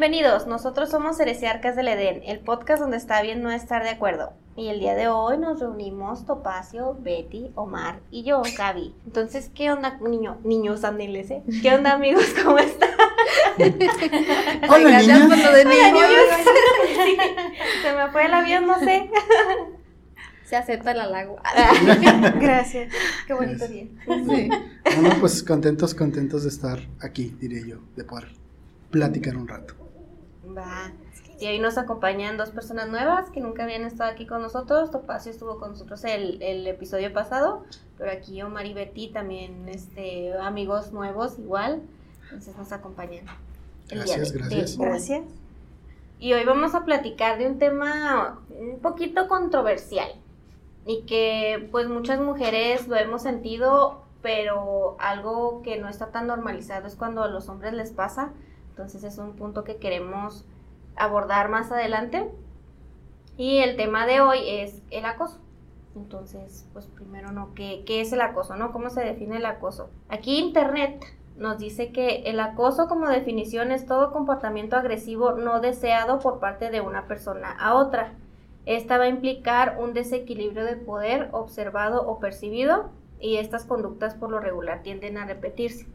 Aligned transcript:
Bienvenidos, 0.00 0.46
nosotros 0.46 0.88
somos 0.88 1.20
Heresiarcas 1.20 1.76
del 1.76 1.88
Edén, 1.88 2.22
el 2.24 2.40
podcast 2.40 2.80
donde 2.80 2.96
está 2.96 3.20
bien 3.20 3.42
no 3.42 3.50
estar 3.50 3.82
de 3.82 3.90
acuerdo. 3.90 4.32
Y 4.56 4.68
el 4.68 4.80
día 4.80 4.94
de 4.94 5.08
hoy 5.08 5.36
nos 5.36 5.60
reunimos 5.60 6.24
Topacio, 6.24 6.96
Betty, 7.02 7.50
Omar 7.54 8.00
y 8.10 8.22
yo, 8.22 8.40
Gaby. 8.56 8.94
Entonces, 9.04 9.50
¿qué 9.54 9.70
onda, 9.70 9.98
niño? 10.00 10.38
Niños, 10.42 10.84
andiles, 10.84 11.30
¿eh? 11.30 11.42
¿Qué 11.60 11.74
onda, 11.74 11.92
amigos? 11.96 12.24
¿Cómo 12.42 12.58
están? 12.58 12.88
Hola, 14.70 14.88
Gracias 14.88 15.20
por 15.20 15.36
lo 15.36 15.52
de 15.52 15.64
niños. 15.66 16.08
Sí, 17.04 17.16
se 17.82 17.92
me 17.92 18.10
fue 18.10 18.24
el 18.24 18.32
avión, 18.32 18.66
no 18.66 18.78
sé. 18.78 19.10
Se 20.44 20.56
acepta 20.56 20.92
el 20.92 21.00
halago. 21.00 21.36
Gracias. 22.40 22.90
Qué 23.26 23.34
bonito 23.34 23.68
día. 23.68 23.84
Sí. 24.06 24.48
Bueno, 24.96 25.16
pues 25.20 25.42
contentos, 25.42 25.94
contentos 25.94 26.44
de 26.44 26.48
estar 26.48 26.78
aquí, 27.02 27.36
diré 27.38 27.68
yo, 27.68 27.80
de 27.96 28.04
poder 28.04 28.28
platicar 28.90 29.36
un 29.36 29.46
rato. 29.46 29.79
Va. 30.46 30.92
Y 31.38 31.46
hoy 31.46 31.58
nos 31.58 31.78
acompañan 31.78 32.36
dos 32.36 32.50
personas 32.50 32.88
nuevas 32.88 33.30
que 33.30 33.40
nunca 33.40 33.64
habían 33.64 33.82
estado 33.84 34.10
aquí 34.10 34.26
con 34.26 34.42
nosotros. 34.42 34.90
Topacio 34.90 35.30
estuvo 35.30 35.58
con 35.58 35.70
nosotros 35.70 36.04
el, 36.04 36.42
el 36.42 36.66
episodio 36.66 37.12
pasado, 37.12 37.64
pero 37.98 38.10
aquí 38.10 38.40
Omar 38.42 38.66
y 38.66 38.74
Betty 38.74 39.08
también, 39.08 39.68
este, 39.68 40.34
amigos 40.34 40.92
nuevos 40.92 41.38
igual. 41.38 41.82
Entonces 42.24 42.56
nos 42.56 42.72
acompañan. 42.72 43.24
el 43.90 44.04
día 44.04 44.16
Gracias, 44.18 44.32
de- 44.78 44.84
gracias. 44.84 45.20
hoy. 45.20 45.26
Y 46.18 46.32
hoy 46.34 46.44
vamos 46.44 46.74
a 46.74 46.84
platicar 46.84 47.38
de 47.38 47.46
un 47.46 47.58
tema 47.58 48.40
un 48.50 48.78
poquito 48.80 49.26
controversial 49.28 50.10
y 50.84 51.02
que 51.02 51.68
pues 51.70 51.88
muchas 51.88 52.20
mujeres 52.20 52.86
lo 52.88 52.96
hemos 52.96 53.22
sentido, 53.22 54.02
pero 54.20 54.96
algo 55.00 55.62
que 55.62 55.78
no 55.78 55.88
está 55.88 56.08
tan 56.10 56.26
normalizado 56.26 56.86
es 56.86 56.94
cuando 56.96 57.22
a 57.22 57.28
los 57.28 57.48
hombres 57.48 57.72
les 57.72 57.90
pasa. 57.92 58.32
Entonces 58.80 59.04
es 59.04 59.18
un 59.18 59.36
punto 59.36 59.62
que 59.62 59.76
queremos 59.76 60.46
abordar 60.96 61.50
más 61.50 61.70
adelante. 61.70 62.30
Y 63.36 63.58
el 63.58 63.76
tema 63.76 64.06
de 64.06 64.22
hoy 64.22 64.38
es 64.42 64.80
el 64.90 65.04
acoso. 65.04 65.38
Entonces, 65.94 66.66
pues 66.72 66.86
primero, 66.86 67.30
¿no? 67.30 67.52
¿Qué, 67.54 67.82
qué 67.84 68.00
es 68.00 68.10
el 68.14 68.22
acoso, 68.22 68.56
no? 68.56 68.72
¿Cómo 68.72 68.88
se 68.88 69.02
define 69.02 69.36
el 69.36 69.44
acoso? 69.44 69.90
Aquí 70.08 70.38
Internet 70.38 71.04
nos 71.36 71.58
dice 71.58 71.92
que 71.92 72.22
el 72.22 72.40
acoso 72.40 72.88
como 72.88 73.06
definición 73.06 73.70
es 73.70 73.84
todo 73.84 74.12
comportamiento 74.12 74.76
agresivo 74.76 75.32
no 75.32 75.60
deseado 75.60 76.18
por 76.18 76.40
parte 76.40 76.70
de 76.70 76.80
una 76.80 77.06
persona 77.06 77.50
a 77.50 77.74
otra. 77.74 78.14
Esta 78.64 78.96
va 78.96 79.04
a 79.04 79.08
implicar 79.08 79.76
un 79.78 79.92
desequilibrio 79.92 80.64
de 80.64 80.76
poder 80.76 81.28
observado 81.32 82.08
o 82.08 82.18
percibido 82.18 82.88
y 83.20 83.36
estas 83.36 83.66
conductas 83.66 84.14
por 84.14 84.30
lo 84.30 84.40
regular 84.40 84.82
tienden 84.82 85.18
a 85.18 85.26
repetirse. 85.26 85.86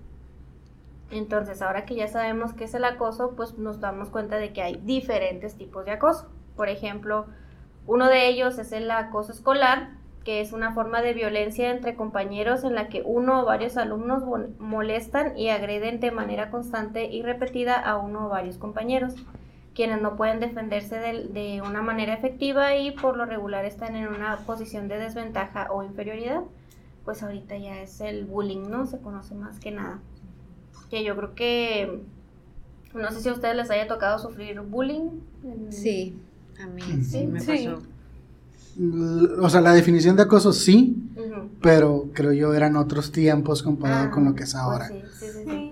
Entonces, 1.12 1.62
ahora 1.62 1.86
que 1.86 1.96
ya 1.96 2.08
sabemos 2.08 2.54
qué 2.54 2.64
es 2.66 2.74
el 2.74 2.84
acoso, 2.84 3.34
pues 3.36 3.58
nos 3.58 3.80
damos 3.80 4.10
cuenta 4.10 4.38
de 4.38 4.54
que 4.54 4.62
hay 4.62 4.76
diferentes 4.84 5.56
tipos 5.56 5.86
de 5.86 5.92
acoso. 5.92 6.28
Por 6.56 6.68
ejemplo, 6.70 7.26
uno 7.88 8.08
de 8.08 8.28
ellos 8.28 8.58
es 8.58 8.72
el 8.72 8.90
acoso 8.90 9.32
escolar, 9.32 9.90
que 10.24 10.42
es 10.42 10.54
una 10.54 10.74
forma 10.74 11.04
de 11.04 11.14
violencia 11.14 11.70
entre 11.70 11.96
compañeros 11.96 12.64
en 12.64 12.74
la 12.74 12.90
que 12.90 13.04
uno 13.06 13.42
o 13.42 13.46
varios 13.46 13.78
alumnos 13.78 14.26
mo- 14.26 14.48
molestan 14.58 15.38
y 15.38 15.50
agreden 15.50 16.00
de 16.00 16.10
manera 16.10 16.50
constante 16.50 17.06
y 17.06 17.22
repetida 17.22 17.76
a 17.76 17.98
uno 17.98 18.26
o 18.26 18.30
varios 18.30 18.58
compañeros, 18.58 19.14
quienes 19.76 20.02
no 20.02 20.16
pueden 20.16 20.40
defenderse 20.40 20.98
de, 20.98 21.26
de 21.28 21.62
una 21.62 21.84
manera 21.84 22.14
efectiva 22.16 22.76
y 22.76 22.90
por 22.92 23.18
lo 23.18 23.26
regular 23.26 23.66
están 23.66 23.96
en 23.96 24.08
una 24.08 24.38
posición 24.48 24.88
de 24.88 24.98
desventaja 24.98 25.68
o 25.72 25.84
inferioridad. 25.84 26.42
Pues 27.04 27.22
ahorita 27.22 27.56
ya 27.58 27.80
es 27.82 28.02
el 28.02 28.26
bullying, 28.26 28.68
¿no? 28.68 28.88
Se 28.88 29.00
conoce 29.00 29.36
más 29.36 29.60
que 29.60 29.70
nada. 29.70 30.00
Que 30.90 31.04
yo 31.04 31.16
creo 31.16 31.36
que, 31.36 32.02
no 32.94 33.12
sé 33.12 33.22
si 33.22 33.30
a 33.30 33.34
ustedes 33.34 33.56
les 33.56 33.70
haya 33.72 33.88
tocado 33.88 34.20
sufrir 34.20 34.60
bullying. 34.62 35.10
Sí, 35.70 36.16
a 36.60 36.68
mí 36.68 36.82
Sí, 36.82 37.04
sí 37.04 37.28
me 37.28 37.42
pasó. 37.42 37.82
O 39.42 39.50
sea, 39.50 39.62
la 39.62 39.74
definición 39.74 40.16
de 40.16 40.24
acoso 40.24 40.52
sí, 40.54 40.96
pero 41.62 42.10
creo 42.14 42.34
yo 42.34 42.54
eran 42.54 42.76
otros 42.76 43.12
tiempos 43.12 43.64
comparado 43.64 44.08
Ah, 44.08 44.12
con 44.12 44.26
lo 44.26 44.36
que 44.36 44.44
es 44.44 44.54
pues 44.54 44.64
ahora. 44.64 44.88
sí, 44.88 45.02
sí, 45.20 45.26
sí, 45.32 45.44
sí. 45.50 45.72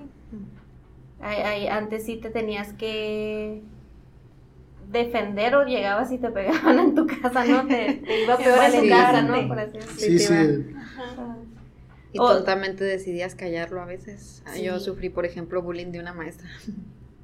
Ay, 1.22 1.38
ay, 1.42 1.68
antes 1.68 2.06
sí 2.06 2.18
te 2.18 2.30
tenías 2.30 2.74
que 2.74 3.62
defender 4.92 5.56
o 5.56 5.66
llegabas 5.66 6.12
y 6.12 6.18
te 6.18 6.30
pegaban 6.32 6.80
en 6.80 6.96
tu 6.96 7.08
casa, 7.08 7.46
¿no? 7.46 7.66
Te, 7.68 7.94
te 8.06 8.24
iba 8.24 8.38
peor 8.38 8.64
en 8.64 8.82
tu 8.84 8.90
casa. 8.90 9.22
¿no? 9.22 9.48
Por 9.48 9.60
así 9.60 9.78
decirlo. 9.78 9.98
Sí, 9.98 10.20
sí, 10.20 10.76
Y 12.14 12.20
O- 12.20 12.28
tontamente 12.28 12.84
decidías 12.86 13.36
callarlo 13.36 13.82
a 13.82 13.86
veces. 13.86 14.42
Ah, 14.46 14.58
Yo 14.58 14.80
sufrí, 14.80 15.10
por 15.10 15.26
ejemplo, 15.26 15.62
bullying 15.62 15.92
de 15.92 16.00
una 16.00 16.14
maestra. 16.14 16.48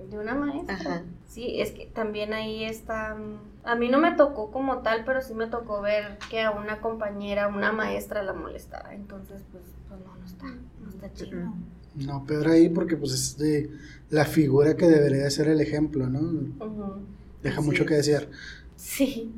De 0.10 0.18
una 0.18 0.34
maestra. 0.36 0.76
Ajá. 0.76 1.04
Sí, 1.28 1.62
es 1.62 1.72
que 1.72 1.86
también 1.86 2.34
ahí 2.34 2.64
está. 2.66 3.14
mm, 3.16 3.38
A 3.64 3.76
mí 3.76 3.90
no 3.90 4.00
me 4.00 4.14
tocó 4.16 4.50
como 4.52 4.80
tal, 4.80 5.06
pero 5.06 5.22
sí 5.22 5.34
me 5.36 5.46
tocó 5.48 5.82
ver 5.82 6.18
que 6.32 6.42
a 6.42 6.52
una 6.52 6.82
compañera, 6.82 7.48
una 7.50 7.72
maestra 7.72 8.24
la 8.24 8.34
molestaba. 8.34 8.94
Entonces, 8.96 9.44
pues, 9.52 9.64
pues 9.88 10.00
no, 10.02 10.16
no 10.16 10.26
está, 10.26 10.46
no 10.46 10.90
está 10.90 11.14
chido. 11.14 11.54
No, 11.96 12.24
peor 12.26 12.48
ahí 12.48 12.70
porque 12.70 12.96
pues 12.98 13.12
es 13.14 13.38
de 13.38 13.70
la 14.10 14.26
figura 14.26 14.76
que 14.76 14.88
debería 14.88 15.24
de 15.26 15.32
ser 15.32 15.48
el 15.50 15.60
ejemplo, 15.62 16.08
¿no? 16.08 17.00
Deja 17.44 17.62
mucho 17.62 17.86
que 17.86 17.98
es. 18.00 18.06
desear. 18.08 18.28
Sí. 18.76 19.32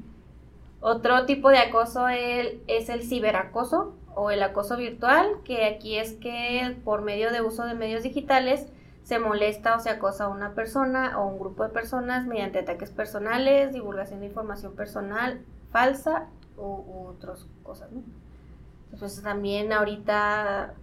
Otro 0.79 1.25
tipo 1.25 1.49
de 1.49 1.57
acoso 1.57 2.07
es 2.07 2.89
el 2.89 3.03
ciberacoso 3.03 3.95
o 4.15 4.31
el 4.31 4.43
acoso 4.43 4.77
virtual, 4.77 5.27
que 5.43 5.65
aquí 5.65 5.97
es 5.97 6.13
que 6.13 6.77
por 6.83 7.01
medio 7.01 7.31
de 7.31 7.41
uso 7.41 7.65
de 7.65 7.73
medios 7.73 8.03
digitales 8.03 8.67
se 9.03 9.19
molesta 9.19 9.75
o 9.75 9.79
se 9.79 9.89
acosa 9.89 10.25
a 10.25 10.27
una 10.29 10.53
persona 10.53 11.19
o 11.19 11.27
un 11.27 11.39
grupo 11.39 11.63
de 11.63 11.69
personas 11.69 12.25
mediante 12.25 12.59
ataques 12.59 12.91
personales, 12.91 13.73
divulgación 13.73 14.19
de 14.19 14.27
información 14.27 14.75
personal 14.75 15.41
falsa 15.71 16.27
u, 16.57 16.63
u 16.63 17.07
otras 17.07 17.45
cosas, 17.63 17.91
¿no? 17.91 18.03
Pues 18.99 19.21
también 19.21 19.71
ahorita, 19.71 20.73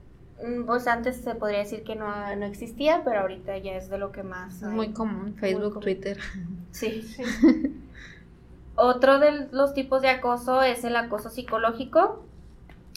mm, 0.43 0.65
pues 0.65 0.87
antes 0.87 1.17
se 1.17 1.35
podría 1.35 1.59
decir 1.59 1.85
que 1.85 1.95
no, 1.95 2.07
no 2.37 2.47
existía, 2.47 3.03
pero 3.05 3.21
ahorita 3.21 3.59
ya 3.59 3.73
es 3.73 3.91
de 3.91 3.99
lo 3.99 4.13
que 4.13 4.23
más... 4.23 4.63
Hay. 4.63 4.71
muy 4.71 4.93
común, 4.93 5.35
Facebook, 5.35 5.75
común. 5.75 5.83
Twitter. 5.83 6.19
Sí. 6.71 7.17
Otro 8.77 9.19
de 9.19 9.49
los 9.51 9.75
tipos 9.75 10.03
de 10.03 10.09
acoso 10.11 10.63
es 10.63 10.85
el 10.85 10.95
acoso 10.97 11.31
psicológico. 11.31 12.23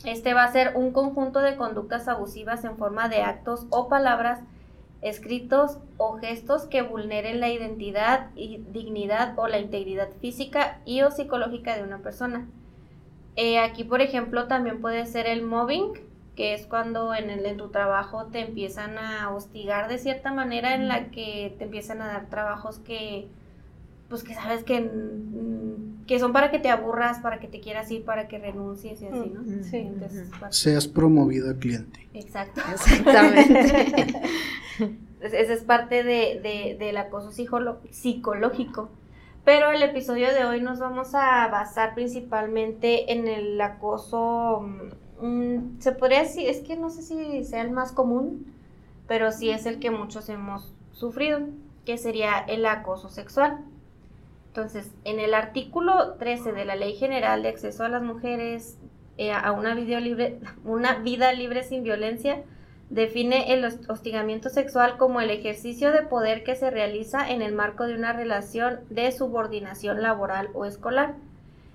Este 0.06 0.34
va 0.34 0.44
a 0.44 0.52
ser 0.52 0.76
un 0.76 0.92
conjunto 0.92 1.40
de 1.40 1.56
conductas 1.56 2.08
abusivas 2.08 2.64
en 2.66 2.78
forma 2.78 3.08
de 3.08 3.22
actos 3.22 3.68
o 3.70 3.88
palabras 3.88 4.40
escritos 5.02 5.78
o 5.98 6.18
gestos 6.18 6.66
que 6.66 6.82
vulneren 6.82 7.40
la 7.40 7.50
identidad 7.50 8.30
y 8.36 8.58
dignidad 8.72 9.38
o 9.38 9.48
la 9.48 9.60
integridad 9.60 10.10
física 10.20 10.80
y 10.86 11.02
o 11.02 11.12
psicológica 11.12 11.76
de 11.76 11.84
una 11.84 12.00
persona. 12.00 12.48
Eh, 13.36 13.60
aquí, 13.60 13.84
por 13.84 14.02
ejemplo, 14.02 14.48
también 14.48 14.82
puede 14.82 15.06
ser 15.06 15.28
el 15.28 15.44
mobbing, 15.44 15.94
que 16.36 16.54
es 16.54 16.66
cuando 16.66 17.14
en, 17.14 17.30
el, 17.30 17.46
en 17.46 17.58
tu 17.58 17.70
trabajo 17.70 18.28
te 18.28 18.42
empiezan 18.42 18.98
a 18.98 19.34
hostigar 19.34 19.88
de 19.88 19.98
cierta 19.98 20.32
manera 20.32 20.76
en 20.76 20.88
la 20.88 21.10
que 21.10 21.56
te 21.58 21.66
empiezan 21.66 22.02
a 22.02 22.08
dar 22.08 22.30
trabajos 22.30 22.80
que, 22.80 23.28
pues 24.12 24.24
que 24.24 24.36
sabes 24.36 24.64
que, 24.64 24.80
mm, 24.82 26.06
que 26.06 26.20
son 26.20 26.34
para 26.34 26.52
que 26.52 26.60
te 26.60 26.70
aburras, 26.70 27.18
para 27.20 27.40
que 27.40 27.48
te 27.48 27.60
quieras 27.62 27.90
ir, 27.90 28.04
para 28.06 28.28
que 28.28 28.38
renuncies 28.38 29.02
y 29.02 29.08
así, 29.08 29.32
¿no? 29.34 29.44
Sí, 29.64 29.78
entonces, 29.78 30.28
ujú. 30.28 30.40
bueno, 30.40 30.54
Seas 30.54 30.88
promovido 30.88 31.50
al 31.50 31.58
cliente. 31.58 32.08
exacto. 32.14 32.62
Exactamente. 32.72 34.22
Es- 35.22 35.34
Esa 35.34 35.54
es 35.54 35.64
parte 35.64 36.04
de, 36.04 36.40
de- 36.44 36.76
del 36.80 36.98
acoso 36.98 37.32
psicológico. 37.32 38.90
Pero 39.46 39.72
el 39.72 39.82
episodio 39.82 40.32
de 40.34 40.46
hoy 40.46 40.62
nos 40.62 40.80
vamos 40.80 41.16
a 41.16 41.48
basar 41.48 41.96
principalmente 41.96 43.12
en 43.12 43.28
el 43.28 43.60
acoso, 43.60 44.62
mm, 45.22 45.80
se 45.80 45.94
podría 45.94 46.22
decir, 46.24 46.48
es 46.48 46.60
que 46.60 46.76
no 46.76 46.90
sé 46.92 47.02
si 47.02 47.44
sea 47.44 47.62
el 47.62 47.72
más 47.72 47.92
común, 47.92 48.46
pero 49.08 49.32
sí 49.32 49.50
es 49.50 49.66
el 49.66 49.80
que 49.80 49.90
muchos 49.90 50.30
hemos 50.30 50.74
sufrido, 50.92 51.40
que 51.86 51.98
sería 51.98 52.38
el 52.40 52.66
acoso 52.68 53.10
sexual. 53.10 53.60
Entonces, 54.52 54.92
en 55.06 55.22
el 55.22 55.34
artículo 55.34 56.16
13 56.16 56.52
de 56.52 56.66
la 56.66 56.76
Ley 56.76 56.98
General 56.98 57.42
de 57.42 57.48
Acceso 57.48 57.86
a 57.86 57.90
las 57.90 58.04
Mujeres 58.04 58.78
eh, 59.18 59.32
a 59.32 59.54
una, 59.54 59.74
video 59.76 60.02
libre, 60.02 60.40
una 60.66 60.96
vida 60.96 61.32
libre 61.32 61.64
sin 61.64 61.84
violencia, 61.84 62.44
define 62.90 63.54
el 63.54 63.64
hos- 63.64 63.90
hostigamiento 63.90 64.50
sexual 64.50 64.98
como 64.98 65.22
el 65.22 65.30
ejercicio 65.30 65.94
de 65.94 66.02
poder 66.02 66.44
que 66.44 66.56
se 66.56 66.70
realiza 66.70 67.30
en 67.32 67.42
el 67.42 67.54
marco 67.54 67.86
de 67.88 67.96
una 67.96 68.12
relación 68.12 68.82
de 68.90 69.10
subordinación 69.14 70.02
laboral 70.02 70.50
o 70.54 70.66
escolar. 70.66 71.16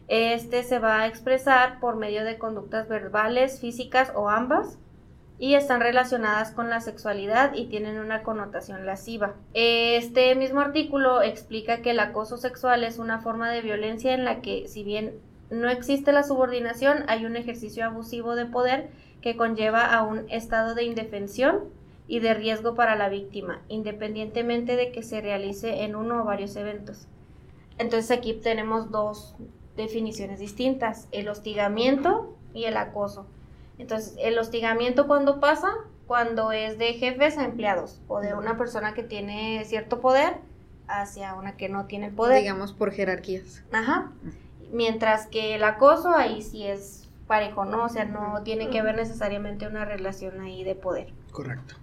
Este 0.08 0.62
se 0.62 0.78
va 0.78 1.00
a 1.00 1.06
expresar 1.06 1.80
por 1.80 1.96
medio 1.96 2.24
de 2.24 2.36
conductas 2.36 2.88
verbales, 2.88 3.58
físicas 3.58 4.12
o 4.14 4.28
ambas, 4.28 4.78
y 5.38 5.54
están 5.54 5.80
relacionadas 5.80 6.50
con 6.50 6.70
la 6.70 6.80
sexualidad 6.80 7.54
y 7.54 7.66
tienen 7.66 7.98
una 7.98 8.22
connotación 8.22 8.86
lasciva. 8.86 9.34
Este 9.52 10.34
mismo 10.34 10.60
artículo 10.60 11.22
explica 11.22 11.82
que 11.82 11.90
el 11.90 12.00
acoso 12.00 12.38
sexual 12.38 12.84
es 12.84 12.98
una 12.98 13.20
forma 13.20 13.50
de 13.50 13.60
violencia 13.60 14.14
en 14.14 14.24
la 14.24 14.40
que, 14.40 14.66
si 14.68 14.82
bien 14.82 15.14
no 15.50 15.68
existe 15.68 16.12
la 16.12 16.22
subordinación, 16.22 17.04
hay 17.08 17.26
un 17.26 17.36
ejercicio 17.36 17.84
abusivo 17.84 18.34
de 18.34 18.46
poder 18.46 18.88
que 19.20 19.36
conlleva 19.36 19.84
a 19.84 20.02
un 20.02 20.24
estado 20.30 20.74
de 20.74 20.84
indefensión 20.84 21.64
y 22.08 22.20
de 22.20 22.34
riesgo 22.34 22.74
para 22.74 22.96
la 22.96 23.08
víctima, 23.08 23.60
independientemente 23.68 24.76
de 24.76 24.92
que 24.92 25.02
se 25.02 25.20
realice 25.20 25.82
en 25.82 25.96
uno 25.96 26.22
o 26.22 26.24
varios 26.24 26.56
eventos. 26.56 27.08
Entonces 27.78 28.16
aquí 28.16 28.32
tenemos 28.32 28.90
dos 28.90 29.34
definiciones 29.76 30.38
distintas, 30.38 31.08
el 31.12 31.28
hostigamiento 31.28 32.34
y 32.54 32.64
el 32.64 32.76
acoso. 32.76 33.26
Entonces, 33.78 34.14
el 34.18 34.38
hostigamiento 34.38 35.06
cuando 35.06 35.40
pasa, 35.40 35.68
cuando 36.06 36.52
es 36.52 36.78
de 36.78 36.94
jefes 36.94 37.36
a 37.38 37.44
empleados 37.44 38.00
o 38.08 38.20
de 38.20 38.34
una 38.34 38.56
persona 38.56 38.94
que 38.94 39.02
tiene 39.02 39.64
cierto 39.64 40.00
poder 40.00 40.34
hacia 40.88 41.34
una 41.34 41.56
que 41.56 41.68
no 41.68 41.86
tiene 41.86 42.10
poder. 42.10 42.40
Digamos 42.40 42.72
por 42.72 42.92
jerarquías. 42.92 43.62
Ajá. 43.72 44.12
Mientras 44.72 45.26
que 45.26 45.54
el 45.54 45.64
acoso 45.64 46.10
ahí 46.10 46.42
sí 46.42 46.64
es 46.66 47.08
parejo, 47.26 47.64
¿no? 47.64 47.84
O 47.84 47.88
sea, 47.88 48.04
no 48.04 48.42
tiene 48.44 48.70
que 48.70 48.82
ver 48.82 48.96
necesariamente 48.96 49.66
una 49.66 49.84
relación 49.84 50.40
ahí 50.40 50.64
de 50.64 50.74
poder. 50.74 51.12
Correcto. 51.32 51.76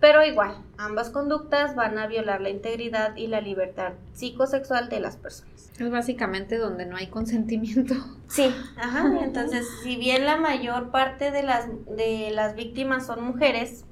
Pero 0.00 0.24
igual, 0.24 0.62
ambas 0.76 1.10
conductas 1.10 1.74
van 1.74 1.98
a 1.98 2.06
violar 2.06 2.40
la 2.40 2.50
integridad 2.50 3.16
y 3.16 3.26
la 3.28 3.40
libertad 3.40 3.92
psicosexual 4.12 4.88
de 4.88 5.00
las 5.00 5.16
personas. 5.16 5.70
Es 5.78 5.90
básicamente 5.90 6.58
donde 6.58 6.86
no 6.86 6.96
hay 6.96 7.08
consentimiento. 7.08 7.94
Sí, 8.28 8.52
ajá. 8.76 9.08
Entonces, 9.22 9.68
si 9.84 9.94
bien 9.96 10.24
la 10.24 10.36
mayor 10.36 10.90
parte 10.90 11.30
de 11.30 11.44
las, 11.44 11.68
de 11.86 12.32
las 12.32 12.56
víctimas 12.56 13.06
son 13.06 13.22
mujeres, 13.22 13.84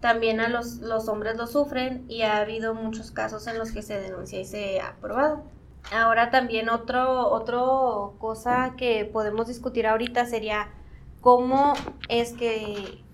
también 0.00 0.40
a 0.40 0.48
los, 0.48 0.78
los 0.78 1.08
hombres 1.08 1.36
lo 1.36 1.46
sufren 1.46 2.06
y 2.08 2.22
ha 2.22 2.38
habido 2.38 2.74
muchos 2.74 3.10
casos 3.10 3.46
en 3.46 3.58
los 3.58 3.72
que 3.72 3.82
se 3.82 4.00
denuncia 4.00 4.40
y 4.40 4.46
se 4.46 4.80
ha 4.80 4.88
aprobado. 4.88 5.44
Ahora 5.92 6.30
también 6.30 6.68
otro, 6.70 7.28
otro 7.30 8.14
cosa 8.18 8.74
que 8.78 9.04
podemos 9.04 9.46
discutir 9.46 9.86
ahorita 9.86 10.24
sería 10.26 10.68
cómo 11.20 11.74
es 12.08 12.32
que 12.32 13.04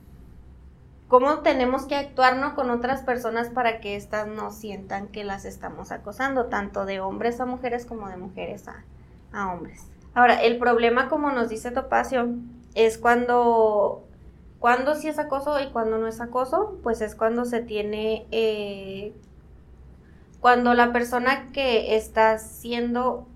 cómo 1.13 1.41
tenemos 1.41 1.85
que 1.85 1.95
actuarnos 1.95 2.55
con 2.55 2.71
otras 2.71 3.03
personas 3.03 3.51
para 3.51 3.81
que 3.81 3.97
éstas 3.97 4.27
no 4.27 4.51
sientan 4.51 5.09
que 5.09 5.25
las 5.25 5.45
estamos 5.45 5.93
acosando, 5.93 6.47
tanto 6.47 6.87
de 6.87 7.01
hombres 7.01 7.39
a 7.39 7.45
mujeres 7.45 7.85
como 7.85 8.09
de 8.09 8.17
mujeres 8.17 8.65
a, 8.67 9.53
hombres. 9.53 9.83
Ahora, 10.15 10.43
el 10.43 10.57
problema, 10.57 11.11
como 11.11 11.31
nos 11.31 11.51
dice 11.51 11.71
Topacio, 11.71 12.31
es 12.75 12.97
cuando, 12.97 14.05
cuando 14.59 14.95
sí 14.95 15.07
es 15.07 15.19
acoso 15.19 15.61
y 15.61 15.71
cuando 15.71 15.99
no 15.99 16.07
es 16.07 16.19
acoso, 16.23 16.79
pues 16.83 17.03
es 17.03 17.15
cuando 17.15 17.45
se 17.45 17.61
tiene, 17.61 18.27
eh, 18.31 19.13
cuando 20.41 20.73
la 20.73 20.95
persona 20.95 21.53
que 21.53 21.95
está 21.95 22.39
siendo 22.39 23.27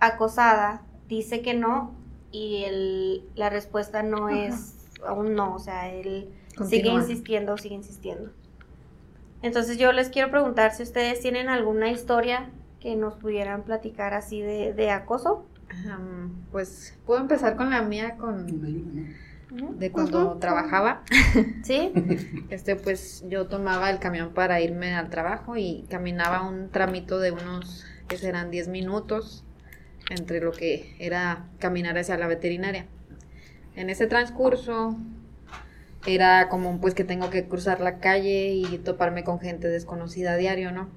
acosada 0.00 0.82
dice 1.06 1.40
que 1.40 1.54
no 1.54 1.92
y 2.32 2.64
el, 2.64 3.30
la 3.36 3.48
respuesta 3.48 4.02
no 4.02 4.28
es 4.28 4.74
aún 5.06 5.36
no, 5.36 5.54
o 5.54 5.58
sea, 5.60 5.88
sigue 6.68 6.88
insistiendo, 6.88 7.56
sigue 7.58 7.74
insistiendo. 7.74 8.30
Entonces 9.42 9.78
yo 9.78 9.92
les 9.92 10.08
quiero 10.08 10.30
preguntar 10.30 10.72
si 10.74 10.82
ustedes 10.82 11.20
tienen 11.20 11.48
alguna 11.48 11.90
historia 11.90 12.50
que 12.80 12.96
nos 12.96 13.14
pudieran 13.14 13.62
platicar 13.62 14.14
así 14.14 14.40
de, 14.40 14.90
acoso. 14.90 15.46
pues 16.50 16.96
puedo 17.06 17.20
empezar 17.20 17.56
con 17.56 17.70
la 17.70 17.82
mía, 17.82 18.16
con 18.16 18.46
de 19.78 19.90
cuando 19.90 20.38
trabajaba. 20.38 21.02
Sí. 21.62 21.92
Este, 22.50 22.76
pues 22.76 23.24
yo 23.28 23.46
tomaba 23.46 23.90
el 23.90 23.98
camión 23.98 24.32
para 24.32 24.60
irme 24.60 24.94
al 24.94 25.10
trabajo 25.10 25.56
y 25.56 25.84
caminaba 25.88 26.46
un 26.48 26.70
tramito 26.70 27.18
de 27.18 27.32
unos, 27.32 27.84
que 28.08 28.16
serán 28.16 28.50
10 28.50 28.68
minutos, 28.68 29.44
entre 30.10 30.40
lo 30.40 30.52
que 30.52 30.96
era 30.98 31.46
caminar 31.58 31.96
hacia 31.98 32.16
la 32.16 32.26
veterinaria. 32.26 32.86
En 33.76 33.90
ese 33.90 34.06
transcurso, 34.06 34.96
era 36.06 36.48
como 36.48 36.80
pues 36.80 36.94
que 36.94 37.04
tengo 37.04 37.30
que 37.30 37.46
cruzar 37.46 37.80
la 37.80 37.98
calle 37.98 38.48
y 38.48 38.78
toparme 38.78 39.24
con 39.24 39.40
gente 39.40 39.68
desconocida 39.68 40.32
a 40.32 40.36
diario, 40.36 40.72
¿no? 40.72 40.88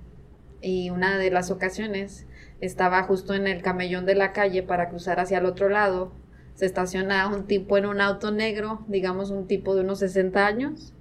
Y 0.62 0.90
una 0.90 1.18
de 1.18 1.30
las 1.30 1.52
ocasiones 1.52 2.26
estaba 2.62 3.04
justo 3.04 3.34
en 3.34 3.48
el 3.48 3.62
camellón 3.62 4.06
de 4.06 4.16
la 4.16 4.34
calle 4.34 4.64
para 4.64 4.90
cruzar 4.90 5.20
hacia 5.20 5.38
el 5.38 5.46
otro 5.46 5.70
lado. 5.70 6.12
Se 6.56 6.66
estaciona 6.66 7.28
un 7.28 7.46
tipo 7.46 7.78
en 7.78 7.86
un 7.86 8.02
auto 8.02 8.32
negro, 8.32 8.84
digamos 8.88 9.30
un 9.30 9.46
tipo 9.46 9.76
de 9.76 9.82
unos 9.82 10.00
60 10.00 10.46
años. 10.46 10.94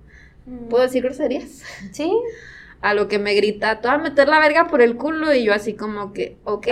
Mm. 0.46 0.68
¿Puedo 0.68 0.84
decir 0.84 1.02
groserías? 1.02 1.62
Sí. 1.92 2.12
A 2.80 2.92
lo 2.92 3.08
que 3.08 3.18
me 3.18 3.32
grita, 3.32 3.80
tú 3.80 3.88
a 3.88 3.96
meter 3.96 4.28
la 4.28 4.38
verga 4.38 4.66
por 4.66 4.82
el 4.82 4.96
culo 4.96 5.32
y 5.32 5.42
yo 5.42 5.54
así 5.54 5.72
como 5.72 6.12
que, 6.12 6.36
ok, 6.44 6.66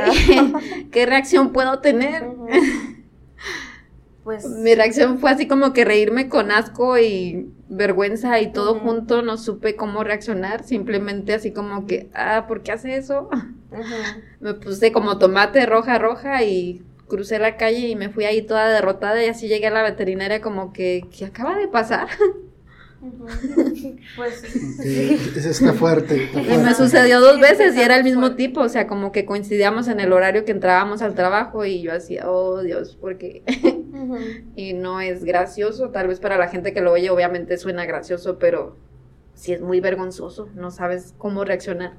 ¿qué 0.92 1.06
reacción 1.06 1.54
puedo 1.54 1.78
tener? 1.78 2.26
pues... 4.24 4.46
Mi 4.46 4.74
reacción 4.74 5.18
fue 5.18 5.30
así 5.30 5.46
como 5.46 5.72
que 5.72 5.84
reírme 5.84 6.28
con 6.28 6.50
asco 6.50 6.98
y 6.98 7.52
vergüenza 7.68 8.40
y 8.40 8.52
todo 8.52 8.78
junto, 8.78 9.22
no 9.22 9.36
supe 9.36 9.76
cómo 9.76 10.04
reaccionar, 10.04 10.64
simplemente 10.64 11.34
así 11.34 11.52
como 11.52 11.86
que, 11.86 12.10
ah, 12.14 12.46
¿por 12.46 12.62
qué 12.62 12.72
hace 12.72 12.96
eso? 12.96 13.28
Me 14.40 14.54
puse 14.54 14.92
como 14.92 15.18
tomate 15.18 15.66
roja, 15.66 15.98
roja 15.98 16.42
y 16.42 16.82
crucé 17.08 17.38
la 17.38 17.56
calle 17.56 17.88
y 17.88 17.96
me 17.96 18.08
fui 18.08 18.24
ahí 18.24 18.40
toda 18.40 18.70
derrotada 18.70 19.22
y 19.22 19.28
así 19.28 19.46
llegué 19.46 19.66
a 19.66 19.70
la 19.70 19.82
veterinaria 19.82 20.40
como 20.40 20.72
que, 20.72 21.06
¿qué 21.14 21.26
acaba 21.26 21.56
de 21.56 21.68
pasar? 21.68 22.08
Pues 24.16 24.44
Eso 24.44 25.50
está 25.50 25.72
fuerte, 25.72 26.30
Y 26.34 26.58
me 26.58 26.74
sucedió 26.74 27.20
dos 27.20 27.40
veces 27.40 27.76
y 27.76 27.80
era 27.80 27.96
el 27.96 28.04
mismo 28.04 28.36
tipo, 28.36 28.60
o 28.60 28.68
sea, 28.68 28.86
como 28.86 29.10
que 29.10 29.24
coincidíamos 29.24 29.88
en 29.88 30.00
el 30.00 30.12
horario 30.12 30.44
que 30.44 30.52
entrábamos 30.52 31.02
al 31.02 31.14
trabajo 31.14 31.64
y 31.64 31.82
yo 31.82 31.92
hacía, 31.92 32.30
oh 32.30 32.62
Dios, 32.62 32.96
porque... 33.00 33.42
y 34.56 34.72
no 34.74 35.00
es 35.00 35.24
gracioso, 35.24 35.90
tal 35.90 36.08
vez 36.08 36.20
para 36.20 36.36
la 36.36 36.48
gente 36.48 36.72
que 36.72 36.80
lo 36.80 36.92
oye 36.92 37.10
obviamente 37.10 37.56
suena 37.56 37.86
gracioso, 37.86 38.38
pero 38.38 38.76
sí 39.34 39.52
es 39.52 39.60
muy 39.60 39.80
vergonzoso, 39.80 40.48
no 40.54 40.70
sabes 40.70 41.14
cómo 41.18 41.44
reaccionar. 41.44 41.94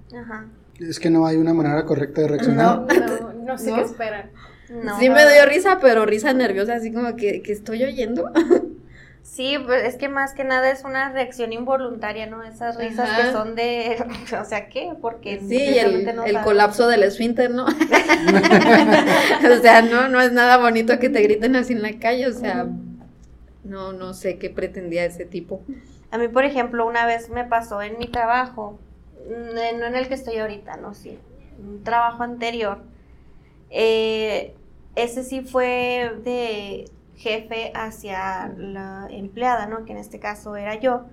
Es 0.79 0.99
que 0.99 1.09
no 1.09 1.25
hay 1.25 1.37
una 1.37 1.53
manera 1.53 1.85
correcta 1.85 2.21
de 2.21 2.27
reaccionar. 2.29 2.85
No, 2.87 3.33
no, 3.33 3.57
sé 3.57 3.73
qué 3.73 3.81
esperar. 3.81 4.31
sí 4.99 5.09
me 5.09 5.31
dio 5.31 5.45
risa, 5.47 5.79
pero 5.81 6.05
risa 6.05 6.33
nerviosa, 6.33 6.75
así 6.75 6.93
como 6.93 7.15
que, 7.15 7.41
que 7.41 7.51
estoy 7.51 7.83
oyendo. 7.83 8.31
Sí, 9.23 9.57
pues 9.65 9.85
es 9.85 9.95
que 9.95 10.09
más 10.09 10.33
que 10.33 10.43
nada 10.43 10.69
es 10.69 10.83
una 10.83 11.09
reacción 11.09 11.53
involuntaria, 11.53 12.27
¿no? 12.27 12.43
Esas 12.43 12.75
risas 12.75 13.09
que 13.19 13.31
son 13.31 13.55
de, 13.55 13.97
o 14.39 14.45
sea, 14.45 14.67
¿qué? 14.67 14.91
Porque 15.01 15.39
sí, 15.39 15.79
el, 15.79 16.07
el 16.07 16.41
colapso 16.41 16.87
del 16.87 17.03
esfínter, 17.03 17.49
¿no? 17.49 17.65
o 17.65 19.61
sea, 19.61 19.81
no, 19.81 20.09
no 20.09 20.21
es 20.21 20.33
nada 20.33 20.57
bonito 20.57 20.99
que 20.99 21.09
te 21.09 21.21
griten 21.21 21.55
así 21.55 21.71
en 21.71 21.81
la 21.81 21.97
calle, 21.99 22.27
o 22.27 22.33
sea, 22.33 22.67
no, 23.63 23.93
no 23.93 24.13
sé 24.13 24.37
qué 24.37 24.49
pretendía 24.49 25.05
ese 25.05 25.25
tipo. 25.25 25.61
A 26.11 26.17
mí, 26.17 26.27
por 26.27 26.43
ejemplo, 26.43 26.85
una 26.85 27.05
vez 27.05 27.29
me 27.29 27.45
pasó 27.45 27.81
en 27.81 27.97
mi 27.97 28.07
trabajo, 28.07 28.77
mm, 29.25 29.79
no 29.79 29.85
en 29.87 29.95
el 29.95 30.09
que 30.09 30.15
estoy 30.15 30.37
ahorita, 30.37 30.75
no, 30.77 30.93
sí, 30.93 31.17
un 31.57 31.81
trabajo 31.83 32.23
anterior. 32.23 32.79
Eh, 33.69 34.53
ese 34.95 35.23
sí 35.23 35.41
fue 35.41 36.11
de 36.23 36.85
jefe 37.15 37.71
hacia 37.75 38.53
la 38.57 39.07
empleada, 39.09 39.67
¿no? 39.67 39.85
Que 39.85 39.91
en 39.91 39.97
este 39.97 40.19
caso 40.19 40.55
era 40.55 40.75
yo. 40.75 41.05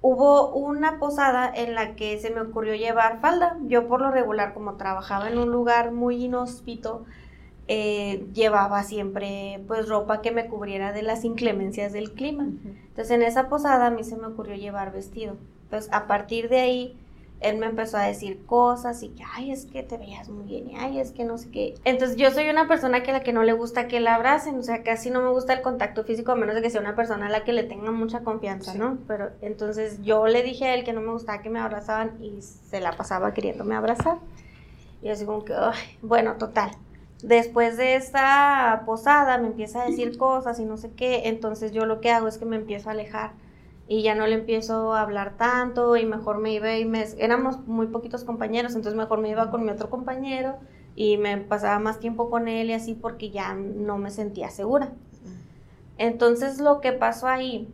Hubo 0.00 0.52
una 0.54 0.98
posada 0.98 1.50
en 1.54 1.74
la 1.74 1.94
que 1.94 2.18
se 2.18 2.30
me 2.30 2.42
ocurrió 2.42 2.74
llevar 2.74 3.20
falda. 3.20 3.56
Yo 3.62 3.88
por 3.88 4.00
lo 4.00 4.10
regular, 4.10 4.52
como 4.52 4.76
trabajaba 4.76 5.30
en 5.30 5.38
un 5.38 5.50
lugar 5.50 5.92
muy 5.92 6.24
inhóspito, 6.24 7.04
eh, 7.66 8.26
llevaba 8.34 8.82
siempre 8.82 9.64
pues 9.66 9.88
ropa 9.88 10.20
que 10.20 10.30
me 10.30 10.46
cubriera 10.46 10.92
de 10.92 11.02
las 11.02 11.24
inclemencias 11.24 11.92
del 11.94 12.12
clima. 12.12 12.44
Entonces 12.44 13.10
en 13.10 13.22
esa 13.22 13.48
posada 13.48 13.86
a 13.86 13.90
mí 13.90 14.04
se 14.04 14.16
me 14.16 14.26
ocurrió 14.26 14.54
llevar 14.54 14.92
vestido. 14.92 15.36
Entonces 15.64 15.90
a 15.92 16.06
partir 16.06 16.50
de 16.50 16.60
ahí 16.60 16.98
él 17.44 17.58
me 17.58 17.66
empezó 17.66 17.98
a 17.98 18.02
decir 18.04 18.44
cosas 18.46 19.02
y 19.02 19.10
que, 19.10 19.22
ay, 19.34 19.52
es 19.52 19.66
que 19.66 19.82
te 19.82 19.98
veías 19.98 20.28
muy 20.30 20.44
bien 20.44 20.70
y 20.70 20.76
ay, 20.76 20.98
es 20.98 21.12
que 21.12 21.24
no 21.24 21.36
sé 21.36 21.50
qué. 21.50 21.74
Entonces 21.84 22.16
yo 22.16 22.30
soy 22.30 22.48
una 22.48 22.66
persona 22.66 23.02
que 23.02 23.10
a 23.10 23.14
la 23.14 23.22
que 23.22 23.34
no 23.34 23.42
le 23.42 23.52
gusta 23.52 23.86
que 23.86 24.00
la 24.00 24.14
abracen, 24.14 24.58
o 24.58 24.62
sea, 24.62 24.82
casi 24.82 25.10
no 25.10 25.20
me 25.20 25.28
gusta 25.28 25.52
el 25.52 25.60
contacto 25.60 26.04
físico 26.04 26.32
a 26.32 26.36
menos 26.36 26.54
de 26.54 26.62
que 26.62 26.70
sea 26.70 26.80
una 26.80 26.96
persona 26.96 27.26
a 27.26 27.30
la 27.30 27.44
que 27.44 27.52
le 27.52 27.64
tenga 27.64 27.90
mucha 27.90 28.20
confianza, 28.20 28.74
¿no? 28.74 28.98
Pero 29.06 29.30
entonces 29.42 30.02
yo 30.02 30.26
le 30.26 30.42
dije 30.42 30.64
a 30.64 30.74
él 30.74 30.84
que 30.84 30.94
no 30.94 31.02
me 31.02 31.12
gustaba 31.12 31.42
que 31.42 31.50
me 31.50 31.60
abrazaban 31.60 32.16
y 32.22 32.40
se 32.40 32.80
la 32.80 32.92
pasaba 32.92 33.34
queriéndome 33.34 33.74
abrazar. 33.74 34.18
Y 35.02 35.10
así 35.10 35.26
como 35.26 35.44
que, 35.44 35.54
ay, 35.54 35.98
bueno, 36.00 36.36
total. 36.36 36.70
Después 37.22 37.76
de 37.76 37.96
esta 37.96 38.82
posada 38.86 39.38
me 39.38 39.48
empieza 39.48 39.82
a 39.82 39.86
decir 39.86 40.16
cosas 40.16 40.58
y 40.60 40.64
no 40.64 40.76
sé 40.78 40.90
qué, 40.92 41.28
entonces 41.28 41.72
yo 41.72 41.84
lo 41.84 42.00
que 42.00 42.10
hago 42.10 42.26
es 42.26 42.38
que 42.38 42.44
me 42.46 42.56
empiezo 42.56 42.88
a 42.88 42.92
alejar 42.92 43.32
y 43.86 44.02
ya 44.02 44.14
no 44.14 44.26
le 44.26 44.34
empiezo 44.34 44.94
a 44.94 45.02
hablar 45.02 45.36
tanto 45.36 45.96
y 45.96 46.06
mejor 46.06 46.38
me 46.38 46.52
iba 46.52 46.76
y 46.76 46.84
me... 46.84 47.04
Éramos 47.18 47.66
muy 47.66 47.88
poquitos 47.88 48.24
compañeros, 48.24 48.74
entonces 48.74 48.96
mejor 48.96 49.20
me 49.20 49.28
iba 49.28 49.50
con 49.50 49.64
mi 49.64 49.70
otro 49.70 49.90
compañero 49.90 50.56
y 50.96 51.18
me 51.18 51.36
pasaba 51.36 51.78
más 51.78 52.00
tiempo 52.00 52.30
con 52.30 52.48
él 52.48 52.70
y 52.70 52.72
así 52.72 52.94
porque 52.94 53.30
ya 53.30 53.54
no 53.54 53.98
me 53.98 54.10
sentía 54.10 54.48
segura. 54.50 54.92
Entonces 55.98 56.60
lo 56.60 56.80
que 56.80 56.92
pasó 56.92 57.28
ahí 57.28 57.68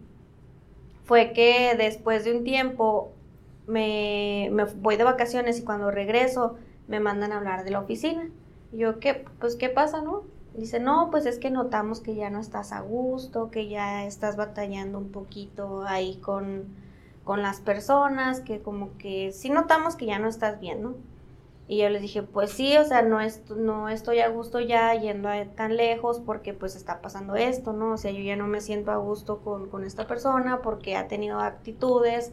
fue 1.05 1.33
que 1.33 1.75
después 1.77 2.25
de 2.25 2.37
un 2.37 2.45
tiempo 2.45 3.13
me, 3.67 4.49
me 4.53 4.65
voy 4.65 4.97
de 4.97 5.05
vacaciones 5.05 5.59
y 5.61 5.65
cuando 5.65 5.91
regreso 5.91 6.57
me 6.89 6.99
mandan 6.99 7.33
a 7.33 7.39
hablar 7.39 7.65
de 7.65 7.71
la 7.71 7.81
oficina. 7.81 8.29
Y 8.73 8.79
yo, 8.79 8.99
¿qué? 8.99 9.25
Pues, 9.39 9.57
¿qué 9.57 9.69
pasa, 9.69 10.03
no? 10.03 10.25
Dice, 10.55 10.81
no, 10.81 11.11
pues 11.11 11.27
es 11.27 11.39
que 11.39 11.51
notamos 11.51 12.01
que 12.01 12.15
ya 12.15 12.29
no 12.31 12.41
estás 12.41 12.73
a 12.73 12.81
gusto, 12.81 13.51
que 13.51 13.69
ya 13.69 14.05
estás 14.05 14.37
batallando 14.37 14.99
un 14.99 15.11
poquito 15.11 15.85
ahí 15.87 16.17
con, 16.17 16.65
con 17.25 17.43
las 17.43 17.61
personas, 17.61 18.41
que 18.41 18.61
como 18.61 18.97
que 18.99 19.33
sí 19.33 19.51
notamos 19.51 19.97
que 19.97 20.07
ya 20.07 20.19
no 20.19 20.29
estás 20.29 20.61
bien, 20.61 20.83
¿no? 20.83 20.95
Y 21.71 21.79
yo 21.79 21.89
les 21.89 22.03
dije, 22.03 22.25
pues 22.25 22.51
sí, 22.51 22.77
o 22.79 22.85
sea, 22.85 23.03
no, 23.03 23.21
est 23.21 23.49
no 23.51 23.89
estoy 23.89 24.19
a 24.19 24.29
gusto 24.29 24.59
ya 24.59 24.93
yendo 24.95 25.29
a 25.29 25.45
tan 25.45 25.77
lejos 25.77 26.19
porque 26.19 26.53
pues 26.53 26.75
está 26.75 27.01
pasando 27.01 27.37
esto, 27.37 27.73
¿no? 27.73 27.93
O 27.93 27.97
sea, 27.97 28.11
yo 28.11 28.21
ya 28.21 28.35
no 28.35 28.49
me 28.49 28.61
siento 28.61 28.91
a 28.91 28.97
gusto 28.97 29.39
con, 29.39 29.69
con 29.69 29.85
esta 29.85 30.09
persona 30.09 30.63
porque 30.63 30.97
ha 30.97 31.07
tenido 31.07 31.39
actitudes 31.39 32.33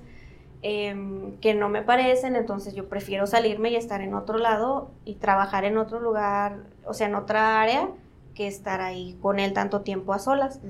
em, 0.64 1.38
que 1.40 1.54
no 1.54 1.70
me 1.70 1.84
parecen, 1.84 2.36
entonces 2.36 2.74
yo 2.74 2.90
prefiero 2.90 3.28
salirme 3.28 3.70
y 3.70 3.76
estar 3.76 4.02
en 4.02 4.16
otro 4.16 4.40
lado 4.40 4.90
y 5.06 5.16
trabajar 5.16 5.66
en 5.66 5.78
otro 5.78 6.00
lugar, 6.00 6.64
o 6.86 6.96
sea, 6.96 7.08
en 7.08 7.14
otra 7.14 7.62
área, 7.62 7.90
que 8.38 8.48
estar 8.48 8.82
ahí 8.82 9.18
con 9.22 9.40
él 9.40 9.54
tanto 9.54 9.82
tiempo 9.82 10.14
a 10.14 10.20
solas. 10.20 10.62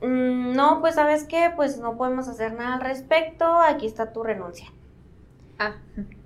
Mm, 0.00 0.54
no, 0.54 0.80
pues 0.80 0.94
sabes 0.96 1.24
qué, 1.24 1.52
pues 1.54 1.78
no 1.78 1.96
podemos 1.98 2.28
hacer 2.28 2.54
nada 2.54 2.74
al 2.76 2.80
respecto, 2.80 3.60
aquí 3.60 3.86
está 3.86 4.12
tu 4.12 4.22
renuncia. 4.22 4.72
Ah, 5.58 5.76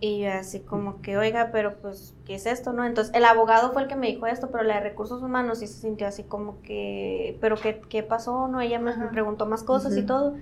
Y 0.00 0.20
yo 0.22 0.32
así 0.32 0.60
como 0.60 1.02
que, 1.02 1.18
oiga, 1.18 1.50
pero 1.52 1.80
pues, 1.80 2.14
¿qué 2.26 2.34
es 2.36 2.46
esto, 2.46 2.72
no? 2.72 2.84
Entonces, 2.84 3.14
el 3.14 3.24
abogado 3.24 3.72
fue 3.72 3.82
el 3.82 3.88
que 3.88 3.96
me 3.96 4.08
dijo 4.08 4.26
esto, 4.26 4.50
pero 4.50 4.64
la 4.64 4.76
de 4.76 4.80
recursos 4.80 5.22
humanos 5.22 5.58
sí 5.60 5.66
se 5.66 5.80
sintió 5.80 6.06
así 6.08 6.24
como 6.24 6.62
que, 6.62 7.38
pero 7.40 7.60
¿qué, 7.60 7.80
qué 7.88 8.02
pasó? 8.02 8.48
No, 8.48 8.60
ella 8.60 8.78
me, 8.80 8.96
me 8.96 9.08
preguntó 9.08 9.46
más 9.46 9.62
cosas 9.62 9.96
y 9.96 10.04
todo. 10.04 10.36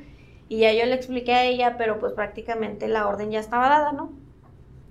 Y 0.48 0.60
ya 0.60 0.72
yo 0.72 0.86
le 0.86 0.94
expliqué 0.94 1.34
a 1.34 1.44
ella, 1.44 1.76
pero 1.78 1.98
pues 2.00 2.12
prácticamente 2.14 2.88
la 2.88 3.08
orden 3.08 3.30
ya 3.30 3.40
estaba 3.40 3.68
dada, 3.68 3.92
¿no? 3.92 4.12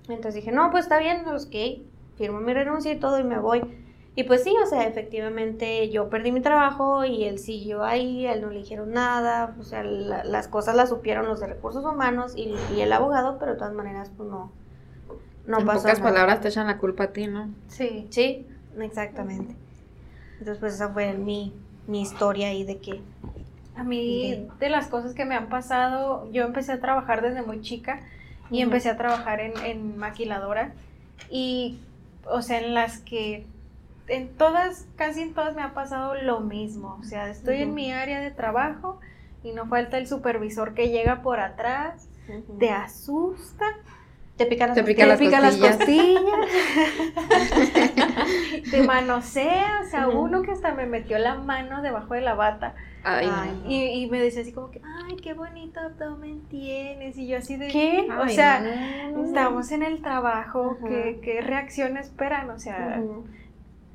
Entonces 0.08 0.34
dije, 0.36 0.52
no, 0.52 0.70
pues 0.70 0.84
está 0.84 0.98
bien, 1.00 1.26
ok, 1.28 1.84
firmo 2.16 2.40
mi 2.40 2.54
renuncia 2.54 2.92
y 2.92 3.00
todo 3.00 3.18
y 3.20 3.24
me 3.24 3.38
voy. 3.38 3.62
Y 4.18 4.24
pues 4.24 4.42
sí, 4.42 4.52
o 4.60 4.66
sea, 4.66 4.84
efectivamente 4.88 5.90
yo 5.90 6.10
perdí 6.10 6.32
mi 6.32 6.40
trabajo 6.40 7.04
y 7.04 7.22
él 7.22 7.38
siguió 7.38 7.84
ahí, 7.84 8.26
a 8.26 8.32
él 8.32 8.40
no 8.40 8.50
le 8.50 8.58
dijeron 8.58 8.90
nada, 8.92 9.54
o 9.60 9.62
sea, 9.62 9.84
la- 9.84 10.24
las 10.24 10.48
cosas 10.48 10.74
las 10.74 10.88
supieron 10.88 11.26
los 11.28 11.38
de 11.38 11.46
recursos 11.46 11.84
humanos 11.84 12.32
y, 12.36 12.52
y 12.74 12.80
el 12.80 12.92
abogado, 12.92 13.36
pero 13.38 13.52
de 13.52 13.58
todas 13.58 13.74
maneras, 13.74 14.10
pues 14.16 14.28
no, 14.28 14.50
no 15.46 15.60
en 15.60 15.66
pasó 15.66 15.82
pocas 15.82 15.98
nada. 16.00 16.10
palabras 16.10 16.40
te 16.40 16.48
echan 16.48 16.66
la 16.66 16.78
culpa 16.78 17.04
a 17.04 17.12
ti, 17.12 17.28
¿no? 17.28 17.48
Sí. 17.68 18.08
Sí, 18.10 18.44
exactamente. 18.80 19.54
Entonces, 20.40 20.58
pues 20.58 20.74
esa 20.74 20.88
fue 20.88 21.12
mi, 21.14 21.52
mi 21.86 22.02
historia 22.02 22.48
ahí 22.48 22.64
de 22.64 22.78
que... 22.78 23.00
A 23.76 23.84
mí, 23.84 24.48
de 24.58 24.68
las 24.70 24.88
cosas 24.88 25.14
que 25.14 25.24
me 25.24 25.36
han 25.36 25.48
pasado, 25.48 26.28
yo 26.32 26.42
empecé 26.42 26.72
a 26.72 26.80
trabajar 26.80 27.22
desde 27.22 27.42
muy 27.42 27.60
chica 27.60 28.00
y 28.50 28.60
empecé 28.62 28.88
a 28.88 28.96
trabajar 28.96 29.38
en, 29.38 29.56
en 29.64 29.96
maquiladora 29.96 30.72
y, 31.30 31.78
o 32.28 32.42
sea, 32.42 32.58
en 32.58 32.74
las 32.74 32.98
que 32.98 33.46
en 34.08 34.36
todas, 34.36 34.86
casi 34.96 35.22
en 35.22 35.34
todas 35.34 35.54
me 35.54 35.62
ha 35.62 35.74
pasado 35.74 36.14
lo 36.14 36.40
mismo. 36.40 36.96
O 37.00 37.04
sea, 37.04 37.28
estoy 37.30 37.62
en 37.62 37.74
mi 37.74 37.92
área 37.92 38.20
de 38.20 38.30
trabajo 38.30 39.00
y 39.42 39.52
no 39.52 39.66
falta 39.66 39.98
el 39.98 40.06
supervisor 40.06 40.74
que 40.74 40.88
llega 40.90 41.22
por 41.22 41.40
atrás, 41.40 42.08
te 42.58 42.70
asusta, 42.70 43.64
Te 44.36 44.46
pican 44.46 44.68
las 44.68 44.76
Te 44.76 44.84
pica 44.84 45.06
las 45.06 45.18
te 45.18 45.24
pica 45.24 45.40
las 45.40 45.56
costillas. 45.56 45.76
costillas, 45.76 46.22
te 48.70 48.82
manosea, 48.82 49.82
o 49.84 49.88
sea, 49.90 50.08
uno 50.08 50.42
que 50.42 50.52
hasta 50.52 50.74
me 50.74 50.86
metió 50.86 51.18
la 51.18 51.34
mano 51.36 51.82
debajo 51.82 52.14
de 52.14 52.20
la 52.20 52.34
bata 52.34 52.74
Ay, 53.04 53.28
Ay, 53.32 53.60
no. 53.64 53.70
y, 53.70 54.02
y 54.02 54.10
me 54.10 54.20
decía 54.20 54.42
así 54.42 54.52
como 54.52 54.70
que, 54.70 54.80
ay, 55.06 55.16
qué 55.16 55.32
bonito 55.32 55.80
abdomen 55.80 56.42
tienes, 56.48 57.16
y 57.16 57.28
yo 57.28 57.38
así 57.38 57.56
de, 57.56 57.68
¿Qué? 57.68 58.06
O 58.20 58.28
sea, 58.28 58.60
no. 59.12 59.24
estamos 59.24 59.70
en 59.72 59.82
el 59.84 60.02
trabajo. 60.02 60.76
¿qué, 60.86 61.20
qué 61.22 61.40
reacción 61.40 61.96
esperan? 61.96 62.50
O 62.50 62.58
sea. 62.58 63.00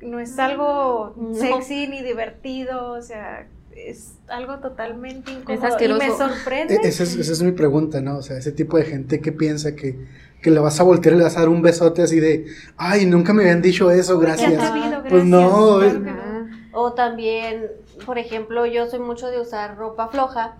No 0.04 0.20
es 0.20 0.38
algo 0.38 1.14
No. 1.16 1.34
sexy 1.34 1.86
ni 1.88 2.02
divertido, 2.02 2.92
o 2.92 3.02
sea, 3.02 3.46
es 3.76 4.14
algo 4.28 4.58
totalmente 4.58 5.32
incómodo. 5.32 5.62
y 5.62 5.66
asqueroso. 5.66 6.02
me 6.02 6.10
sorprende. 6.16 6.74
E- 6.76 6.80
Esa 6.88 7.02
es, 7.02 7.16
esa 7.16 7.32
es 7.32 7.42
mi 7.42 7.52
pregunta, 7.52 8.00
¿no? 8.00 8.18
O 8.18 8.22
sea, 8.22 8.36
ese 8.38 8.52
tipo 8.52 8.76
de 8.76 8.84
gente 8.84 9.20
que 9.20 9.32
piensa 9.32 9.74
que, 9.74 9.98
que 10.42 10.50
le 10.50 10.60
vas 10.60 10.78
a 10.78 10.84
voltear 10.84 11.14
y 11.14 11.18
le 11.18 11.24
vas 11.24 11.36
a 11.36 11.40
dar 11.40 11.48
un 11.48 11.62
besote 11.62 12.02
así 12.02 12.20
de, 12.20 12.46
ay, 12.76 13.06
nunca 13.06 13.32
me 13.32 13.42
habían 13.42 13.62
dicho 13.62 13.90
eso, 13.90 14.18
gracias. 14.18 14.52
atrevido, 14.62 15.02
Pues 15.08 15.24
no, 15.24 15.78
gracias, 15.78 16.02
eh. 16.02 16.10
no. 16.10 16.34
O 16.76 16.92
también, 16.92 17.66
por 18.04 18.18
ejemplo, 18.18 18.66
yo 18.66 18.86
soy 18.88 18.98
mucho 19.00 19.28
de 19.28 19.40
usar 19.40 19.76
ropa 19.76 20.08
floja 20.08 20.56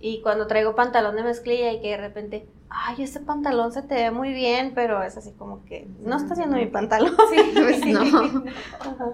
y 0.00 0.20
cuando 0.22 0.46
traigo 0.46 0.74
pantalón 0.74 1.16
de 1.16 1.24
mezclilla 1.24 1.72
y 1.72 1.80
que 1.80 1.88
de 1.90 1.96
repente, 1.96 2.46
ay, 2.70 3.02
ese 3.02 3.20
pantalón 3.20 3.72
se 3.72 3.82
te 3.82 3.94
ve 3.94 4.10
muy 4.10 4.32
bien, 4.32 4.72
pero 4.74 5.02
es 5.02 5.16
así 5.16 5.32
como 5.32 5.64
que 5.64 5.88
no 6.00 6.16
está 6.16 6.34
haciendo 6.34 6.56
mi 6.56 6.66
pantalón. 6.66 7.14
Sí, 7.30 7.52
Pues 7.54 7.84
no. 7.86 8.00
Ajá. 8.80 9.10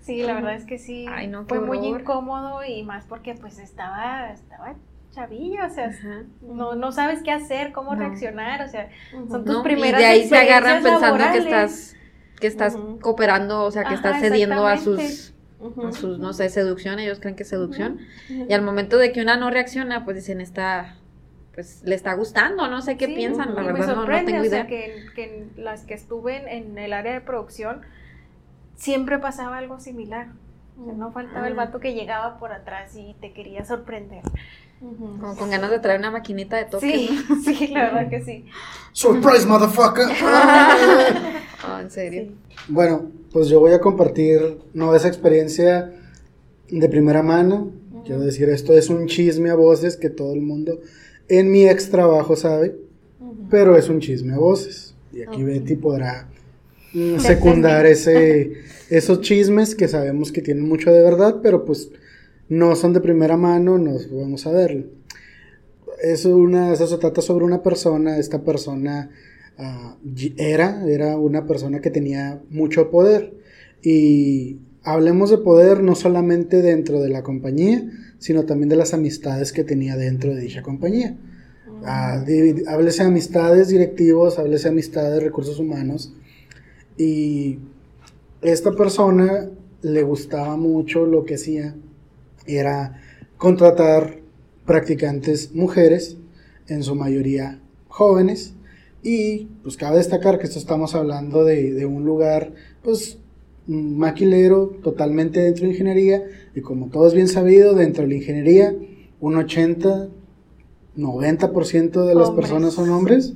Sí, 0.00 0.22
la 0.22 0.34
verdad 0.34 0.54
es 0.54 0.64
que 0.64 0.78
sí. 0.78 1.06
Ay, 1.08 1.28
no, 1.28 1.46
qué 1.46 1.54
fue 1.54 1.60
muy 1.60 1.78
incómodo 1.78 2.64
y 2.64 2.82
más 2.82 3.04
porque 3.04 3.34
pues 3.34 3.58
estaba, 3.58 4.30
estaba 4.30 4.74
chavilla, 5.12 5.66
o 5.66 5.70
sea, 5.70 5.86
Ajá. 5.90 6.24
no, 6.42 6.74
no 6.74 6.90
sabes 6.90 7.22
qué 7.22 7.30
hacer, 7.30 7.72
cómo 7.72 7.94
No. 7.94 8.00
reaccionar, 8.00 8.62
o 8.62 8.68
sea. 8.68 8.88
Son 9.12 9.44
tus 9.44 9.54
¿no? 9.56 9.62
primeras 9.62 10.00
y 10.00 10.04
de 10.04 10.10
ahí 10.10 10.28
se 10.28 10.36
agarran 10.36 10.82
pensando 10.82 11.24
que 11.32 11.38
estás 11.38 11.96
que 12.40 12.48
estás 12.48 12.76
cooperando, 13.00 13.62
o 13.62 13.70
sea, 13.70 13.82
que 13.82 13.94
Ajá, 13.94 13.94
estás 13.94 14.20
cediendo 14.20 14.66
a 14.66 14.76
sus 14.76 15.33
Sus 15.92 16.18
no 16.18 16.32
sé, 16.32 16.48
seducción, 16.48 16.98
ellos 16.98 17.20
creen 17.20 17.36
que 17.36 17.42
es 17.44 17.48
seducción. 17.48 18.00
Y 18.28 18.52
al 18.52 18.62
momento 18.62 18.98
de 18.98 19.12
que 19.12 19.22
una 19.22 19.36
no 19.36 19.50
reacciona, 19.50 20.04
pues 20.04 20.16
dicen 20.16 20.40
está 20.40 20.96
pues 21.54 21.82
le 21.84 21.94
está 21.94 22.14
gustando, 22.14 22.66
no 22.68 22.82
sé 22.82 22.96
qué 22.96 23.06
Sí, 23.06 23.14
piensan, 23.14 23.54
la 23.54 23.62
y 23.62 23.66
me 23.66 23.72
verdad 23.72 23.94
no, 23.94 24.06
tengo 24.24 24.40
o 24.40 24.44
idea. 24.44 24.50
sea, 24.50 24.66
que, 24.66 25.06
que 25.14 25.24
en 25.56 25.64
las 25.64 25.84
que 25.84 25.94
estuve 25.94 26.36
en, 26.36 26.48
en 26.48 26.78
el 26.78 26.92
área 26.92 27.12
de 27.12 27.20
producción 27.20 27.82
siempre 28.76 29.18
pasaba 29.18 29.58
algo 29.58 29.78
similar. 29.80 30.28
O 30.80 30.84
sea, 30.84 30.94
no 30.94 31.12
faltaba 31.12 31.46
el 31.46 31.54
vato 31.54 31.78
que 31.78 31.94
llegaba 31.94 32.38
por 32.38 32.52
atrás 32.52 32.96
y 32.96 33.14
te 33.20 33.32
quería 33.32 33.64
sorprender. 33.64 34.22
Como 35.20 35.36
con 35.36 35.50
ganas 35.50 35.70
de 35.70 35.78
traer 35.78 35.98
una 35.98 36.10
maquinita 36.10 36.56
de 36.56 36.66
toques. 36.66 36.92
Sí, 36.92 37.24
¿no? 37.28 37.42
sí, 37.44 37.68
la 37.68 37.84
verdad 37.84 38.10
que 38.10 38.22
sí. 38.22 38.44
Surprise, 38.92 39.46
motherfucker. 39.46 40.06
Ah, 41.66 41.80
en 41.80 41.90
serio. 41.90 42.26
Bueno, 42.68 43.10
pues 43.32 43.48
yo 43.48 43.58
voy 43.58 43.72
a 43.72 43.80
compartir 43.80 44.58
no 44.74 44.94
esa 44.94 45.08
experiencia 45.08 45.94
de 46.68 46.88
primera 46.90 47.22
mano. 47.22 47.72
Quiero 48.04 48.20
decir, 48.20 48.50
esto 48.50 48.74
es 48.74 48.90
un 48.90 49.06
chisme 49.06 49.48
a 49.48 49.54
voces 49.54 49.96
que 49.96 50.10
todo 50.10 50.34
el 50.34 50.42
mundo 50.42 50.78
en 51.28 51.50
mi 51.50 51.66
ex 51.66 51.88
trabajo 51.88 52.36
sabe, 52.36 52.76
pero 53.48 53.76
es 53.78 53.88
un 53.88 54.00
chisme 54.00 54.34
a 54.34 54.38
voces. 54.38 54.94
Y 55.10 55.22
aquí. 55.22 55.42
Betty 55.42 55.76
podrá 55.76 56.28
mm, 56.92 57.18
secundar 57.18 57.86
ese, 57.86 58.52
esos 58.90 59.22
chismes 59.22 59.74
que 59.74 59.88
sabemos 59.88 60.32
que 60.32 60.42
tienen 60.42 60.68
mucho 60.68 60.92
de 60.92 61.02
verdad, 61.02 61.36
pero 61.42 61.64
pues 61.64 61.90
no 62.48 62.76
son 62.76 62.92
de 62.92 63.00
primera 63.00 63.36
mano, 63.36 63.78
nos 63.78 64.10
vamos 64.12 64.46
a 64.46 64.52
verlo. 64.52 64.84
Es 66.02 66.24
una, 66.24 66.72
eso 66.72 66.86
se 66.86 66.98
trata 66.98 67.22
sobre 67.22 67.44
una 67.44 67.62
persona, 67.62 68.18
esta 68.18 68.42
persona 68.42 69.10
ah, 69.58 69.96
era, 70.36 70.84
era 70.86 71.16
una 71.16 71.46
persona 71.46 71.80
que 71.80 71.90
tenía 71.90 72.42
mucho 72.50 72.90
poder. 72.90 73.34
Y 73.82 74.58
hablemos 74.82 75.30
de 75.30 75.38
poder 75.38 75.82
no 75.82 75.94
solamente 75.94 76.62
dentro 76.62 77.00
de 77.00 77.08
la 77.08 77.22
compañía, 77.22 77.84
sino 78.18 78.44
también 78.44 78.68
de 78.68 78.76
las 78.76 78.94
amistades 78.94 79.52
que 79.52 79.64
tenía 79.64 79.96
dentro 79.96 80.34
de 80.34 80.40
dicha 80.40 80.62
compañía. 80.62 81.16
Ah, 81.84 82.22
di- 82.26 82.64
háblese 82.66 83.02
de 83.02 83.08
amistades 83.08 83.68
directivos, 83.68 84.38
háblese 84.38 84.64
de 84.64 84.70
amistades 84.70 85.14
de 85.14 85.20
recursos 85.20 85.58
humanos. 85.58 86.14
Y 86.96 87.58
esta 88.42 88.72
persona 88.72 89.50
le 89.82 90.02
gustaba 90.02 90.56
mucho 90.56 91.04
lo 91.06 91.24
que 91.24 91.34
hacía, 91.34 91.74
era 92.46 93.00
contratar 93.36 94.18
practicantes 94.64 95.54
mujeres, 95.54 96.16
en 96.68 96.82
su 96.82 96.94
mayoría 96.94 97.60
jóvenes. 97.88 98.54
Y 99.02 99.48
pues 99.62 99.76
cabe 99.76 99.98
destacar 99.98 100.38
que 100.38 100.46
esto 100.46 100.58
estamos 100.58 100.94
hablando 100.94 101.44
de, 101.44 101.72
de 101.72 101.84
un 101.84 102.04
lugar, 102.04 102.52
pues 102.82 103.18
maquilero 103.66 104.78
totalmente 104.82 105.40
dentro 105.40 105.64
de 105.64 105.72
ingeniería. 105.72 106.22
Y 106.54 106.60
como 106.60 106.88
todo 106.88 107.06
es 107.06 107.14
bien 107.14 107.28
sabido, 107.28 107.74
dentro 107.74 108.02
de 108.02 108.08
la 108.08 108.14
ingeniería, 108.14 108.74
un 109.20 109.36
80, 109.36 110.08
90% 110.96 112.06
de 112.06 112.14
las 112.14 112.28
Hombres. 112.28 112.48
personas 112.48 112.74
son 112.74 112.90
hombres. 112.90 113.34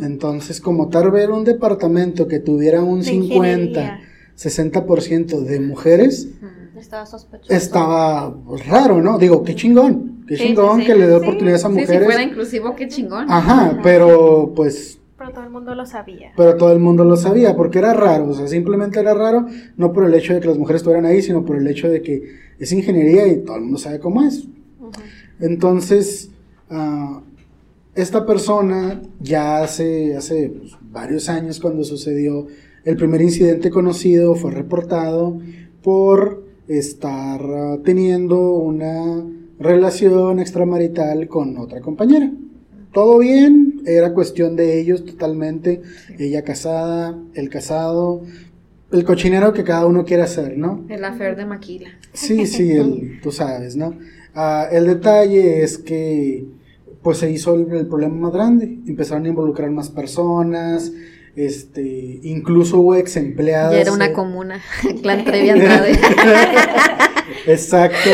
Entonces, 0.00 0.60
como 0.60 0.88
tal 0.88 1.10
ver 1.10 1.30
un 1.30 1.44
departamento 1.44 2.26
que 2.26 2.40
tuviera 2.40 2.82
un 2.82 3.00
De 3.00 3.06
50, 3.06 3.80
ingeniería. 3.80 4.00
60% 4.36 5.40
de 5.40 5.60
mujeres. 5.60 6.28
Estaba 6.82 7.06
sospechoso. 7.06 7.52
estaba 7.54 8.34
pues, 8.44 8.66
raro, 8.66 9.00
¿no? 9.00 9.16
Digo, 9.18 9.42
qué 9.44 9.54
chingón, 9.54 10.24
qué 10.26 10.36
Sí, 10.36 10.48
chingón 10.48 10.80
sí. 10.80 10.86
que 10.86 10.94
le 10.96 11.06
dé 11.06 11.16
Sí. 11.16 11.22
oportunidades 11.22 11.64
a 11.64 11.68
Sí, 11.68 11.74
si 11.74 11.80
mujeres. 11.80 12.04
fuera 12.04 12.22
inclusivo, 12.22 12.74
qué 12.74 12.88
chingón. 12.88 13.26
Ajá, 13.30 13.78
pero 13.82 14.52
pues, 14.56 14.98
Pero 15.16 15.30
todo 15.30 15.44
el 15.44 15.50
mundo 15.50 15.74
lo 15.76 15.86
sabía. 15.86 16.32
pero 16.36 16.56
todo 16.56 16.72
el 16.72 16.80
mundo 16.80 17.04
lo 17.04 17.16
sabía, 17.16 17.54
porque 17.56 17.78
era 17.78 17.94
raro, 17.94 18.28
o 18.30 18.34
sea, 18.34 18.48
simplemente 18.48 18.98
era 18.98 19.14
raro, 19.14 19.46
no 19.76 19.92
por 19.92 20.04
el 20.04 20.12
hecho 20.14 20.34
de 20.34 20.40
que 20.40 20.48
las 20.48 20.58
mujeres 20.58 20.80
estuvieran 20.80 21.06
ahí, 21.06 21.22
sino 21.22 21.44
por 21.44 21.56
el 21.56 21.66
hecho 21.68 21.88
de 21.88 22.02
que 22.02 22.22
es 22.58 22.72
ingeniería 22.72 23.28
y 23.28 23.36
todo 23.44 23.56
el 23.56 23.62
mundo 23.62 23.78
sabe 23.78 24.00
cómo 24.00 24.22
es. 24.24 24.48
Entonces, 25.40 26.30
ah, 26.70 27.22
esta 27.94 28.26
persona 28.26 29.00
ya 29.20 29.62
hace, 29.62 30.16
hace 30.16 30.48
pues, 30.50 30.72
varios 30.80 31.28
años 31.28 31.60
cuando 31.60 31.84
sucedió 31.84 32.46
el 32.84 32.96
primer 32.96 33.22
incidente 33.22 33.70
conocido, 33.70 34.34
fue 34.34 34.50
reportado 34.50 35.38
por 35.82 36.42
estar 36.78 37.40
ah, 37.40 37.78
teniendo 37.84 38.52
una 38.54 39.24
relación 39.58 40.40
extramarital 40.40 41.28
con 41.28 41.56
otra 41.58 41.80
compañera. 41.80 42.30
Todo 42.92 43.18
bien, 43.18 43.82
era 43.86 44.12
cuestión 44.12 44.54
de 44.54 44.78
ellos 44.78 45.04
totalmente, 45.04 45.80
ella 46.18 46.42
casada, 46.42 47.18
el 47.34 47.48
casado, 47.48 48.22
el 48.92 49.04
cochinero 49.04 49.52
que 49.52 49.64
cada 49.64 49.86
uno 49.86 50.04
quiere 50.04 50.22
hacer, 50.22 50.58
¿no? 50.58 50.84
El 50.88 51.04
affair 51.04 51.34
de 51.34 51.46
Maquila. 51.46 51.88
Sí, 52.12 52.46
sí, 52.46 52.72
el, 52.72 53.20
tú 53.22 53.32
sabes, 53.32 53.76
¿no? 53.76 53.94
Ah, 54.34 54.68
el 54.70 54.86
detalle 54.86 55.62
es 55.62 55.78
que 55.78 56.44
pues 57.02 57.18
se 57.18 57.30
hizo 57.30 57.54
el, 57.54 57.70
el 57.72 57.86
problema 57.86 58.14
más 58.14 58.32
grande, 58.32 58.78
empezaron 58.86 59.24
a 59.24 59.28
involucrar 59.28 59.70
más 59.70 59.88
personas, 59.88 60.92
este, 61.36 62.20
incluso 62.22 62.80
hubo 62.80 62.94
ex 62.94 63.16
empleadas. 63.16 63.72
Ya 63.72 63.80
era 63.80 63.92
una 63.92 64.06
eh, 64.06 64.12
comuna, 64.12 64.60
clan 65.02 65.24
Trevi 65.24 65.50
Andrade. 65.50 65.92
Exacto. 67.46 68.10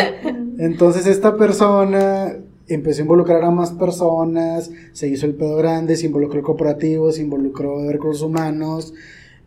Entonces 0.59 1.07
esta 1.07 1.37
persona 1.37 2.37
empezó 2.69 3.01
a 3.01 3.03
involucrar 3.03 3.43
a 3.45 3.51
más 3.51 3.73
personas, 3.73 4.71
se 4.93 5.09
hizo 5.09 5.27
el 5.27 5.35
pedo 5.35 5.57
grande, 5.57 5.97
se 5.97 6.07
involucró 6.07 6.39
el 6.39 6.45
cooperativo, 6.45 7.11
se 7.13 7.23
involucró 7.23 7.83
de 7.83 7.93
recursos 7.93 8.23
humanos. 8.23 8.95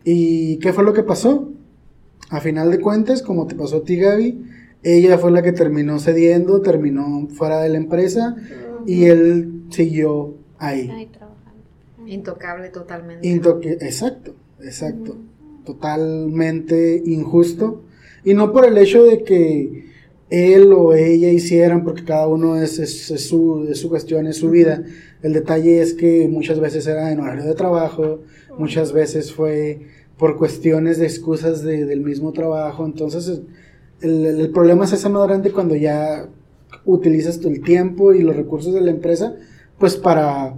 ¿Y 0.04 0.56
qué 0.58 0.72
fue 0.72 0.84
lo 0.84 0.92
que 0.92 1.02
pasó? 1.02 1.48
A 2.30 2.40
final 2.40 2.70
de 2.70 2.80
cuentas, 2.80 3.22
como 3.22 3.46
te 3.46 3.54
pasó 3.54 3.78
a 3.78 3.84
ti, 3.84 3.96
Gaby, 3.96 4.42
ella 4.82 5.18
fue 5.18 5.30
la 5.30 5.42
que 5.42 5.52
terminó 5.52 5.98
cediendo, 5.98 6.60
terminó 6.60 7.28
fuera 7.28 7.60
de 7.60 7.68
la 7.68 7.76
empresa 7.76 8.36
y 8.86 9.04
él 9.04 9.64
siguió 9.70 10.34
ahí. 10.58 10.90
Ay. 10.92 11.08
Intocable 12.06 12.68
totalmente. 12.70 13.26
Intoque- 13.28 13.78
exacto, 13.80 14.34
exacto. 14.62 15.16
Totalmente 15.64 17.02
injusto. 17.06 17.82
Y 18.24 18.34
no 18.34 18.52
por 18.52 18.64
el 18.66 18.76
hecho 18.78 19.02
de 19.04 19.22
que 19.22 19.90
él 20.30 20.72
o 20.72 20.94
ella 20.94 21.28
hicieran, 21.30 21.84
porque 21.84 22.04
cada 22.04 22.26
uno 22.26 22.56
es, 22.60 22.78
es- 22.78 23.10
es 23.10 23.28
su, 23.28 23.66
es 23.70 23.78
su 23.78 23.88
cuestión, 23.88 24.26
es 24.26 24.36
su 24.36 24.50
vida. 24.50 24.82
El 25.22 25.32
detalle 25.34 25.80
es 25.82 25.94
que 25.94 26.28
muchas 26.28 26.58
veces 26.58 26.86
era 26.86 27.12
en 27.12 27.20
horario 27.20 27.44
de 27.44 27.54
trabajo, 27.54 28.20
muchas 28.58 28.92
veces 28.92 29.32
fue 29.32 29.80
por 30.16 30.36
cuestiones 30.36 30.98
de 30.98 31.06
excusas 31.06 31.62
de- 31.62 31.84
del 31.84 32.00
mismo 32.00 32.32
trabajo. 32.32 32.84
Entonces, 32.86 33.40
el, 34.00 34.24
el 34.26 34.50
problema 34.50 34.84
es 34.84 34.92
ese 34.92 35.08
más 35.08 35.26
grande 35.26 35.50
cuando 35.52 35.74
ya 35.76 36.28
utilizas 36.84 37.38
tu 37.40 37.48
el 37.48 37.60
tiempo 37.62 38.12
y 38.12 38.22
los 38.22 38.34
recursos 38.36 38.72
de 38.72 38.80
la 38.80 38.90
empresa, 38.90 39.36
pues 39.78 39.96
para 39.96 40.54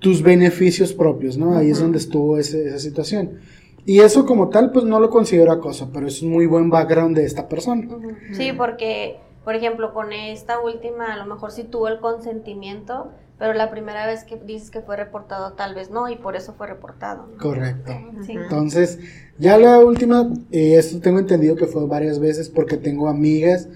tus 0.00 0.22
beneficios 0.22 0.92
propios, 0.92 1.36
¿no? 1.36 1.56
Ahí 1.56 1.70
es 1.70 1.80
donde 1.80 1.98
estuvo 1.98 2.38
ese- 2.38 2.66
esa 2.68 2.78
situación. 2.78 3.38
Y 3.84 4.00
eso 4.00 4.26
como 4.26 4.48
tal, 4.50 4.70
pues 4.70 4.84
no 4.84 5.00
lo 5.00 5.08
considero 5.10 5.50
acoso, 5.50 5.90
pero 5.92 6.06
es 6.06 6.22
un 6.22 6.30
muy 6.30 6.46
buen 6.46 6.68
background 6.70 7.16
de 7.16 7.24
esta 7.24 7.48
persona. 7.48 7.88
Sí, 8.32 8.52
porque, 8.56 9.16
por 9.44 9.54
ejemplo, 9.54 9.94
con 9.94 10.12
esta 10.12 10.60
última, 10.60 11.14
a 11.14 11.16
lo 11.16 11.26
mejor 11.26 11.50
sí 11.52 11.64
tuvo 11.64 11.88
el 11.88 11.98
consentimiento, 11.98 13.10
pero 13.38 13.54
la 13.54 13.70
primera 13.70 14.06
vez 14.06 14.24
que 14.24 14.36
dices 14.36 14.70
que 14.70 14.82
fue 14.82 14.96
reportado, 14.96 15.52
tal 15.54 15.74
vez 15.74 15.90
no, 15.90 16.08
y 16.10 16.16
por 16.16 16.36
eso 16.36 16.52
fue 16.54 16.66
reportado. 16.66 17.28
¿no? 17.32 17.38
Correcto. 17.38 17.92
Sí. 18.26 18.32
Entonces, 18.32 18.98
ya 19.38 19.56
la 19.58 19.78
última, 19.80 20.28
eh, 20.52 20.74
esto 20.76 21.00
tengo 21.00 21.18
entendido 21.18 21.56
que 21.56 21.66
fue 21.66 21.86
varias 21.86 22.18
veces 22.20 22.48
porque 22.50 22.76
tengo 22.76 23.08
amigas 23.08 23.68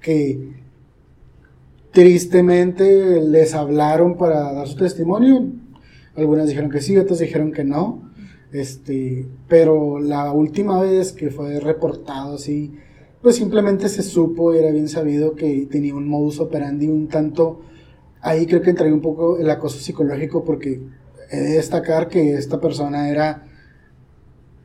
que 0.00 0.58
tristemente 1.92 3.20
les 3.22 3.54
hablaron 3.54 4.16
para 4.16 4.52
dar 4.52 4.66
su 4.68 4.76
testimonio. 4.76 5.44
Algunas 6.16 6.48
dijeron 6.48 6.70
que 6.70 6.80
sí, 6.80 6.96
otras 6.96 7.18
dijeron 7.18 7.52
que 7.52 7.64
no. 7.64 8.10
Este, 8.52 9.26
pero 9.48 10.00
la 10.00 10.32
última 10.32 10.80
vez 10.80 11.12
que 11.12 11.30
fue 11.30 11.60
reportado 11.60 12.34
así, 12.34 12.74
pues 13.22 13.36
simplemente 13.36 13.88
se 13.88 14.02
supo, 14.02 14.52
era 14.52 14.70
bien 14.72 14.88
sabido 14.88 15.34
que 15.36 15.66
tenía 15.70 15.94
un 15.94 16.08
modus 16.08 16.40
operandi 16.40 16.88
un 16.88 17.06
tanto, 17.06 17.60
ahí 18.22 18.46
creo 18.46 18.60
que 18.62 18.70
entraría 18.70 18.94
un 18.94 19.02
poco 19.02 19.38
el 19.38 19.48
acoso 19.50 19.78
psicológico 19.78 20.42
porque 20.44 20.80
he 21.30 21.36
de 21.36 21.52
destacar 21.54 22.08
que 22.08 22.34
esta 22.34 22.60
persona 22.60 23.08
era 23.08 23.46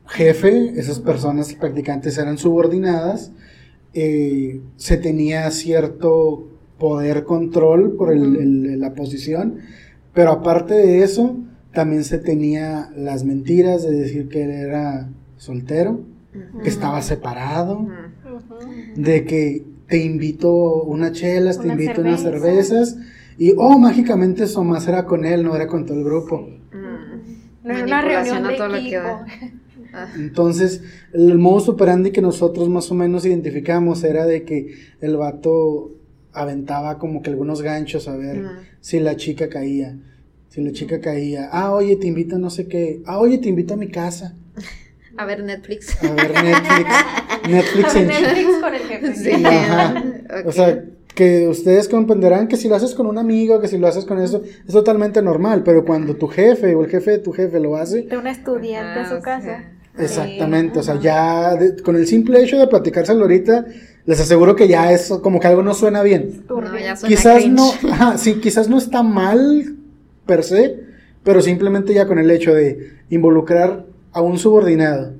jefe, 0.08 0.72
esas 0.78 1.00
personas 1.00 1.52
practicantes 1.54 2.16
eran 2.18 2.38
subordinadas, 2.38 3.32
eh, 3.94 4.60
se 4.76 4.96
tenía 4.96 5.50
cierto 5.50 6.48
poder 6.78 7.24
control 7.24 7.96
por 7.96 8.12
el- 8.12 8.78
la 8.78 8.94
posición, 8.94 9.58
pero 10.16 10.32
aparte 10.32 10.72
de 10.72 11.02
eso, 11.02 11.36
también 11.74 12.02
se 12.02 12.18
tenía 12.18 12.90
las 12.96 13.22
mentiras 13.22 13.82
de 13.82 13.92
decir 13.92 14.28
que 14.30 14.44
él 14.44 14.50
era 14.50 15.10
soltero, 15.36 16.00
que 16.62 16.70
estaba 16.70 17.02
separado, 17.02 17.86
de 18.96 19.24
que 19.26 19.62
te 19.86 20.02
invito 20.02 20.82
unas 20.84 21.12
chelas, 21.12 21.58
te 21.58 21.64
Una 21.66 21.74
invito 21.74 22.00
unas 22.00 22.22
cerveza. 22.22 22.44
cervezas, 22.46 22.98
y 23.36 23.52
oh, 23.58 23.78
mágicamente 23.78 24.44
eso 24.44 24.64
más 24.64 24.88
era 24.88 25.04
con 25.04 25.26
él, 25.26 25.44
no 25.44 25.54
era 25.54 25.66
con 25.66 25.84
todo 25.84 25.98
el 25.98 26.04
grupo. 26.04 26.48
Mm. 26.72 27.66
No 27.66 27.74
era 27.74 27.84
una 27.84 28.00
reunión 28.00 28.46
a 28.46 28.48
de 28.48 28.56
todo 28.56 28.68
lo 28.68 28.78
que. 28.78 28.96
Ah, 28.96 30.08
Entonces, 30.16 30.82
el 31.12 31.36
modus 31.38 31.68
operandi 31.68 32.10
que 32.10 32.22
nosotros 32.22 32.70
más 32.70 32.90
o 32.90 32.94
menos 32.94 33.26
identificamos 33.26 34.02
era 34.02 34.24
de 34.24 34.44
que 34.44 34.74
el 35.00 35.16
vato 35.18 35.90
aventaba 36.32 36.98
como 36.98 37.22
que 37.22 37.30
algunos 37.30 37.60
ganchos 37.62 38.08
a 38.08 38.16
ver. 38.16 38.44
Si 38.86 39.00
la 39.00 39.16
chica 39.16 39.48
caía. 39.48 39.96
Si 40.48 40.62
la 40.62 40.70
chica 40.70 41.00
caía, 41.00 41.48
ah, 41.52 41.72
oye, 41.72 41.96
te 41.96 42.06
invito 42.06 42.36
a 42.36 42.38
no 42.38 42.50
sé 42.50 42.68
qué, 42.68 43.02
ah, 43.04 43.18
oye, 43.18 43.38
te 43.38 43.48
invito 43.48 43.74
a 43.74 43.76
mi 43.76 43.88
casa 43.88 44.34
A 45.16 45.24
ver 45.26 45.42
Netflix. 45.42 46.02
a 46.04 46.12
ver 46.14 46.30
Netflix, 46.32 46.88
Netflix 47.50 47.94
A 47.94 48.00
en 48.00 48.08
ver, 48.08 48.22
Netflix 48.22 48.48
con 48.60 48.74
el 48.74 48.82
jefe. 48.82 49.14
Sí. 49.16 49.44
Ajá. 49.44 50.04
O 50.46 50.52
sea, 50.52 50.84
que 51.16 51.48
ustedes 51.48 51.88
comprenderán 51.88 52.46
que 52.46 52.56
si 52.56 52.68
lo 52.68 52.76
haces 52.76 52.94
con 52.94 53.06
un 53.06 53.18
amigo, 53.18 53.60
que 53.60 53.66
si 53.68 53.76
lo 53.76 53.88
haces 53.88 54.04
con 54.04 54.20
eso, 54.22 54.42
es 54.44 54.72
totalmente 54.72 55.20
normal, 55.20 55.62
pero 55.64 55.84
cuando 55.84 56.14
tu 56.14 56.28
jefe 56.28 56.74
o 56.76 56.84
el 56.84 56.90
jefe 56.90 57.10
de 57.10 57.18
tu 57.18 57.32
jefe 57.32 57.58
lo 57.58 57.76
hace, 57.76 58.02
De 58.02 58.16
una 58.16 58.30
estudiante 58.30 59.00
Ah, 59.00 59.04
a 59.04 59.08
su 59.08 59.16
o 59.16 59.20
casa. 59.22 59.42
sea, 59.96 60.04
Exactamente, 60.04 60.78
o 60.78 60.82
sea, 60.82 61.00
ya 61.00 61.56
de- 61.56 61.82
con 61.82 61.96
el 61.96 62.06
simple 62.06 62.40
hecho 62.42 62.56
de 62.58 62.66
platicárselo 62.68 63.22
ahorita, 63.22 63.64
les 64.06 64.20
aseguro 64.20 64.54
que 64.56 64.68
ya 64.68 64.92
eso 64.92 65.20
como 65.20 65.40
que 65.40 65.48
algo 65.48 65.62
no 65.62 65.74
suena 65.74 66.02
bien. 66.02 66.44
No, 66.48 66.78
ya 66.78 66.96
suena 66.96 67.14
Quizás 67.14 67.42
cringe. 67.42 67.54
no, 67.54 67.72
ajá, 67.92 68.18
sí, 68.18 68.40
quizás 68.40 68.68
no 68.68 68.78
está 68.78 69.02
mal 69.02 69.76
per 70.24 70.42
se, 70.44 70.80
pero 71.24 71.42
simplemente 71.42 71.92
ya 71.92 72.06
con 72.06 72.18
el 72.18 72.30
hecho 72.30 72.54
de 72.54 72.94
involucrar 73.10 73.84
a 74.12 74.20
un 74.20 74.38
subordinado, 74.38 75.12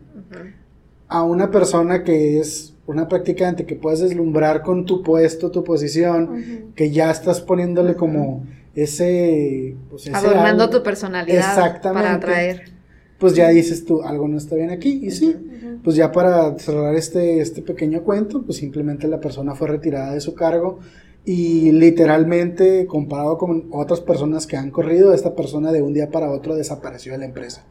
a 1.08 1.22
una 1.22 1.50
persona 1.50 2.02
que 2.04 2.40
es 2.40 2.74
una 2.86 3.08
practicante, 3.08 3.66
que 3.66 3.74
puedes 3.74 4.00
deslumbrar 4.00 4.62
con 4.62 4.86
tu 4.86 5.02
puesto, 5.02 5.50
tu 5.50 5.64
posición, 5.64 6.72
que 6.74 6.90
ya 6.90 7.10
estás 7.10 7.40
poniéndole 7.40 7.96
como 7.96 8.46
ese... 8.74 9.76
pues, 9.90 10.06
ese 10.06 10.14
Adornando 10.16 10.64
algo, 10.64 10.78
tu 10.78 10.82
personalidad 10.82 11.38
Exactamente. 11.38 12.04
para 12.04 12.14
atraer. 12.14 12.75
Pues 13.18 13.34
ya 13.34 13.48
dices 13.48 13.84
tú, 13.84 14.02
algo 14.02 14.28
no 14.28 14.36
está 14.36 14.56
bien 14.56 14.70
aquí, 14.70 15.00
y 15.06 15.10
sí. 15.10 15.34
Pues 15.82 15.96
ya 15.96 16.12
para 16.12 16.58
cerrar 16.58 16.94
este, 16.96 17.40
este 17.40 17.62
pequeño 17.62 18.02
cuento, 18.02 18.42
pues 18.42 18.58
simplemente 18.58 19.08
la 19.08 19.20
persona 19.20 19.54
fue 19.54 19.68
retirada 19.68 20.12
de 20.14 20.20
su 20.20 20.34
cargo 20.34 20.80
y 21.24 21.72
literalmente 21.72 22.86
comparado 22.86 23.38
con 23.38 23.68
otras 23.72 24.00
personas 24.00 24.46
que 24.46 24.56
han 24.56 24.70
corrido, 24.70 25.12
esta 25.14 25.34
persona 25.34 25.72
de 25.72 25.82
un 25.82 25.92
día 25.94 26.10
para 26.10 26.30
otro 26.30 26.54
desapareció 26.54 27.12
de 27.12 27.18
la 27.18 27.24
empresa. 27.24 27.64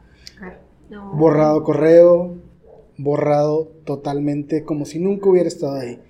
No. 0.90 1.12
Borrado 1.14 1.62
correo, 1.62 2.34
borrado 2.98 3.68
totalmente 3.84 4.64
como 4.64 4.84
si 4.84 4.98
nunca 4.98 5.28
hubiera 5.28 5.48
estado 5.48 5.76
ahí. 5.76 6.00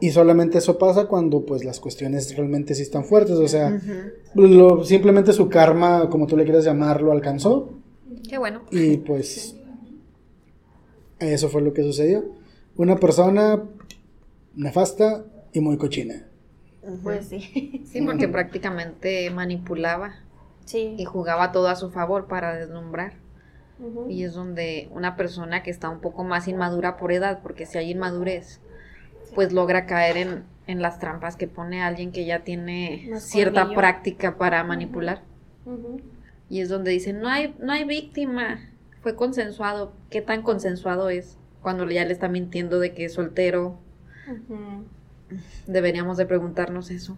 Y 0.00 0.10
solamente 0.10 0.58
eso 0.58 0.78
pasa 0.78 1.06
cuando 1.06 1.46
pues 1.46 1.64
las 1.64 1.80
cuestiones 1.80 2.36
realmente 2.36 2.74
sí 2.74 2.82
están 2.82 3.04
fuertes, 3.04 3.36
o 3.36 3.48
sea, 3.48 3.80
lo- 4.34 4.84
simplemente 4.84 5.32
su 5.32 5.48
karma, 5.48 6.10
como 6.10 6.26
tú 6.26 6.36
le 6.36 6.44
quieras 6.44 6.64
llamar, 6.64 7.00
lo 7.00 7.12
alcanzó 7.12 7.70
Qué 8.28 8.38
bueno. 8.38 8.62
y 8.70 8.96
pues 8.98 9.56
eso 11.18 11.48
fue 11.48 11.62
lo 11.62 11.72
que 11.72 11.82
sucedió. 11.82 12.24
Una 12.76 12.96
persona 12.96 13.62
nefasta 14.54 15.24
y 15.52 15.60
muy 15.60 15.76
cochina. 15.78 16.26
Pues 17.02 17.26
sí. 17.28 17.82
Sí, 17.86 18.02
porque 18.02 18.28
prácticamente 18.28 19.30
manipulaba 19.30 20.16
Sí. 20.64 20.94
y 20.98 21.04
jugaba 21.04 21.52
todo 21.52 21.68
a 21.68 21.76
su 21.76 21.90
favor 21.90 22.26
para 22.26 22.54
deslumbrar. 22.56 23.14
Y 24.08 24.24
es 24.24 24.32
donde 24.34 24.88
una 24.90 25.16
persona 25.16 25.62
que 25.62 25.70
está 25.70 25.90
un 25.90 26.00
poco 26.00 26.24
más 26.24 26.48
inmadura 26.48 26.96
por 26.96 27.12
edad, 27.12 27.40
porque 27.42 27.66
si 27.66 27.76
hay 27.76 27.90
inmadurez, 27.90 28.60
pues 29.34 29.52
logra 29.52 29.84
caer 29.84 30.16
en, 30.16 30.44
en 30.66 30.80
las 30.80 30.98
trampas 30.98 31.36
que 31.36 31.46
pone 31.46 31.82
alguien 31.82 32.10
que 32.10 32.24
ya 32.24 32.42
tiene 32.42 33.06
Más 33.10 33.24
cierta 33.24 33.60
colmillo. 33.62 33.78
práctica 33.80 34.38
para 34.38 34.64
manipular. 34.64 35.22
Y 36.48 36.60
es 36.60 36.68
donde 36.68 36.90
dicen, 36.90 37.20
no 37.20 37.28
hay, 37.28 37.54
no 37.58 37.72
hay 37.72 37.84
víctima, 37.84 38.70
fue 39.02 39.16
consensuado. 39.16 39.92
¿Qué 40.10 40.20
tan 40.20 40.42
consensuado 40.42 41.10
es? 41.10 41.36
Cuando 41.62 41.88
ya 41.90 42.04
le 42.04 42.12
está 42.12 42.28
mintiendo 42.28 42.78
de 42.78 42.94
que 42.94 43.06
es 43.06 43.14
soltero, 43.14 43.78
deberíamos 45.66 46.16
de 46.16 46.26
preguntarnos 46.26 46.90
eso. 46.90 47.16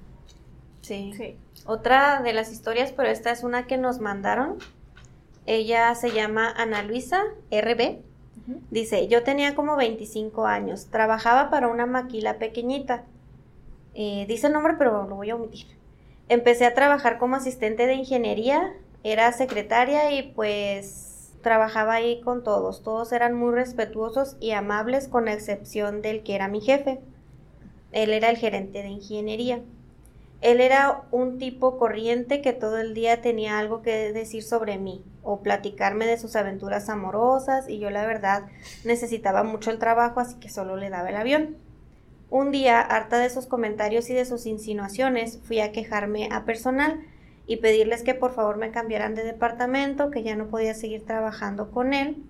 Sí. 0.80 1.12
Sí. 1.16 1.36
Otra 1.66 2.22
de 2.22 2.32
las 2.32 2.50
historias, 2.50 2.92
pero 2.92 3.08
esta 3.08 3.30
es 3.30 3.42
una 3.42 3.66
que 3.66 3.76
nos 3.76 4.00
mandaron. 4.00 4.56
Ella 5.44 5.94
se 5.94 6.12
llama 6.12 6.50
Ana 6.50 6.82
Luisa 6.82 7.22
RB 7.50 8.02
Dice, 8.70 9.08
yo 9.08 9.22
tenía 9.24 9.54
como 9.54 9.76
25 9.76 10.46
años, 10.46 10.86
trabajaba 10.90 11.50
para 11.50 11.68
una 11.68 11.84
maquila 11.84 12.38
pequeñita. 12.38 13.04
Eh, 13.94 14.24
dice 14.26 14.46
el 14.46 14.54
nombre, 14.54 14.74
pero 14.78 15.06
lo 15.06 15.16
voy 15.16 15.28
a 15.30 15.34
omitir. 15.36 15.66
Empecé 16.28 16.64
a 16.64 16.74
trabajar 16.74 17.18
como 17.18 17.36
asistente 17.36 17.86
de 17.86 17.94
ingeniería, 17.94 18.72
era 19.04 19.32
secretaria 19.32 20.12
y 20.12 20.32
pues 20.34 21.32
trabajaba 21.42 21.94
ahí 21.94 22.20
con 22.20 22.42
todos. 22.42 22.82
Todos 22.82 23.12
eran 23.12 23.34
muy 23.34 23.54
respetuosos 23.54 24.36
y 24.40 24.52
amables 24.52 25.08
con 25.08 25.28
excepción 25.28 26.02
del 26.02 26.22
que 26.22 26.34
era 26.34 26.48
mi 26.48 26.60
jefe. 26.60 27.00
Él 27.92 28.12
era 28.12 28.30
el 28.30 28.36
gerente 28.36 28.82
de 28.82 28.88
ingeniería. 28.88 29.62
Él 30.40 30.60
era 30.60 31.02
un 31.10 31.38
tipo 31.38 31.78
corriente 31.78 32.40
que 32.42 32.52
todo 32.52 32.78
el 32.78 32.94
día 32.94 33.20
tenía 33.20 33.58
algo 33.58 33.82
que 33.82 34.12
decir 34.12 34.44
sobre 34.44 34.78
mí 34.78 35.04
o 35.24 35.40
platicarme 35.40 36.06
de 36.06 36.16
sus 36.16 36.36
aventuras 36.36 36.88
amorosas 36.88 37.68
y 37.68 37.80
yo 37.80 37.90
la 37.90 38.06
verdad 38.06 38.44
necesitaba 38.84 39.42
mucho 39.42 39.70
el 39.72 39.80
trabajo 39.80 40.20
así 40.20 40.36
que 40.36 40.48
solo 40.48 40.76
le 40.76 40.90
daba 40.90 41.08
el 41.08 41.16
avión. 41.16 41.56
Un 42.30 42.50
día, 42.50 42.80
harta 42.80 43.18
de 43.18 43.30
sus 43.30 43.46
comentarios 43.46 44.10
y 44.10 44.14
de 44.14 44.26
sus 44.26 44.44
insinuaciones, 44.46 45.40
fui 45.42 45.60
a 45.60 45.72
quejarme 45.72 46.28
a 46.30 46.44
personal 46.44 47.00
y 47.48 47.56
pedirles 47.56 48.04
que 48.04 48.14
por 48.14 48.32
favor 48.32 48.58
me 48.58 48.70
cambiaran 48.70 49.16
de 49.16 49.24
departamento, 49.24 50.12
que 50.12 50.22
ya 50.22 50.36
no 50.36 50.46
podía 50.46 50.74
seguir 50.74 51.04
trabajando 51.04 51.72
con 51.72 51.92
él 51.92 52.22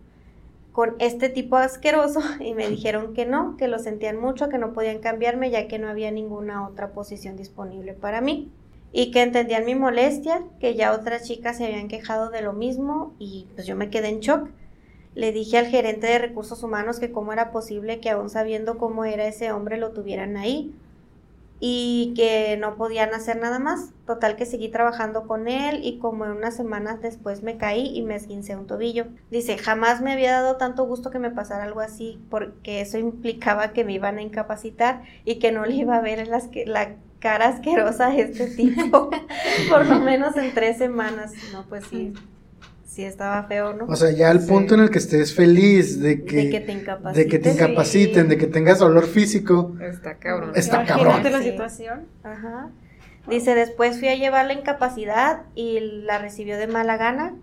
con 0.78 0.94
este 1.00 1.28
tipo 1.28 1.56
asqueroso 1.56 2.20
y 2.40 2.54
me 2.54 2.68
dijeron 2.68 3.12
que 3.12 3.26
no, 3.26 3.56
que 3.56 3.66
lo 3.66 3.80
sentían 3.80 4.16
mucho, 4.16 4.48
que 4.48 4.58
no 4.58 4.72
podían 4.72 5.00
cambiarme 5.00 5.50
ya 5.50 5.66
que 5.66 5.80
no 5.80 5.88
había 5.88 6.12
ninguna 6.12 6.68
otra 6.68 6.92
posición 6.92 7.36
disponible 7.36 7.94
para 7.94 8.20
mí 8.20 8.52
y 8.92 9.10
que 9.10 9.22
entendían 9.22 9.64
mi 9.64 9.74
molestia, 9.74 10.44
que 10.60 10.76
ya 10.76 10.92
otras 10.92 11.24
chicas 11.24 11.56
se 11.56 11.66
habían 11.66 11.88
quejado 11.88 12.30
de 12.30 12.42
lo 12.42 12.52
mismo 12.52 13.12
y 13.18 13.48
pues 13.56 13.66
yo 13.66 13.74
me 13.74 13.90
quedé 13.90 14.06
en 14.08 14.20
shock. 14.20 14.50
Le 15.16 15.32
dije 15.32 15.58
al 15.58 15.66
gerente 15.66 16.06
de 16.06 16.20
recursos 16.20 16.62
humanos 16.62 17.00
que 17.00 17.10
cómo 17.10 17.32
era 17.32 17.50
posible 17.50 17.98
que 17.98 18.10
aún 18.10 18.30
sabiendo 18.30 18.78
cómo 18.78 19.04
era 19.04 19.26
ese 19.26 19.50
hombre 19.50 19.78
lo 19.78 19.90
tuvieran 19.90 20.36
ahí, 20.36 20.72
y 21.60 22.14
que 22.14 22.56
no 22.56 22.76
podían 22.76 23.14
hacer 23.14 23.38
nada 23.38 23.58
más. 23.58 23.92
Total 24.06 24.36
que 24.36 24.46
seguí 24.46 24.68
trabajando 24.68 25.26
con 25.26 25.48
él 25.48 25.80
y 25.82 25.98
como 25.98 26.24
en 26.24 26.32
unas 26.32 26.56
semanas 26.56 27.00
después 27.00 27.42
me 27.42 27.56
caí 27.56 27.90
y 27.96 28.02
me 28.02 28.14
esguincé 28.14 28.56
un 28.56 28.66
tobillo. 28.66 29.06
Dice, 29.30 29.58
jamás 29.58 30.00
me 30.00 30.12
había 30.12 30.32
dado 30.32 30.56
tanto 30.56 30.86
gusto 30.86 31.10
que 31.10 31.18
me 31.18 31.30
pasara 31.30 31.64
algo 31.64 31.80
así 31.80 32.20
porque 32.30 32.80
eso 32.80 32.98
implicaba 32.98 33.72
que 33.72 33.84
me 33.84 33.92
iban 33.92 34.18
a 34.18 34.22
incapacitar 34.22 35.02
y 35.24 35.36
que 35.38 35.52
no 35.52 35.64
le 35.64 35.74
iba 35.74 35.96
a 35.96 36.00
ver 36.00 36.28
las 36.28 36.48
que, 36.48 36.64
la 36.66 36.96
cara 37.18 37.48
asquerosa 37.48 38.08
a 38.08 38.16
este 38.16 38.46
tipo 38.46 39.10
por 39.68 39.86
lo 39.86 40.00
menos 40.00 40.36
en 40.36 40.54
tres 40.54 40.78
semanas. 40.78 41.32
No, 41.52 41.64
pues 41.68 41.84
sí, 41.86 42.12
sí 42.98 43.04
estaba 43.04 43.44
feo, 43.44 43.74
¿no? 43.74 43.84
O 43.84 43.94
sea, 43.94 44.10
ya 44.10 44.28
al 44.28 44.44
punto 44.44 44.74
en 44.74 44.80
el 44.80 44.90
que 44.90 44.98
estés 44.98 45.32
feliz 45.32 46.00
de 46.00 46.24
que, 46.24 46.36
De 46.36 46.50
que 46.50 46.58
te 46.58 46.72
incapaciten. 46.72 47.14
de 47.14 47.30
que 47.30 47.38
te 47.38 47.50
incapaciten, 47.52 48.28
de 48.28 48.36
que 48.38 48.46
tengas 48.48 48.80
dolor 48.80 49.06
físico. 49.06 49.76
Está 49.80 50.16
cabrón. 50.16 50.50
Está 50.56 50.82
Imagínate 50.82 51.04
cabrón. 51.04 51.32
la 51.32 51.42
situación. 51.42 52.06
Ajá. 52.24 52.70
Dice, 53.28 53.54
después 53.54 54.00
fui 54.00 54.08
a 54.08 54.16
llevar 54.16 54.46
la 54.46 54.54
incapacidad 54.54 55.42
y 55.54 55.78
la 55.80 56.18
recibió 56.18 56.58
de 56.58 56.66
mala 56.66 56.96
gana. 56.96 57.36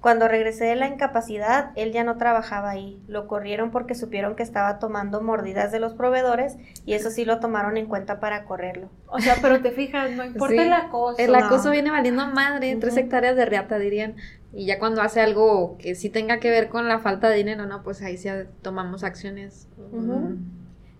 Cuando 0.00 0.28
regresé 0.28 0.64
de 0.64 0.76
la 0.76 0.88
incapacidad, 0.88 1.72
él 1.76 1.92
ya 1.92 2.04
no 2.04 2.16
trabajaba 2.16 2.70
ahí. 2.70 2.98
Lo 3.06 3.26
corrieron 3.28 3.70
porque 3.70 3.94
supieron 3.94 4.34
que 4.34 4.42
estaba 4.42 4.78
tomando 4.78 5.20
mordidas 5.20 5.72
de 5.72 5.78
los 5.78 5.92
proveedores 5.92 6.56
y 6.86 6.94
eso 6.94 7.10
sí 7.10 7.26
lo 7.26 7.38
tomaron 7.38 7.76
en 7.76 7.84
cuenta 7.84 8.18
para 8.18 8.44
correrlo. 8.44 8.88
O 9.08 9.20
sea, 9.20 9.36
pero 9.42 9.60
te 9.60 9.72
fijas, 9.72 10.10
no 10.12 10.24
importa 10.24 10.54
Sí. 10.54 10.58
el 10.60 10.72
acoso. 10.72 11.18
El 11.18 11.34
acoso 11.34 11.66
no. 11.66 11.70
viene 11.72 11.90
valiendo 11.90 12.26
madre, 12.28 12.74
tres 12.80 12.94
Ujú. 12.94 13.02
hectáreas 13.02 13.36
de 13.36 13.44
reata 13.44 13.78
dirían. 13.78 14.14
Y 14.54 14.66
ya 14.66 14.78
cuando 14.78 15.00
hace 15.00 15.20
algo 15.20 15.76
que 15.78 15.94
sí 15.94 16.10
tenga 16.10 16.38
que 16.38 16.50
ver 16.50 16.68
con 16.68 16.88
la 16.88 16.98
falta 16.98 17.28
de 17.28 17.36
dinero, 17.36 17.66
no, 17.66 17.82
pues 17.82 18.02
ahí 18.02 18.18
sí 18.18 18.28
tomamos 18.60 19.02
acciones. 19.02 19.66
Mm. 19.92 20.34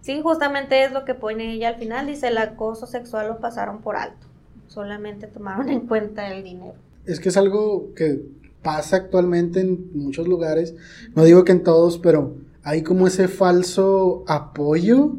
Sí, 0.00 0.20
justamente 0.22 0.84
es 0.84 0.92
lo 0.92 1.04
que 1.04 1.14
pone 1.14 1.52
ella 1.52 1.68
al 1.68 1.76
final. 1.76 2.06
Dice, 2.06 2.28
el 2.28 2.38
acoso 2.38 2.86
sexual 2.86 3.28
lo 3.28 3.38
pasaron 3.40 3.82
por 3.82 3.96
alto. 3.96 4.26
Solamente 4.68 5.26
tomaron 5.26 5.68
en 5.70 5.80
cuenta 5.86 6.32
el 6.32 6.42
dinero. 6.42 6.74
Es 7.04 7.20
que 7.20 7.28
es 7.28 7.36
algo 7.36 7.92
que 7.94 8.22
pasa 8.62 8.96
actualmente 8.96 9.60
en 9.60 9.90
muchos 9.94 10.26
lugares. 10.26 10.74
No 11.14 11.24
digo 11.24 11.44
que 11.44 11.52
en 11.52 11.62
todos, 11.62 11.98
pero 11.98 12.36
hay 12.62 12.82
como 12.82 13.06
ese 13.06 13.28
falso 13.28 14.24
apoyo 14.28 15.16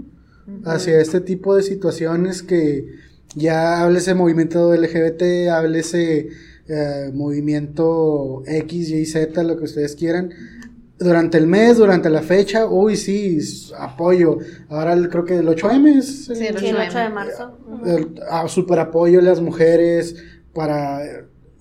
hacia 0.65 0.99
este 0.99 1.21
tipo 1.21 1.55
de 1.55 1.63
situaciones 1.63 2.43
que 2.43 2.87
ya 3.35 3.81
háblese 3.81 4.13
movimiento 4.13 4.73
LGBT, 4.73 5.49
háblese 5.51 6.29
eh, 6.67 7.11
movimiento 7.13 8.43
X, 8.45 8.89
Y, 8.89 9.05
Z, 9.05 9.43
lo 9.43 9.57
que 9.57 9.65
ustedes 9.65 9.95
quieran. 9.95 10.31
Durante 10.99 11.37
el 11.37 11.47
mes, 11.47 11.77
durante 11.77 12.09
la 12.09 12.21
fecha, 12.21 12.65
uy, 12.67 12.95
sí, 12.95 13.39
apoyo. 13.77 14.37
Ahora 14.69 14.93
el- 14.93 15.09
creo 15.09 15.25
que 15.25 15.37
el 15.37 15.47
8M 15.49 15.97
es 15.97 16.29
el- 16.29 16.35
Sí, 16.37 16.45
el 16.45 16.57
Sí, 16.59 16.67
el 16.67 16.75
8M. 16.77 16.87
8 16.89 16.97
de 16.99 17.09
marzo. 17.09 17.57
Ujú. 17.67 17.85
el- 17.89 18.19
a 18.29 18.47
super 18.47 18.79
apoyo 18.79 19.19
a 19.19 19.23
las 19.23 19.41
mujeres 19.41 20.15
para 20.53 20.99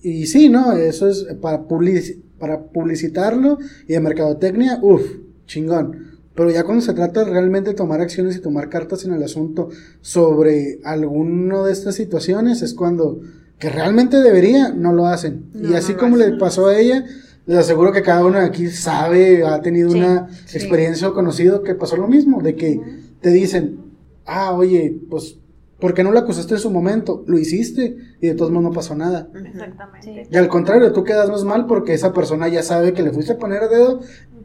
y 0.01 0.27
sí 0.27 0.49
no 0.49 0.73
eso 0.73 1.07
es 1.09 1.25
para 1.41 1.67
publici- 1.67 2.21
para 2.37 2.61
publicitarlo 2.65 3.57
y 3.87 3.93
de 3.93 3.99
mercadotecnia 4.01 4.77
uff 4.81 5.01
chingón 5.47 6.19
pero 6.35 6.49
ya 6.51 6.63
cuando 6.63 6.83
se 6.83 6.93
trata 6.93 7.23
realmente 7.23 7.69
de 7.71 7.75
tomar 7.75 8.01
acciones 8.01 8.35
y 8.35 8.41
tomar 8.41 8.69
cartas 8.69 9.05
en 9.05 9.13
el 9.13 9.23
asunto 9.23 9.69
sobre 10.01 10.79
alguno 10.83 11.65
de 11.65 11.71
estas 11.73 11.95
situaciones 11.95 12.61
es 12.61 12.73
cuando 12.73 13.21
que 13.63 13.69
realmente 13.69 14.17
debería 14.21 14.73
no 14.73 14.91
lo 14.91 15.07
hacen 15.07 15.45
y 15.53 15.67
No, 15.69 15.77
así 15.77 15.93
no 15.93 15.97
lo 15.97 15.99
como 16.03 16.17
le 16.17 16.33
pasó 16.37 16.67
a 16.67 16.77
ella 16.77 17.05
les 17.45 17.57
aseguro 17.57 17.93
que 17.93 18.01
cada 18.01 18.25
uno 18.25 18.39
de 18.39 18.45
aquí 18.45 18.67
sabe 18.67 19.45
ha 19.45 19.61
tenido 19.61 19.89
Sí. 19.91 19.99
una 19.99 20.27
Sí. 20.45 20.57
experiencia 20.57 21.07
o 21.07 21.13
conocido 21.13 21.63
que 21.63 21.73
pasó 21.73 21.95
lo 21.95 22.07
mismo 22.09 22.41
de 22.41 22.55
que 22.55 22.81
te 23.21 23.29
dicen 23.29 23.79
ah, 24.25 24.51
oye, 24.53 24.97
pues, 25.09 25.37
¿por 25.79 25.93
qué 25.93 26.03
no 26.03 26.11
lo 26.11 26.19
acusaste 26.19 26.53
en 26.55 26.59
su 26.59 26.69
momento? 26.71 27.23
Lo 27.27 27.37
hiciste 27.39 27.95
y 28.21 28.27
de 28.27 28.35
todos 28.35 28.51
modos 28.51 28.69
no 28.69 28.71
pasó 28.73 28.95
nada. 28.95 29.27
Exactamente. 29.33 30.27
Y 30.31 30.37
al 30.37 30.47
contrario, 30.49 30.91
tú 30.93 31.03
quedas 31.05 31.29
más 31.29 31.43
mal 31.45 31.65
porque 31.67 31.93
esa 31.93 32.11
persona 32.13 32.47
ya 32.49 32.63
sabe 32.63 32.91
que 32.93 33.01
le 33.03 33.11
fuiste 33.11 33.33
a 33.33 33.37
poner 33.37 33.63
el 33.63 33.69
dedo. 33.69 33.99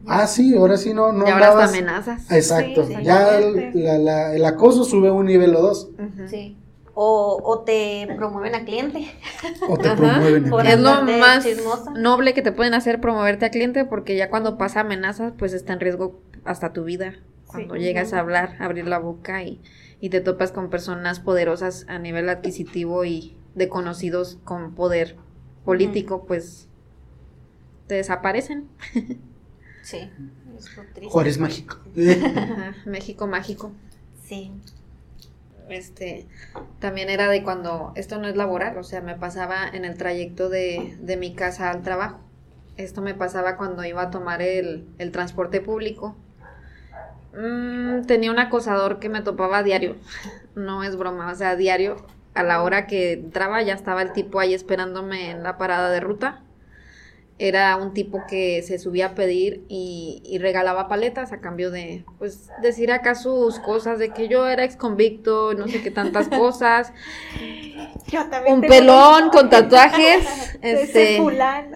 Ah, 0.05 0.27
sí, 0.27 0.55
ahora 0.55 0.75
sí 0.77 0.93
no, 0.93 1.11
no 1.13 1.25
y 1.27 1.29
ahora 1.29 1.49
hasta 1.49 1.65
amenazas. 1.77 2.29
Exacto, 2.31 2.85
Sí, 2.87 2.93
ya 3.03 3.37
el, 3.37 3.71
la- 3.73 3.97
la- 3.97 4.35
el 4.35 4.43
acoso 4.45 4.83
sube 4.85 5.07
a 5.09 5.13
un 5.13 5.25
nivel 5.27 5.55
o 5.55 5.61
dos. 5.61 5.89
Sí. 6.29 6.57
O, 7.01 7.39
o 7.45 7.59
te 7.59 8.09
promueven 8.17 8.55
a 8.55 8.65
cliente. 8.65 9.09
O 9.69 9.77
te 9.77 9.87
Ajá. 9.89 9.95
promueven. 9.95 10.67
Es 10.67 10.79
lo 10.81 11.01
más 11.03 11.45
chismosa. 11.45 11.91
noble 11.91 12.33
que 12.33 12.41
te 12.41 12.51
pueden 12.51 12.73
hacer 12.73 12.99
promoverte 12.99 13.45
a 13.45 13.51
cliente 13.51 13.85
porque 13.85 14.17
ya 14.17 14.29
cuando 14.29 14.57
pasa 14.57 14.81
amenazas, 14.81 15.31
pues 15.37 15.53
está 15.53 15.71
en 15.71 15.79
riesgo 15.79 16.19
hasta 16.43 16.73
tu 16.73 16.83
vida. 16.83 17.13
Cuando 17.47 17.75
Sí. 17.75 17.79
llegas 17.81 18.11
a 18.11 18.19
hablar, 18.19 18.57
abrir 18.59 18.85
la 18.85 18.99
boca 18.99 19.43
y, 19.43 19.61
y 20.01 20.09
te 20.09 20.19
topas 20.19 20.51
con 20.51 20.69
personas 20.69 21.21
poderosas 21.21 21.85
a 21.87 21.99
nivel 21.99 22.27
adquisitivo 22.27 23.05
y 23.05 23.37
de 23.55 23.69
conocidos 23.69 24.37
con 24.43 24.75
poder 24.75 25.15
político, 25.63 26.25
pues 26.25 26.67
te 27.87 27.95
desaparecen. 27.95 28.67
Sí. 29.83 30.09
Es 30.57 30.75
lo 30.75 30.83
triste. 30.83 31.07
Juárez 31.09 31.37
mágico. 31.39 31.77
México 32.85 33.25
mágico. 33.25 33.71
Sí. 34.25 34.51
Este, 35.69 36.27
también 36.79 37.09
era 37.09 37.27
de 37.27 37.43
cuando, 37.43 37.93
esto 37.95 38.17
no 38.19 38.27
es 38.27 38.35
laboral, 38.35 38.77
o 38.77 38.83
sea, 38.83 39.01
me 39.01 39.15
pasaba 39.15 39.67
en 39.67 39.85
el 39.85 39.97
trayecto 39.97 40.49
de, 40.49 40.97
de 40.99 41.17
mi 41.17 41.33
casa 41.33 41.69
al 41.69 41.83
trabajo. 41.83 42.19
Esto 42.77 43.01
me 43.01 43.13
pasaba 43.13 43.57
cuando 43.57 43.83
iba 43.83 44.03
a 44.03 44.09
tomar 44.09 44.41
el, 44.41 44.87
el 44.97 45.11
transporte 45.11 45.61
público. 45.61 46.15
Mm, 47.33 48.05
tenía 48.05 48.31
un 48.31 48.39
acosador 48.39 48.99
que 48.99 49.09
me 49.09 49.21
topaba 49.21 49.59
a 49.59 49.63
diario, 49.63 49.95
no 50.55 50.83
es 50.83 50.95
broma, 50.95 51.31
o 51.31 51.35
sea, 51.35 51.51
a 51.51 51.55
diario, 51.55 51.97
a 52.33 52.43
la 52.43 52.63
hora 52.63 52.87
que 52.87 53.13
entraba 53.13 53.61
ya 53.61 53.73
estaba 53.73 54.01
el 54.01 54.13
tipo 54.13 54.39
ahí 54.39 54.53
esperándome 54.53 55.31
en 55.31 55.43
la 55.43 55.57
parada 55.57 55.89
de 55.91 55.99
ruta. 55.99 56.41
Era 57.41 57.77
un 57.77 57.93
tipo 57.93 58.21
que 58.27 58.61
se 58.63 58.77
subía 58.77 59.07
a 59.07 59.15
pedir 59.15 59.63
y, 59.69 60.21
y 60.25 60.39
regalaba 60.39 60.89
paletas 60.89 61.31
a 61.31 61.39
cambio 61.39 61.71
de, 61.71 62.03
pues, 62.17 62.49
decir 62.61 62.91
acá 62.91 63.15
sus 63.15 63.59
cosas 63.59 63.97
de 63.97 64.09
que 64.09 64.27
yo 64.27 64.45
era 64.45 64.65
ex 64.65 64.75
convicto, 64.75 65.53
no 65.53 65.67
sé 65.69 65.81
qué 65.81 65.89
tantas 65.89 66.27
cosas. 66.37 66.91
Yo 68.07 68.25
también 68.29 68.55
Un 68.55 68.61
pelón 68.61 69.29
con 69.29 69.49
tatuajes. 69.49 70.27
Este, 70.61 71.17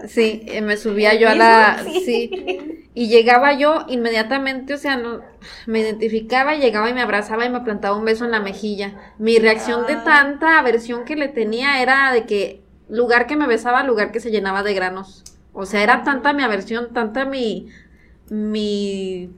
sí, 0.08 0.42
eh, 0.46 0.60
me 0.60 0.76
subía 0.76 1.14
yo 1.14 1.30
a 1.30 1.34
la, 1.34 1.82
sí, 2.04 2.90
y 2.94 3.08
llegaba 3.08 3.54
yo 3.54 3.86
inmediatamente, 3.88 4.74
o 4.74 4.76
sea, 4.76 4.98
no, 4.98 5.22
me 5.64 5.80
identificaba, 5.80 6.54
y 6.54 6.60
llegaba 6.60 6.90
y 6.90 6.94
me 6.94 7.00
abrazaba 7.00 7.46
y 7.46 7.50
me 7.50 7.60
plantaba 7.62 7.96
un 7.96 8.04
beso 8.04 8.26
en 8.26 8.30
la 8.30 8.40
mejilla. 8.40 9.14
Mi 9.18 9.38
reacción 9.38 9.86
de 9.86 9.94
Ah. 9.94 10.04
tanta 10.04 10.58
aversión 10.58 11.06
que 11.06 11.16
le 11.16 11.28
tenía 11.28 11.80
era 11.80 12.12
de 12.12 12.26
que 12.26 12.62
lugar 12.88 13.26
que 13.26 13.36
me 13.36 13.46
besaba, 13.46 13.82
lugar 13.84 14.12
que 14.12 14.20
se 14.20 14.30
llenaba 14.30 14.62
de 14.62 14.74
granos. 14.74 15.24
O 15.54 15.66
sea, 15.66 15.82
era 15.82 16.02
tanta 16.02 16.32
mi 16.32 16.42
aversión, 16.42 16.92
tanta 16.92 17.24
mi, 17.24 17.68
mi 18.28 19.30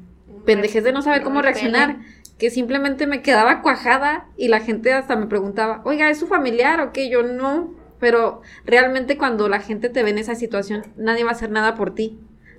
pendejez 0.44 0.82
de 0.82 0.92
no 0.92 1.02
saber 1.02 1.22
cómo 1.22 1.42
reaccionar, 1.42 1.98
que 2.38 2.50
simplemente 2.50 3.06
me 3.06 3.22
quedaba 3.22 3.62
cuajada 3.62 4.26
y 4.36 4.48
la 4.48 4.60
gente 4.60 4.92
hasta 4.92 5.14
me 5.14 5.26
preguntaba, 5.26 5.82
oiga, 5.84 6.10
¿es 6.10 6.18
su 6.18 6.26
familiar 6.26 6.80
o 6.80 6.92
qué? 6.92 7.10
Yo 7.10 7.22
no, 7.22 7.74
pero 8.00 8.40
realmente 8.64 9.18
cuando 9.18 9.48
la 9.48 9.60
gente 9.60 9.90
te 9.90 10.02
ve 10.02 10.10
en 10.10 10.18
esa 10.18 10.34
situación, 10.34 10.84
nadie 10.96 11.24
va 11.24 11.30
a 11.30 11.34
hacer 11.34 11.50
nada 11.50 11.74
por 11.74 11.94
ti. 11.94 12.18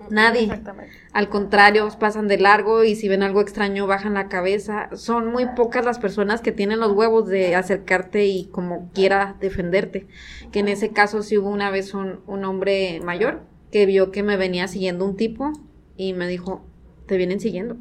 Nadie. 0.10 0.44
Exactamente. 0.44 0.94
Al 1.14 1.30
contrario, 1.30 1.88
pasan 2.00 2.28
de 2.28 2.38
largo 2.38 2.84
y 2.84 2.96
si 2.96 3.08
ven 3.08 3.24
algo 3.24 3.42
extraño 3.42 3.88
bajan 3.88 4.14
la 4.14 4.28
cabeza. 4.28 4.90
Son 4.96 5.32
muy 5.32 5.46
pocas 5.56 5.86
las 5.86 6.00
personas 6.00 6.42
que 6.42 6.52
tienen 6.52 6.80
los 6.80 6.92
huevos 6.92 7.28
de 7.28 7.56
acercarte 7.56 8.26
y 8.26 8.46
como 8.46 8.92
quiera 8.94 9.36
defenderte. 9.40 10.08
Que 10.52 10.60
en 10.60 10.68
ese 10.68 10.90
caso 10.90 11.24
sí 11.24 11.38
hubo 11.38 11.50
una 11.50 11.72
vez 11.72 11.94
un, 11.94 12.20
un 12.28 12.46
hombre 12.46 13.00
mayor 13.04 13.42
que 13.72 13.86
vio 13.86 14.12
que 14.12 14.24
me 14.24 14.38
venía 14.38 14.68
siguiendo 14.68 15.06
un 15.06 15.16
tipo 15.16 15.52
y 15.96 16.14
me 16.14 16.28
dijo, 16.28 16.66
te 17.06 17.18
vienen 17.18 17.40
siguiendo. 17.40 17.78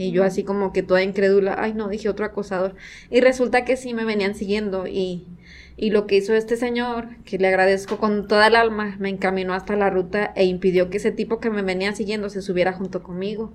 Y 0.00 0.12
yo 0.12 0.24
así 0.24 0.44
como 0.44 0.72
que 0.72 0.82
toda 0.82 1.02
incrédula, 1.02 1.56
ay 1.58 1.74
no, 1.74 1.88
dije 1.88 2.08
otro 2.08 2.24
acosador. 2.24 2.74
Y 3.10 3.20
resulta 3.20 3.66
que 3.66 3.76
sí 3.76 3.92
me 3.92 4.06
venían 4.06 4.34
siguiendo 4.34 4.86
y, 4.86 5.26
y 5.82 5.88
lo 5.88 6.06
que 6.06 6.16
hizo 6.16 6.34
este 6.34 6.58
señor, 6.58 7.08
que 7.24 7.38
le 7.38 7.48
agradezco 7.48 7.96
con 7.96 8.28
toda 8.28 8.48
el 8.48 8.54
alma, 8.54 8.96
me 8.98 9.08
encaminó 9.08 9.54
hasta 9.54 9.76
la 9.76 9.88
ruta 9.88 10.30
e 10.36 10.44
impidió 10.44 10.90
que 10.90 10.98
ese 10.98 11.10
tipo 11.10 11.40
que 11.40 11.48
me 11.48 11.62
venía 11.62 11.94
siguiendo 11.94 12.28
se 12.28 12.42
subiera 12.42 12.74
junto 12.74 13.02
conmigo. 13.02 13.54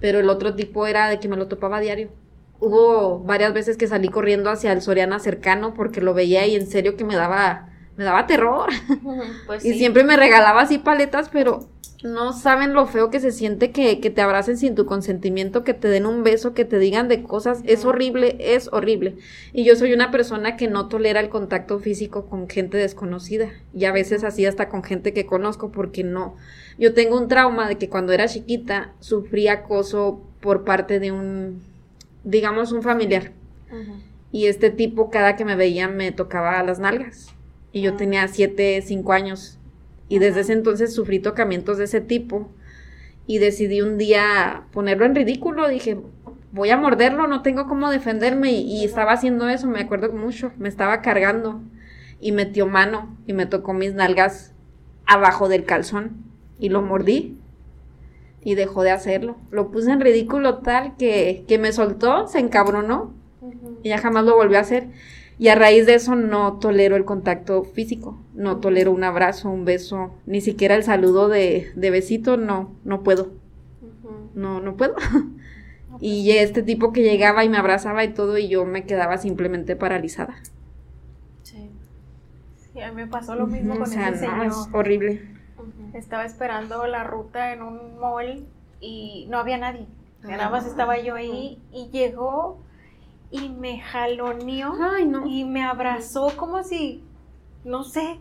Pero 0.00 0.18
el 0.18 0.28
otro 0.30 0.56
tipo 0.56 0.88
era 0.88 1.08
de 1.08 1.20
que 1.20 1.28
me 1.28 1.36
lo 1.36 1.46
topaba 1.46 1.76
a 1.76 1.80
diario. 1.80 2.10
Hubo 2.58 3.20
varias 3.20 3.54
veces 3.54 3.76
que 3.76 3.86
salí 3.86 4.08
corriendo 4.08 4.50
hacia 4.50 4.72
el 4.72 4.82
Soriana 4.82 5.20
cercano 5.20 5.72
porque 5.72 6.00
lo 6.00 6.12
veía 6.12 6.44
y 6.44 6.56
en 6.56 6.66
serio 6.66 6.96
que 6.96 7.04
me 7.04 7.14
daba, 7.14 7.68
me 8.00 8.06
daba 8.06 8.26
terror. 8.26 8.70
Pues 9.46 9.62
Y 9.66 9.74
siempre 9.74 10.04
me 10.04 10.16
regalaba 10.16 10.62
así 10.62 10.78
paletas, 10.78 11.28
pero 11.28 11.68
no 12.02 12.32
saben 12.32 12.72
lo 12.72 12.86
feo 12.86 13.10
que 13.10 13.20
se 13.20 13.30
siente 13.30 13.72
que, 13.72 14.00
que 14.00 14.08
te 14.08 14.22
abracen 14.22 14.56
sin 14.56 14.74
tu 14.74 14.86
consentimiento, 14.86 15.64
que 15.64 15.74
te 15.74 15.88
den 15.88 16.06
un 16.06 16.22
beso, 16.22 16.54
que 16.54 16.64
te 16.64 16.78
digan 16.78 17.08
de 17.08 17.22
cosas. 17.22 17.60
Es 17.66 17.84
horrible, 17.84 18.38
es 18.40 18.70
horrible. 18.72 19.18
Y 19.52 19.64
yo 19.64 19.76
soy 19.76 19.92
una 19.92 20.10
persona 20.10 20.56
que 20.56 20.66
no 20.66 20.88
tolera 20.88 21.20
el 21.20 21.28
contacto 21.28 21.78
físico 21.78 22.24
con 22.24 22.48
gente 22.48 22.78
desconocida. 22.78 23.50
Y 23.74 23.84
a 23.84 23.92
veces 23.92 24.24
así 24.24 24.46
hasta 24.46 24.70
con 24.70 24.82
gente 24.82 25.12
que 25.12 25.26
conozco, 25.26 25.70
porque 25.70 26.02
no. 26.02 26.36
Yo 26.78 26.94
tengo 26.94 27.18
un 27.18 27.28
trauma 27.28 27.68
de 27.68 27.76
que 27.76 27.90
cuando 27.90 28.14
era 28.14 28.28
chiquita 28.28 28.94
sufrí 29.00 29.48
acoso 29.48 30.22
por 30.40 30.64
parte 30.64 31.00
de 31.00 31.12
un, 31.12 31.62
digamos, 32.24 32.72
un 32.72 32.82
familiar. 32.82 33.32
Y 34.32 34.46
este 34.46 34.70
tipo 34.70 35.10
cada 35.10 35.36
que 35.36 35.44
me 35.44 35.54
veía 35.54 35.86
me 35.86 36.12
tocaba 36.12 36.62
las 36.62 36.78
nalgas. 36.78 37.34
Y 37.72 37.82
yo 37.82 37.92
Ah. 37.92 37.96
tenía 37.96 38.28
siete, 38.28 38.82
cinco 38.82 39.12
años. 39.12 39.58
Y 40.08 40.18
desde 40.18 40.40
ese 40.40 40.52
entonces 40.52 40.92
sufrí 40.94 41.20
tocamientos 41.20 41.78
de 41.78 41.84
ese 41.84 42.00
tipo. 42.00 42.50
Y 43.26 43.38
decidí 43.38 43.80
un 43.80 43.96
día 43.96 44.64
ponerlo 44.72 45.04
en 45.06 45.14
ridículo. 45.14 45.68
Dije, 45.68 45.98
voy 46.52 46.70
a 46.70 46.76
morderlo, 46.76 47.26
no 47.28 47.42
tengo 47.42 47.66
cómo 47.68 47.90
defenderme. 47.90 48.52
Y, 48.52 48.80
y 48.80 48.84
estaba 48.84 49.12
haciendo 49.12 49.48
eso, 49.48 49.66
me 49.68 49.80
acuerdo 49.80 50.12
mucho. 50.12 50.52
Me 50.58 50.68
estaba 50.68 51.00
cargando. 51.00 51.60
Y 52.20 52.32
metió 52.32 52.66
mano 52.66 53.16
y 53.26 53.32
me 53.32 53.46
tocó 53.46 53.72
mis 53.72 53.94
nalgas 53.94 54.52
abajo 55.06 55.48
del 55.48 55.64
calzón. 55.64 56.24
Y 56.58 56.68
lo 56.70 56.82
mordí. 56.82 57.38
Y 58.42 58.54
dejó 58.56 58.82
de 58.82 58.90
hacerlo. 58.90 59.36
Lo 59.50 59.70
puse 59.70 59.90
en 59.92 60.00
ridículo 60.00 60.58
tal 60.58 60.96
que, 60.96 61.44
que 61.46 61.58
me 61.58 61.72
soltó, 61.72 62.26
se 62.26 62.38
encabronó 62.38 63.14
y 63.82 63.90
ya 63.90 63.98
jamás 63.98 64.24
lo 64.24 64.34
volvió 64.34 64.58
a 64.58 64.62
hacer. 64.62 64.88
Y 65.40 65.48
a 65.48 65.54
raíz 65.54 65.86
de 65.86 65.94
eso 65.94 66.16
no 66.16 66.58
tolero 66.58 66.96
el 66.96 67.06
contacto 67.06 67.64
físico, 67.64 68.18
no 68.34 68.58
tolero 68.58 68.92
un 68.92 69.04
abrazo, 69.04 69.48
un 69.48 69.64
beso, 69.64 70.14
ni 70.26 70.42
siquiera 70.42 70.74
el 70.74 70.84
saludo 70.84 71.28
de, 71.30 71.72
de 71.74 71.90
besito, 71.90 72.36
no, 72.36 72.76
no 72.84 73.02
puedo, 73.02 73.32
no, 74.34 74.60
no 74.60 74.76
puedo. 74.76 74.94
Y 76.02 76.30
este 76.32 76.62
tipo 76.62 76.92
que 76.92 77.02
llegaba 77.02 77.44
y 77.44 77.48
me 77.48 77.58
abrazaba 77.58 78.04
y 78.04 78.14
todo 78.14 78.38
y 78.38 78.48
yo 78.48 78.64
me 78.64 78.86
quedaba 78.86 79.18
simplemente 79.18 79.76
paralizada. 79.76 80.36
Sí. 81.42 81.70
Sí, 82.72 82.80
a 82.80 82.88
mí 82.90 82.94
me 82.94 83.06
pasó 83.06 83.34
lo 83.34 83.46
mismo 83.46 83.78
con 83.78 83.82
o 83.82 83.86
sea, 83.86 84.08
ese 84.08 84.28
no, 84.28 84.44
señor. 84.44 84.46
es 84.46 84.68
horrible. 84.72 85.22
Estaba 85.94 86.24
esperando 86.24 86.86
la 86.86 87.04
ruta 87.04 87.52
en 87.52 87.62
un 87.62 87.98
mall 87.98 88.46
y 88.80 89.26
no 89.30 89.38
había 89.38 89.58
nadie. 89.58 89.86
Nada 90.22 90.50
más 90.50 90.66
estaba 90.66 90.98
yo 91.00 91.14
ahí 91.14 91.58
y 91.72 91.88
llegó 91.90 92.58
y 93.30 93.48
me 93.48 93.80
jaloneó 93.80 94.74
Ay, 94.80 95.04
no. 95.06 95.26
y 95.26 95.44
me 95.44 95.62
abrazó 95.62 96.36
como 96.36 96.62
si, 96.64 97.02
no 97.64 97.84
sé, 97.84 98.18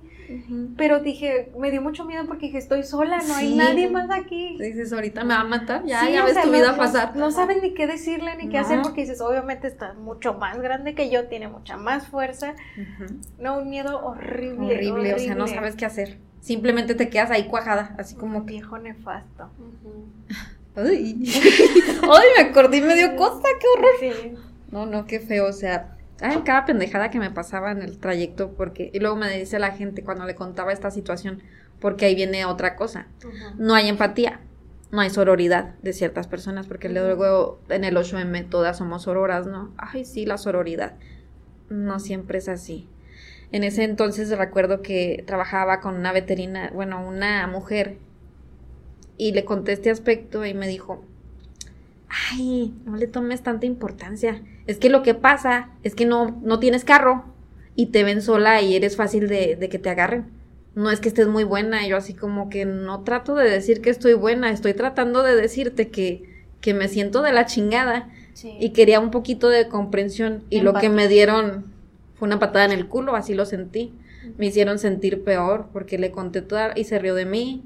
pero 0.78 1.00
dije, 1.00 1.52
me 1.58 1.72
dio 1.72 1.82
mucho 1.82 2.06
miedo 2.06 2.26
porque 2.28 2.46
dije, 2.48 2.60
estoy 2.60 2.84
sola, 2.84 3.18
no 3.28 3.34
hay 3.34 3.56
nadie 3.56 3.90
más 3.90 4.08
aquí. 4.12 4.58
Dices, 4.60 4.94
ahorita 4.94 5.24
me 5.24 5.34
va 5.34 5.40
a 5.40 5.44
matar, 5.46 5.84
ya, 5.86 6.02
Sí, 6.06 6.12
ya 6.14 6.24
ves 6.24 6.34
sea, 6.36 6.44
tu 6.44 6.52
no- 6.52 6.58
vida 6.58 6.72
no- 6.74 6.78
pasar. 6.78 7.16
No, 7.16 7.32
sabes 7.32 7.64
ni 7.64 7.74
qué 7.74 7.88
decirle 7.88 8.36
ni 8.36 8.48
qué 8.50 8.60
hacer 8.60 8.78
No. 8.78 8.84
porque 8.84 9.02
dices, 9.02 9.22
obviamente 9.22 9.66
está 9.68 9.94
mucho 9.94 10.36
más 10.36 10.60
grande 10.62 10.94
que 10.94 11.10
yo, 11.10 11.28
tiene 11.30 11.48
mucha 11.48 11.78
más 11.78 12.06
fuerza. 12.08 12.54
No, 13.40 13.58
un 13.58 13.70
miedo 13.72 14.00
horrible. 14.06 14.76
Horrible, 14.76 15.16
o 15.16 15.20
sea, 15.20 15.34
no 15.34 15.48
sabes 15.48 15.76
qué 15.76 15.86
hacer. 15.86 16.20
Simplemente 16.42 16.94
te 16.94 17.10
quedas 17.10 17.32
ahí 17.32 17.46
cuajada, 17.48 17.96
así 17.98 18.14
como 18.16 18.42
viejo 18.44 18.78
nefasto. 18.78 19.50
Ay, 20.76 21.24
Ay, 22.04 22.28
me 22.38 22.44
acordé 22.50 22.78
y 22.78 22.82
me 22.82 22.96
dio 22.96 23.16
cosa, 23.16 23.42
qué 23.60 23.66
horror. 23.76 23.92
Sí. 24.00 24.34
No, 24.72 24.86
no, 24.86 25.06
qué 25.06 25.20
feo, 25.20 25.48
o 25.48 25.54
sea, 25.54 25.98
ay, 26.22 26.42
cada 26.46 26.66
pendejada 26.66 27.10
que 27.10 27.20
me 27.20 27.32
pasaba 27.32 27.72
en 27.72 27.82
el 27.82 27.98
trayecto, 27.98 28.52
porque, 28.54 28.92
y 28.94 29.00
luego 29.00 29.16
me 29.16 29.36
dice 29.38 29.60
la 29.60 29.72
gente 29.72 30.04
cuando 30.04 30.26
le 30.26 30.36
contaba 30.36 30.74
esta 30.74 30.92
situación, 30.92 31.42
porque 31.80 32.06
ahí 32.06 32.16
viene 32.16 32.46
otra 32.46 32.76
cosa, 32.76 33.08
no 33.58 33.74
hay 33.74 33.90
empatía, 33.90 34.42
no 34.92 35.02
hay 35.02 35.10
sororidad 35.10 35.76
de 35.82 35.94
ciertas 35.94 36.28
personas, 36.28 36.68
porque 36.68 36.90
luego 36.90 37.60
en 37.70 37.84
el 37.84 37.96
8M 37.96 38.50
todas 38.50 38.78
somos 38.78 39.04
sororas, 39.04 39.46
¿no? 39.46 39.74
Ay, 39.78 40.04
sí, 40.04 40.26
la 40.26 40.38
sororidad. 40.38 40.96
No 41.70 42.00
siempre 42.00 42.40
es 42.40 42.50
así. 42.50 42.88
En 43.52 43.64
ese 43.64 43.84
entonces 43.84 44.36
recuerdo 44.36 44.82
que 44.82 45.24
trabajaba 45.28 45.80
con 45.80 45.96
una 45.96 46.12
veterina, 46.12 46.72
bueno, 46.74 47.08
una 47.08 47.46
mujer, 47.48 47.98
y 49.18 49.34
le 49.34 49.46
conté 49.46 49.74
este 49.74 49.92
aspecto 49.92 50.46
y 50.46 50.54
me 50.54 50.68
dijo, 50.68 51.04
ay, 52.32 52.74
no 52.86 52.96
le 52.96 53.08
tomes 53.08 53.42
tanta 53.42 53.66
importancia. 53.66 54.42
Es 54.68 54.78
que 54.78 54.90
lo 54.90 55.04
que 55.04 55.14
pasa 55.14 55.70
es 55.84 55.96
que 55.96 56.06
no, 56.06 56.40
no 56.44 56.60
tienes 56.60 56.84
carro 56.86 57.26
y 57.76 57.88
te 57.88 58.04
ven 58.04 58.22
sola 58.22 58.62
y 58.62 58.76
eres 58.76 58.96
fácil 58.96 59.28
de, 59.28 59.56
de 59.56 59.70
que 59.70 59.80
te 59.80 59.90
agarren. 59.90 60.26
No 60.76 60.92
es 60.92 61.00
que 61.00 61.10
estés 61.10 61.28
muy 61.28 61.44
buena, 61.44 61.86
yo 61.88 61.98
así 61.98 62.14
como 62.14 62.50
que 62.50 62.66
no 62.66 63.04
trato 63.04 63.36
de 63.36 63.50
decir 63.50 63.82
que 63.82 63.90
estoy 63.90 64.14
buena, 64.14 64.52
estoy 64.52 64.74
tratando 64.74 65.24
de 65.24 65.36
decirte 65.36 65.90
que, 65.90 66.44
que 66.62 66.74
me 66.74 66.88
siento 66.88 67.22
de 67.22 67.34
la 67.34 67.46
chingada 67.46 68.10
Sí. 68.34 68.56
y 68.58 68.70
quería 68.70 69.02
un 69.02 69.12
poquito 69.12 69.50
de 69.50 69.68
comprensión 69.68 70.44
y 70.50 70.62
lo 70.62 70.74
que 70.74 70.88
me 70.88 71.10
dieron 71.10 71.66
fue 72.16 72.28
una 72.28 72.40
patada 72.40 72.64
en 72.64 72.72
el 72.72 72.88
culo, 72.88 73.16
así 73.16 73.34
lo 73.34 73.46
sentí. 73.46 73.92
Me 74.38 74.46
hicieron 74.46 74.80
sentir 74.80 75.26
peor 75.26 75.68
porque 75.74 75.98
le 75.98 76.12
conté 76.12 76.42
toda 76.42 76.72
y 76.76 76.86
se 76.86 77.00
rió 77.00 77.16
de 77.16 77.26
mí. 77.26 77.64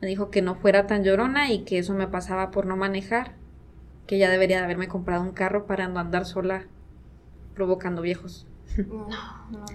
Me 0.00 0.08
dijo 0.08 0.30
que 0.30 0.42
no 0.42 0.56
fuera 0.56 0.88
tan 0.88 1.04
llorona 1.04 1.52
y 1.52 1.60
que 1.60 1.78
eso 1.78 1.94
me 1.94 2.08
pasaba 2.08 2.50
por 2.50 2.66
no 2.66 2.76
manejar, 2.76 3.34
que 4.08 4.18
ya 4.18 4.28
debería 4.30 4.56
de 4.58 4.64
haberme 4.64 4.88
comprado 4.88 5.22
un 5.22 5.30
carro 5.30 5.66
para 5.66 5.86
no 5.86 6.00
andar 6.00 6.24
sola 6.26 6.64
provocando 7.54 8.02
viejos. 8.02 8.46
No, 8.76 9.06
no, 9.52 9.58
no. 9.60 9.66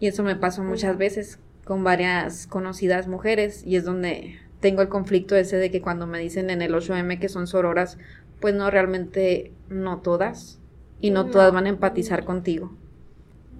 Y 0.00 0.08
eso 0.08 0.24
me 0.24 0.34
pasó 0.34 0.64
muchas 0.64 0.98
veces 0.98 1.38
con 1.64 1.84
varias 1.84 2.46
conocidas 2.48 3.06
mujeres 3.06 3.62
y 3.64 3.76
es 3.76 3.84
donde 3.84 4.38
tengo 4.60 4.82
el 4.82 4.88
conflicto 4.88 5.36
ese 5.36 5.56
de 5.58 5.70
que 5.70 5.80
cuando 5.82 6.06
me 6.06 6.18
dicen 6.18 6.50
en 6.50 6.62
el 6.62 6.74
8M 6.74 7.18
que 7.20 7.28
son 7.28 7.46
sororas, 7.46 7.98
pues 8.40 8.54
no 8.54 8.70
realmente 8.70 9.52
no 9.68 9.98
todas 9.98 10.58
y 11.00 11.10
no, 11.10 11.24
No. 11.24 11.30
todas 11.30 11.52
van 11.52 11.66
a 11.66 11.68
empatizar 11.68 12.24
contigo. 12.24 12.72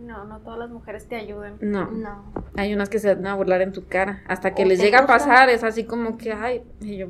No, 0.00 0.24
no 0.24 0.38
todas 0.38 0.58
las 0.58 0.70
mujeres 0.70 1.06
te 1.06 1.16
ayudan. 1.16 1.56
No, 1.60 1.90
No. 1.90 2.24
hay 2.56 2.72
unas 2.72 2.88
que 2.88 2.98
se 3.00 3.14
van 3.14 3.26
a 3.26 3.34
burlar 3.34 3.60
en 3.60 3.72
tu 3.72 3.86
cara 3.86 4.22
hasta 4.28 4.54
que 4.54 4.62
O 4.62 4.66
les 4.66 4.78
llega 4.80 5.00
a 5.00 5.06
pasar, 5.06 5.50
es 5.50 5.64
así 5.64 5.84
como 5.84 6.16
que 6.16 6.32
ay, 6.32 6.62
y 6.80 6.96
yo, 6.98 7.08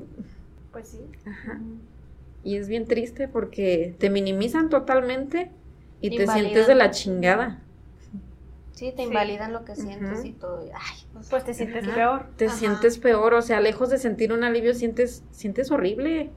Pues 0.73 0.89
sí. 0.89 1.01
ajá. 1.27 1.61
Y 2.47 2.59
es 2.59 2.69
bien 2.69 2.87
triste 2.87 3.27
porque 3.27 3.97
te 3.99 4.09
minimizan 4.09 4.69
totalmente 4.69 5.51
y 6.01 6.17
te 6.17 6.29
sientes 6.29 6.69
de 6.69 6.77
la 6.77 6.93
chingada. 6.93 7.61
Sí, 8.71 8.93
te 8.93 8.99
Sí. 9.03 9.09
invalidan 9.09 9.53
lo 9.53 9.65
que 9.65 9.75
sientes 9.75 10.21
Ujú. 10.21 10.29
y 10.29 10.33
todo. 10.33 10.65
y, 10.65 10.69
Ay, 10.69 10.97
pues, 11.13 11.29
Pues 11.29 11.45
te 11.45 11.55
sientes 11.55 11.83
Ajá. 11.85 11.95
peor. 11.97 12.27
te 12.37 12.47
Ajá. 12.47 12.57
sientes 12.57 12.99
peor, 12.99 13.35
o 13.35 13.43
sea, 13.43 13.61
lejos 13.61 13.91
de 13.91 13.99
sentir 13.99 14.33
un 14.33 14.45
alivio, 14.45 14.75
sientes, 14.75 15.25
sientes 15.33 15.73
horrible. 15.73 16.31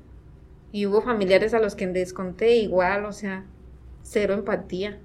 Y 0.72 0.88
hubo 0.88 1.04
familiares 1.04 1.54
a 1.54 1.60
los 1.60 1.76
que 1.76 1.86
les 1.86 2.12
conté 2.12 2.56
igual, 2.56 3.06
o 3.06 3.13
sea, 3.13 3.45
cero 4.02 4.34
empatía. 4.34 4.98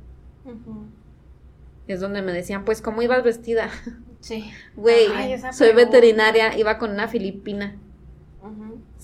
Es 1.86 2.00
donde 2.00 2.22
me 2.22 2.32
decían, 2.32 2.64
pues, 2.64 2.80
¿cómo 2.80 3.02
ibas 3.02 3.22
vestida? 3.22 3.68
Sí. 4.20 4.50
Güey, 4.76 5.08
soy 5.52 5.74
veterinaria, 5.74 6.56
iba 6.56 6.78
con 6.78 6.92
una 6.92 7.08
filipina. 7.08 7.76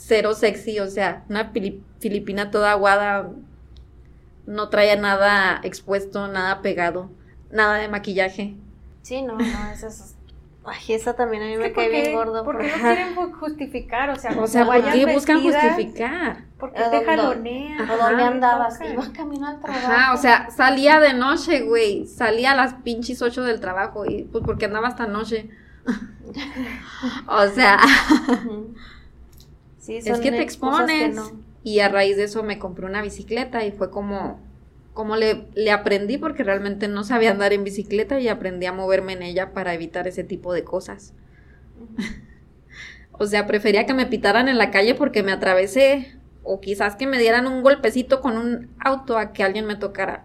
Cero 0.03 0.35
sexy, 0.35 0.81
o 0.81 0.87
sea, 0.89 1.25
una 1.29 1.53
fili- 1.53 1.83
filipina 2.01 2.51
toda 2.51 2.73
aguada, 2.73 3.31
no 4.47 4.69
traía 4.69 4.97
nada 4.97 5.61
expuesto, 5.63 6.27
nada 6.29 6.63
pegado, 6.63 7.11
nada 7.51 7.77
de 7.77 7.89
maquillaje. 7.89 8.57
Sí, 9.03 9.23
no, 9.23 9.37
no, 9.37 9.45
esa 9.73 9.87
es. 9.89 10.17
Ay, 10.63 10.93
esa 10.95 11.15
también 11.15 11.43
a 11.43 11.47
mí 11.47 11.53
Es 11.55 11.59
me 11.59 11.73
cae 11.73 11.75
¿por 11.75 11.85
qué- 11.85 12.01
bien 12.03 12.15
gordo. 12.15 12.45
¿Por 12.45 12.59
qué 12.59 12.69
porque- 12.69 12.77
no 12.83 12.83
quieren 12.95 13.17
ju- 13.17 13.33
justificar? 13.39 14.11
O 14.11 14.17
sea, 14.17 14.33
O 14.39 14.47
sea, 14.47 14.67
¿por 14.67 14.75
qué 14.93 15.07
buscan 15.07 15.37
vestidas, 15.43 15.63
justificar? 15.75 16.45
¿Por 16.59 16.71
¿A 16.71 16.73
qué 16.91 16.99
te 16.99 17.05
jalonean? 17.07 17.91
¿A 17.91 17.97
dónde 17.97 18.23
andabas? 18.23 18.79
Ibas 18.93 19.09
camino 19.09 19.47
al 19.47 19.59
trabajo. 19.61 19.87
Ajá, 19.91 20.13
o 20.13 20.17
sea, 20.19 20.51
salía 20.51 21.01
de 21.01 21.15
noche, 21.15 21.63
güey. 21.63 22.07
Salía 22.07 22.53
a 22.53 22.57
las 22.57 22.75
pinches 22.75 23.23
8 23.23 23.43
del 23.43 23.59
trabajo 23.61 24.05
y 24.05 24.25
pues 24.25 24.45
porque 24.45 24.67
andaba 24.67 24.89
hasta 24.89 25.07
noche. 25.07 25.49
o 27.27 27.47
sea, 27.49 27.79
Es 29.99 30.21
que 30.21 30.31
te 30.31 30.39
que 30.39 30.43
expones. 30.43 31.15
no. 31.15 31.31
Y 31.63 31.81
a 31.81 31.89
raíz 31.89 32.17
de 32.17 32.25
eso 32.25 32.43
me 32.43 32.59
compré 32.59 32.87
una 32.87 33.03
bicicleta 33.03 33.65
y 33.67 33.73
fue 33.73 33.91
como, 33.91 34.41
como 34.95 35.17
le, 35.17 35.47
le 35.55 35.71
aprendí 35.71 36.17
porque 36.17 36.43
realmente 36.43 36.89
no 36.89 37.05
sabía 37.05 37.33
andar 37.33 37.53
en 37.53 37.65
bicicleta 37.65 38.19
y 38.19 38.29
aprendí 38.29 38.67
a 38.67 38.73
moverme 38.73 39.13
en 39.13 39.23
ella 39.23 39.53
para 39.53 39.75
evitar 39.75 40.09
ese 40.09 40.25
tipo 40.25 40.53
de 40.55 40.65
cosas. 40.65 41.13
o 43.13 43.27
sea, 43.27 43.47
prefería 43.47 43.85
que 43.85 43.95
me 43.95 44.07
pitaran 44.07 44.49
en 44.49 44.57
la 44.57 44.71
calle 44.71 44.95
porque 44.95 45.23
me 45.23 45.33
atravesé 45.33 46.17
o 46.43 46.61
quizás 46.61 46.97
que 46.97 47.07
me 47.07 47.19
dieran 47.19 47.47
un 47.47 47.63
golpecito 47.63 48.21
con 48.21 48.39
un 48.39 48.71
auto 48.81 49.19
a 49.19 49.33
que 49.33 49.43
alguien 49.43 49.67
me 49.67 49.77
tocara. 49.77 50.25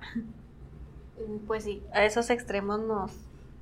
Pues 1.48 1.64
sí, 1.64 1.84
a 1.92 2.06
esos 2.06 2.30
extremos 2.30 2.80
nos, 2.80 3.12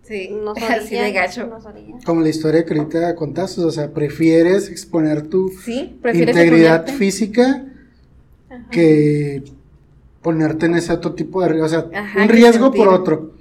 Sí, 0.04 0.30
nos 0.32 0.62
así 0.70 0.98
de 0.98 1.12
orillan, 1.12 1.14
gacho. 1.14 1.48
nos 1.48 1.66
orillan. 1.66 2.02
Como 2.02 2.22
la 2.22 2.30
historia 2.30 2.66
que 2.66 2.74
ahorita 2.76 3.16
contaste, 3.16 3.62
o 3.62 3.72
sea, 3.72 3.94
prefieres 3.94 4.70
exponer 4.70 5.28
tu 5.30 5.50
Sí, 5.50 5.98
prefieres 6.02 6.38
integridad 6.38 6.88
exponerte? 6.88 6.94
física 6.94 7.66
Ajá. 8.50 8.68
que 8.70 9.44
ponerte 10.22 10.68
en 10.68 10.76
ese 10.76 10.94
otro 10.94 11.16
tipo 11.16 11.42
de 11.42 11.50
riesgo, 11.50 11.66
o 11.66 11.70
sea, 11.70 11.90
Ajá, 11.94 12.24
un 12.24 12.30
riesgo 12.30 12.72
por 12.74 12.90
otro. 12.90 13.34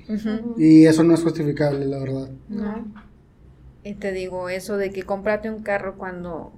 Y 0.57 0.87
eso 0.87 1.05
no 1.05 1.15
es 1.15 1.23
justificable, 1.23 1.87
la 1.87 1.99
verdad. 1.99 2.31
No. 2.49 2.85
Y 3.85 3.95
te 3.95 4.13
digo 4.13 4.49
eso 4.49 4.77
de 4.77 4.93
que 4.93 5.03
cómprate 5.05 5.51
un 5.51 5.63
carro 5.63 5.97
cuando 5.97 6.53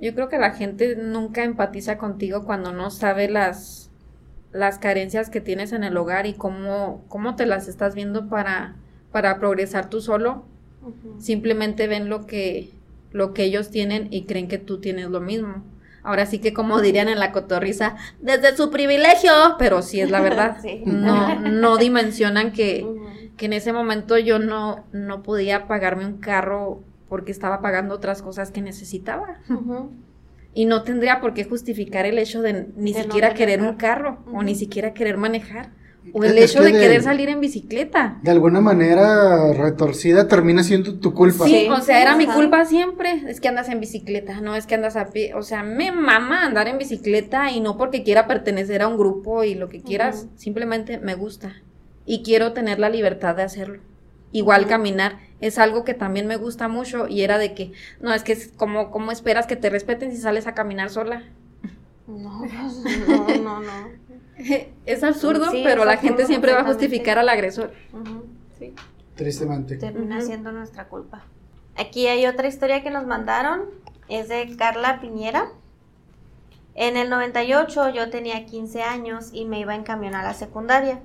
yo 0.00 0.14
creo 0.14 0.28
que 0.28 0.38
la 0.38 0.52
gente 0.52 0.96
nunca 0.96 1.44
empatiza 1.44 1.98
contigo 1.98 2.44
cuando 2.44 2.72
no 2.72 2.90
sabe 2.90 3.28
las 3.28 3.90
las 4.52 4.78
carencias 4.78 5.28
que 5.30 5.40
tienes 5.42 5.72
en 5.72 5.84
el 5.84 5.96
hogar 5.96 6.26
y 6.26 6.34
cómo 6.34 7.04
cómo 7.08 7.36
te 7.36 7.46
las 7.46 7.68
estás 7.68 7.94
viendo 7.94 8.28
para 8.28 8.76
para 9.12 9.38
progresar 9.38 9.90
tú 9.90 10.00
solo. 10.00 10.44
Simplemente 11.18 11.86
ven 11.86 12.08
lo 12.08 12.26
que 12.26 12.70
lo 13.10 13.32
que 13.32 13.44
ellos 13.44 13.70
tienen 13.70 14.08
y 14.10 14.24
creen 14.24 14.48
que 14.48 14.58
tú 14.58 14.78
tienes 14.80 15.08
lo 15.10 15.20
mismo. 15.20 15.64
Ahora 16.02 16.26
sí 16.26 16.38
que 16.38 16.52
como 16.52 16.80
dirían 16.80 17.08
en 17.08 17.18
la 17.18 17.32
cotorriza, 17.32 17.96
desde 18.20 18.56
su 18.56 18.70
privilegio, 18.70 19.32
pero 19.58 19.82
sí 19.82 20.00
es 20.00 20.10
la 20.10 20.20
verdad. 20.20 20.58
Sí. 20.62 20.82
No 20.84 21.38
no 21.40 21.76
dimensionan 21.76 22.52
que 22.52 22.86
que 23.36 23.46
en 23.46 23.52
ese 23.52 23.72
momento 23.72 24.18
yo 24.18 24.38
no, 24.38 24.84
no 24.92 25.22
podía 25.22 25.66
pagarme 25.68 26.04
un 26.04 26.18
carro 26.18 26.82
porque 27.08 27.32
estaba 27.32 27.62
pagando 27.62 27.94
otras 27.94 28.20
cosas 28.20 28.50
que 28.50 28.60
necesitaba. 28.60 29.38
Y 30.54 30.66
no 30.66 30.82
tendría 30.82 31.20
por 31.20 31.34
qué 31.34 31.44
justificar 31.44 32.04
el 32.04 32.18
hecho 32.18 32.42
de 32.42 32.68
ni 32.76 32.92
De 32.92 33.02
siquiera 33.04 33.32
querer 33.34 33.62
un 33.62 33.76
carro. 33.76 34.18
o 34.32 34.42
ni 34.42 34.54
siquiera 34.54 34.92
querer 34.92 35.16
manejar. 35.16 35.70
O 36.12 36.24
el 36.24 36.38
es 36.38 36.50
hecho 36.52 36.60
que 36.60 36.66
de 36.66 36.72
de- 36.72 36.78
querer 36.80 37.02
salir 37.02 37.28
en 37.28 37.40
bicicleta. 37.40 38.18
De 38.22 38.30
alguna 38.30 38.60
manera 38.60 39.52
retorcida 39.52 40.26
termina 40.26 40.62
siendo 40.62 40.98
tu 40.98 41.12
culpa. 41.12 41.44
Sí, 41.44 41.50
Sí, 41.50 41.68
o 41.68 41.80
sea, 41.80 42.00
era 42.00 42.16
mi 42.16 42.26
culpa 42.26 42.64
siempre. 42.64 43.24
Es 43.28 43.40
que 43.40 43.48
andas 43.48 43.68
en 43.68 43.80
bicicleta, 43.80 44.40
no 44.40 44.54
es 44.56 44.66
que 44.66 44.74
andas 44.74 44.96
a 44.96 45.10
pie. 45.10 45.34
O 45.34 45.42
sea, 45.42 45.62
me 45.62 45.92
mama 45.92 46.44
andar 46.44 46.66
en 46.68 46.78
bicicleta 46.78 47.50
y 47.50 47.60
no 47.60 47.76
porque 47.76 48.04
quiera 48.04 48.26
pertenecer 48.26 48.82
a 48.82 48.88
un 48.88 48.96
grupo 48.96 49.44
y 49.44 49.54
lo 49.54 49.68
que 49.68 49.82
quieras, 49.82 50.28
simplemente 50.36 50.98
me 50.98 51.14
gusta. 51.14 51.56
Y 52.06 52.22
quiero 52.22 52.52
tener 52.54 52.78
la 52.78 52.88
libertad 52.88 53.36
de 53.36 53.42
hacerlo. 53.42 53.80
Igual 54.32 54.66
caminar 54.66 55.18
es 55.40 55.58
algo 55.58 55.84
que 55.84 55.94
también 55.94 56.26
me 56.26 56.36
gusta 56.36 56.68
mucho 56.68 57.06
y 57.08 57.22
era 57.22 57.38
de 57.38 57.54
que, 57.54 57.72
no, 58.00 58.12
es 58.14 58.22
que 58.22 58.32
es 58.32 58.52
como, 58.56 58.90
¿cómo 58.90 59.10
esperas 59.12 59.46
que 59.46 59.56
te 59.56 59.70
respeten 59.70 60.10
si 60.10 60.18
sales 60.18 60.46
a 60.46 60.54
caminar 60.54 60.90
sola? 60.90 61.22
No, 62.08 62.40
pues, 62.82 63.06
no, 63.06 63.28
no, 63.38 63.60
no. 63.60 63.88
es 64.86 65.04
absurdo, 65.04 65.50
Sí, 65.50 65.60
pero 65.62 65.82
es 65.82 65.86
la 65.86 65.96
gente 65.98 66.26
siempre 66.26 66.52
va 66.52 66.60
a 66.60 66.64
justificar 66.64 67.18
al 67.18 67.28
agresor. 67.28 67.72
Sí. 68.58 68.74
Tristemente. 69.14 69.76
termina 69.76 70.20
siendo 70.20 70.50
nuestra 70.52 70.88
culpa. 70.88 71.24
Aquí 71.76 72.06
hay 72.06 72.26
otra 72.26 72.48
historia 72.48 72.82
que 72.82 72.90
nos 72.90 73.06
mandaron, 73.06 73.62
es 74.08 74.28
de 74.28 74.56
Carla 74.56 75.00
Piñera. 75.00 75.48
En 76.74 76.96
el 76.96 77.10
98 77.10 77.90
yo 77.90 78.10
tenía 78.10 78.46
15 78.46 78.82
años 78.82 79.30
y 79.32 79.44
me 79.44 79.60
iba 79.60 79.74
en 79.74 79.82
camión 79.82 80.14
a 80.14 80.22
la 80.22 80.34
secundaria. 80.34 81.00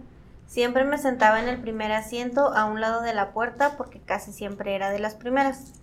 Siempre 0.48 0.86
me 0.86 0.98
sentaba 1.00 1.42
en 1.42 1.50
el 1.50 1.60
primer 1.60 1.92
asiento 1.92 2.54
a 2.54 2.66
un 2.66 2.80
lado 2.80 3.02
de 3.02 3.13
la 3.13 3.34
puerta 3.34 3.76
porque 3.76 4.00
casi 4.00 4.32
siempre 4.32 4.76
era 4.76 4.92
de 4.92 5.00
las 5.00 5.16
primeras. 5.16 5.74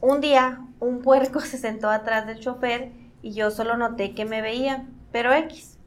Un 0.00 0.20
día 0.20 0.60
un 0.78 1.00
puerco 1.00 1.40
se 1.40 1.58
sentó 1.58 1.88
atrás 1.90 2.26
del 2.26 2.38
chofer 2.38 3.01
y 3.22 3.32
yo 3.32 3.50
solo 3.50 3.76
noté 3.76 4.14
que 4.14 4.24
me 4.24 4.42
veía, 4.42 4.84
pero 5.12 5.32
X. 5.32 5.78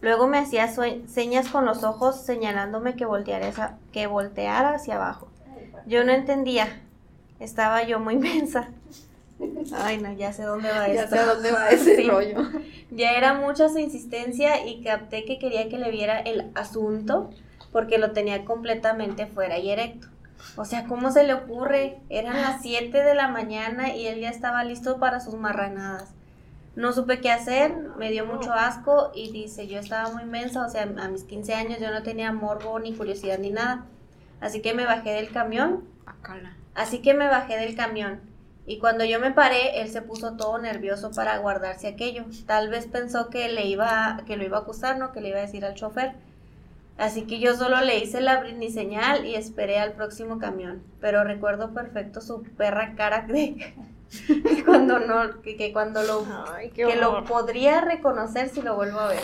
Luego 0.00 0.26
me 0.26 0.38
hacía 0.38 0.66
señas 1.06 1.48
con 1.48 1.66
los 1.66 1.84
ojos 1.84 2.20
señalándome 2.22 2.96
que 2.96 3.04
volteara, 3.04 3.76
que 3.92 4.06
volteara 4.06 4.74
hacia 4.74 4.94
abajo. 4.96 5.28
Yo 5.86 6.04
no 6.04 6.12
entendía. 6.12 6.80
Estaba 7.38 7.82
yo 7.82 8.00
muy 8.00 8.16
mensa. 8.18 8.68
Ay, 9.74 9.98
no, 9.98 10.12
ya 10.12 10.32
sé 10.32 10.42
dónde 10.42 10.68
va 10.70 10.86
Ya 10.88 11.02
esto. 11.04 11.16
sé 11.16 11.18
a 11.22 11.26
dónde 11.26 11.50
va 11.52 11.68
ese 11.70 11.96
Sí. 12.02 12.08
rollo. 12.08 12.42
Ya 12.90 13.12
era 13.12 13.34
mucha 13.34 13.68
su 13.68 13.78
insistencia 13.78 14.66
y 14.66 14.82
capté 14.82 15.24
que 15.24 15.38
quería 15.38 15.68
que 15.68 15.78
le 15.78 15.90
viera 15.90 16.18
el 16.20 16.50
asunto 16.54 17.30
porque 17.72 17.98
lo 17.98 18.12
tenía 18.12 18.44
completamente 18.44 19.26
fuera 19.26 19.58
y 19.58 19.70
erecto. 19.70 20.08
O 20.56 20.64
sea, 20.64 20.84
¿cómo 20.86 21.10
se 21.12 21.24
le 21.24 21.34
ocurre? 21.34 21.98
Eran 22.08 22.40
las 22.40 22.62
7 22.62 23.02
de 23.02 23.14
la 23.14 23.28
mañana 23.28 23.94
y 23.94 24.06
él 24.06 24.20
ya 24.20 24.30
estaba 24.30 24.64
listo 24.64 24.98
para 24.98 25.20
sus 25.20 25.34
marranadas. 25.34 26.12
No 26.76 26.92
supe 26.92 27.20
qué 27.20 27.30
hacer, 27.30 27.74
me 27.98 28.10
dio 28.10 28.26
mucho 28.26 28.52
asco 28.52 29.10
y 29.14 29.32
dice, 29.32 29.66
yo 29.66 29.80
estaba 29.80 30.10
muy 30.12 30.24
mensa, 30.24 30.64
o 30.64 30.70
sea, 30.70 30.82
a 30.82 31.08
mis 31.08 31.24
15 31.24 31.54
años 31.54 31.78
yo 31.80 31.90
no 31.90 32.02
tenía 32.02 32.32
morbo 32.32 32.78
ni 32.78 32.94
curiosidad 32.94 33.38
ni 33.38 33.50
nada. 33.50 33.86
Así 34.40 34.62
que 34.62 34.72
me 34.72 34.86
bajé 34.86 35.10
del 35.10 35.30
camión 35.30 35.84
Así 36.74 37.02
que 37.02 37.14
me 37.14 37.26
bajé 37.26 37.56
del 37.56 37.74
camión 37.74 38.20
y 38.66 38.78
cuando 38.78 39.04
yo 39.04 39.18
me 39.18 39.32
paré, 39.32 39.80
él 39.80 39.88
se 39.88 40.00
puso 40.00 40.36
todo 40.36 40.58
nervioso 40.58 41.10
para 41.10 41.38
guardarse 41.38 41.88
aquello. 41.88 42.24
Tal 42.46 42.68
vez 42.68 42.86
pensó 42.86 43.28
que 43.28 43.48
le 43.48 43.66
iba 43.66 44.22
que 44.26 44.36
lo 44.36 44.44
iba 44.44 44.58
a 44.58 44.60
acusar, 44.60 44.96
no, 44.96 45.12
que 45.12 45.20
le 45.20 45.30
iba 45.30 45.38
a 45.38 45.42
decir 45.42 45.64
al 45.64 45.74
chofer. 45.74 46.12
Así 46.96 47.22
que 47.22 47.40
yo 47.40 47.56
solo 47.56 47.80
le 47.80 47.98
hice 47.98 48.20
la 48.20 48.38
Britney 48.38 48.70
señal 48.70 49.26
y 49.26 49.34
esperé 49.34 49.80
al 49.80 49.94
próximo 49.94 50.38
camión. 50.38 50.82
Pero 51.00 51.24
recuerdo 51.24 51.72
perfecto 51.72 52.20
su 52.20 52.42
perra 52.42 52.94
cara 52.94 53.22
de 53.22 53.74
que 54.26 54.64
cuando 54.64 54.98
no 54.98 55.40
que, 55.42 55.56
que 55.56 55.72
cuando 55.72 56.02
lo 56.02 56.26
Ay, 56.54 56.70
que 56.70 56.96
lo 56.96 57.24
podría 57.24 57.80
reconocer 57.80 58.48
si 58.48 58.62
lo 58.62 58.74
vuelvo 58.76 58.98
a 59.00 59.08
ver. 59.08 59.22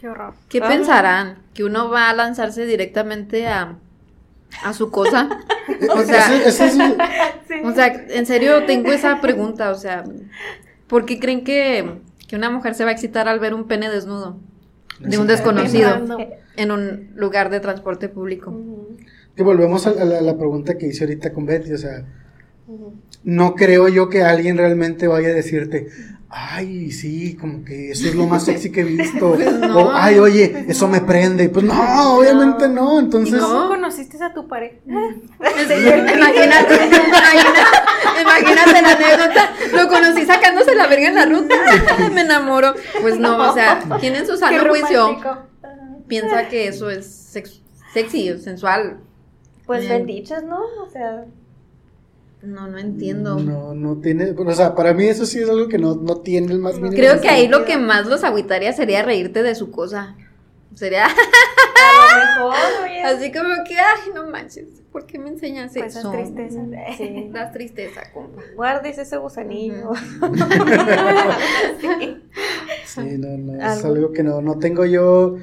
Qué 0.00 0.08
horror. 0.08 0.34
¿Qué 0.48 0.60
Ah. 0.62 0.68
pensarán? 0.68 1.38
¿Que 1.54 1.64
uno 1.64 1.90
va 1.90 2.08
a 2.08 2.14
lanzarse 2.14 2.64
directamente 2.66 3.48
a, 3.48 3.76
a 4.64 4.72
su 4.72 4.90
cosa? 4.90 5.28
O 5.94 6.02
sea, 6.02 6.34
es- 6.34 6.60
o 7.64 7.72
sea, 7.72 7.86
en 8.08 8.26
serio 8.26 8.64
tengo 8.64 8.90
esa 8.90 9.20
pregunta, 9.20 9.70
o 9.70 9.74
sea, 9.74 10.02
¿por 10.86 11.04
qué 11.04 11.20
creen 11.20 11.44
que, 11.44 12.00
que 12.26 12.36
una 12.36 12.50
mujer 12.50 12.74
se 12.74 12.84
va 12.84 12.90
a 12.90 12.92
excitar 12.94 13.28
al 13.28 13.38
ver 13.38 13.52
un 13.54 13.68
pene 13.68 13.90
desnudo 13.90 14.38
de 14.98 15.18
un 15.18 15.26
desconocido 15.26 15.90
en 16.56 16.70
un 16.72 17.10
lugar 17.14 17.50
de 17.50 17.60
transporte 17.60 18.08
público? 18.08 18.54
que 19.36 19.42
volvemos 19.44 19.86
a 19.86 19.90
la, 19.92 20.18
a 20.18 20.20
la 20.22 20.36
pregunta 20.36 20.76
que 20.78 20.86
hice 20.86 21.04
ahorita 21.04 21.32
con 21.32 21.44
Betty, 21.46 21.72
o 21.74 21.78
sea, 21.78 22.04
no 23.24 23.54
creo 23.54 23.88
yo 23.88 24.08
que 24.08 24.22
alguien 24.22 24.56
realmente 24.56 25.06
vaya 25.06 25.28
a 25.28 25.32
decirte, 25.32 25.88
ay, 26.30 26.90
sí, 26.92 27.36
como 27.36 27.64
que 27.64 27.90
eso 27.90 28.06
es 28.08 28.14
lo 28.14 28.26
más 28.26 28.44
sexy 28.44 28.70
que 28.70 28.80
he 28.80 28.84
visto, 28.84 29.32
Pues 29.34 29.52
no. 29.52 29.78
o 29.78 29.92
ay, 29.92 30.18
oye, 30.18 30.64
eso 30.68 30.86
me 30.88 31.00
prende, 31.00 31.48
pues 31.48 31.64
no, 31.64 32.16
obviamente 32.18 32.68
no, 32.68 32.96
¿Y 33.00 33.04
entonces, 33.04 33.40
cómo 33.40 33.54
No. 33.64 33.68
conociste 33.68 34.22
a 34.22 34.32
tu 34.34 34.46
pareja? 34.48 34.76
imagínate, 34.86 36.14
imagínate, 36.14 36.74
imagínate 38.20 38.82
la 38.82 38.92
anécdota. 38.92 39.50
Lo 39.74 39.88
conocí 39.88 40.24
sacándose 40.26 40.74
la 40.74 40.86
verga 40.86 41.08
en 41.08 41.14
la 41.14 41.26
ruta. 41.26 41.54
Me 42.12 42.22
enamoro. 42.22 42.74
Pues 43.00 43.18
no, 43.18 43.50
o 43.50 43.54
sea, 43.54 43.80
¿quién 44.00 44.14
en 44.16 44.26
su 44.26 44.36
sano 44.36 44.68
juicio 44.68 45.18
piensa 46.06 46.48
que 46.48 46.68
eso 46.68 46.90
es 46.90 47.06
sex- 47.06 47.60
sexy 47.92 48.30
o 48.30 48.38
sensual? 48.38 48.98
Pues 49.66 49.82
Bien. 49.82 49.98
bendiches, 49.98 50.42
¿no? 50.44 50.60
O 50.84 50.88
sea, 50.90 51.24
No, 52.42 52.68
no 52.68 52.78
entiendo. 52.78 53.36
no, 53.40 53.74
no 53.74 53.96
tiene, 53.96 54.30
o 54.30 54.52
sea, 54.52 54.74
para 54.74 54.94
mí 54.94 55.06
eso 55.06 55.26
sí 55.26 55.40
es 55.40 55.50
algo 55.50 55.68
que 55.68 55.78
no, 55.78 55.96
no 55.96 56.18
tiene 56.18 56.52
el 56.52 56.60
más 56.60 56.76
mínimo 56.76 56.94
Creo 56.96 57.20
que 57.20 57.28
ahí 57.28 57.48
lo 57.48 57.64
que 57.64 57.76
más 57.78 58.06
los 58.06 58.22
agüitaría 58.22 58.72
sería 58.72 59.02
reírte 59.02 59.42
de 59.42 59.54
su 59.56 59.70
cosa. 59.72 60.14
Sería 60.74 61.06
a 61.06 61.08
lo 61.10 62.46
mejor, 62.46 62.56
oye. 62.84 63.02
así 63.04 63.32
como 63.32 63.48
que, 63.66 63.76
ay, 63.76 64.10
no 64.14 64.28
manches, 64.30 64.68
¿por 64.92 65.06
qué 65.06 65.18
me 65.18 65.30
enseñas 65.30 65.72
Pues 65.74 65.96
eso? 65.96 66.12
es 66.12 66.32
tristeza. 66.32 66.60
Sí. 66.96 67.30
Das 67.32 67.52
tristeza, 67.52 68.02
compa. 68.14 68.42
Guardes 68.54 68.98
ese 68.98 69.16
gusanillo. 69.16 69.90
Sí, 72.84 73.18
no, 73.18 73.36
no, 73.36 73.54
es 73.56 73.62
Algo. 73.84 73.94
algo 73.94 74.12
que 74.12 74.22
no, 74.22 74.40
no 74.40 74.58
tengo 74.58 74.84
yo 74.84 75.36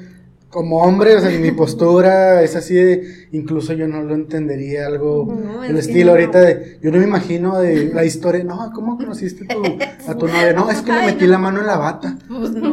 como 0.56 0.78
hombre, 0.78 1.14
o 1.16 1.20
sea, 1.20 1.28
mi 1.38 1.50
postura 1.50 2.42
es 2.42 2.56
así 2.56 2.72
de, 2.72 3.28
incluso 3.32 3.74
yo 3.74 3.86
no 3.86 4.02
lo 4.02 4.14
entendería, 4.14 4.86
algo, 4.86 5.26
No, 5.26 5.62
el 5.62 5.76
estilo 5.76 6.06
no. 6.06 6.10
ahorita 6.12 6.40
de, 6.40 6.78
yo 6.82 6.90
no 6.90 6.96
me 6.96 7.04
imagino 7.04 7.58
de 7.58 7.92
la 7.92 8.06
historia, 8.06 8.42
no, 8.42 8.72
¿cómo 8.74 8.96
conociste 8.96 9.44
tu, 9.44 9.62
a 10.10 10.14
tu 10.16 10.26
novia? 10.26 10.54
No, 10.54 10.70
es 10.70 10.80
que 10.80 10.92
le 10.92 10.98
Ay, 10.98 11.06
metí 11.12 11.26
no. 11.26 11.32
la 11.32 11.38
mano 11.38 11.60
en 11.60 11.66
la 11.66 11.76
bata. 11.76 12.16
Pues 12.26 12.52
no. 12.52 12.72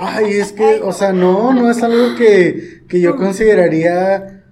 Ay, 0.00 0.32
es 0.38 0.52
que, 0.52 0.80
o 0.82 0.92
sea, 0.92 1.12
no, 1.12 1.52
no 1.52 1.70
es 1.70 1.82
algo 1.82 2.16
que, 2.16 2.84
que 2.88 3.00
yo 3.02 3.16
consideraría 3.16 4.44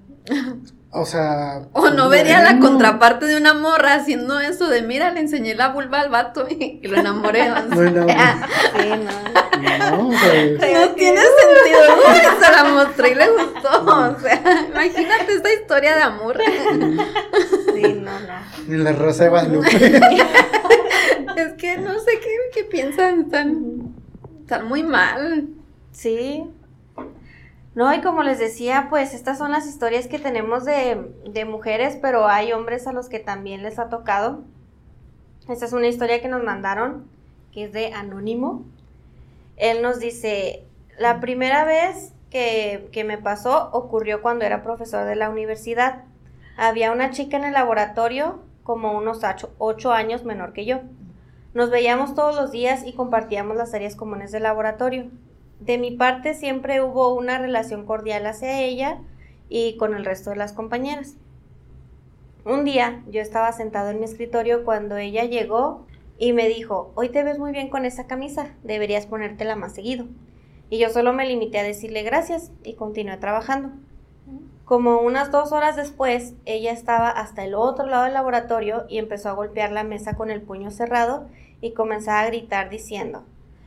O 0.98 1.04
sea. 1.04 1.62
O 1.72 1.90
no 1.90 2.08
vería 2.08 2.42
la 2.42 2.58
contraparte 2.58 3.26
de 3.26 3.36
una 3.36 3.52
morra 3.52 3.94
haciendo 3.94 4.40
eso 4.40 4.68
de 4.68 4.80
mira, 4.82 5.10
le 5.12 5.20
enseñé 5.20 5.54
la 5.54 5.68
vulva 5.68 6.00
al 6.00 6.08
vato 6.08 6.46
y, 6.48 6.80
y 6.82 6.88
lo 6.88 6.96
enamoré. 6.98 7.50
o 7.50 7.54
sea, 7.54 7.64
Bueno, 7.70 8.06
Sí, 8.76 8.88
no. 8.88 10.08
no, 10.08 10.18
sea, 10.18 10.80
No 10.88 10.88
tiene 10.94 11.20
sentido, 11.20 11.80
¿no? 11.96 12.44
Se 12.46 12.52
la 12.52 12.64
mostré 12.64 13.10
y 13.10 13.14
le 13.14 13.28
gustó. 13.28 13.84
O 13.84 14.20
sea, 14.20 14.66
imagínate 14.70 15.32
esta 15.34 15.52
historia 15.52 15.96
de 15.96 16.02
amor. 16.02 16.38
Sí, 17.74 17.82
no, 18.00 18.12
no. 18.20 18.74
en 18.74 18.84
la 18.84 18.92
Rosa 18.92 19.24
de 19.24 19.30
Guadalupe. 19.30 20.00
Es 21.36 21.52
que 21.58 21.76
no 21.76 21.98
sé 21.98 22.12
qué, 22.22 22.30
qué 22.54 22.64
piensan, 22.64 23.20
están, 23.20 23.94
están 24.40 24.66
muy 24.66 24.82
mal. 24.82 25.48
Sí. 25.92 26.42
No, 27.76 27.92
y 27.92 28.00
como 28.00 28.22
les 28.22 28.38
decía, 28.38 28.86
pues 28.88 29.12
estas 29.12 29.36
son 29.36 29.52
las 29.52 29.66
historias 29.66 30.06
que 30.06 30.18
tenemos 30.18 30.64
de, 30.64 31.44
mujeres, 31.46 31.98
pero 32.00 32.26
hay 32.26 32.54
hombres 32.54 32.86
a 32.86 32.94
los 32.94 33.10
que 33.10 33.18
también 33.18 33.62
les 33.62 33.78
ha 33.78 33.90
tocado. 33.90 34.44
Esta 35.46 35.66
es 35.66 35.74
una 35.74 35.86
historia 35.86 36.22
que 36.22 36.28
nos 36.28 36.42
mandaron, 36.42 37.06
que 37.52 37.64
es 37.64 37.74
de 37.74 37.92
Anónimo. 37.92 38.64
Él 39.58 39.82
nos 39.82 40.00
dice, 40.00 40.64
la 40.98 41.20
primera 41.20 41.66
vez 41.66 42.14
que, 42.30 42.88
que 42.92 43.04
me 43.04 43.18
pasó 43.18 43.68
ocurrió 43.72 44.22
cuando 44.22 44.46
era 44.46 44.62
profesor 44.62 45.04
de 45.04 45.14
la 45.14 45.28
universidad. 45.28 46.04
Había 46.56 46.92
una 46.92 47.10
chica 47.10 47.36
en 47.36 47.44
el 47.44 47.52
laboratorio 47.52 48.40
como 48.62 48.96
unos 48.96 49.22
ocho, 49.22 49.50
ocho 49.58 49.92
años 49.92 50.24
menor 50.24 50.54
que 50.54 50.64
yo. 50.64 50.80
Nos 51.52 51.68
veíamos 51.68 52.14
todos 52.14 52.34
los 52.36 52.52
días 52.52 52.86
y 52.86 52.94
compartíamos 52.94 53.54
las 53.58 53.74
áreas 53.74 53.96
comunes 53.96 54.32
del 54.32 54.44
laboratorio. 54.44 55.10
De 55.60 55.78
mi 55.78 55.90
parte 55.90 56.34
siempre 56.34 56.82
hubo 56.82 57.14
una 57.14 57.38
relación 57.38 57.86
cordial 57.86 58.26
hacia 58.26 58.60
ella 58.60 58.98
y 59.48 59.76
con 59.76 59.94
el 59.94 60.04
resto 60.04 60.30
de 60.30 60.36
las 60.36 60.52
compañeras. 60.52 61.16
Un 62.44 62.64
día 62.64 63.02
yo 63.08 63.20
estaba 63.20 63.50
sentado 63.52 63.90
en 63.90 63.98
mi 63.98 64.04
escritorio 64.04 64.64
cuando 64.64 64.96
ella 64.96 65.24
llegó 65.24 65.86
y 66.18 66.32
me 66.32 66.48
dijo, 66.48 66.92
hoy 66.94 67.08
te 67.08 67.22
ves 67.22 67.38
muy 67.38 67.52
bien 67.52 67.68
con 67.68 67.84
esa 67.84 68.06
camisa, 68.06 68.54
deberías 68.62 69.06
ponértela 69.06 69.56
más 69.56 69.74
seguido. 69.74 70.06
Y 70.70 70.78
yo 70.78 70.90
solo 70.90 71.12
me 71.12 71.26
limité 71.26 71.58
a 71.58 71.64
decirle 71.64 72.02
gracias 72.02 72.52
y 72.62 72.74
continué 72.74 73.16
trabajando. 73.16 73.70
Como 74.64 74.98
unas 74.98 75.30
dos 75.30 75.52
horas 75.52 75.76
después, 75.76 76.34
ella 76.44 76.72
estaba 76.72 77.08
hasta 77.08 77.44
el 77.44 77.54
otro 77.54 77.86
lado 77.86 78.04
del 78.04 78.14
laboratorio 78.14 78.84
y 78.88 78.98
empezó 78.98 79.28
a 79.28 79.34
golpear 79.34 79.70
la 79.70 79.84
mesa 79.84 80.14
con 80.14 80.30
el 80.30 80.42
puño 80.42 80.70
cerrado 80.70 81.28
y 81.60 81.72
comenzaba 81.72 82.20
a 82.20 82.26
gritar 82.26 82.68
diciendo, 82.68 83.24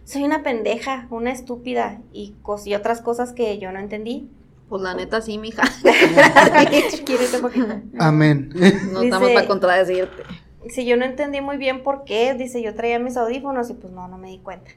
soy 0.09 0.23
una 0.23 0.43
pendeja, 0.43 1.07
una 1.11 1.31
estúpida 1.31 2.01
y, 2.11 2.35
cos- 2.41 2.65
y 2.65 2.73
otras 2.75 3.01
cosas 3.01 3.33
que 3.33 3.57
yo 3.59 3.71
no 3.71 3.79
entendí. 3.79 4.27
Pues 4.67 4.81
la 4.81 4.93
neta 4.93 5.21
sí, 5.21 5.37
mija. 5.37 5.63
Amén. 7.99 8.51
No 8.93 9.01
estamos 9.01 9.29
para 9.29 9.47
contradecirte. 9.47 10.23
Si 10.69 10.85
yo 10.85 10.97
no 10.97 11.05
entendí 11.05 11.41
muy 11.41 11.57
bien 11.57 11.83
por 11.83 12.03
qué, 12.05 12.33
dice, 12.33 12.61
yo 12.61 12.75
traía 12.75 12.99
mis 12.99 13.17
audífonos 13.17 13.69
y 13.69 13.73
pues 13.75 13.93
no, 13.93 14.07
no 14.07 14.17
me 14.17 14.29
di 14.29 14.39
cuenta. 14.39 14.71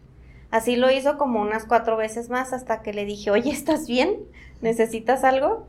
Así 0.51 0.77
lo 0.77 0.91
hizo 0.91 1.17
como 1.19 1.41
unas 1.41 1.65
cuatro 1.65 1.97
veces 1.97 2.29
más 2.31 2.53
hasta 2.53 2.83
que 2.83 2.93
le 2.93 3.05
dije, 3.07 3.31
oye, 3.31 3.51
¿estás 3.51 3.87
bien? 3.87 4.19
¿Necesitas 4.61 5.25
algo? 5.25 5.67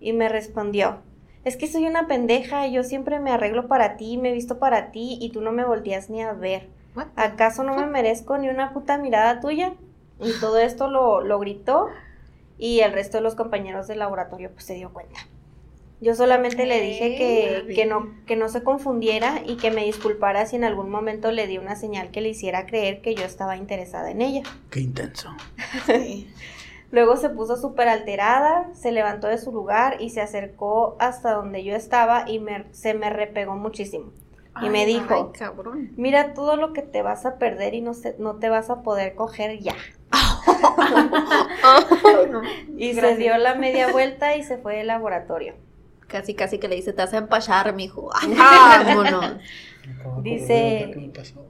Y 0.00 0.12
me 0.12 0.28
respondió, 0.28 0.98
es 1.44 1.56
que 1.56 1.66
soy 1.68 1.86
una 1.86 2.06
pendeja, 2.06 2.66
yo 2.68 2.82
siempre 2.82 3.18
me 3.18 3.30
arreglo 3.30 3.66
para 3.66 3.96
ti, 3.96 4.18
me 4.18 4.32
visto 4.32 4.58
para 4.58 4.92
ti 4.92 5.18
y 5.20 5.30
tú 5.30 5.40
no 5.40 5.52
me 5.52 5.64
volteas 5.64 6.10
ni 6.10 6.22
a 6.22 6.32
ver. 6.32 6.68
What? 6.96 7.08
¿Acaso 7.14 7.62
no 7.62 7.76
me 7.76 7.86
merezco 7.86 8.38
ni 8.38 8.48
una 8.48 8.72
puta 8.72 8.98
mirada 8.98 9.40
tuya? 9.40 9.74
Y 10.20 10.32
todo 10.40 10.58
esto 10.58 10.88
lo, 10.88 11.20
lo 11.20 11.38
gritó 11.38 11.88
y 12.58 12.80
el 12.80 12.92
resto 12.92 13.18
de 13.18 13.22
los 13.22 13.34
compañeros 13.34 13.86
del 13.86 13.98
laboratorio 13.98 14.50
pues 14.50 14.64
se 14.64 14.74
dio 14.74 14.92
cuenta. 14.92 15.20
Yo 16.00 16.14
solamente 16.14 16.66
le 16.66 16.80
dije 16.80 17.16
que, 17.16 17.74
que, 17.74 17.86
no, 17.86 18.14
que 18.26 18.36
no 18.36 18.50
se 18.50 18.62
confundiera 18.62 19.40
y 19.46 19.56
que 19.56 19.70
me 19.70 19.84
disculpara 19.84 20.44
si 20.44 20.56
en 20.56 20.64
algún 20.64 20.90
momento 20.90 21.32
le 21.32 21.46
di 21.46 21.56
una 21.56 21.74
señal 21.74 22.10
que 22.10 22.20
le 22.20 22.28
hiciera 22.30 22.66
creer 22.66 23.00
que 23.00 23.14
yo 23.14 23.24
estaba 23.24 23.56
interesada 23.56 24.10
en 24.10 24.20
ella. 24.20 24.42
Qué 24.70 24.80
intenso. 24.80 25.34
Luego 26.92 27.16
se 27.16 27.30
puso 27.30 27.56
súper 27.56 27.88
alterada, 27.88 28.68
se 28.74 28.92
levantó 28.92 29.26
de 29.26 29.38
su 29.38 29.52
lugar 29.52 29.96
y 30.00 30.10
se 30.10 30.20
acercó 30.20 30.96
hasta 30.98 31.32
donde 31.32 31.64
yo 31.64 31.74
estaba 31.74 32.28
y 32.28 32.40
me, 32.40 32.66
se 32.72 32.92
me 32.92 33.08
repegó 33.08 33.56
muchísimo. 33.56 34.12
Y 34.62 34.68
me 34.70 34.86
dijo, 34.86 35.30
Ay, 35.32 35.38
cabrón. 35.38 35.92
mira 35.96 36.32
todo 36.34 36.56
lo 36.56 36.72
que 36.72 36.82
te 36.82 37.02
vas 37.02 37.26
a 37.26 37.36
perder 37.38 37.74
y 37.74 37.80
no, 37.82 37.94
se, 37.94 38.16
no 38.18 38.36
te 38.36 38.48
vas 38.48 38.70
a 38.70 38.82
poder 38.82 39.14
coger 39.14 39.58
ya. 39.58 39.74
Y 42.76 42.94
se 42.94 43.16
dio 43.16 43.36
la 43.38 43.54
media 43.54 43.90
vuelta 43.92 44.36
y 44.36 44.42
se 44.42 44.58
fue 44.58 44.76
del 44.76 44.86
laboratorio. 44.88 45.54
Casi, 46.06 46.34
casi 46.34 46.58
que 46.58 46.68
le 46.68 46.76
dice, 46.76 46.92
te 46.92 47.02
vas 47.02 47.12
a 47.14 47.18
empachar, 47.18 47.74
mijo. 47.74 48.10
Vámonos. 48.38 49.36
Dice- 50.22 50.90
que 50.92 51.00
me 51.00 51.08
pasó. 51.08 51.44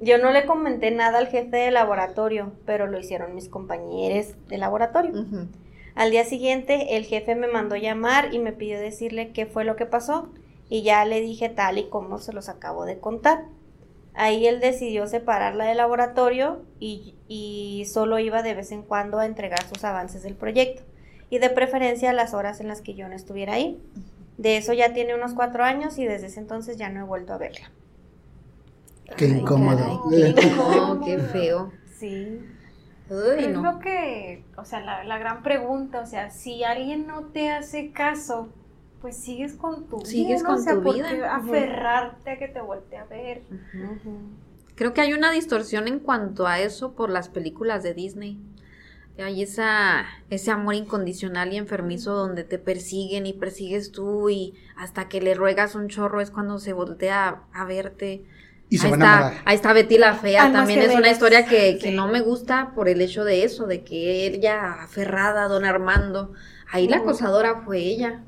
Yo 0.00 0.18
no 0.18 0.32
le 0.32 0.46
comenté 0.46 0.90
nada 0.90 1.18
al 1.18 1.28
jefe 1.28 1.56
de 1.56 1.70
laboratorio, 1.70 2.52
pero 2.66 2.88
lo 2.88 2.98
hicieron 2.98 3.36
mis 3.36 3.48
compañeros 3.48 4.34
de 4.48 4.58
laboratorio. 4.58 5.12
Al 5.94 6.10
día 6.10 6.24
siguiente, 6.24 6.96
el 6.96 7.04
jefe 7.04 7.36
me 7.36 7.46
mandó 7.46 7.76
llamar 7.76 8.34
y 8.34 8.40
me 8.40 8.52
pidió 8.52 8.80
decirle 8.80 9.32
qué 9.32 9.46
fue 9.46 9.64
lo 9.64 9.76
que 9.76 9.86
pasó. 9.86 10.28
Y 10.68 10.82
ya 10.82 11.04
le 11.04 11.20
dije 11.20 11.48
tal 11.48 11.78
y 11.78 11.88
como 11.88 12.18
se 12.18 12.32
los 12.32 12.48
acabo 12.48 12.84
de 12.84 12.98
contar. 12.98 13.44
Ahí 14.14 14.46
él 14.46 14.60
decidió 14.60 15.06
separarla 15.06 15.64
del 15.66 15.76
laboratorio 15.78 16.62
y, 16.80 17.14
y 17.28 17.84
solo 17.86 18.18
iba 18.18 18.42
de 18.42 18.54
vez 18.54 18.72
en 18.72 18.82
cuando 18.82 19.18
a 19.18 19.26
entregar 19.26 19.62
sus 19.68 19.84
avances 19.84 20.22
del 20.22 20.34
proyecto. 20.34 20.82
Y 21.30 21.38
de 21.38 21.50
preferencia 21.50 22.12
las 22.12 22.34
horas 22.34 22.60
en 22.60 22.68
las 22.68 22.80
que 22.82 22.94
yo 22.94 23.08
no 23.08 23.14
estuviera 23.14 23.54
ahí. 23.54 23.80
De 24.38 24.56
eso 24.56 24.72
ya 24.72 24.92
tiene 24.94 25.14
unos 25.14 25.34
cuatro 25.34 25.64
años 25.64 25.98
y 25.98 26.04
desde 26.06 26.26
ese 26.28 26.40
entonces 26.40 26.76
ya 26.76 26.88
no 26.90 27.00
he 27.00 27.04
vuelto 27.04 27.32
a 27.32 27.38
verla. 27.38 27.70
Qué 29.16 29.26
Ay, 29.26 29.32
incómodo. 29.40 29.78
caray, 29.78 29.98
qué 30.10 30.20
incómodo, 30.20 31.00
qué 31.00 31.18
feo. 31.32 31.72
Sí. 31.98 32.54
Uy, 33.10 33.44
Es 33.44 33.48
no. 33.48 33.62
lo 33.62 33.78
que, 33.80 34.44
o 34.56 34.64
sea, 34.64 34.80
la, 34.80 35.04
la 35.04 35.18
gran 35.18 35.42
pregunta, 35.42 36.00
o 36.00 36.06
sea, 36.06 36.30
si 36.30 36.62
alguien 36.64 37.06
no 37.06 37.26
te 37.26 37.50
hace 37.50 37.92
caso, 37.92 38.52
pues 39.00 39.16
sigues 39.16 39.54
con 39.54 39.86
tu 39.88 40.00
Sigues 40.04 40.40
vida, 40.40 40.48
con 40.48 40.62
sea, 40.62 40.74
tu 40.74 40.82
¿por 40.82 40.94
vida. 40.94 41.08
qué 41.10 41.24
aferrarte 41.24 42.30
a 42.30 42.38
que 42.38 42.48
te 42.48 42.60
voltee 42.60 42.98
a 42.98 43.04
ver. 43.04 43.42
Creo 44.74 44.92
que 44.94 45.00
hay 45.00 45.12
una 45.12 45.30
distorsión 45.32 45.88
en 45.88 45.98
cuanto 45.98 46.46
a 46.46 46.60
eso 46.60 46.92
por 46.94 47.10
las 47.10 47.28
películas 47.28 47.82
de 47.82 47.94
Disney. 47.94 48.38
Hay 49.18 49.42
esa, 49.42 50.04
ese 50.30 50.52
amor 50.52 50.74
incondicional 50.76 51.52
y 51.52 51.56
enfermizo 51.56 52.14
donde 52.14 52.44
te 52.44 52.58
persiguen 52.58 53.26
y 53.26 53.32
persigues 53.32 53.90
tú 53.90 54.30
y 54.30 54.54
hasta 54.76 55.08
que 55.08 55.20
le 55.20 55.34
ruegas 55.34 55.74
un 55.74 55.88
chorro 55.88 56.20
es 56.20 56.30
cuando 56.30 56.60
se 56.60 56.72
voltea 56.72 57.28
a, 57.52 57.62
a 57.62 57.64
verte. 57.64 58.24
Y 58.70 58.78
se 58.78 58.86
ahí 58.86 58.90
van 58.92 59.02
está, 59.02 59.28
a 59.28 59.42
ahí 59.46 59.56
está 59.56 59.72
Betty 59.72 59.98
la 59.98 60.14
fea, 60.14 60.44
Almas 60.44 60.60
también 60.60 60.80
es 60.82 60.94
una 60.94 61.10
historia 61.10 61.46
que, 61.46 61.78
que 61.78 61.88
Sí. 61.88 61.94
no 61.96 62.06
me 62.06 62.20
gusta 62.20 62.72
por 62.76 62.88
el 62.88 63.00
hecho 63.00 63.24
de 63.24 63.42
eso, 63.42 63.66
de 63.66 63.82
que 63.82 64.26
ella 64.26 64.82
aferrada 64.84 65.44
a 65.44 65.48
don 65.48 65.64
Armando. 65.64 66.32
Ahí 66.70 66.86
la 66.86 66.98
acosadora 66.98 67.62
fue 67.62 67.78
ella. 67.78 68.22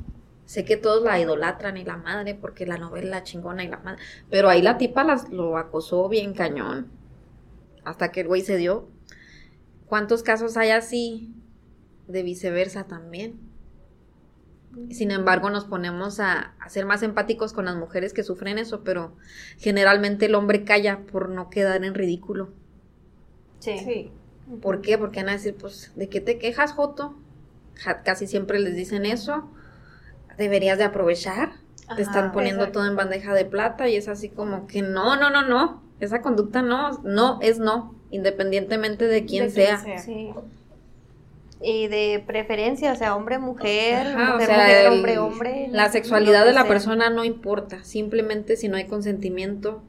Sé 0.52 0.64
que 0.64 0.76
todos 0.76 1.04
la 1.04 1.20
idolatran 1.20 1.76
y 1.76 1.84
la 1.84 1.96
madre 1.96 2.34
porque 2.34 2.66
la 2.66 2.78
novela 2.78 3.22
chingona 3.22 3.64
y 3.64 3.68
la 3.68 3.78
madre, 3.78 4.02
pero 4.30 4.48
ahí 4.48 4.62
la 4.62 4.78
tipa 4.78 5.04
las, 5.04 5.30
lo 5.30 5.56
acosó 5.58 6.08
bien 6.08 6.34
cañón. 6.34 6.88
Hasta 7.84 8.12
que 8.12 8.22
el 8.22 8.28
güey 8.28 8.42
se 8.42 8.56
dio. 8.56 8.88
¿Cuántos 9.86 10.22
casos 10.22 10.56
hay 10.56 10.70
así? 10.70 11.34
De 12.08 12.22
viceversa 12.22 12.84
también. 12.86 13.40
Sin 14.90 15.10
embargo, 15.10 15.48
nos 15.50 15.64
ponemos 15.64 16.20
a, 16.20 16.54
a 16.60 16.68
ser 16.68 16.84
más 16.84 17.02
empáticos 17.02 17.52
con 17.52 17.64
las 17.64 17.76
mujeres 17.76 18.12
que 18.12 18.22
sufren 18.22 18.58
eso, 18.58 18.84
pero 18.84 19.16
generalmente 19.58 20.26
el 20.26 20.34
hombre 20.34 20.64
calla 20.64 21.06
por 21.06 21.28
no 21.30 21.50
quedar 21.50 21.84
en 21.84 21.94
ridículo. 21.94 22.50
Sí. 23.58 23.78
Sí. 23.78 24.10
¿Por 24.60 24.80
qué? 24.82 24.98
Porque 24.98 25.20
van 25.20 25.28
a 25.30 25.32
decir, 25.32 25.56
pues, 25.56 25.92
¿de 25.96 26.08
qué 26.08 26.20
te 26.20 26.38
quejas, 26.38 26.72
Joto? 26.72 27.14
Ja- 27.76 28.02
Casi 28.02 28.26
siempre 28.26 28.58
les 28.60 28.74
dicen 28.76 29.06
eso. 29.06 29.50
Deberías 30.40 30.78
de 30.78 30.84
aprovechar. 30.84 31.52
te 31.96 32.02
están 32.02 32.24
Ajá, 32.26 32.32
poniendo 32.32 32.62
exacto. 32.62 32.78
todo 32.80 32.88
en 32.88 32.96
bandeja 32.96 33.34
de 33.34 33.44
plata 33.44 33.88
y 33.88 33.96
es 33.96 34.06
así 34.08 34.28
como 34.28 34.66
que 34.68 34.80
no, 34.82 35.16
no, 35.16 35.28
no, 35.30 35.42
no. 35.46 35.82
Esa 36.00 36.22
conducta 36.22 36.62
no, 36.62 36.98
no 37.04 37.38
es 37.42 37.58
no, 37.58 37.94
independientemente 38.10 39.06
de 39.06 39.24
quién 39.26 39.44
De 39.46 39.50
sea. 39.50 39.98
Sí. 39.98 40.30
Y 41.62 41.88
de 41.88 42.24
preferencia, 42.26 42.92
o 42.92 42.96
sea, 42.96 43.14
hombre, 43.16 43.38
mujer, 43.38 44.06
Ajá, 44.06 44.30
o 44.30 44.32
mujer, 44.34 44.46
sea, 44.46 44.56
mujer, 44.56 44.86
el- 44.86 44.92
hombre, 44.92 45.18
hombre. 45.18 45.68
La 45.70 45.90
sexualidad 45.90 46.46
de 46.46 46.52
la 46.54 46.62
sea. 46.62 46.68
persona 46.68 47.10
no 47.10 47.22
importa, 47.24 47.84
simplemente 47.84 48.56
si 48.56 48.68
no 48.68 48.76
hay 48.76 48.86
consentimiento, 48.86 49.82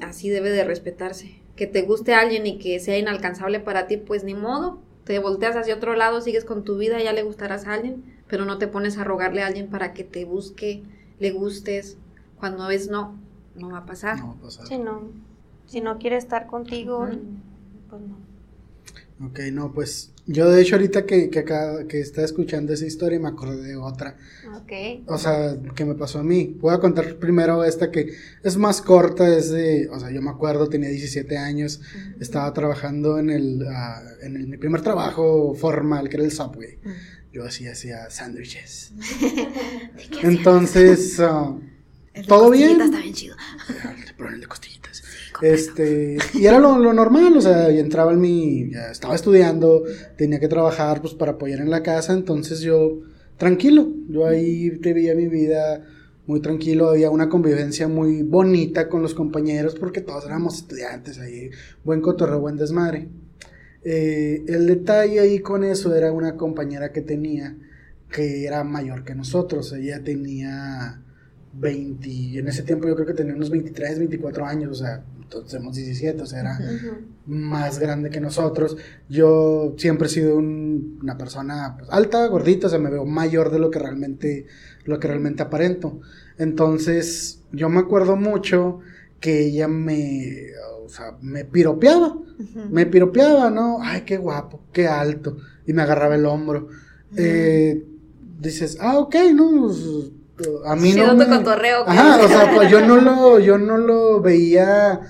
así 0.00 0.30
debe 0.30 0.48
de 0.50 0.64
respetarse. 0.64 1.42
Que 1.54 1.66
te 1.66 1.82
guste 1.82 2.14
alguien 2.14 2.46
y 2.46 2.58
que 2.58 2.78
sea 2.80 2.96
inalcanzable 2.96 3.60
para 3.60 3.86
ti, 3.88 3.98
pues 3.98 4.24
ni 4.24 4.32
modo. 4.34 4.78
Te 5.04 5.18
volteas 5.18 5.56
hacia 5.56 5.74
otro 5.74 5.94
lado, 5.96 6.20
sigues 6.22 6.44
con 6.46 6.64
tu 6.64 6.78
vida, 6.78 6.98
ya 7.02 7.12
le 7.12 7.24
gustarás 7.24 7.66
a 7.66 7.74
alguien, 7.74 8.04
pero 8.28 8.44
no 8.44 8.58
te 8.58 8.68
pones 8.68 8.98
a 8.98 9.04
rogarle 9.04 9.42
a 9.42 9.46
alguien 9.46 9.68
para 9.68 9.92
que 9.94 10.04
te 10.04 10.24
busque, 10.24 10.82
le 11.18 11.30
gustes. 11.30 11.96
Cuando 12.38 12.70
es 12.70 12.88
no, 12.88 13.16
no 13.56 13.70
va 13.70 13.78
a 13.78 13.86
pasar. 13.86 14.18
No 14.18 14.28
va 14.28 14.32
a 14.32 14.40
pasar. 14.42 14.66
Si 14.66 14.78
no, 14.78 15.02
si 15.66 15.80
no 15.80 15.98
quiere 15.98 16.16
estar 16.16 16.46
contigo, 16.46 17.00
Ujú. 17.00 17.18
pues 17.90 18.02
no. 18.02 18.28
Ok, 19.20 19.40
no, 19.52 19.72
pues 19.72 20.12
yo 20.26 20.48
de 20.48 20.62
hecho 20.62 20.76
ahorita 20.76 21.04
que, 21.04 21.28
que 21.28 21.40
acá, 21.40 21.88
que 21.88 21.98
estaba 22.00 22.24
escuchando 22.24 22.72
esa 22.72 22.86
historia 22.86 23.18
me 23.18 23.26
acordé 23.26 23.62
de 23.66 23.76
otra. 23.76 24.16
Ok. 24.54 25.02
O 25.06 25.18
sea, 25.18 25.56
que 25.74 25.84
me 25.84 25.96
pasó 25.96 26.20
a 26.20 26.22
mí. 26.22 26.56
Voy 26.60 26.72
a 26.72 26.78
contar 26.78 27.16
primero 27.16 27.64
esta 27.64 27.90
que 27.90 28.12
es 28.44 28.56
más 28.56 28.80
corta, 28.80 29.26
es 29.36 29.50
de, 29.50 29.88
o 29.90 29.98
sea, 29.98 30.12
yo 30.12 30.22
me 30.22 30.30
acuerdo, 30.30 30.68
tenía 30.68 30.88
17 30.90 31.36
años, 31.36 31.80
estaba 32.20 32.52
trabajando 32.52 33.18
en 33.18 33.30
el, 33.30 33.66
ah, 33.68 34.00
en 34.22 34.36
el- 34.36 34.46
mi 34.46 34.56
primer 34.56 34.82
trabajo 34.82 35.52
formal, 35.54 36.08
que 36.08 36.16
era 36.16 36.24
el 36.24 36.30
Subway. 36.30 36.78
Yo 37.32 37.44
hacía, 37.44 37.72
hacía 37.72 38.10
sándwiches. 38.10 38.92
Entonces, 40.22 41.20
ah, 41.20 41.56
¿todo 42.26 42.50
bien? 42.50 42.80
Está 42.80 43.00
bien 43.00 43.14
chido. 43.14 43.36
Pero 44.16 44.30
el 44.30 44.40
de 44.40 44.46
costillitas. 44.46 45.02
Este, 45.40 46.18
y 46.34 46.46
era 46.46 46.58
lo, 46.58 46.78
lo 46.78 46.92
normal, 46.92 47.36
o 47.36 47.40
sea, 47.40 47.70
y 47.70 47.78
entraba 47.78 48.12
en 48.12 48.20
mi, 48.20 48.70
ya 48.70 48.90
estaba 48.90 49.14
estudiando, 49.14 49.84
tenía 50.16 50.40
que 50.40 50.48
trabajar 50.48 51.00
pues 51.00 51.14
para 51.14 51.32
apoyar 51.32 51.60
en 51.60 51.70
la 51.70 51.82
casa, 51.82 52.12
entonces 52.12 52.60
yo, 52.60 53.02
tranquilo, 53.36 53.88
yo 54.08 54.26
ahí 54.26 54.70
vivía 54.70 55.14
mi 55.14 55.28
vida 55.28 55.84
muy 56.26 56.40
tranquilo, 56.40 56.90
había 56.90 57.10
una 57.10 57.28
convivencia 57.28 57.88
muy 57.88 58.22
bonita 58.22 58.88
con 58.88 59.00
los 59.00 59.14
compañeros 59.14 59.76
porque 59.76 60.00
todos 60.00 60.26
éramos 60.26 60.58
estudiantes 60.58 61.18
ahí, 61.18 61.50
buen 61.84 62.00
cotorreo, 62.00 62.40
buen 62.40 62.56
desmadre. 62.56 63.08
Eh, 63.84 64.44
el 64.48 64.66
detalle 64.66 65.20
ahí 65.20 65.38
con 65.40 65.64
eso 65.64 65.94
era 65.94 66.12
una 66.12 66.36
compañera 66.36 66.92
que 66.92 67.00
tenía 67.00 67.56
que 68.10 68.46
era 68.46 68.64
mayor 68.64 69.04
que 69.04 69.14
nosotros, 69.14 69.72
ella 69.74 70.02
tenía 70.02 71.02
20, 71.52 72.38
en 72.38 72.48
ese 72.48 72.62
tiempo 72.62 72.88
yo 72.88 72.94
creo 72.94 73.06
que 73.06 73.12
tenía 73.14 73.34
unos 73.34 73.50
23, 73.50 73.98
24 73.98 74.46
años, 74.46 74.70
o 74.72 74.74
sea, 74.84 75.04
entonces 75.22 75.52
tenemos 75.52 75.76
17, 75.76 76.22
o 76.22 76.26
sea, 76.26 76.40
era 76.40 76.58
más 77.26 77.78
grande 77.78 78.08
que 78.08 78.18
nosotros. 78.20 78.78
Yo 79.10 79.74
siempre 79.76 80.06
he 80.06 80.10
sido 80.10 80.36
un- 80.36 80.98
una 81.02 81.18
persona 81.18 81.76
pues, 81.78 81.90
alta, 81.90 82.26
gordita, 82.28 82.68
o 82.68 82.70
sea, 82.70 82.78
me 82.78 82.88
veo 82.90 83.04
mayor 83.04 83.50
de 83.50 83.58
lo 83.58 83.70
que 83.70 83.78
realmente, 83.78 84.46
lo 84.84 84.98
que 84.98 85.08
realmente 85.08 85.42
aparento. 85.42 86.00
Entonces, 86.38 87.40
yo 87.52 87.68
me 87.68 87.80
acuerdo 87.80 88.16
mucho 88.16 88.80
que 89.20 89.44
ella 89.46 89.68
me, 89.68 90.46
o 90.88 90.90
sea, 90.90 91.16
me 91.20 91.44
piropeaba, 91.44 92.16
me 92.70 92.86
piropeaba, 92.86 93.50
¿no? 93.50 93.78
Ay, 93.82 94.02
qué 94.06 94.16
guapo, 94.16 94.62
qué 94.72 94.86
alto, 94.88 95.36
y 95.66 95.72
me 95.74 95.82
agarraba 95.82 96.14
el 96.14 96.24
hombro. 96.24 96.68
Eh, 97.16 97.84
dices, 98.40 98.78
ah, 98.80 98.98
ok, 98.98 99.14
no, 99.34 99.68
pues, 99.68 100.48
a 100.64 100.74
mí 100.76 100.92
Chido 100.94 101.08
no 101.14 101.24
tu 101.24 101.30
me... 101.30 101.36
cotorreo. 101.36 101.84
Ajá, 101.86 102.24
o 102.24 102.28
sea, 102.28 102.52
pues 102.54 102.70
yo 102.70 102.80
no 102.86 102.96
lo, 102.96 103.38
yo 103.48 103.58
no 103.58 103.76
lo 103.76 104.20
veía 104.22 105.00